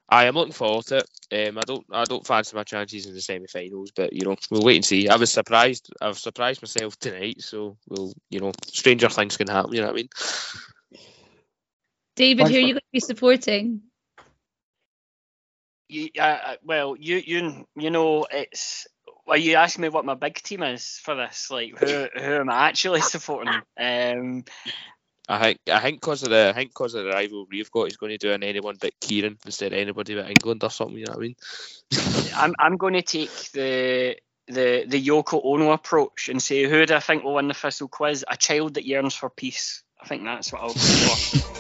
I 0.10 0.26
am 0.26 0.34
looking 0.34 0.54
forward 0.54 0.86
to 0.88 0.98
it. 0.98 1.48
Um, 1.50 1.60
I 1.60 1.62
don't 1.62 1.86
I 1.92 2.06
don't 2.06 2.26
fancy 2.26 2.56
my 2.56 2.64
chances 2.64 3.06
in 3.06 3.14
the 3.14 3.22
semi-finals, 3.22 3.92
but 3.96 4.14
you 4.14 4.26
know 4.26 4.36
we'll 4.50 4.64
wait 4.64 4.78
and 4.78 4.86
see. 4.86 5.08
I 5.10 5.18
was 5.18 5.32
surprised. 5.32 5.94
I've 6.02 6.18
surprised 6.18 6.64
myself 6.64 6.98
tonight, 6.98 7.42
so 7.42 7.78
we'll 7.88 8.14
you 8.32 8.40
know 8.40 8.52
stranger 8.66 9.10
things 9.10 9.38
can 9.38 9.48
happen. 9.48 9.74
You 9.74 9.82
know 9.82 9.88
what 9.88 9.94
I 9.94 9.98
mean? 9.98 10.10
David, 12.16 12.48
Thanks 12.48 12.52
who 12.52 12.58
are 12.58 12.68
you 12.68 12.74
going 12.74 12.80
to 12.80 12.92
be 12.92 13.00
supporting? 13.00 13.82
You, 15.90 16.10
uh, 16.20 16.22
uh, 16.22 16.56
well, 16.64 16.96
you 16.98 17.18
you 17.18 17.66
you 17.76 17.90
know 17.90 18.28
it's. 18.32 18.88
Well, 19.26 19.38
you 19.38 19.56
asked 19.56 19.78
me 19.78 19.90
what 19.90 20.06
my 20.06 20.16
big 20.16 20.36
team 20.36 20.64
is 20.64 21.00
for 21.04 21.16
this. 21.16 21.50
Like, 21.52 21.78
who 21.78 22.08
who 22.16 22.34
am 22.34 22.50
I 22.50 22.68
actually 22.68 23.02
supporting? 23.02 23.54
Um, 23.80 24.44
I 25.28 25.40
think 25.40 25.60
I 25.72 25.80
think 25.80 26.02
because 26.02 26.24
of 26.24 26.30
the 26.30 26.50
I 26.50 26.54
think 26.54 26.70
because 26.72 26.94
of 26.94 27.06
the 27.06 27.12
rivalry 27.12 27.48
we've 27.52 27.72
got, 27.72 27.86
he's 27.86 27.98
going 27.98 28.12
to 28.12 28.18
do 28.18 28.32
an 28.32 28.44
anyone 28.44 28.78
but 28.80 29.00
Kieran 29.02 29.38
instead 29.46 29.74
of 29.74 29.80
anybody 29.80 30.16
but 30.16 30.30
England 30.30 30.64
or 30.64 30.70
something. 30.70 30.98
You 30.98 31.06
know 31.06 31.14
what 31.14 31.20
I 31.20 31.22
mean? 31.22 31.36
I'm 32.36 32.56
I'm 32.60 32.78
going 32.78 32.94
to 32.94 33.02
take 33.02 33.52
the 33.52 34.16
the 34.48 34.86
the 34.88 35.04
Yoko 35.04 35.42
Ono 35.44 35.72
approach 35.72 36.30
and 36.30 36.42
say 36.42 36.64
who 36.64 36.86
do 36.86 36.96
I 36.96 37.00
think 37.00 37.24
will 37.24 37.36
win 37.36 37.48
the 37.48 37.54
Thistle 37.56 37.88
quiz? 37.88 38.24
A 38.28 38.38
child 38.38 38.76
that 38.76 38.86
yearns 38.86 39.16
for 39.16 39.30
peace. 39.30 39.84
I 40.02 40.08
think 40.08 40.24
that's 40.24 40.52
what 40.52 40.62
I'll 40.62 40.74
go 40.74 40.80
for. 40.80 41.56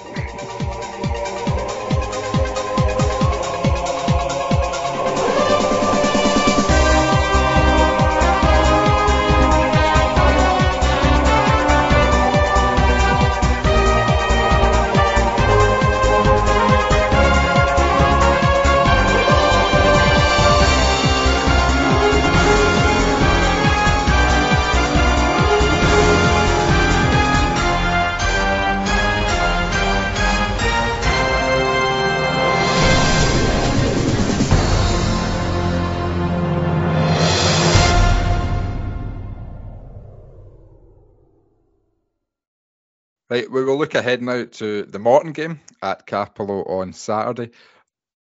Right, 43.29 43.51
we 43.51 43.63
will 43.63 43.77
look 43.77 43.93
ahead 43.93 44.23
now 44.23 44.45
to 44.45 44.85
the 44.85 44.97
Morton 44.97 45.33
game 45.33 45.59
at 45.83 46.07
Cappielow 46.07 46.67
on 46.67 46.93
Saturday. 46.93 47.51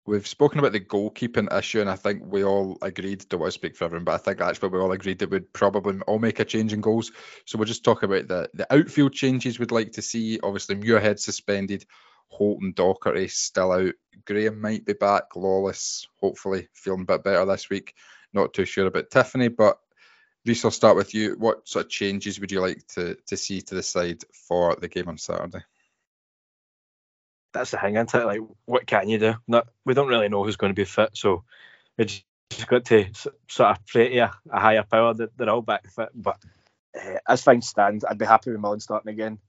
We've 0.05 0.27
spoken 0.27 0.59
about 0.59 0.73
the 0.73 0.81
goalkeeping 0.81 1.57
issue, 1.57 1.79
and 1.79 1.89
I 1.89 1.95
think 1.95 2.23
we 2.25 2.43
all 2.43 2.77
agreed, 2.81 3.25
don't 3.29 3.39
want 3.39 3.53
to 3.53 3.57
speak 3.57 3.77
for 3.77 3.85
everyone, 3.85 4.03
but 4.03 4.15
I 4.15 4.17
think 4.17 4.41
what 4.41 4.71
we 4.73 4.79
all 4.79 4.91
agreed 4.91 5.19
that 5.19 5.29
we'd 5.29 5.53
probably 5.53 6.01
all 6.01 6.19
make 6.19 6.41
a 6.41 6.45
change 6.45 6.73
in 6.73 6.81
goals. 6.81 7.13
So 7.45 7.57
we'll 7.57 7.63
just 7.63 7.85
talk 7.85 8.03
about 8.03 8.27
the, 8.27 8.49
the 8.53 8.67
outfield 8.73 9.13
changes 9.13 9.57
we'd 9.57 9.71
like 9.71 9.93
to 9.93 10.01
see. 10.01 10.37
Obviously, 10.43 10.75
Muirhead 10.75 11.17
suspended, 11.17 11.85
Holton 12.27 12.73
Docherty 12.73 13.31
still 13.31 13.71
out. 13.71 13.93
Graham 14.25 14.59
might 14.59 14.85
be 14.85 14.93
back, 14.93 15.33
Lawless 15.37 16.09
hopefully 16.19 16.67
feeling 16.73 17.03
a 17.03 17.05
bit 17.05 17.23
better 17.23 17.45
this 17.45 17.69
week. 17.69 17.93
Not 18.33 18.53
too 18.53 18.65
sure 18.65 18.87
about 18.87 19.11
Tiffoney, 19.11 19.55
but 19.55 19.77
Rhys, 20.45 20.63
I'll 20.63 20.71
start 20.71 20.95
with 20.95 21.13
you. 21.13 21.35
What 21.37 21.67
sort 21.67 21.85
of 21.85 21.91
changes 21.91 22.39
would 22.39 22.51
you 22.51 22.61
like 22.61 22.85
to, 22.95 23.15
to 23.27 23.37
see 23.37 23.61
to 23.61 23.75
the 23.75 23.83
side 23.83 24.23
for 24.47 24.75
the 24.75 24.87
game 24.87 25.07
on 25.07 25.17
Saturday? 25.17 25.63
That's 27.53 27.71
the 27.71 27.77
hang, 27.77 27.95
it? 27.95 28.13
Like, 28.13 28.41
what 28.65 28.85
can 28.85 29.09
you 29.09 29.17
do? 29.17 29.35
Not, 29.47 29.67
we 29.85 29.93
don't 29.93 30.07
really 30.07 30.29
know 30.29 30.43
who's 30.43 30.55
going 30.55 30.71
to 30.71 30.79
be 30.79 30.85
fit, 30.85 31.11
so 31.13 31.43
we 31.97 32.05
just 32.05 32.23
got 32.67 32.85
to 32.85 33.07
sort 33.47 33.71
of 33.71 33.85
pray 33.85 34.09
to 34.09 34.17
a, 34.19 34.31
a 34.51 34.59
higher 34.59 34.83
power 34.83 35.13
that 35.13 35.35
they're 35.37 35.49
all 35.49 35.61
back 35.61 35.87
fit. 35.89 36.09
But 36.13 36.37
uh, 36.99 37.17
as 37.27 37.43
things 37.43 37.67
stand, 37.67 38.03
I'd 38.07 38.17
be 38.17 38.25
happy 38.25 38.51
with 38.51 38.59
Mullen 38.59 38.79
starting 38.79 39.11
again. 39.11 39.39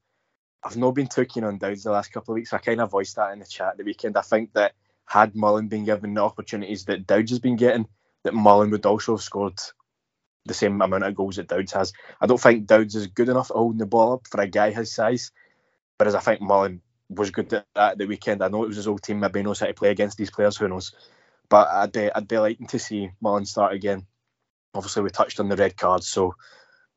I've 0.62 0.76
not 0.76 0.92
been 0.92 1.06
too 1.06 1.24
keen 1.24 1.44
on 1.44 1.58
Dowds 1.58 1.84
the 1.84 1.90
last 1.90 2.12
couple 2.12 2.32
of 2.32 2.36
weeks. 2.36 2.52
I 2.52 2.58
kind 2.58 2.80
of 2.80 2.90
voiced 2.90 3.16
that 3.16 3.32
in 3.32 3.38
the 3.38 3.46
chat 3.46 3.76
the 3.76 3.84
weekend. 3.84 4.16
I 4.16 4.22
think 4.22 4.52
that 4.54 4.72
had 5.06 5.34
Mullen 5.34 5.68
been 5.68 5.84
given 5.84 6.14
the 6.14 6.22
opportunities 6.22 6.84
that 6.86 7.06
Dowds 7.06 7.30
has 7.30 7.38
been 7.38 7.56
getting, 7.56 7.86
that 8.24 8.34
Mullen 8.34 8.70
would 8.70 8.86
also 8.86 9.16
have 9.16 9.22
scored 9.22 9.58
the 10.46 10.54
same 10.54 10.80
amount 10.80 11.04
of 11.04 11.14
goals 11.14 11.36
that 11.36 11.48
Dowds 11.48 11.72
has. 11.72 11.92
I 12.20 12.26
don't 12.26 12.40
think 12.40 12.66
Dowds 12.66 12.94
is 12.94 13.08
good 13.08 13.28
enough 13.28 13.48
holding 13.48 13.78
the 13.78 13.86
ball 13.86 14.14
up 14.14 14.26
for 14.26 14.40
a 14.40 14.46
guy 14.46 14.70
his 14.70 14.92
size, 14.92 15.32
whereas 15.98 16.14
I 16.14 16.20
think 16.20 16.40
Mullen 16.40 16.80
was 17.08 17.30
good 17.30 17.52
at 17.52 17.66
that 17.74 17.98
the 17.98 18.06
weekend. 18.06 18.42
I 18.42 18.48
know 18.48 18.64
it 18.64 18.68
was 18.68 18.76
his 18.76 18.88
old 18.88 19.02
team, 19.02 19.20
maybe 19.20 19.42
knows 19.42 19.60
how 19.60 19.66
to 19.66 19.74
play 19.74 19.90
against 19.90 20.16
these 20.16 20.30
players, 20.30 20.56
who 20.56 20.68
knows. 20.68 20.92
But 21.48 21.68
I'd 21.68 21.92
be, 21.92 22.12
I'd 22.12 22.28
be 22.28 22.38
liking 22.38 22.68
to 22.68 22.78
see 22.78 23.10
Mullen 23.20 23.44
start 23.44 23.74
again. 23.74 24.06
Obviously, 24.72 25.02
we 25.02 25.10
touched 25.10 25.40
on 25.40 25.48
the 25.48 25.56
red 25.56 25.76
cards, 25.76 26.08
so 26.08 26.36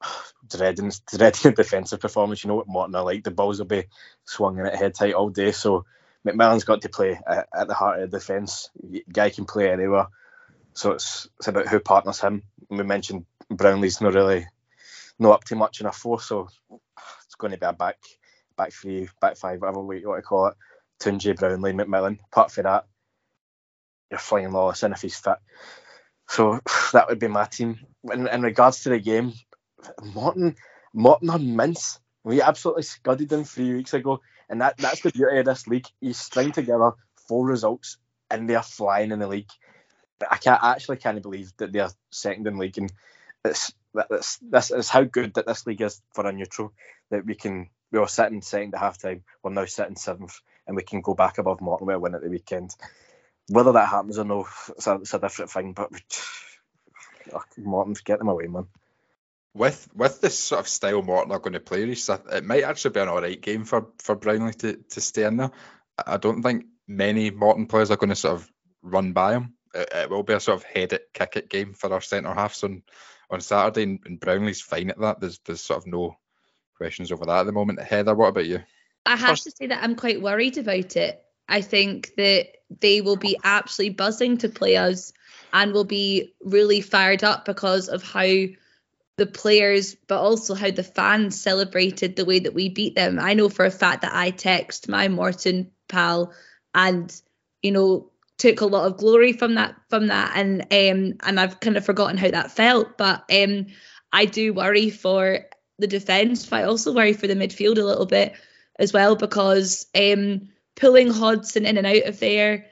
dreading, 0.49 0.91
dreading 1.09 1.41
the 1.43 1.51
defensive 1.51 1.99
performance. 1.99 2.43
You 2.43 2.49
know 2.49 2.55
what 2.55 2.67
Morton 2.67 2.95
are 2.95 3.03
like. 3.03 3.23
The 3.23 3.31
balls 3.31 3.59
will 3.59 3.65
be 3.65 3.85
swinging 4.25 4.65
at 4.65 4.75
head 4.75 4.93
tight 4.93 5.13
all 5.13 5.29
day. 5.29 5.51
So 5.51 5.85
McMillan's 6.25 6.63
got 6.63 6.81
to 6.81 6.89
play 6.89 7.19
at, 7.27 7.47
at 7.53 7.67
the 7.67 7.73
heart 7.73 8.01
of 8.01 8.11
the 8.11 8.17
defence. 8.19 8.69
Guy 9.11 9.29
can 9.29 9.45
play 9.45 9.71
anywhere. 9.71 10.07
So 10.73 10.91
it's, 10.91 11.27
it's 11.37 11.47
about 11.47 11.67
who 11.67 11.79
partners 11.79 12.19
him. 12.19 12.43
We 12.69 12.83
mentioned 12.83 13.25
Brownlie's 13.57 14.01
not 14.01 14.13
really 14.13 14.47
not 15.19 15.33
up 15.33 15.43
to 15.45 15.55
much 15.55 15.79
in 15.79 15.87
a 15.87 15.91
four, 15.91 16.19
so 16.19 16.47
it's 17.25 17.35
going 17.35 17.51
to 17.51 17.59
be 17.59 17.65
a 17.65 17.73
back 17.73 17.97
back 18.57 18.71
three, 18.71 19.09
back 19.19 19.37
five, 19.37 19.61
whatever 19.61 19.81
way 19.81 19.99
you 19.99 20.09
want 20.09 20.19
to 20.19 20.27
call 20.27 20.47
it. 20.47 20.55
Tunji, 20.99 21.35
Brownlie, 21.35 21.73
McMillan. 21.73 22.19
Apart 22.31 22.51
from 22.51 22.63
that, 22.63 22.85
you're 24.09 24.19
flying 24.19 24.51
Lawless 24.51 24.83
in 24.83 24.93
if 24.93 25.01
he's 25.01 25.17
fit. 25.17 25.37
So 26.27 26.59
that 26.93 27.07
would 27.09 27.19
be 27.19 27.27
my 27.27 27.45
team. 27.45 27.79
In, 28.11 28.27
in 28.27 28.41
regards 28.41 28.83
to 28.83 28.89
the 28.89 28.99
game, 28.99 29.33
Morton, 30.13 30.55
Morton 30.93 31.29
on 31.29 31.55
mince. 31.55 31.99
We 32.25 32.41
absolutely 32.41 32.83
scudded 32.83 33.27
them 33.27 33.43
three 33.43 33.73
weeks 33.73 33.93
ago, 33.93 34.21
and 34.49 34.61
that, 34.61 34.77
that's 34.77 35.01
the 35.01 35.11
beauty 35.11 35.39
of 35.39 35.45
this 35.45 35.67
league. 35.67 35.87
You 35.99 36.13
string 36.13 36.53
together 36.53 36.93
four 37.27 37.45
results, 37.45 37.97
and 38.31 38.49
they're 38.49 38.63
flying 38.63 39.11
in 39.11 39.19
the 39.19 39.27
league. 39.27 39.49
I 40.31 40.37
can't 40.37 40.63
I 40.63 40.71
actually 40.71 40.97
can't 40.97 41.21
believe 41.21 41.51
that 41.57 41.73
they're 41.73 41.89
second 42.11 42.47
in 42.47 42.57
league, 42.57 42.77
and 42.77 42.89
it's 43.45 43.73
that's 43.93 44.37
this 44.37 44.71
is 44.71 44.89
how 44.89 45.03
good 45.03 45.35
that 45.35 45.45
this 45.45 45.67
league 45.67 45.81
is 45.81 46.01
for 46.13 46.25
a 46.25 46.31
neutral 46.31 46.73
that 47.11 47.25
we 47.25 47.35
can 47.35 47.69
we 47.91 47.99
were 47.99 48.07
sitting 48.07 48.41
second 48.41 48.73
at 48.73 48.79
half 48.79 48.97
time, 48.97 49.23
we're 49.43 49.51
now 49.51 49.65
sitting 49.65 49.95
seventh, 49.95 50.39
and 50.65 50.75
we 50.75 50.81
can 50.81 51.01
go 51.01 51.13
back 51.13 51.37
above 51.37 51.61
Morton 51.61 51.85
with 51.85 51.95
a 51.95 51.99
win 51.99 52.15
at 52.15 52.23
the 52.23 52.29
weekend. 52.29 52.75
Whether 53.49 53.73
that 53.73 53.89
happens 53.89 54.17
or 54.17 54.23
no, 54.23 54.47
it's 54.69 54.87
a, 54.87 54.95
it's 54.95 55.13
a 55.13 55.19
different 55.19 55.51
thing, 55.51 55.73
but 55.73 55.91
oh, 57.33 57.43
Morton, 57.57 57.95
get 58.03 58.17
them 58.17 58.29
away, 58.29 58.47
man 58.47 58.65
with 59.53 59.87
with 59.93 60.21
this 60.21 60.39
sort 60.39 60.61
of 60.61 60.67
style 60.67 61.01
Morton 61.01 61.31
are 61.31 61.39
going 61.39 61.53
to 61.53 61.59
play, 61.59 61.83
it 61.83 62.43
might 62.43 62.63
actually 62.63 62.91
be 62.91 62.99
an 62.99 63.07
all 63.07 63.21
right 63.21 63.39
game 63.39 63.65
for 63.65 63.87
for 63.99 64.15
Brownlie 64.15 64.57
to, 64.59 64.77
to 64.89 65.01
stay 65.01 65.25
in 65.25 65.37
there. 65.37 65.51
I 66.05 66.17
don't 66.17 66.41
think 66.41 66.65
many 66.87 67.29
Morton 67.29 67.67
players 67.67 67.91
are 67.91 67.97
going 67.97 68.09
to 68.09 68.15
sort 68.15 68.35
of 68.35 68.51
run 68.81 69.13
by 69.13 69.33
him. 69.33 69.53
It, 69.73 69.89
it 69.93 70.09
will 70.09 70.23
be 70.23 70.33
a 70.33 70.39
sort 70.39 70.57
of 70.57 70.63
head 70.63 70.93
it, 70.93 71.09
kick 71.13 71.35
it 71.35 71.49
game 71.49 71.73
for 71.73 71.93
our 71.93 72.01
centre 72.01 72.33
halves 72.33 72.63
on 72.63 72.83
on 73.33 73.41
Saturday, 73.41 73.99
and, 74.05 74.19
Brownlie's 74.19 74.61
fine 74.61 74.89
at 74.89 74.99
that. 74.99 75.19
There's 75.19 75.39
there's 75.39 75.61
sort 75.61 75.79
of 75.79 75.87
no 75.87 76.17
questions 76.77 77.11
over 77.11 77.25
that 77.25 77.41
at 77.41 77.45
the 77.45 77.51
moment. 77.51 77.81
Heather, 77.81 78.15
what 78.15 78.29
about 78.29 78.45
you? 78.45 78.61
I 79.05 79.15
have 79.17 79.39
to 79.39 79.51
say 79.51 79.67
that 79.67 79.83
I'm 79.83 79.95
quite 79.95 80.21
worried 80.21 80.57
about 80.57 80.95
it. 80.95 81.21
I 81.49 81.61
think 81.61 82.11
that 82.15 82.47
they 82.79 83.01
will 83.01 83.17
be 83.17 83.37
absolutely 83.43 83.95
buzzing 83.95 84.37
to 84.39 84.49
play 84.49 84.77
us 84.77 85.11
and 85.51 85.73
will 85.73 85.83
be 85.83 86.33
really 86.41 86.81
fired 86.81 87.23
up 87.23 87.45
because 87.45 87.89
of 87.89 88.01
how 88.01 88.45
the 89.17 89.25
players, 89.25 89.95
but 90.07 90.19
also 90.19 90.55
how 90.55 90.71
the 90.71 90.83
fans 90.83 91.39
celebrated 91.39 92.15
the 92.15 92.25
way 92.25 92.39
that 92.39 92.53
we 92.53 92.69
beat 92.69 92.95
them. 92.95 93.19
I 93.19 93.33
know 93.33 93.49
for 93.49 93.65
a 93.65 93.71
fact 93.71 94.01
that 94.03 94.15
I 94.15 94.31
text 94.31 94.89
my 94.89 95.09
Morton 95.09 95.71
pal 95.87 96.33
and 96.73 97.13
you 97.61 97.71
know 97.71 98.09
took 98.43 98.59
a 98.59 98.65
lot 98.65 98.85
of 98.85 98.97
glory 98.97 99.31
from 99.31 99.55
that 99.55 99.73
from 99.89 100.07
that 100.07 100.33
and 100.35 100.61
um 100.63 101.17
and 101.23 101.39
I've 101.39 101.61
kind 101.61 101.77
of 101.77 101.85
forgotten 101.85 102.17
how 102.17 102.29
that 102.29 102.51
felt. 102.51 102.97
But 102.97 103.23
um 103.33 103.67
I 104.11 104.25
do 104.25 104.53
worry 104.53 104.89
for 104.89 105.45
the 105.79 105.87
defence, 105.87 106.45
but 106.45 106.59
I 106.59 106.63
also 106.63 106.93
worry 106.93 107.13
for 107.13 107.27
the 107.27 107.35
midfield 107.35 107.77
a 107.77 107.83
little 107.83 108.05
bit 108.05 108.33
as 108.77 108.91
well 108.91 109.15
because 109.15 109.85
um 109.95 110.49
pulling 110.75 111.09
Hodson 111.09 111.65
in 111.65 111.77
and 111.77 111.87
out 111.87 112.03
of 112.03 112.19
there 112.19 112.65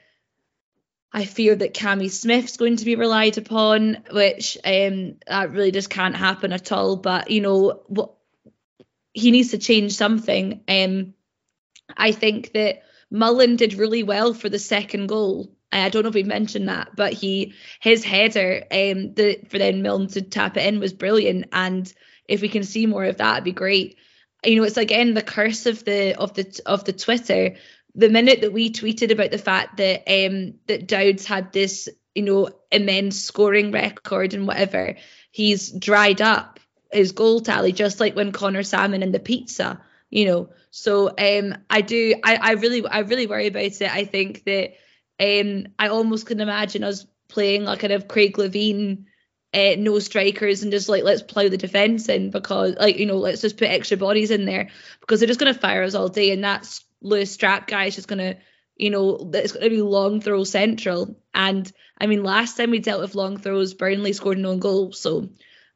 I 1.14 1.24
fear 1.24 1.54
that 1.54 1.74
Cammy 1.74 2.10
Smith's 2.10 2.56
going 2.56 2.76
to 2.76 2.86
be 2.86 2.96
relied 2.96 3.36
upon, 3.36 3.98
which 4.10 4.56
um, 4.64 5.16
that 5.26 5.50
really 5.50 5.70
just 5.70 5.90
can't 5.90 6.16
happen 6.16 6.54
at 6.54 6.72
all. 6.72 6.96
But 6.96 7.30
you 7.30 7.42
know, 7.42 7.82
what 7.86 8.14
he 9.12 9.30
needs 9.30 9.50
to 9.50 9.58
change 9.58 9.92
something. 9.92 10.62
Um, 10.68 11.12
I 11.94 12.12
think 12.12 12.52
that 12.52 12.82
Mullen 13.12 13.56
did 13.56 13.74
really 13.74 14.02
well 14.02 14.32
for 14.32 14.48
the 14.48 14.58
second 14.58 15.06
goal. 15.06 15.54
I 15.72 15.88
don't 15.88 16.02
know 16.02 16.08
if 16.08 16.14
we 16.14 16.22
mentioned 16.22 16.68
that, 16.68 16.94
but 16.94 17.12
he 17.12 17.54
his 17.80 18.04
header 18.04 18.64
um 18.70 19.14
the 19.14 19.40
for 19.48 19.58
then 19.58 19.82
Milne 19.82 20.08
to 20.08 20.22
tap 20.22 20.56
it 20.56 20.66
in 20.66 20.80
was 20.80 20.92
brilliant. 20.92 21.46
And 21.52 21.92
if 22.28 22.42
we 22.42 22.48
can 22.48 22.64
see 22.64 22.86
more 22.86 23.04
of 23.04 23.18
that, 23.18 23.34
it'd 23.34 23.44
be 23.44 23.52
great. 23.52 23.96
You 24.44 24.56
know, 24.56 24.64
it's 24.64 24.76
again 24.76 25.14
the 25.14 25.22
curse 25.22 25.66
of 25.66 25.84
the 25.84 26.14
of 26.14 26.34
the 26.34 26.60
of 26.66 26.84
the 26.84 26.92
Twitter 26.92 27.56
the 27.94 28.08
minute 28.08 28.40
that 28.40 28.52
we 28.52 28.70
tweeted 28.70 29.10
about 29.10 29.30
the 29.30 29.38
fact 29.38 29.76
that 29.78 30.02
um 30.08 30.54
that 30.66 30.86
Dowds 30.86 31.26
had 31.26 31.52
this 31.52 31.88
you 32.14 32.22
know 32.22 32.50
immense 32.70 33.20
scoring 33.20 33.72
record 33.72 34.34
and 34.34 34.46
whatever, 34.46 34.96
he's 35.30 35.70
dried 35.70 36.20
up 36.20 36.60
his 36.90 37.12
goal 37.12 37.40
tally 37.40 37.72
just 37.72 38.00
like 38.00 38.14
when 38.14 38.32
Connor 38.32 38.62
Salmon 38.62 39.02
and 39.02 39.14
the 39.14 39.20
pizza, 39.20 39.80
you 40.10 40.26
know. 40.26 40.50
So 40.70 41.08
um 41.08 41.56
I 41.68 41.80
do 41.80 42.14
I 42.22 42.36
I 42.36 42.52
really 42.52 42.86
I 42.86 43.00
really 43.00 43.26
worry 43.26 43.48
about 43.48 43.62
it. 43.62 43.82
I 43.82 44.04
think 44.04 44.44
that 44.44 44.72
um 45.20 45.66
I 45.78 45.88
almost 45.88 46.26
can 46.26 46.40
imagine 46.40 46.84
us 46.84 47.06
playing 47.28 47.64
like 47.64 47.80
kind 47.80 47.92
of 47.92 48.08
Craig 48.08 48.36
Levein 48.36 49.04
uh, 49.54 49.74
no 49.76 49.98
strikers 49.98 50.62
and 50.62 50.72
just 50.72 50.88
like 50.88 51.04
let's 51.04 51.22
plow 51.22 51.46
the 51.48 51.58
defense 51.58 52.08
in 52.08 52.30
because 52.30 52.74
like 52.76 52.98
you 52.98 53.04
know 53.04 53.18
let's 53.18 53.42
just 53.42 53.58
put 53.58 53.68
extra 53.68 53.98
bodies 53.98 54.30
in 54.30 54.46
there 54.46 54.70
because 55.00 55.20
they're 55.20 55.26
just 55.26 55.40
to 55.52 55.58
fire 55.58 55.82
us 55.82 55.94
all 55.94 56.08
day 56.08 56.32
and 56.32 56.42
that's 56.42 56.84
Lewis 57.02 57.36
Strapp 57.36 57.66
guy 57.66 57.86
is 57.86 57.96
just 57.96 58.08
to, 58.08 58.36
you 58.76 58.90
know, 58.90 59.30
it's 59.34 59.52
to 59.52 59.70
be 59.70 59.82
long 59.82 60.20
throw 60.20 60.44
central. 60.44 61.16
And 61.34 61.70
I 61.98 62.06
mean, 62.06 62.22
last 62.22 62.56
time 62.56 62.70
we 62.70 62.78
dealt 62.78 63.00
with 63.00 63.14
long 63.14 63.36
throws, 63.36 63.74
Brownlie 63.74 64.14
scored 64.14 64.38
no 64.38 64.56
goal. 64.56 64.92
So 64.92 65.28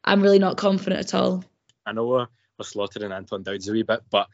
I'm 0.04 0.22
really 0.22 0.38
not 0.38 0.56
confident 0.56 1.00
at 1.00 1.14
all. 1.14 1.44
I 1.84 1.92
know 1.92 2.06
we're, 2.06 2.26
we're 2.58 2.64
slaughtering 2.64 3.12
Anton 3.12 3.42
Dowds 3.42 3.68
a 3.68 3.72
wee 3.72 3.82
bit, 3.82 4.02
but 4.10 4.28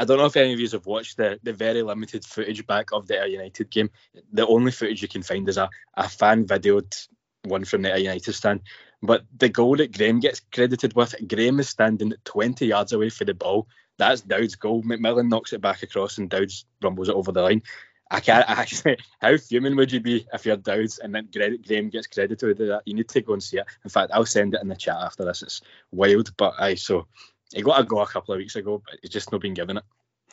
I 0.00 0.04
don't 0.04 0.18
know 0.18 0.26
if 0.26 0.36
any 0.36 0.52
of 0.52 0.60
you 0.60 0.68
have 0.70 0.86
watched 0.86 1.16
the, 1.16 1.38
the 1.42 1.52
very 1.52 1.82
limited 1.82 2.24
footage 2.24 2.66
back 2.66 2.92
of 2.92 3.06
the 3.06 3.18
Ayr 3.20 3.26
United 3.26 3.70
game. 3.70 3.90
The 4.32 4.46
only 4.46 4.72
footage 4.72 5.02
you 5.02 5.08
can 5.08 5.22
find 5.22 5.48
is 5.48 5.58
a, 5.58 5.68
a 5.94 6.08
fan 6.08 6.46
videoed 6.46 7.08
one 7.44 7.64
from 7.64 7.82
the 7.82 7.92
Ayr 7.92 7.98
United 7.98 8.32
stand. 8.32 8.62
But 9.02 9.24
the 9.36 9.48
goal 9.48 9.76
that 9.76 9.96
Graham 9.96 10.20
gets 10.20 10.40
credited 10.52 10.94
with, 10.94 11.14
Graham 11.28 11.60
is 11.60 11.68
standing 11.68 12.12
20 12.24 12.66
yards 12.66 12.92
away 12.92 13.10
for 13.10 13.24
the 13.24 13.34
ball 13.34 13.66
that's 14.00 14.22
Dowd's 14.22 14.56
goal. 14.56 14.82
McMillan 14.82 15.28
knocks 15.28 15.52
it 15.52 15.60
back 15.60 15.82
across 15.82 16.18
and 16.18 16.28
Dowds 16.28 16.64
rumbles 16.82 17.08
it 17.08 17.14
over 17.14 17.32
the 17.32 17.42
line. 17.42 17.62
I 18.10 18.18
can't 18.18 18.48
actually. 18.48 18.96
How 19.20 19.36
fuming 19.36 19.76
would 19.76 19.92
you 19.92 20.00
be 20.00 20.26
if 20.32 20.44
you're 20.44 20.56
Dowds 20.56 20.98
and 20.98 21.14
then 21.14 21.28
Graham 21.32 21.90
gets 21.90 22.08
credited 22.08 22.48
with 22.48 22.58
that? 22.68 22.82
You 22.86 22.94
need 22.94 23.08
to 23.10 23.20
go 23.20 23.34
and 23.34 23.42
see 23.42 23.58
it. 23.58 23.66
In 23.84 23.90
fact, 23.90 24.10
I'll 24.12 24.26
send 24.26 24.54
it 24.54 24.62
in 24.62 24.68
the 24.68 24.74
chat 24.74 24.96
after 24.96 25.24
this. 25.24 25.42
It's 25.42 25.60
wild, 25.92 26.34
but 26.36 26.54
I 26.58 26.74
so 26.74 27.06
he 27.52 27.62
got 27.62 27.80
a 27.80 27.84
go 27.84 28.00
a 28.00 28.06
couple 28.06 28.34
of 28.34 28.38
weeks 28.38 28.56
ago, 28.56 28.82
but 28.84 28.98
he's 29.02 29.10
just 29.10 29.32
not 29.32 29.40
been 29.40 29.54
given 29.54 29.78
it. 29.78 29.84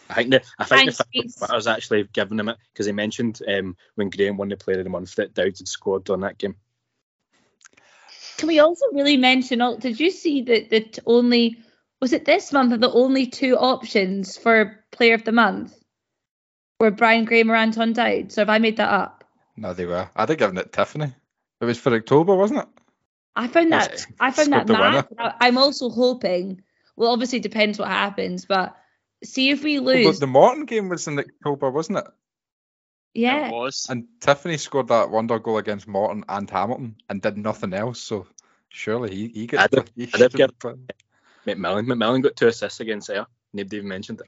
I 0.10 0.14
think 0.14 0.32
the 0.32 0.44
I 0.58 0.64
think 0.64 0.94
Thanks, 0.94 1.36
the 1.36 1.54
was 1.54 1.68
actually 1.68 2.08
giving 2.14 2.40
him 2.40 2.50
it 2.50 2.58
because 2.72 2.86
he 2.86 2.92
mentioned 2.92 3.42
um, 3.48 3.76
when 3.96 4.10
Graham 4.10 4.38
won 4.38 4.50
the 4.50 4.58
Player 4.58 4.80
of 4.80 4.86
the 4.86 4.90
Month 4.90 5.16
that 5.16 5.34
Dowds 5.34 5.60
had 5.60 5.68
scored 5.68 6.10
on 6.10 6.22
that 6.22 6.38
game. 6.38 6.56
Can 8.38 8.48
we 8.48 8.60
also 8.60 8.86
really 8.94 9.18
mention? 9.18 9.60
Did 9.80 10.00
you 10.00 10.12
see 10.12 10.44
that 10.44 10.70
that 10.70 11.00
only 11.06 11.58
was 12.00 12.14
it 12.14 12.26
this 12.26 12.54
month 12.54 12.70
that 12.70 12.82
the 12.82 12.92
only 12.92 13.26
two 13.26 13.58
options 13.58 14.38
for 14.38 14.84
player 14.92 15.16
of 15.16 15.24
the 15.24 15.32
month 15.32 15.74
were 16.80 16.92
Brian 16.92 17.26
Graham 17.26 17.52
or 17.52 17.56
Anton 17.56 17.94
Dowd. 17.94 18.32
So 18.32 18.42
have 18.42 18.50
I 18.50 18.60
made 18.60 18.78
that 18.78 18.90
up? 18.90 19.24
No, 19.56 19.74
they 19.74 19.86
were. 19.86 20.10
I'd 20.16 20.30
have 20.30 20.38
given 20.38 20.58
it 20.58 20.72
Tiffoney. 20.72 21.14
It 21.60 21.66
was 21.66 21.80
for 21.80 21.94
October, 21.94 22.36
wasn't 22.36 22.60
it? 22.60 22.68
I 23.36 23.48
found 23.48 23.72
that 23.72 24.06
I 24.20 24.32
found 24.32 24.54
that 24.54 24.68
scored 24.68 24.68
the 24.68 24.74
winner. 24.74 25.08
mad. 25.18 25.36
I'm 25.40 25.58
also 25.58 25.90
hoping. 25.90 26.62
Well, 26.98 27.12
obviously 27.12 27.40
depends 27.40 27.80
what 27.80 27.88
happens, 27.88 28.46
but 28.46 28.76
see 29.24 29.50
if 29.52 29.64
we 29.64 29.80
lose. 29.80 30.06
but 30.06 30.20
the 30.20 30.28
Morton 30.28 30.66
game 30.66 30.90
was 30.90 31.08
in 31.08 31.18
October, 31.20 31.70
wasn't 31.72 32.00
it? 32.00 32.06
yeah, 33.14 33.48
It 33.48 33.52
was. 33.52 33.88
And 33.90 34.08
Tiffoney 34.20 34.60
scored 34.60 34.90
that 34.90 35.10
wonder 35.10 35.40
goal 35.40 35.58
against 35.60 35.88
Morton 35.88 36.26
and 36.28 36.50
Hamilton 36.50 36.96
and 37.08 37.22
did 37.22 37.38
nothing 37.38 37.74
else. 37.74 38.00
So 38.02 38.28
surely 38.70 39.16
he, 39.16 39.28
he 39.30 39.48
gets. 39.48 39.64
I 39.64 39.68
did- 39.68 39.92
he 39.96 40.10
I 40.14 40.18
did 40.18 40.34
get- 40.34 40.52
McMillan. 40.60 41.86
McMillan 41.88 42.24
got 42.24 42.36
two 42.36 42.48
assists 42.48 42.80
against 42.82 43.08
there. 43.08 43.26
Nobody 43.54 43.78
even 43.78 43.88
mentioned 43.88 44.20
it. 44.20 44.28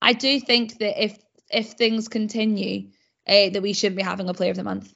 I 0.00 0.12
do 0.12 0.38
think 0.38 0.78
that 0.78 1.02
if 1.02 1.18
if 1.50 1.72
things 1.72 2.08
continue, 2.08 2.90
uh, 3.26 3.48
that 3.50 3.62
we 3.62 3.72
shouldn't 3.72 3.96
be 3.96 4.02
having 4.02 4.28
a 4.28 4.34
player 4.34 4.50
of 4.50 4.56
the 4.56 4.64
month. 4.64 4.92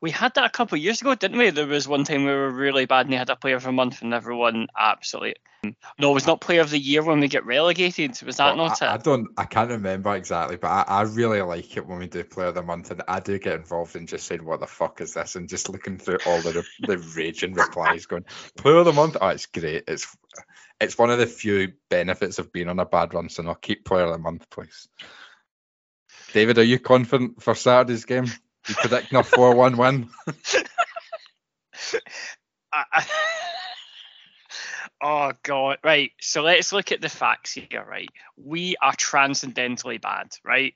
We 0.00 0.10
had 0.10 0.34
that 0.34 0.44
a 0.44 0.50
couple 0.50 0.76
of 0.76 0.82
years 0.82 1.00
ago, 1.00 1.14
didn't 1.14 1.38
we? 1.38 1.50
There 1.50 1.66
was 1.66 1.88
one 1.88 2.04
time 2.04 2.24
we 2.24 2.30
were 2.30 2.50
really 2.50 2.86
bad 2.86 3.06
and 3.06 3.12
they 3.12 3.16
had 3.16 3.30
a 3.30 3.36
player 3.36 3.56
of 3.56 3.64
the 3.64 3.72
month 3.72 4.02
and 4.02 4.14
everyone 4.14 4.68
absolutely. 4.78 5.36
No, 5.98 6.10
it 6.10 6.14
was 6.14 6.26
not 6.26 6.40
player 6.40 6.60
of 6.60 6.70
the 6.70 6.78
year 6.78 7.04
when 7.04 7.20
we 7.20 7.28
get 7.28 7.46
relegated. 7.46 8.20
Was 8.22 8.38
that 8.38 8.56
Well, 8.56 8.68
not 8.68 8.82
I, 8.82 8.94
I 8.94 8.96
don't. 8.96 9.28
I 9.36 9.44
can't 9.44 9.70
remember 9.70 10.14
exactly, 10.16 10.56
but 10.56 10.68
I, 10.68 10.84
I 10.88 11.02
really 11.02 11.40
like 11.40 11.76
it 11.76 11.86
when 11.86 12.00
we 12.00 12.08
do 12.08 12.24
Player 12.24 12.48
of 12.48 12.56
the 12.56 12.64
Month, 12.64 12.90
and 12.90 13.02
I 13.06 13.20
do 13.20 13.38
get 13.38 13.54
involved 13.54 13.94
in 13.94 14.08
just 14.08 14.26
saying, 14.26 14.44
"What 14.44 14.58
the 14.58 14.66
fuck 14.66 15.00
is 15.00 15.14
this?" 15.14 15.36
and 15.36 15.48
just 15.48 15.68
looking 15.68 15.98
through 15.98 16.18
all 16.26 16.40
the 16.40 16.64
the 16.80 16.98
raging 16.98 17.54
replies, 17.54 18.06
going, 18.06 18.24
"Player 18.56 18.78
of 18.78 18.86
the 18.86 18.92
Month, 18.92 19.18
oh, 19.20 19.28
it's 19.28 19.46
great. 19.46 19.84
It's 19.86 20.16
it's 20.80 20.98
one 20.98 21.10
of 21.10 21.18
the 21.20 21.26
few 21.26 21.74
benefits 21.88 22.40
of 22.40 22.52
being 22.52 22.68
on 22.68 22.80
a 22.80 22.84
bad 22.84 23.14
run, 23.14 23.28
so 23.28 23.44
no, 23.44 23.54
keep 23.54 23.84
Player 23.84 24.06
of 24.06 24.12
the 24.12 24.18
Month, 24.18 24.50
please." 24.50 24.88
David, 26.32 26.58
are 26.58 26.64
you 26.64 26.80
confident 26.80 27.40
for 27.40 27.54
Saturday's 27.54 28.04
game? 28.04 28.26
You 28.68 28.74
predicting 28.76 29.18
a 29.18 29.22
four-one 29.22 29.76
win? 29.76 30.08
Oh 35.02 35.32
god! 35.42 35.78
Right. 35.82 36.12
So 36.20 36.42
let's 36.42 36.72
look 36.72 36.92
at 36.92 37.00
the 37.00 37.08
facts 37.08 37.54
here. 37.54 37.84
Right. 37.84 38.08
We 38.36 38.76
are 38.80 38.94
transcendentally 38.94 40.00
bad. 40.00 40.28
Right. 40.44 40.74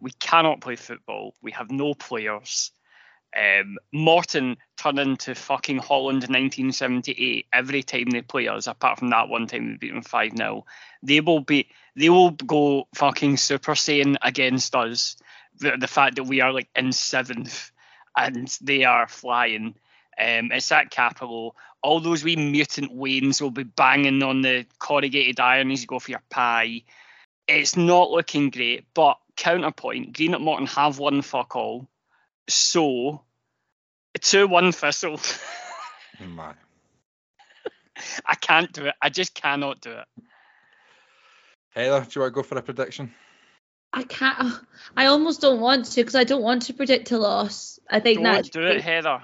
We 0.00 0.12
cannot 0.12 0.62
play 0.62 0.76
football. 0.76 1.34
We 1.42 1.52
have 1.52 1.70
no 1.70 1.92
players. 1.92 2.70
Um, 3.36 3.76
Morton 3.92 4.56
turn 4.78 4.98
into 4.98 5.34
fucking 5.34 5.78
Holland 5.78 6.24
in 6.24 6.32
1978 6.32 7.46
every 7.52 7.82
time 7.82 8.08
they 8.10 8.22
play 8.22 8.48
us, 8.48 8.66
apart 8.66 8.98
from 8.98 9.10
that 9.10 9.28
one 9.28 9.46
time 9.46 9.66
we 9.66 9.76
beat 9.76 9.92
them 9.92 10.02
5 10.02 10.36
0. 10.36 10.64
They 11.02 11.20
will 11.20 11.40
be, 11.40 11.68
they 11.96 12.08
will 12.08 12.30
go 12.30 12.88
fucking 12.94 13.36
Super 13.36 13.72
Saiyan 13.72 14.16
against 14.22 14.74
us. 14.74 15.16
The, 15.58 15.76
the 15.78 15.88
fact 15.88 16.16
that 16.16 16.24
we 16.24 16.40
are 16.40 16.52
like 16.52 16.68
in 16.76 16.92
seventh 16.92 17.70
and 18.16 18.48
they 18.60 18.84
are 18.84 19.06
flying. 19.06 19.74
Um, 20.18 20.50
it's 20.52 20.72
at 20.72 20.90
Cappielow. 20.90 21.52
All 21.82 22.00
those 22.00 22.24
wee 22.24 22.36
mutant 22.36 22.92
wains 22.92 23.40
will 23.40 23.50
be 23.50 23.64
banging 23.64 24.22
on 24.22 24.42
the 24.42 24.66
corrugated 24.78 25.38
iron 25.40 25.70
as 25.70 25.82
you 25.82 25.86
go 25.86 25.98
for 25.98 26.10
your 26.10 26.22
pie. 26.30 26.82
It's 27.46 27.76
not 27.76 28.10
looking 28.10 28.50
great, 28.50 28.86
but 28.94 29.18
counterpoint, 29.36 30.16
Green 30.16 30.34
at 30.34 30.40
Morton 30.40 30.66
have 30.66 30.98
won 30.98 31.22
fuck 31.22 31.54
all. 31.54 31.86
So, 32.48 33.22
2 34.20 34.48
1 34.48 34.72
Thistle. 34.72 35.20
Man. 36.20 36.54
I 38.26 38.34
can't 38.34 38.72
do 38.72 38.86
it. 38.86 38.94
I 39.00 39.10
just 39.10 39.34
cannot 39.34 39.80
do 39.80 39.92
it. 39.92 40.06
Heather, 41.70 42.00
do 42.00 42.10
you 42.14 42.20
want 42.22 42.30
to 42.30 42.30
go 42.30 42.42
for 42.42 42.58
a 42.58 42.62
prediction? 42.62 43.14
I 43.92 44.02
can't. 44.02 44.54
I 44.96 45.06
almost 45.06 45.40
don't 45.40 45.60
want 45.60 45.86
to 45.86 45.96
because 45.96 46.14
I 46.14 46.24
don't 46.24 46.42
want 46.42 46.62
to 46.62 46.74
predict 46.74 47.10
a 47.12 47.18
loss. 47.18 47.78
I 47.88 48.00
think 48.00 48.18
Don't 48.18 48.24
that's 48.24 48.50
do 48.50 48.62
it, 48.62 48.80
Heather. 48.80 49.22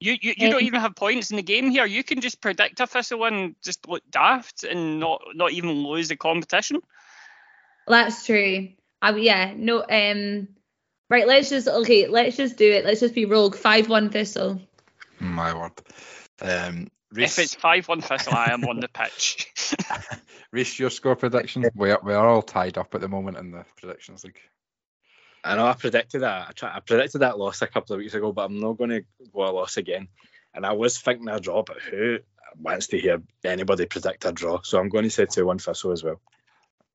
You, 0.00 0.16
you, 0.20 0.34
you 0.36 0.48
don't 0.48 0.62
even 0.62 0.80
have 0.80 0.94
points 0.94 1.30
in 1.30 1.36
the 1.36 1.42
game 1.42 1.70
here. 1.70 1.84
You 1.84 2.04
can 2.04 2.20
just 2.20 2.40
predict 2.40 2.78
a 2.78 2.86
Thistle 2.86 3.24
and 3.24 3.56
just 3.62 3.88
look 3.88 4.02
daft 4.10 4.62
and 4.62 5.00
not 5.00 5.22
not 5.34 5.52
even 5.52 5.70
lose 5.70 6.08
the 6.08 6.16
competition. 6.16 6.80
That's 7.86 8.24
true. 8.24 8.68
I, 9.02 9.16
yeah, 9.16 9.54
no. 9.56 9.82
Um, 9.82 10.48
right. 11.10 11.26
Let's 11.26 11.48
just 11.48 11.66
okay. 11.66 12.06
Let's 12.06 12.36
just 12.36 12.56
do 12.56 12.70
it. 12.70 12.84
Let's 12.84 13.00
just 13.00 13.14
be 13.14 13.24
rogue. 13.24 13.56
Five 13.56 13.88
one 13.88 14.10
Thistle. 14.10 14.60
My 15.18 15.52
word. 15.52 15.72
Um, 16.40 16.88
If 17.16 17.38
it's 17.38 17.54
5 17.54 17.88
1 17.88 18.00
Thistle, 18.02 18.34
I 18.34 18.52
am 18.52 18.64
on 18.64 18.80
the 18.80 18.88
pitch. 18.88 19.50
Rhys, 20.52 20.78
your 20.78 20.90
score 20.90 21.16
prediction? 21.16 21.64
We 21.74 21.90
are, 21.90 22.00
we 22.02 22.12
are 22.12 22.28
all 22.28 22.42
tied 22.42 22.76
up 22.76 22.94
at 22.94 23.00
the 23.00 23.08
moment 23.08 23.38
in 23.38 23.50
the 23.50 23.64
predictions 23.76 24.24
league. 24.24 24.38
I 25.42 25.56
know 25.56 25.66
I 25.66 25.72
predicted 25.72 26.22
that. 26.22 26.48
I, 26.48 26.52
try, 26.52 26.76
I 26.76 26.80
predicted 26.80 27.22
that 27.22 27.38
loss 27.38 27.62
a 27.62 27.66
couple 27.66 27.94
of 27.94 27.98
weeks 28.00 28.14
ago, 28.14 28.32
but 28.32 28.44
I'm 28.44 28.60
not 28.60 28.76
going 28.76 28.90
to 28.90 29.04
go 29.32 29.48
a 29.48 29.50
loss 29.50 29.76
again. 29.76 30.08
And 30.52 30.66
I 30.66 30.72
was 30.72 30.98
thinking 30.98 31.28
a 31.28 31.40
draw, 31.40 31.62
but 31.62 31.80
who 31.80 32.18
wants 32.60 32.88
to 32.88 32.98
hear 32.98 33.22
anybody 33.44 33.86
predict 33.86 34.24
a 34.26 34.32
draw? 34.32 34.60
So 34.62 34.78
I'm 34.78 34.88
going 34.88 35.04
to 35.04 35.10
say 35.10 35.26
2 35.26 35.46
1 35.46 35.58
Thistle 35.58 35.92
as 35.92 36.04
well. 36.04 36.20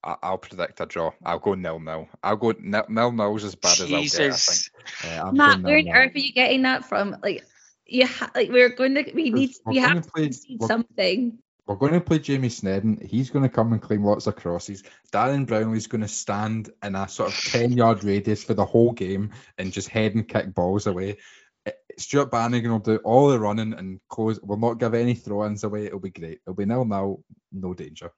I, 0.03 0.15
I'll 0.21 0.37
predict 0.37 0.81
a 0.81 0.85
draw. 0.85 1.11
I'll 1.25 1.39
go 1.39 1.53
nil 1.55 1.79
nil. 1.79 2.09
I'll 2.21 2.35
go 2.35 2.53
nil 2.59 2.85
nil 2.89 3.11
nil's 3.11 3.43
as 3.45 3.55
bad 3.55 3.79
as 3.79 3.81
I'll 3.81 3.87
get. 3.87 3.95
I 3.95 4.03
think. 4.03 4.33
Jesus. 4.33 4.69
Yeah, 5.03 5.23
I'm 5.23 5.37
Matt, 5.37 5.63
where 5.63 5.77
on 5.77 5.87
earth 5.87 6.15
are 6.15 6.19
you 6.19 6.33
getting 6.33 6.63
that 6.63 6.85
from? 6.85 7.15
Like, 7.23 7.45
you 7.93 8.07
ha- 8.07 8.31
like 8.35 8.49
we're 8.49 8.69
going 8.69 8.95
to. 8.95 9.11
We 9.13 9.29
need. 9.29 9.51
We're 9.65 9.73
We 9.73 9.77
have 9.79 10.03
to 10.03 10.11
play- 10.11 10.23
concede 10.25 10.59
we're- 10.59 10.67
something. 10.67 11.37
We're 11.65 11.75
going 11.75 11.93
to 11.93 12.01
play 12.01 12.19
Jamie 12.19 12.49
Sneddon. 12.49 13.01
He's 13.01 13.29
going 13.29 13.43
to 13.43 13.49
come 13.49 13.71
and 13.71 13.81
claim 13.81 14.03
lots 14.03 14.27
of 14.27 14.35
crosses. 14.35 14.83
Darren 15.13 15.45
Brownlie's 15.47 15.87
going 15.87 16.01
to 16.01 16.09
stand 16.09 16.69
in 16.83 16.93
a 16.93 17.07
sort 17.07 17.29
of 17.31 17.37
10 17.39 17.71
yard 17.71 18.03
radius 18.03 18.43
for 18.43 18.53
the 18.53 18.65
whole 18.65 18.91
game 18.91 19.31
and 19.57 19.71
just 19.71 19.87
head 19.87 20.13
and 20.13 20.27
kick 20.27 20.53
balls 20.53 20.87
away. 20.87 21.19
Eh, 21.65 21.71
Stuart 21.97 22.31
Bannigan 22.31 22.69
will 22.69 22.79
do 22.79 22.97
all 22.97 23.29
the 23.29 23.39
running 23.39 23.71
and 23.73 24.01
close. 24.09 24.41
Will 24.41 24.57
not 24.57 24.73
give 24.73 24.93
any 24.93 25.13
throw 25.13 25.45
ins 25.45 25.63
away. 25.63 25.85
It'll 25.85 25.99
be 26.01 26.09
great. 26.09 26.39
It'll 26.45 26.53
be 26.53 26.65
nil 26.65 26.83
nil, 26.83 27.23
no 27.53 27.73
danger. 27.73 28.11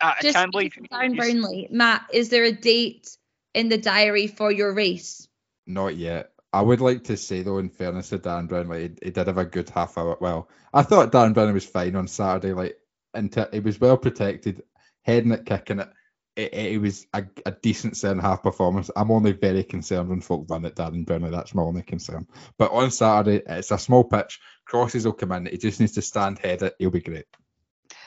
I, 0.00 0.14
I 0.18 0.22
Just 0.22 0.36
can't 0.36 0.50
believe 0.50 0.72
Darren 0.90 1.14
Brownlie. 1.14 1.70
Matt, 1.70 2.06
is 2.10 2.30
there 2.30 2.44
a 2.44 2.52
date 2.52 3.14
in 3.52 3.68
the 3.68 3.76
diary 3.76 4.28
for 4.28 4.50
your 4.50 4.72
race? 4.72 5.28
Not 5.66 5.94
yet. 5.96 6.30
I 6.52 6.62
would 6.62 6.80
like 6.80 7.04
to 7.04 7.16
say 7.16 7.42
though, 7.42 7.58
in 7.58 7.68
fairness 7.68 8.08
to 8.10 8.18
Dan 8.18 8.48
Brownlie, 8.48 8.80
he, 8.80 9.06
he 9.06 9.10
did 9.10 9.26
have 9.26 9.38
a 9.38 9.44
good 9.44 9.68
half 9.70 9.98
hour. 9.98 10.16
Well, 10.20 10.48
I 10.72 10.82
thought 10.82 11.12
Dan 11.12 11.34
Brownlie 11.34 11.52
was 11.54 11.66
fine 11.66 11.96
on 11.96 12.08
Saturday. 12.08 12.52
Like, 12.54 12.78
until 13.14 13.48
he 13.52 13.60
was 13.60 13.80
well 13.80 13.96
protected, 13.96 14.62
heading 15.02 15.32
it, 15.32 15.44
kicking 15.46 15.80
it. 15.80 15.88
It, 16.36 16.54
it, 16.54 16.72
it 16.74 16.78
was 16.78 17.06
a, 17.12 17.24
a 17.44 17.50
decent 17.50 17.96
centre 17.96 18.22
half 18.22 18.42
performance. 18.42 18.90
I'm 18.94 19.10
only 19.10 19.32
very 19.32 19.64
concerned 19.64 20.08
when 20.08 20.20
folk 20.20 20.46
run 20.48 20.64
at 20.64 20.76
Darren 20.76 21.04
Brownlie. 21.04 21.32
That's 21.32 21.54
my 21.54 21.62
only 21.62 21.82
concern. 21.82 22.26
But 22.58 22.70
on 22.70 22.90
Saturday, 22.92 23.42
it's 23.46 23.70
a 23.72 23.78
small 23.78 24.04
pitch. 24.04 24.38
Crosses 24.64 25.04
will 25.04 25.14
come 25.14 25.32
in. 25.32 25.46
He 25.46 25.58
just 25.58 25.80
needs 25.80 25.92
to 25.92 26.02
stand, 26.02 26.38
head 26.38 26.62
it. 26.62 26.74
He'll 26.78 26.90
be 26.90 27.00
great. 27.00 27.26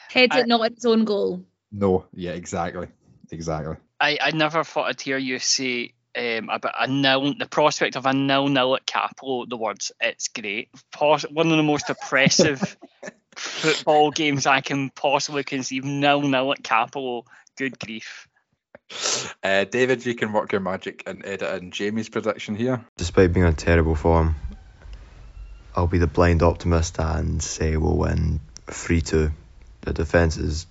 Heads 0.10 0.36
I- 0.36 0.40
it 0.42 0.48
not 0.48 0.64
at 0.66 0.76
his 0.76 0.86
own 0.86 1.06
goal. 1.06 1.46
No, 1.72 2.06
yeah, 2.14 2.32
exactly, 2.32 2.88
exactly. 3.32 3.78
I, 4.00 4.18
I 4.22 4.32
never 4.32 4.64
thought 4.64 4.90
I'd 4.90 5.00
hear 5.00 5.18
you 5.18 5.40
say 5.40 5.94
um, 6.18 6.50
about 6.50 6.74
a 6.80 6.88
nil, 6.88 7.34
the 7.38 7.46
prospect 7.46 7.96
of 7.96 8.06
a 8.06 8.14
nil 8.14 8.48
nil 8.48 8.76
at 8.76 8.86
Cappielow. 8.86 9.48
The 9.50 9.58
words, 9.58 9.92
it's 10.00 10.28
great. 10.28 10.70
Pos- 10.92 11.24
one 11.24 11.52
of 11.52 11.58
the 11.58 11.64
most 11.64 11.90
oppressive 11.90 12.78
football 13.36 14.12
games 14.12 14.46
I 14.46 14.62
can 14.62 14.90
possibly 14.90 15.44
conceive. 15.44 15.84
Nil 15.84 16.22
nil 16.22 16.52
at 16.52 16.64
Cappielow. 16.64 17.26
Good 17.58 17.80
grief. 17.80 18.28
Uh, 19.44 19.64
David, 19.64 20.06
you 20.06 20.16
can 20.16 20.34
work 20.34 20.52
your 20.52 20.62
magic 20.62 21.04
and 21.06 21.26
edit 21.26 21.62
in 21.62 21.72
Jamie's 21.72 22.10
prediction 22.10 22.56
here. 22.56 22.84
Despite 22.98 23.34
being 23.34 23.46
on 23.46 23.56
terrible 23.56 23.96
form, 23.96 24.36
I'll 25.76 25.88
be 25.88 25.98
the 25.98 26.08
blind 26.08 26.44
optimist 26.44 27.00
and 27.00 27.42
say 27.42 27.78
we'll 27.78 27.98
win 27.98 28.42
3 28.68 29.02
2. 29.02 29.32
The 29.82 29.94
defence 29.94 30.36
has 30.36 30.68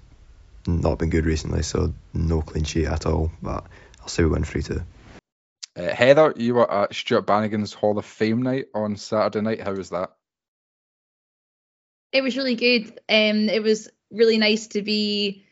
not 0.66 0.98
been 0.98 1.10
good 1.10 1.24
recently, 1.24 1.62
so 1.62 1.94
no 2.12 2.42
clean 2.42 2.64
sheet 2.64 2.86
at 2.86 3.06
all, 3.06 3.32
but 3.42 3.64
I'll 4.00 4.08
say 4.08 4.22
we 4.22 4.30
win 4.30 4.44
3 4.44 4.62
2. 4.62 4.82
Uh, 5.80 5.94
Heather, 5.94 6.34
you 6.36 6.54
were 6.54 6.70
at 6.70 6.94
Stuart 6.94 7.22
Bannigan's 7.22 7.72
Hall 7.72 7.96
of 7.96 8.04
Fame 8.04 8.42
night 8.42 8.66
on 8.74 8.96
Saturday 8.96 9.40
night. 9.40 9.62
How 9.62 9.72
was 9.72 9.90
that? 9.90 10.10
It 12.12 12.22
was 12.22 12.36
really 12.36 12.56
good. 12.56 13.00
Um, 13.08 13.48
it 13.48 13.62
was 13.62 13.88
really 14.10 14.36
nice 14.36 14.66
to 14.68 14.82
be 14.82 15.46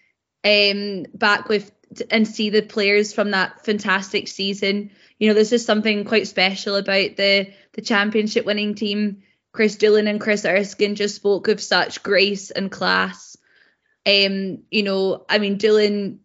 um 0.45 1.07
back 1.15 1.49
with 1.49 1.71
and 2.11 2.29
see 2.29 2.51
the 2.51 2.63
players 2.63 3.13
from 3.13 3.31
that 3.31 3.65
fantastic 3.65 4.29
season. 4.29 4.91
You 5.19 5.29
know, 5.29 5.35
there's 5.35 5.51
just 5.51 5.67
something 5.67 6.05
quite 6.05 6.29
special 6.29 6.77
about 6.77 7.17
the 7.17 7.53
the 7.73 7.83
championship 7.83 8.45
winning 8.45 8.75
team. 8.75 9.23
Chris 9.53 9.77
Doolan 9.77 10.09
and 10.09 10.21
Chris 10.21 10.45
Erskine 10.45 10.95
just 10.95 11.17
spoke 11.17 11.47
with 11.47 11.63
such 11.63 12.03
grace 12.03 12.51
and 12.51 12.71
class. 12.71 13.37
Um, 14.05 14.65
you 14.71 14.83
know, 14.83 15.25
I 15.29 15.39
mean, 15.39 15.57
Doolan, 15.57 16.21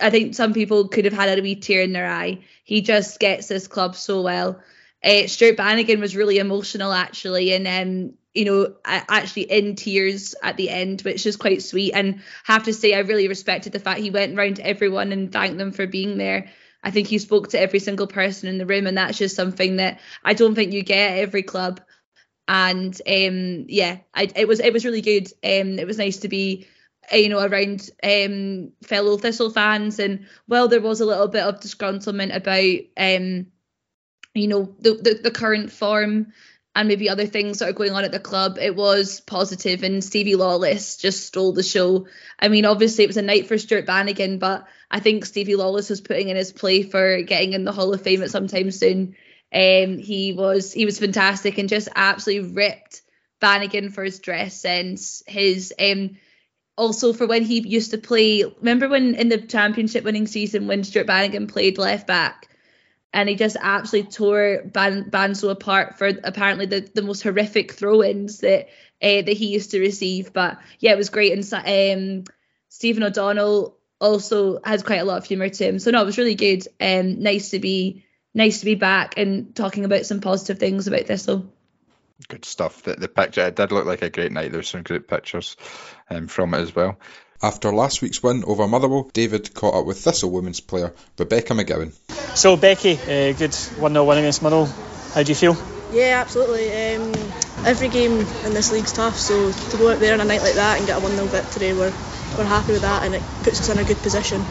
I 0.00 0.10
think 0.10 0.34
some 0.34 0.52
people 0.52 0.88
could 0.88 1.04
have 1.04 1.14
had 1.14 1.38
a 1.38 1.42
wee 1.42 1.56
tear 1.56 1.82
in 1.82 1.92
their 1.92 2.10
eye. 2.10 2.40
He 2.64 2.80
just 2.80 3.20
gets 3.20 3.46
this 3.46 3.68
club 3.68 3.94
so 3.94 4.22
well. 4.22 4.60
Uh, 5.02 5.26
Stuart 5.26 5.56
Bannigan 5.56 6.00
was 6.00 6.16
really 6.16 6.38
emotional 6.38 6.92
actually, 6.92 7.52
and 7.52 7.68
um, 7.68 8.14
you 8.34 8.44
know, 8.44 8.74
actually 8.84 9.42
in 9.42 9.76
tears 9.76 10.34
at 10.42 10.56
the 10.56 10.70
end, 10.70 11.02
which 11.02 11.26
is 11.26 11.36
quite 11.36 11.62
sweet. 11.62 11.92
And 11.92 12.22
have 12.44 12.64
to 12.64 12.72
say, 12.72 12.94
I 12.94 13.00
really 13.00 13.28
respected 13.28 13.72
the 13.72 13.78
fact 13.78 14.00
he 14.00 14.10
went 14.10 14.36
around 14.36 14.56
to 14.56 14.66
everyone 14.66 15.12
and 15.12 15.30
thanked 15.30 15.58
them 15.58 15.72
for 15.72 15.86
being 15.86 16.18
there. 16.18 16.50
I 16.82 16.90
think 16.90 17.06
he 17.06 17.18
spoke 17.18 17.48
to 17.50 17.60
every 17.60 17.78
single 17.78 18.06
person 18.06 18.48
in 18.48 18.58
the 18.58 18.66
room, 18.66 18.86
and 18.86 18.96
that's 18.96 19.18
just 19.18 19.36
something 19.36 19.76
that 19.76 20.00
I 20.24 20.34
don't 20.34 20.54
think 20.54 20.72
you 20.72 20.82
get 20.82 21.12
at 21.12 21.18
every 21.18 21.42
club. 21.42 21.80
And 22.48 22.94
um, 23.06 23.66
yeah, 23.68 23.98
I, 24.12 24.28
it 24.34 24.48
was 24.48 24.60
it 24.60 24.72
was 24.72 24.84
really 24.84 25.00
good. 25.00 25.28
Um, 25.44 25.78
it 25.78 25.86
was 25.86 25.98
nice 25.98 26.18
to 26.18 26.28
be 26.28 26.66
you 27.12 27.28
know, 27.28 27.44
around 27.44 27.88
um, 28.02 28.72
fellow 28.82 29.16
Thistle 29.16 29.50
fans. 29.50 29.98
And 29.98 30.26
while 30.46 30.68
there 30.68 30.80
was 30.80 31.00
a 31.00 31.06
little 31.06 31.28
bit 31.28 31.42
of 31.42 31.60
disgruntlement 31.60 32.34
about, 32.34 32.80
um, 32.96 33.46
you 34.34 34.48
know, 34.48 34.74
the, 34.80 34.94
the, 34.94 35.20
the 35.24 35.30
current 35.30 35.70
form 35.70 36.32
and 36.76 36.88
maybe 36.88 37.08
other 37.08 37.26
things 37.26 37.58
that 37.58 37.68
are 37.68 37.74
going 37.74 37.92
on 37.92 38.04
at 38.04 38.12
the 38.12 38.18
club, 38.18 38.58
it 38.60 38.74
was 38.74 39.20
positive 39.20 39.82
and 39.82 40.02
Stevie 40.02 40.34
Lawless 40.34 40.96
just 40.96 41.26
stole 41.26 41.52
the 41.52 41.62
show. 41.62 42.08
I 42.38 42.48
mean, 42.48 42.64
obviously 42.64 43.04
it 43.04 43.08
was 43.08 43.16
a 43.16 43.22
night 43.22 43.46
for 43.46 43.58
Stuart 43.58 43.86
Bannigan, 43.86 44.38
but 44.38 44.66
I 44.90 45.00
think 45.00 45.24
Stevie 45.24 45.54
Lawless 45.54 45.90
was 45.90 46.00
putting 46.00 46.28
in 46.28 46.36
his 46.36 46.52
play 46.52 46.82
for 46.82 47.22
getting 47.22 47.52
in 47.52 47.64
the 47.64 47.72
Hall 47.72 47.94
of 47.94 48.02
Fame 48.02 48.22
at 48.22 48.30
some 48.30 48.48
time 48.48 48.70
soon. 48.70 49.14
Um, 49.52 49.98
he 49.98 50.32
was 50.36 50.72
he 50.72 50.84
was 50.84 50.98
fantastic 50.98 51.58
and 51.58 51.68
just 51.68 51.88
absolutely 51.94 52.52
ripped 52.54 53.02
Bannigan 53.40 53.90
for 53.90 54.02
his 54.02 54.18
dress 54.18 54.60
sense, 54.60 55.22
his 55.28 55.72
um 55.78 56.16
also 56.76 57.12
for 57.12 57.26
when 57.26 57.44
he 57.44 57.60
used 57.60 57.92
to 57.92 57.98
play. 57.98 58.44
Remember 58.44 58.88
when 58.88 59.14
in 59.14 59.28
the 59.28 59.38
championship 59.38 60.04
winning 60.04 60.26
season 60.26 60.66
when 60.66 60.84
Stuart 60.84 61.06
Bannigan 61.06 61.46
played 61.46 61.78
left 61.78 62.06
back, 62.06 62.48
and 63.12 63.28
he 63.28 63.36
just 63.36 63.56
absolutely 63.60 64.10
tore 64.10 64.62
Ban- 64.64 65.10
Banzo 65.10 65.50
apart 65.50 65.98
for 65.98 66.08
apparently 66.08 66.66
the, 66.66 66.80
the 66.94 67.02
most 67.02 67.22
horrific 67.22 67.72
throw-ins 67.72 68.40
that 68.40 68.68
uh, 69.02 69.22
that 69.22 69.28
he 69.28 69.46
used 69.46 69.70
to 69.70 69.80
receive. 69.80 70.32
But 70.32 70.58
yeah, 70.80 70.92
it 70.92 70.98
was 70.98 71.10
great. 71.10 71.32
And 71.32 72.24
um, 72.26 72.34
Stephen 72.68 73.04
O'Donnell 73.04 73.76
also 74.00 74.60
has 74.64 74.82
quite 74.82 75.00
a 75.00 75.04
lot 75.04 75.18
of 75.18 75.24
humour 75.24 75.48
to 75.48 75.64
him. 75.64 75.78
So 75.78 75.90
no, 75.90 76.02
it 76.02 76.06
was 76.06 76.18
really 76.18 76.34
good. 76.34 76.66
Um, 76.80 77.22
nice 77.22 77.50
to 77.50 77.60
be 77.60 78.04
nice 78.34 78.60
to 78.60 78.64
be 78.64 78.74
back 78.74 79.14
and 79.16 79.54
talking 79.54 79.84
about 79.84 80.06
some 80.06 80.20
positive 80.20 80.58
things 80.58 80.88
about 80.88 81.06
Thistle 81.06 81.53
good 82.28 82.44
stuff. 82.44 82.82
The, 82.82 82.94
the 82.94 83.08
picture 83.08 83.46
it 83.46 83.56
did 83.56 83.72
look 83.72 83.86
like 83.86 84.02
a 84.02 84.10
great 84.10 84.32
night. 84.32 84.50
There 84.50 84.58
were 84.58 84.64
some 84.64 84.82
great 84.82 85.08
pictures 85.08 85.56
um, 86.10 86.26
from 86.26 86.54
it 86.54 86.60
as 86.60 86.74
well. 86.74 86.98
After 87.42 87.72
last 87.72 88.00
week's 88.00 88.22
win 88.22 88.44
over 88.46 88.66
Motherwell, 88.66 89.10
David 89.12 89.52
caught 89.52 89.74
up 89.74 89.86
with 89.86 89.98
Thistle 89.98 90.30
women's 90.30 90.60
player 90.60 90.94
Rebecca 91.18 91.52
McGowan. 91.52 91.92
So 92.36 92.56
Becky, 92.56 92.92
uh, 92.92 93.32
good 93.32 93.50
1-0 93.50 94.06
win 94.06 94.18
against 94.18 94.42
Motherwell. 94.42 94.72
How 95.12 95.22
do 95.22 95.30
you 95.30 95.34
feel? 95.34 95.56
Yeah, 95.92 96.20
absolutely. 96.20 96.70
Um, 96.70 97.12
every 97.66 97.88
game 97.88 98.12
in 98.12 98.54
this 98.54 98.72
league's 98.72 98.92
tough, 98.92 99.16
so 99.16 99.52
to 99.52 99.76
go 99.76 99.92
out 99.92 100.00
there 100.00 100.14
on 100.14 100.20
a 100.20 100.24
night 100.24 100.40
like 100.40 100.54
that 100.54 100.78
and 100.78 100.86
get 100.86 101.02
a 101.02 101.06
1-0 101.06 101.26
victory, 101.28 101.72
we're 101.72 101.92
we're 102.36 102.44
happy 102.44 102.72
with 102.72 102.82
that, 102.82 103.04
and 103.04 103.14
it 103.14 103.22
puts 103.42 103.60
us 103.60 103.68
in 103.68 103.78
a 103.78 103.84
good 103.84 103.98
position. 103.98 104.44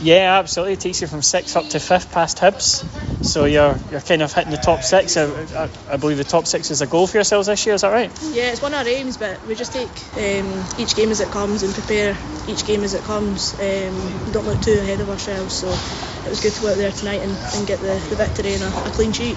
Yeah, 0.00 0.38
absolutely. 0.38 0.74
It 0.74 0.80
takes 0.80 1.00
you 1.00 1.06
from 1.06 1.22
sixth 1.22 1.56
up 1.56 1.68
to 1.70 1.80
fifth 1.80 2.12
past 2.12 2.38
Hibs. 2.38 2.84
So 3.24 3.44
you're 3.44 3.78
you're 3.90 4.00
kind 4.00 4.22
of 4.22 4.32
hitting 4.32 4.50
the 4.50 4.58
top 4.58 4.82
six. 4.82 5.16
I, 5.16 5.24
I, 5.24 5.68
I, 5.90 5.96
believe 5.96 6.18
the 6.18 6.24
top 6.24 6.46
six 6.46 6.70
is 6.70 6.82
a 6.82 6.86
goal 6.86 7.06
for 7.06 7.16
yourselves 7.16 7.46
this 7.46 7.64
year. 7.64 7.74
Is 7.74 7.80
that 7.80 7.92
right? 7.92 8.10
Yeah, 8.22 8.52
it's 8.52 8.60
one 8.60 8.74
of 8.74 8.80
our 8.80 8.86
aims, 8.86 9.16
but 9.16 9.44
we 9.46 9.54
just 9.54 9.72
take 9.72 9.88
um, 10.16 10.64
each 10.78 10.94
game 10.94 11.10
as 11.10 11.20
it 11.20 11.30
comes 11.30 11.62
and 11.62 11.72
prepare 11.72 12.16
each 12.46 12.66
game 12.66 12.84
as 12.84 12.94
it 12.94 13.02
comes. 13.04 13.54
Um, 13.54 14.32
don't 14.32 14.46
look 14.46 14.60
too 14.60 14.78
ahead 14.78 15.00
of 15.00 15.08
ourselves. 15.08 15.54
So 15.54 15.68
it 15.68 16.28
was 16.28 16.40
good 16.40 16.52
to 16.52 16.60
go 16.60 16.70
out 16.70 16.76
there 16.76 16.92
tonight 16.92 17.22
and, 17.22 17.36
and 17.54 17.66
get 17.66 17.80
the, 17.80 17.94
the 18.10 18.16
victory 18.16 18.54
and 18.54 18.62
a, 18.62 18.68
a 18.68 18.90
clean 18.90 19.12
sheet 19.12 19.36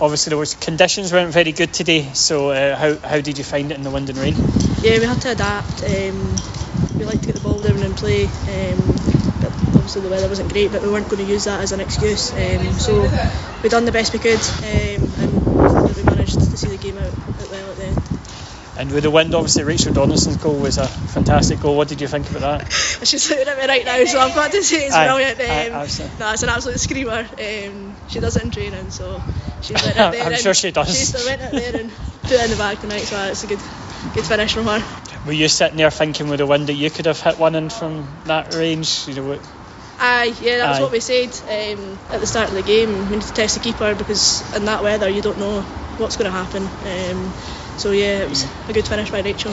obviously 0.00 0.30
there 0.30 0.38
was 0.38 0.54
conditions 0.54 1.12
weren't 1.12 1.32
very 1.32 1.52
good 1.52 1.72
today 1.72 2.10
so 2.12 2.50
uh, 2.50 2.74
how, 2.74 2.96
how 3.08 3.20
did 3.20 3.38
you 3.38 3.44
find 3.44 3.70
it 3.70 3.76
in 3.76 3.82
the 3.82 3.90
wind 3.90 4.08
and 4.08 4.18
rain 4.18 4.34
yeah 4.82 4.98
we 4.98 5.04
had 5.04 5.20
to 5.20 5.30
adapt 5.30 5.84
um, 5.84 6.34
we 6.98 7.04
like 7.04 7.20
to 7.20 7.26
get 7.28 7.36
the 7.36 7.42
ball 7.42 7.60
down 7.60 7.78
and 7.78 7.96
play 7.96 8.24
um, 8.24 9.11
obviously 9.82 10.02
the 10.02 10.10
weather 10.10 10.28
wasn't 10.28 10.52
great, 10.52 10.70
but 10.70 10.80
we 10.80 10.88
weren't 10.88 11.08
going 11.08 11.24
to 11.26 11.30
use 11.30 11.44
that 11.44 11.60
as 11.60 11.72
an 11.72 11.80
excuse. 11.80 12.32
Um, 12.32 12.72
so 12.74 13.02
we 13.62 13.68
done 13.68 13.84
the 13.84 13.90
best 13.90 14.12
we 14.12 14.20
could, 14.20 14.38
um, 14.38 15.02
and 15.18 15.96
we 15.96 16.02
managed 16.04 16.34
to 16.34 16.56
see 16.56 16.68
the 16.68 16.76
game 16.76 16.96
out, 16.98 17.06
out 17.06 17.50
well 17.50 17.70
at 17.70 17.76
the 17.76 17.84
end. 17.86 18.02
And 18.78 18.92
with 18.92 19.02
the 19.02 19.10
wind, 19.10 19.34
obviously, 19.34 19.64
Rachel 19.64 19.92
Donaldson's 19.92 20.36
goal 20.36 20.54
was 20.54 20.78
a 20.78 20.86
fantastic 20.86 21.60
goal. 21.60 21.76
What 21.76 21.88
did 21.88 22.00
you 22.00 22.06
think 22.06 22.30
about 22.30 22.60
that? 22.60 22.72
She's 23.04 23.28
looking 23.28 23.48
at 23.48 23.58
me 23.58 23.66
right 23.66 23.84
now, 23.84 24.04
so 24.04 24.20
I've 24.20 24.34
got 24.36 24.52
to 24.52 24.62
say 24.62 24.86
it's 24.86 24.96
brilliant. 24.96 25.40
Um, 25.40 26.18
no, 26.20 26.32
it's 26.32 26.42
an 26.44 26.48
absolute 26.48 26.78
screamer. 26.78 27.18
Um, 27.18 27.96
she 28.08 28.20
does 28.20 28.36
it 28.36 28.44
in 28.44 28.50
training, 28.52 28.90
so 28.90 29.20
she's 29.62 29.82
went 29.82 29.96
out 29.98 30.12
there. 30.12 30.24
I'm 30.24 30.36
sure 30.36 30.54
she 30.54 30.70
does. 30.70 30.96
She 30.96 31.26
went 31.26 31.42
out 31.42 31.50
there 31.50 31.76
and 31.80 31.90
put 32.22 32.30
it 32.32 32.44
in 32.44 32.50
the 32.50 32.56
bag 32.56 32.80
tonight, 32.80 33.00
so 33.00 33.20
it's 33.24 33.42
a 33.42 33.48
good, 33.48 33.60
good 34.14 34.24
finish 34.24 34.54
from 34.54 34.66
her. 34.66 34.82
Were 35.26 35.32
you 35.32 35.48
sitting 35.48 35.76
there 35.76 35.90
thinking 35.90 36.28
with 36.28 36.38
the 36.38 36.46
wind 36.46 36.68
that 36.68 36.74
you 36.74 36.88
could 36.88 37.06
have 37.06 37.20
hit 37.20 37.38
one 37.38 37.54
in 37.56 37.68
from 37.68 38.08
that 38.24 38.54
range? 38.54 39.06
You 39.06 39.14
know, 39.14 39.38
Aye, 40.04 40.34
yeah, 40.42 40.58
that's 40.58 40.80
Aye. 40.80 40.82
what 40.82 40.90
we 40.90 40.98
said 40.98 41.28
um, 41.44 41.96
at 42.10 42.18
the 42.18 42.26
start 42.26 42.48
of 42.48 42.54
the 42.56 42.62
game. 42.62 43.08
We 43.08 43.16
need 43.16 43.22
to 43.22 43.32
test 43.32 43.54
the 43.54 43.60
keeper 43.60 43.94
because 43.94 44.42
in 44.56 44.64
that 44.64 44.82
weather 44.82 45.08
you 45.08 45.22
don't 45.22 45.38
know 45.38 45.60
what's 45.96 46.16
going 46.16 46.28
to 46.28 46.36
happen. 46.36 46.64
Um, 46.64 47.32
so 47.78 47.92
yeah, 47.92 48.24
it 48.24 48.28
was 48.28 48.44
a 48.68 48.72
good 48.72 48.84
finish 48.84 49.12
by 49.12 49.20
Rachel. 49.20 49.52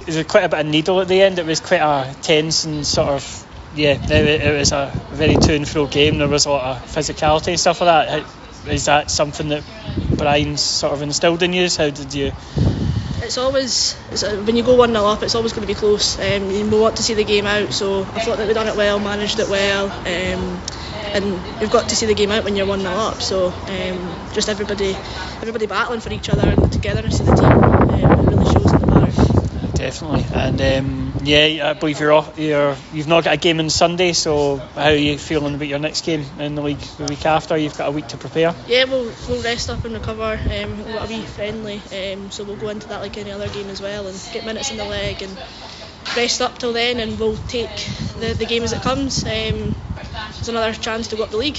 It 0.00 0.08
was 0.08 0.22
quite 0.24 0.44
a 0.44 0.50
bit 0.50 0.60
of 0.60 0.66
needle 0.66 1.00
at 1.00 1.08
the 1.08 1.22
end. 1.22 1.38
It 1.38 1.46
was 1.46 1.60
quite 1.60 1.80
a 1.80 2.14
tense 2.20 2.64
and 2.64 2.86
sort 2.86 3.08
of 3.08 3.46
yeah. 3.74 3.94
It, 3.94 4.42
it 4.42 4.58
was 4.58 4.72
a 4.72 4.92
very 5.12 5.34
to 5.34 5.54
and 5.54 5.66
fro 5.66 5.86
game. 5.86 6.18
There 6.18 6.28
was 6.28 6.44
a 6.44 6.50
lot 6.50 6.76
of 6.76 6.82
physicality 6.90 7.48
and 7.48 7.60
stuff 7.60 7.80
like 7.80 8.08
that. 8.08 8.70
Is 8.70 8.84
that 8.84 9.10
something 9.10 9.48
that 9.48 9.64
Brian's 10.18 10.60
sort 10.60 10.92
of 10.92 11.00
instilled 11.00 11.42
in 11.42 11.54
you? 11.54 11.68
How 11.74 11.88
did 11.88 12.12
you? 12.12 12.32
It's 13.22 13.38
always 13.38 13.96
it's, 14.10 14.22
uh, 14.22 14.36
when 14.44 14.56
you 14.56 14.62
go 14.62 14.74
one 14.74 14.90
0 14.90 15.04
up, 15.06 15.22
it's 15.22 15.34
always 15.34 15.52
going 15.52 15.66
to 15.66 15.72
be 15.72 15.78
close. 15.78 16.18
Um, 16.18 16.48
we 16.48 16.78
want 16.78 16.96
to 16.96 17.02
see 17.02 17.14
the 17.14 17.24
game 17.24 17.46
out, 17.46 17.72
so 17.72 18.02
I 18.02 18.20
thought 18.20 18.38
that 18.38 18.46
we 18.46 18.54
done 18.54 18.68
it 18.68 18.76
well, 18.76 18.98
managed 18.98 19.38
it 19.38 19.48
well, 19.48 19.86
um, 19.86 20.60
and 21.14 21.60
you've 21.60 21.70
got 21.70 21.88
to 21.88 21.96
see 21.96 22.06
the 22.06 22.14
game 22.14 22.30
out 22.30 22.44
when 22.44 22.56
you're 22.56 22.66
one 22.66 22.80
0 22.80 22.92
up. 22.92 23.22
So 23.22 23.48
um, 23.48 24.32
just 24.32 24.48
everybody, 24.48 24.94
everybody 25.40 25.66
battling 25.66 26.00
for 26.00 26.12
each 26.12 26.28
other 26.28 26.48
and 26.48 26.58
the 26.58 26.68
togetherness 26.68 27.20
of 27.20 27.26
the 27.26 27.34
team 27.34 28.04
um, 28.04 28.26
really 28.26 28.52
shows 28.52 28.72
in 28.72 28.80
the 28.80 28.86
park. 28.86 29.74
Definitely, 29.74 30.26
and 30.32 30.60
um, 30.60 31.12
yeah, 31.26 31.70
I 31.70 31.72
believe 31.72 31.98
you're 31.98 32.12
off. 32.12 32.38
You're 32.38 32.76
you've 32.92 33.08
not 33.08 33.24
got 33.24 33.34
a 33.34 33.36
game 33.36 33.58
on 33.58 33.68
Sunday, 33.68 34.12
so 34.12 34.56
how 34.56 34.84
are 34.84 34.94
you 34.94 35.18
feeling 35.18 35.54
about 35.54 35.66
your 35.66 35.80
next 35.80 36.04
game 36.04 36.24
in 36.38 36.54
the 36.54 36.62
league 36.62 36.78
the 36.78 37.04
week 37.04 37.26
after? 37.26 37.56
You've 37.56 37.76
got 37.76 37.88
a 37.88 37.90
week 37.90 38.08
to 38.08 38.16
prepare. 38.16 38.54
Yeah, 38.68 38.84
we'll 38.84 39.12
we'll 39.28 39.42
rest 39.42 39.68
up 39.68 39.84
and 39.84 39.94
recover. 39.94 40.34
Um, 40.34 40.76
we've 40.78 40.94
got 40.94 41.10
a 41.10 41.12
wee 41.12 41.22
friendly, 41.22 41.82
um, 41.92 42.30
so 42.30 42.44
we'll 42.44 42.56
go 42.56 42.68
into 42.68 42.88
that 42.88 43.00
like 43.00 43.18
any 43.18 43.32
other 43.32 43.48
game 43.48 43.68
as 43.68 43.80
well 43.80 44.06
and 44.06 44.30
get 44.32 44.44
minutes 44.44 44.70
in 44.70 44.76
the 44.76 44.84
leg 44.84 45.22
and 45.22 45.36
rest 46.16 46.40
up 46.40 46.58
till 46.58 46.72
then, 46.72 47.00
and 47.00 47.18
we'll 47.18 47.36
take 47.48 47.74
the, 48.20 48.34
the 48.38 48.46
game 48.46 48.62
as 48.62 48.72
it 48.72 48.82
comes. 48.82 49.24
Um, 49.24 49.74
it's 50.38 50.48
another 50.48 50.72
chance 50.72 51.08
to 51.08 51.16
go 51.16 51.24
up 51.24 51.30
the 51.30 51.36
league. 51.36 51.58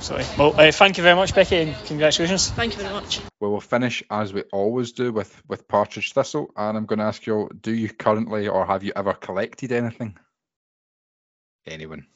Sorry. 0.00 0.24
Well, 0.38 0.58
uh, 0.58 0.72
thank 0.72 0.96
you 0.96 1.02
very 1.02 1.14
much, 1.14 1.34
Becky, 1.34 1.56
and 1.56 1.76
congratulations. 1.84 2.48
Thank 2.50 2.74
you 2.74 2.82
very 2.82 2.94
much. 2.94 3.20
We 3.38 3.48
will 3.48 3.60
finish 3.60 4.02
as 4.10 4.32
we 4.32 4.42
always 4.52 4.92
do 4.92 5.12
with 5.12 5.42
with 5.46 5.68
Partridge 5.68 6.12
Thistle, 6.14 6.50
and 6.56 6.76
I'm 6.76 6.86
going 6.86 7.00
to 7.00 7.04
ask 7.04 7.26
you: 7.26 7.50
Do 7.60 7.72
you 7.72 7.90
currently, 7.90 8.48
or 8.48 8.64
have 8.66 8.82
you 8.82 8.92
ever 8.96 9.12
collected 9.12 9.72
anything? 9.72 10.16
Anyone? 11.66 12.06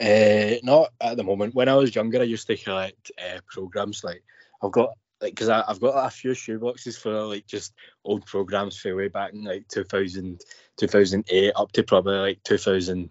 Uh, 0.00 0.54
not 0.62 0.90
at 1.00 1.16
the 1.16 1.24
moment. 1.24 1.54
When 1.54 1.68
I 1.68 1.74
was 1.74 1.94
younger, 1.94 2.20
I 2.20 2.24
used 2.24 2.48
to 2.48 2.56
collect 2.56 3.12
uh, 3.18 3.38
programs. 3.48 4.02
Like 4.02 4.24
I've 4.62 4.72
got 4.72 4.90
like 5.20 5.32
because 5.32 5.48
I've 5.48 5.80
got 5.80 5.94
like, 5.94 6.08
a 6.08 6.10
few 6.10 6.32
shoeboxes 6.32 6.98
for 6.98 7.12
like 7.22 7.46
just 7.46 7.72
old 8.04 8.26
programs 8.26 8.76
for 8.78 8.94
way 8.96 9.08
back 9.08 9.32
in 9.32 9.44
like 9.44 9.68
2000, 9.68 10.40
2008 10.76 11.52
up 11.54 11.72
to 11.72 11.82
probably 11.82 12.16
like 12.16 12.42
2000 12.44 13.10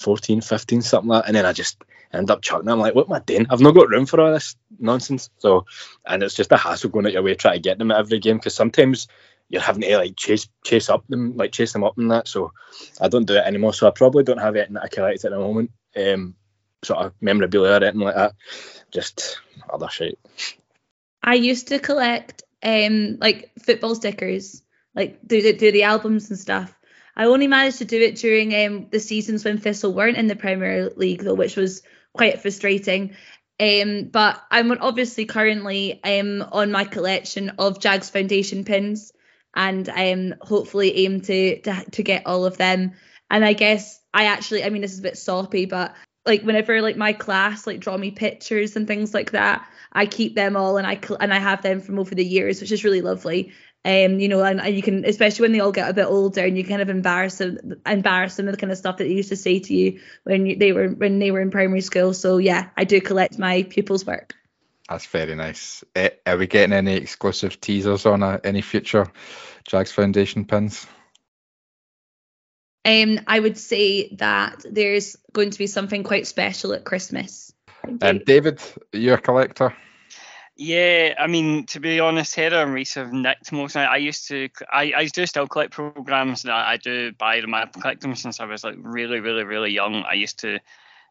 14, 0.00 0.40
15, 0.40 0.82
something 0.82 1.08
like 1.08 1.22
that. 1.22 1.28
And 1.28 1.36
then 1.36 1.46
I 1.46 1.52
just 1.52 1.82
end 2.12 2.30
up 2.30 2.42
chucking. 2.42 2.66
Them. 2.66 2.74
I'm 2.74 2.80
like, 2.80 2.94
what 2.94 3.06
am 3.06 3.12
I 3.12 3.20
doing? 3.20 3.46
I've 3.50 3.60
not 3.60 3.74
got 3.74 3.88
room 3.88 4.06
for 4.06 4.20
all 4.20 4.32
this 4.32 4.56
nonsense. 4.78 5.30
So, 5.38 5.66
and 6.06 6.22
it's 6.22 6.34
just 6.34 6.52
a 6.52 6.56
hassle 6.56 6.90
going 6.90 7.06
out 7.06 7.12
your 7.12 7.22
way 7.22 7.34
trying 7.34 7.54
to 7.54 7.60
get 7.60 7.78
them 7.78 7.90
at 7.90 7.98
every 7.98 8.18
game 8.18 8.36
because 8.36 8.54
sometimes 8.54 9.08
you're 9.48 9.62
having 9.62 9.82
to 9.82 9.96
like 9.96 10.16
chase 10.16 10.48
chase 10.64 10.90
up 10.90 11.06
them, 11.08 11.36
like 11.36 11.52
chase 11.52 11.72
them 11.72 11.84
up 11.84 11.98
and 11.98 12.10
that. 12.10 12.28
So 12.28 12.52
I 13.00 13.08
don't 13.08 13.26
do 13.26 13.34
it 13.34 13.46
anymore. 13.46 13.74
So 13.74 13.86
I 13.86 13.90
probably 13.90 14.24
don't 14.24 14.38
have 14.38 14.56
anything 14.56 14.74
that 14.74 14.84
I 14.84 14.88
collect 14.88 15.24
at 15.24 15.30
the 15.30 15.38
moment. 15.38 15.70
Um, 15.96 16.34
sort 16.84 17.00
of 17.00 17.12
memorabilia 17.20 17.72
or 17.72 17.84
anything 17.84 18.00
like 18.00 18.14
that. 18.14 18.34
Just 18.90 19.40
other 19.68 19.88
shit. 19.88 20.18
I 21.22 21.34
used 21.34 21.68
to 21.68 21.78
collect 21.78 22.42
um 22.62 23.18
like 23.20 23.52
football 23.58 23.94
stickers, 23.94 24.62
like 24.94 25.18
do 25.26 25.42
the, 25.42 25.52
do 25.52 25.72
the 25.72 25.84
albums 25.84 26.30
and 26.30 26.38
stuff. 26.38 26.77
I 27.18 27.24
only 27.24 27.48
managed 27.48 27.78
to 27.78 27.84
do 27.84 28.00
it 28.00 28.16
during 28.16 28.54
um, 28.54 28.86
the 28.90 29.00
seasons 29.00 29.44
when 29.44 29.58
Thistle 29.58 29.92
weren't 29.92 30.16
in 30.16 30.28
the 30.28 30.36
Premier 30.36 30.88
League, 30.96 31.22
though, 31.22 31.34
which 31.34 31.56
was 31.56 31.82
quite 32.14 32.40
frustrating. 32.40 33.16
Um, 33.60 34.04
but 34.04 34.40
I'm 34.52 34.70
obviously 34.80 35.26
currently 35.26 36.00
um, 36.04 36.46
on 36.52 36.70
my 36.70 36.84
collection 36.84 37.50
of 37.58 37.80
Jags 37.80 38.08
Foundation 38.08 38.64
pins, 38.64 39.12
and 39.52 39.88
um, 39.88 40.34
hopefully 40.40 40.96
aim 41.04 41.20
to, 41.22 41.60
to 41.62 41.84
to 41.90 42.02
get 42.04 42.26
all 42.26 42.44
of 42.44 42.56
them. 42.56 42.92
And 43.28 43.44
I 43.44 43.52
guess 43.52 44.00
I 44.14 44.26
actually, 44.26 44.62
I 44.62 44.70
mean, 44.70 44.82
this 44.82 44.92
is 44.92 45.00
a 45.00 45.02
bit 45.02 45.18
soppy, 45.18 45.66
but 45.66 45.96
like 46.24 46.42
whenever 46.42 46.80
like 46.82 46.96
my 46.96 47.14
class 47.14 47.66
like 47.66 47.80
draw 47.80 47.96
me 47.96 48.12
pictures 48.12 48.76
and 48.76 48.86
things 48.86 49.12
like 49.12 49.32
that, 49.32 49.68
I 49.92 50.06
keep 50.06 50.36
them 50.36 50.56
all 50.56 50.76
and 50.76 50.86
I 50.86 51.00
and 51.18 51.34
I 51.34 51.38
have 51.38 51.62
them 51.62 51.80
from 51.80 51.98
over 51.98 52.14
the 52.14 52.24
years, 52.24 52.60
which 52.60 52.70
is 52.70 52.84
really 52.84 53.00
lovely. 53.00 53.52
Um, 53.88 54.20
you 54.20 54.28
know, 54.28 54.44
and, 54.44 54.60
and 54.60 54.76
you 54.76 54.82
can, 54.82 55.06
especially 55.06 55.44
when 55.44 55.52
they 55.52 55.60
all 55.60 55.72
get 55.72 55.88
a 55.88 55.94
bit 55.94 56.04
older, 56.04 56.44
and 56.44 56.58
you 56.58 56.62
kind 56.62 56.82
of 56.82 56.90
embarrass 56.90 57.38
them, 57.38 57.80
embarrass 57.86 58.36
them 58.36 58.44
with 58.44 58.54
the 58.54 58.60
kind 58.60 58.70
of 58.70 58.76
stuff 58.76 58.98
that 58.98 59.04
they 59.04 59.14
used 59.14 59.30
to 59.30 59.36
say 59.36 59.60
to 59.60 59.74
you 59.74 60.00
when 60.24 60.44
you, 60.44 60.56
they 60.56 60.72
were 60.72 60.88
when 60.88 61.18
they 61.18 61.30
were 61.30 61.40
in 61.40 61.50
primary 61.50 61.80
school. 61.80 62.12
So 62.12 62.36
yeah, 62.36 62.68
I 62.76 62.84
do 62.84 63.00
collect 63.00 63.38
my 63.38 63.62
pupils' 63.62 64.04
work. 64.04 64.34
That's 64.90 65.06
very 65.06 65.34
nice. 65.34 65.84
Eh, 65.96 66.10
are 66.26 66.36
we 66.36 66.46
getting 66.46 66.74
any 66.74 66.96
exclusive 66.96 67.62
teasers 67.62 68.04
on 68.04 68.22
uh, 68.22 68.40
any 68.44 68.60
future 68.60 69.06
Jags 69.66 69.90
Foundation 69.92 70.44
pins? 70.44 70.86
Um, 72.84 73.20
I 73.26 73.40
would 73.40 73.56
say 73.56 74.14
that 74.16 74.66
there's 74.70 75.16
going 75.32 75.50
to 75.50 75.58
be 75.58 75.66
something 75.66 76.02
quite 76.02 76.26
special 76.26 76.74
at 76.74 76.84
Christmas. 76.84 77.54
Um, 78.02 78.20
David, 78.26 78.60
you're 78.92 79.14
a 79.14 79.20
collector. 79.20 79.74
Yeah, 80.60 81.14
I 81.16 81.28
mean, 81.28 81.66
to 81.66 81.78
be 81.78 82.00
honest, 82.00 82.34
Heather 82.34 82.60
and 82.60 82.74
Rhys 82.74 82.94
have 82.94 83.12
nicked 83.12 83.52
most. 83.52 83.76
I, 83.76 83.84
I 83.84 83.96
used 83.98 84.26
to, 84.28 84.48
I, 84.72 84.92
I 84.96 85.04
do 85.06 85.24
still 85.24 85.46
collect 85.46 85.70
programs, 85.70 86.42
and 86.42 86.52
I, 86.52 86.72
do 86.78 87.12
buy 87.12 87.40
them. 87.40 87.54
I've 87.54 87.72
them 88.00 88.16
since 88.16 88.40
I 88.40 88.44
was 88.44 88.64
like 88.64 88.74
really, 88.78 89.20
really, 89.20 89.44
really 89.44 89.70
young. 89.70 90.02
I 90.02 90.14
used 90.14 90.40
to 90.40 90.58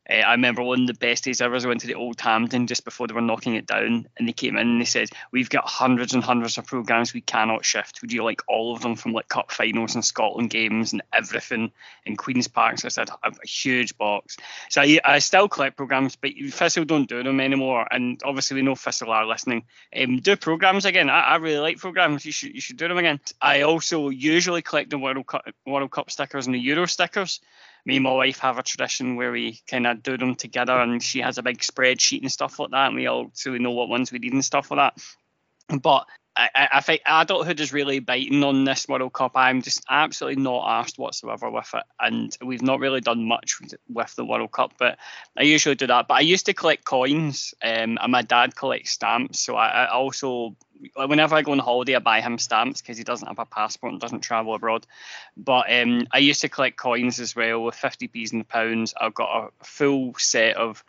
uh, 0.10 0.14
I 0.14 0.32
remember 0.32 0.64
one 0.64 0.82
of 0.82 0.88
the 0.88 0.94
best 0.94 1.26
days 1.26 1.42
ever. 1.42 1.56
I 1.56 1.68
went 1.68 1.82
to 1.82 1.88
the 1.88 1.96
Old 1.96 2.20
Hampden 2.20 2.68
just 2.68 2.86
before 2.86 3.08
they 3.08 3.14
were 3.14 3.22
knocking 3.22 3.56
it 3.56 3.66
down, 3.66 4.08
and 4.18 4.28
they 4.28 4.34
came 4.34 4.56
in 4.56 4.68
and 4.68 4.82
they 4.82 4.86
said, 4.86 5.10
"We've 5.32 5.50
got 5.50 5.68
hundreds 5.68 6.14
and 6.14 6.24
hundreds 6.24 6.58
of 6.58 6.66
programs 6.66 7.14
we 7.14 7.22
cannot 7.22 7.66
shift. 7.66 8.02
Would 8.02 8.12
you 8.12 8.24
like 8.24 8.42
all 8.48 8.74
of 8.74 8.82
them 8.82 8.96
from 8.96 9.14
like 9.14 9.28
Cup 9.28 9.52
finals 9.52 9.96
and 9.96 10.06
Scotland 10.06 10.50
games 10.50 10.94
and 10.94 11.02
everything 11.14 11.72
in 12.06 12.16
Queens 12.16 12.48
Park?" 12.48 12.80
So 12.80 12.88
I 12.88 12.90
said, 12.90 13.10
"A 13.24 13.48
huge 13.48 13.98
box." 13.98 14.38
So 14.70 14.82
I, 14.82 15.00
I 15.04 15.20
still 15.20 15.50
collect 15.50 15.78
programs, 15.78 16.16
but 16.16 16.32
Thistle 16.52 16.86
don't 16.86 17.10
do 17.10 17.24
them 17.24 17.40
anymore. 17.40 17.88
And 17.92 18.22
obviously, 18.24 18.56
we 18.56 18.62
know 18.62 18.76
Thistle 18.76 19.12
are 19.12 19.26
listening. 19.26 19.66
Um, 19.96 20.20
do 20.20 20.36
programs 20.36 20.86
again. 20.86 21.10
I, 21.10 21.22
I 21.22 21.36
really 21.38 21.60
like 21.60 21.78
programs. 21.78 22.26
You 22.26 22.32
should 22.32 22.56
you 22.56 22.62
should 22.62 22.78
do 22.78 22.88
them 22.88 22.98
again. 22.98 23.20
I 23.42 23.62
also 23.62 24.10
usually 24.10 24.62
collect 24.62 24.90
the 24.90 24.98
World 24.98 25.28
Cup 25.28 25.46
World 25.66 25.92
Cup 25.92 26.10
stickers 26.12 26.46
and 26.46 26.56
the 26.56 26.60
Euro 26.60 26.86
stickers 26.86 27.42
me 27.88 27.95
and 27.95 28.03
my 28.03 28.11
wife 28.11 28.39
have 28.39 28.57
a 28.57 28.64
tradition 28.64 29.15
where 29.15 29.31
we 29.31 29.61
kind 29.65 29.88
of 29.88 30.03
do 30.03 30.18
them 30.18 30.35
together, 30.35 30.73
and 30.73 31.01
she 31.01 31.22
has 31.22 31.38
a 31.38 31.43
big 31.43 31.59
spreadsheet 31.59 32.22
and 32.22 32.31
stuff 32.31 32.59
like 32.59 32.72
that, 32.72 32.88
and 32.88 32.95
we 32.95 33.07
all 33.07 33.31
so 33.34 33.53
we 33.53 33.59
know 33.59 33.72
what 33.72 33.88
ones 33.88 34.11
we 34.11 34.19
need 34.19 34.34
and 34.34 34.43
stuff 34.43 34.69
like 34.69 34.93
that. 35.69 35.81
But 35.81 36.05
I, 36.38 36.68
I 36.73 36.81
think 36.81 37.01
adulthood 37.05 37.59
is 37.59 37.73
really 37.73 37.99
biting 37.99 38.43
on 38.43 38.64
this 38.64 38.88
World 38.88 39.14
Cup. 39.14 39.31
I'm 39.35 39.61
just 39.61 39.84
absolutely 39.89 40.41
not 40.41 40.80
asked 40.80 40.99
whatsoever 40.99 41.49
with 41.49 41.73
it, 41.73 41.84
and 41.99 42.35
we've 42.43 42.61
not 42.61 42.80
really 42.80 43.01
done 43.01 43.26
much 43.26 43.59
with 43.89 44.15
the 44.15 44.26
World 44.26 44.51
Cup. 44.51 44.73
But 44.77 44.97
I 45.38 45.43
usually 45.43 45.76
do 45.76 45.88
that. 45.88 46.07
But 46.07 46.15
I 46.15 46.22
used 46.22 46.45
to 46.45 46.53
collect 46.53 46.85
coins, 46.85 47.53
um, 47.64 47.97
and 48.01 48.11
my 48.11 48.22
dad 48.22 48.55
collects 48.55 48.91
stamps, 48.91 49.39
so 49.39 49.55
I, 49.55 49.85
I 49.85 49.91
also 49.91 50.55
whenever 50.95 51.35
I 51.35 51.41
go 51.41 51.51
on 51.53 51.59
holiday, 51.59 51.95
I 51.95 51.99
buy 51.99 52.22
him 52.22 52.38
stamps 52.38 52.81
because 52.81 52.97
he 52.97 53.03
doesn't 53.03 53.27
have 53.27 53.39
a 53.39 53.45
passport 53.45 53.93
and 53.93 54.01
doesn't 54.01 54.22
travel 54.22 54.53
abroad. 54.53 54.85
But 55.35 55.72
um, 55.73 56.07
I 56.11 56.19
used 56.19 56.41
to 56.41 56.49
collect 56.49 56.77
coins 56.77 57.19
as 57.19 57.35
well 57.35 57.64
with 57.64 57.76
50p's 57.76 58.31
and 58.31 58.47
pounds. 58.47 58.93
I've 58.99 59.14
got 59.14 59.45
a 59.45 59.65
full 59.65 60.14
set 60.18 60.55
of 60.55 60.84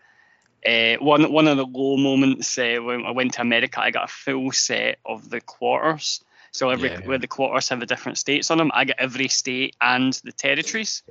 uh, 0.66 0.96
one 0.96 1.30
one 1.32 1.48
of 1.48 1.56
the 1.56 1.66
low 1.66 1.96
moments 1.96 2.58
uh, 2.58 2.78
when 2.82 3.04
I 3.04 3.10
went 3.10 3.34
to 3.34 3.40
America, 3.40 3.80
I 3.80 3.90
got 3.90 4.04
a 4.04 4.12
full 4.12 4.52
set 4.52 4.98
of 5.04 5.28
the 5.30 5.40
quarters. 5.40 6.22
So 6.50 6.70
every 6.70 6.90
yeah. 6.90 7.00
where 7.00 7.18
the 7.18 7.28
quarters 7.28 7.68
have 7.68 7.80
the 7.80 7.86
different 7.86 8.18
states 8.18 8.50
on 8.50 8.58
them, 8.58 8.70
I 8.74 8.84
get 8.84 8.96
every 8.98 9.28
state 9.28 9.76
and 9.80 10.12
the 10.24 10.32
territories 10.32 11.02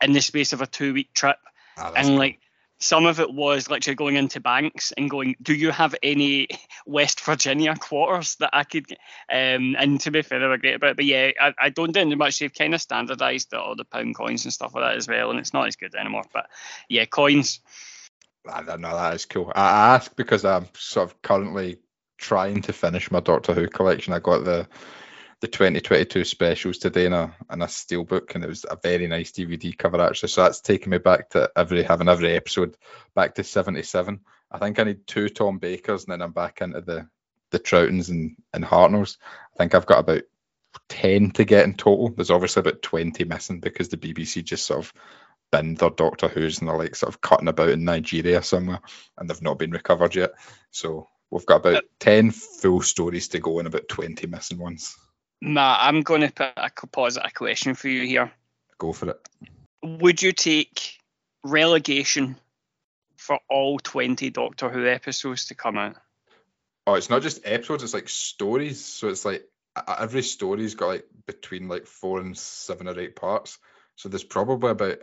in 0.00 0.12
the 0.12 0.20
space 0.20 0.52
of 0.52 0.62
a 0.62 0.66
two 0.66 0.94
week 0.94 1.12
trip. 1.12 1.38
Oh, 1.76 1.92
and 1.94 2.06
cool. 2.08 2.16
like 2.16 2.38
some 2.78 3.06
of 3.06 3.20
it 3.20 3.32
was 3.32 3.70
literally 3.70 3.94
going 3.94 4.16
into 4.16 4.40
banks 4.40 4.92
and 4.92 5.08
going, 5.08 5.36
"Do 5.42 5.54
you 5.54 5.70
have 5.70 5.94
any 6.02 6.48
West 6.86 7.20
Virginia 7.20 7.74
quarters 7.76 8.36
that 8.36 8.50
I 8.52 8.64
could?" 8.64 8.86
Get? 8.88 8.98
Um, 9.30 9.76
and 9.78 10.00
to 10.02 10.10
be 10.10 10.22
fair, 10.22 10.38
they 10.38 10.46
were 10.46 10.58
great 10.58 10.74
about 10.74 10.90
it. 10.90 10.96
But 10.96 11.06
yeah, 11.06 11.30
I, 11.40 11.54
I 11.58 11.68
don't 11.70 11.92
do 11.92 12.16
much. 12.16 12.38
They've 12.38 12.52
kind 12.52 12.74
of 12.74 12.80
standardised 12.80 13.54
all 13.54 13.76
the 13.76 13.84
pound 13.84 14.14
coins 14.14 14.44
and 14.44 14.52
stuff 14.52 14.74
like 14.74 14.84
that 14.84 14.96
as 14.96 15.08
well, 15.08 15.30
and 15.30 15.38
it's 15.38 15.52
not 15.52 15.66
as 15.66 15.76
good 15.76 15.94
anymore. 15.94 16.24
But 16.32 16.48
yeah, 16.88 17.04
coins. 17.04 17.60
I 18.46 18.62
don't 18.62 18.80
know. 18.80 18.94
That 18.94 19.14
is 19.14 19.26
cool. 19.26 19.52
I 19.54 19.94
ask 19.94 20.14
because 20.16 20.44
I'm 20.44 20.68
sort 20.74 21.10
of 21.10 21.22
currently 21.22 21.78
trying 22.18 22.62
to 22.62 22.72
finish 22.72 23.10
my 23.10 23.20
Doctor 23.20 23.54
Who 23.54 23.68
collection. 23.68 24.12
I 24.12 24.18
got 24.18 24.44
the 24.44 24.68
the 25.40 25.48
2022 25.48 26.24
specials 26.24 26.78
today 26.78 27.06
in 27.06 27.12
a 27.12 27.34
in 27.52 27.62
a 27.62 27.66
steelbook, 27.66 28.34
and 28.34 28.44
it 28.44 28.48
was 28.48 28.64
a 28.68 28.78
very 28.82 29.06
nice 29.06 29.32
DVD 29.32 29.76
cover 29.76 30.00
actually. 30.00 30.28
So 30.28 30.42
that's 30.42 30.60
taking 30.60 30.90
me 30.90 30.98
back 30.98 31.30
to 31.30 31.50
every 31.56 31.82
having 31.82 32.08
every 32.08 32.34
episode 32.34 32.76
back 33.14 33.34
to 33.34 33.44
77. 33.44 34.20
I 34.50 34.58
think 34.58 34.78
I 34.78 34.84
need 34.84 35.06
two 35.06 35.28
Tom 35.28 35.58
Bakers, 35.58 36.04
and 36.04 36.12
then 36.12 36.22
I'm 36.22 36.32
back 36.32 36.60
into 36.60 36.80
the 36.80 37.08
the 37.50 37.58
Troughtons 37.58 38.10
and 38.10 38.36
and 38.52 38.64
Hartnells. 38.64 39.16
I 39.54 39.58
think 39.58 39.74
I've 39.74 39.86
got 39.86 40.00
about 40.00 40.22
10 40.88 41.32
to 41.32 41.44
get 41.44 41.64
in 41.64 41.74
total. 41.74 42.10
There's 42.10 42.30
obviously 42.30 42.60
about 42.60 42.82
20 42.82 43.24
missing 43.24 43.60
because 43.60 43.88
the 43.88 43.96
BBC 43.96 44.44
just 44.44 44.66
sort 44.66 44.80
of 44.80 44.92
binned 45.54 45.78
their 45.78 45.90
Doctor 45.90 46.28
Who's 46.28 46.58
and 46.58 46.68
they're 46.68 46.76
like 46.76 46.96
sort 46.96 47.14
of 47.14 47.20
cutting 47.20 47.48
about 47.48 47.68
in 47.68 47.84
Nigeria 47.84 48.42
somewhere, 48.42 48.80
and 49.16 49.28
they've 49.28 49.42
not 49.42 49.58
been 49.58 49.70
recovered 49.70 50.14
yet. 50.14 50.32
So 50.70 51.08
we've 51.30 51.46
got 51.46 51.64
about 51.64 51.84
10 52.00 52.32
full 52.32 52.82
stories 52.82 53.28
to 53.28 53.38
go 53.38 53.58
and 53.58 53.68
about 53.68 53.88
20 53.88 54.26
missing 54.26 54.58
ones. 54.58 54.96
Matt, 55.40 55.80
I'm 55.82 56.02
going 56.02 56.22
to 56.22 56.32
put 56.32 56.52
a 56.56 56.70
pause 56.86 57.16
a 57.16 57.30
question 57.30 57.74
for 57.74 57.88
you 57.88 58.06
here. 58.06 58.32
Go 58.78 58.92
for 58.92 59.10
it. 59.10 59.28
Would 59.82 60.22
you 60.22 60.32
take 60.32 60.98
relegation 61.44 62.36
for 63.16 63.38
all 63.48 63.78
20 63.78 64.30
Doctor 64.30 64.70
Who 64.70 64.86
episodes 64.88 65.46
to 65.46 65.54
come 65.54 65.78
out? 65.78 65.96
Oh, 66.86 66.94
it's 66.94 67.10
not 67.10 67.22
just 67.22 67.42
episodes, 67.44 67.82
it's 67.82 67.94
like 67.94 68.08
stories. 68.08 68.84
So 68.84 69.08
it's 69.08 69.24
like 69.24 69.44
every 69.86 70.22
story's 70.22 70.74
got 70.74 70.88
like 70.88 71.06
between 71.26 71.68
like 71.68 71.86
four 71.86 72.20
and 72.20 72.36
seven 72.36 72.88
or 72.88 72.98
eight 72.98 73.16
parts. 73.16 73.58
So 73.96 74.08
there's 74.08 74.24
probably 74.24 74.70
about 74.70 74.98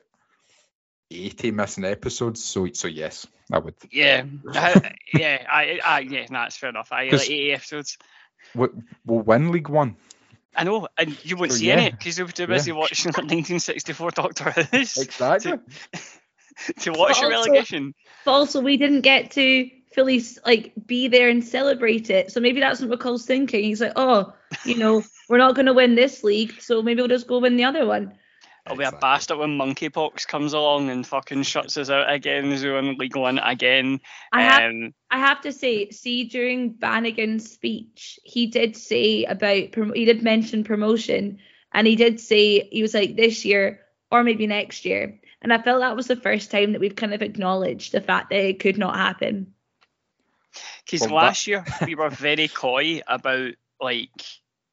80 1.11 1.51
missing 1.51 1.85
episodes. 1.85 2.43
So 2.43 2.67
so 2.73 2.87
yes, 2.87 3.27
I 3.51 3.59
would. 3.59 3.75
Yeah, 3.91 4.25
I, 4.53 4.95
yeah, 5.13 5.45
I, 5.49 5.79
I 5.83 5.99
yeah, 5.99 6.25
no, 6.29 6.39
that's 6.39 6.57
fair 6.57 6.69
enough. 6.69 6.89
I 6.91 7.09
like 7.09 7.29
80 7.29 7.53
episodes. 7.53 7.97
We'll 8.55 8.71
win 9.05 9.51
League 9.51 9.69
One. 9.69 9.97
I 10.55 10.63
know, 10.63 10.87
and 10.97 11.17
you 11.23 11.37
won't 11.37 11.51
so, 11.51 11.59
see 11.59 11.67
yeah. 11.67 11.75
any 11.75 11.91
because 11.91 12.17
you 12.17 12.25
were 12.25 12.31
too 12.31 12.47
busy 12.47 12.71
yeah. 12.71 12.77
watching 12.77 13.09
1964 13.09 14.11
Doctor 14.11 14.51
Who. 14.51 14.77
Exactly. 14.77 15.51
To, 15.51 16.73
to 16.73 16.91
watch 16.91 17.19
but 17.21 17.23
also, 17.23 17.29
relegation. 17.29 17.93
But 18.25 18.31
also, 18.31 18.61
we 18.61 18.77
didn't 18.77 19.01
get 19.01 19.31
to 19.31 19.69
fully 19.93 20.21
like 20.45 20.73
be 20.85 21.07
there 21.07 21.29
and 21.29 21.43
celebrate 21.43 22.09
it. 22.09 22.31
So 22.31 22.39
maybe 22.39 22.59
that's 22.59 22.81
what 22.81 22.99
McCall's 22.99 23.25
thinking. 23.25 23.63
He's 23.63 23.81
like, 23.81 23.93
oh, 23.95 24.33
you 24.65 24.77
know, 24.77 25.03
we're 25.29 25.37
not 25.37 25.55
going 25.55 25.65
to 25.67 25.73
win 25.73 25.95
this 25.95 26.23
league, 26.23 26.61
so 26.61 26.81
maybe 26.81 27.01
we'll 27.01 27.07
just 27.07 27.27
go 27.27 27.39
win 27.39 27.55
the 27.55 27.63
other 27.63 27.85
one. 27.85 28.13
I'll 28.67 28.75
be 28.77 28.83
a 28.83 28.91
bastard 28.91 29.37
when 29.37 29.57
monkeypox 29.57 30.27
comes 30.27 30.53
along 30.53 30.89
and 30.89 31.05
fucking 31.05 31.43
shuts 31.43 31.77
us 31.77 31.89
out 31.89 32.11
again, 32.11 32.51
as 32.51 32.63
we 32.63 32.69
League 32.69 33.15
One 33.15 33.39
again. 33.39 33.99
I 34.31 34.43
have, 34.43 34.69
um, 34.69 34.93
I 35.09 35.17
have 35.17 35.41
to 35.41 35.51
say, 35.51 35.89
see, 35.89 36.25
during 36.25 36.73
Bannigan's 36.73 37.51
speech, 37.51 38.19
he 38.23 38.47
did 38.47 38.77
say 38.77 39.23
about, 39.25 39.75
he 39.95 40.05
did 40.05 40.21
mention 40.21 40.63
promotion, 40.63 41.39
and 41.71 41.87
he 41.87 41.95
did 41.95 42.19
say, 42.19 42.69
he 42.71 42.81
was 42.81 42.93
like, 42.93 43.15
this 43.15 43.45
year 43.45 43.81
or 44.11 44.23
maybe 44.23 44.45
next 44.45 44.85
year. 44.85 45.19
And 45.41 45.51
I 45.51 45.61
felt 45.61 45.79
that 45.79 45.95
was 45.95 46.07
the 46.07 46.15
first 46.15 46.51
time 46.51 46.73
that 46.73 46.81
we've 46.81 46.95
kind 46.95 47.13
of 47.13 47.21
acknowledged 47.21 47.93
the 47.93 48.01
fact 48.01 48.29
that 48.29 48.45
it 48.45 48.59
could 48.59 48.77
not 48.77 48.95
happen. 48.95 49.53
Because 50.85 51.07
well, 51.07 51.15
last 51.15 51.45
that... 51.45 51.51
year 51.51 51.65
we 51.85 51.95
were 51.95 52.09
very 52.09 52.47
coy 52.47 53.01
about 53.07 53.53
like 53.79 54.09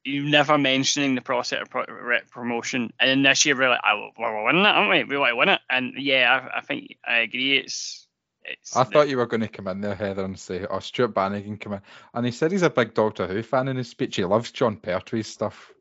you 0.03 0.29
never 0.29 0.57
mentioning 0.57 1.15
the 1.15 1.21
process 1.21 1.61
of 1.61 1.69
pro- 1.69 1.85
promotion, 2.31 2.91
and 2.99 3.09
then 3.09 3.23
this 3.23 3.45
year 3.45 3.57
we're 3.57 3.69
like, 3.69 3.81
oh, 3.85 4.09
we're 4.17 4.45
winning 4.45 4.61
it, 4.61 4.67
aren't 4.67 4.89
we? 4.89 5.03
We 5.03 5.17
want 5.17 5.31
to 5.31 5.35
win 5.35 5.49
it, 5.49 5.61
and 5.69 5.93
yeah, 5.97 6.49
I, 6.53 6.59
I 6.59 6.61
think 6.61 6.97
I 7.05 7.17
agree. 7.19 7.57
It's 7.57 8.07
it's. 8.43 8.75
I 8.75 8.83
thought 8.83 9.09
you 9.09 9.17
were 9.17 9.27
going 9.27 9.41
to 9.41 9.47
come 9.47 9.67
in 9.67 9.81
there, 9.81 9.95
Heather, 9.95 10.23
and 10.23 10.39
say, 10.39 10.65
"Oh, 10.69 10.79
Stuart 10.79 11.09
Bannigan 11.09 11.57
come 11.57 11.73
in," 11.73 11.81
and 12.13 12.25
he 12.25 12.31
said 12.31 12.51
he's 12.51 12.61
a 12.61 12.69
big 12.69 12.93
Doctor 12.93 13.27
Who 13.27 13.43
fan 13.43 13.67
in 13.67 13.77
his 13.77 13.89
speech. 13.89 14.15
He 14.15 14.25
loves 14.25 14.51
Jon 14.51 14.77
Pertwee's 14.77 15.27
stuff. 15.27 15.71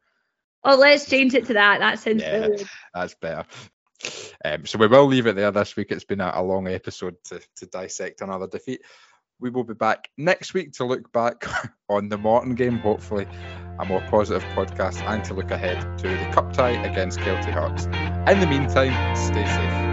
Oh, 0.65 0.77
let's 0.77 1.09
change 1.09 1.35
it 1.35 1.47
to 1.47 1.55
that. 1.55 1.79
That 1.79 1.99
sounds 1.99 2.23
yeah, 2.23 2.49
That's 2.93 3.15
better. 3.15 3.47
Um, 4.45 4.67
so 4.67 4.79
we 4.79 4.87
will 4.87 5.07
leave 5.07 5.27
it 5.27 5.37
there 5.37 5.51
this 5.51 5.77
week. 5.77 5.91
It's 5.91 6.05
been 6.05 6.21
a, 6.21 6.33
a 6.35 6.43
long 6.43 6.69
episode 6.69 7.17
to, 7.27 7.41
to 7.57 7.67
dissect 7.67 8.21
another 8.21 8.47
defeat. 8.47 8.83
We 9.41 9.51
will 9.51 9.65
be 9.65 9.75
back 9.75 10.09
next 10.17 10.55
week 10.55 10.73
to 10.75 10.85
look 10.85 11.13
back 11.13 11.45
on 11.89 12.09
the 12.09 12.19
Morton 12.19 12.55
game, 12.55 12.79
hopefully 12.79 13.27
a 13.79 13.85
more 13.85 14.01
positive 14.11 14.43
podcast, 14.55 15.03
and 15.09 15.25
to 15.25 15.35
look 15.35 15.51
ahead 15.51 15.81
to 15.99 16.09
the 16.09 16.31
cup 16.33 16.53
tie 16.53 16.71
against 16.85 17.19
Kelty 17.21 17.53
Hearts. 17.53 17.85
In 18.31 18.41
the 18.41 18.47
meantime, 18.47 19.17
stay 19.17 19.47
safe. 19.47 19.88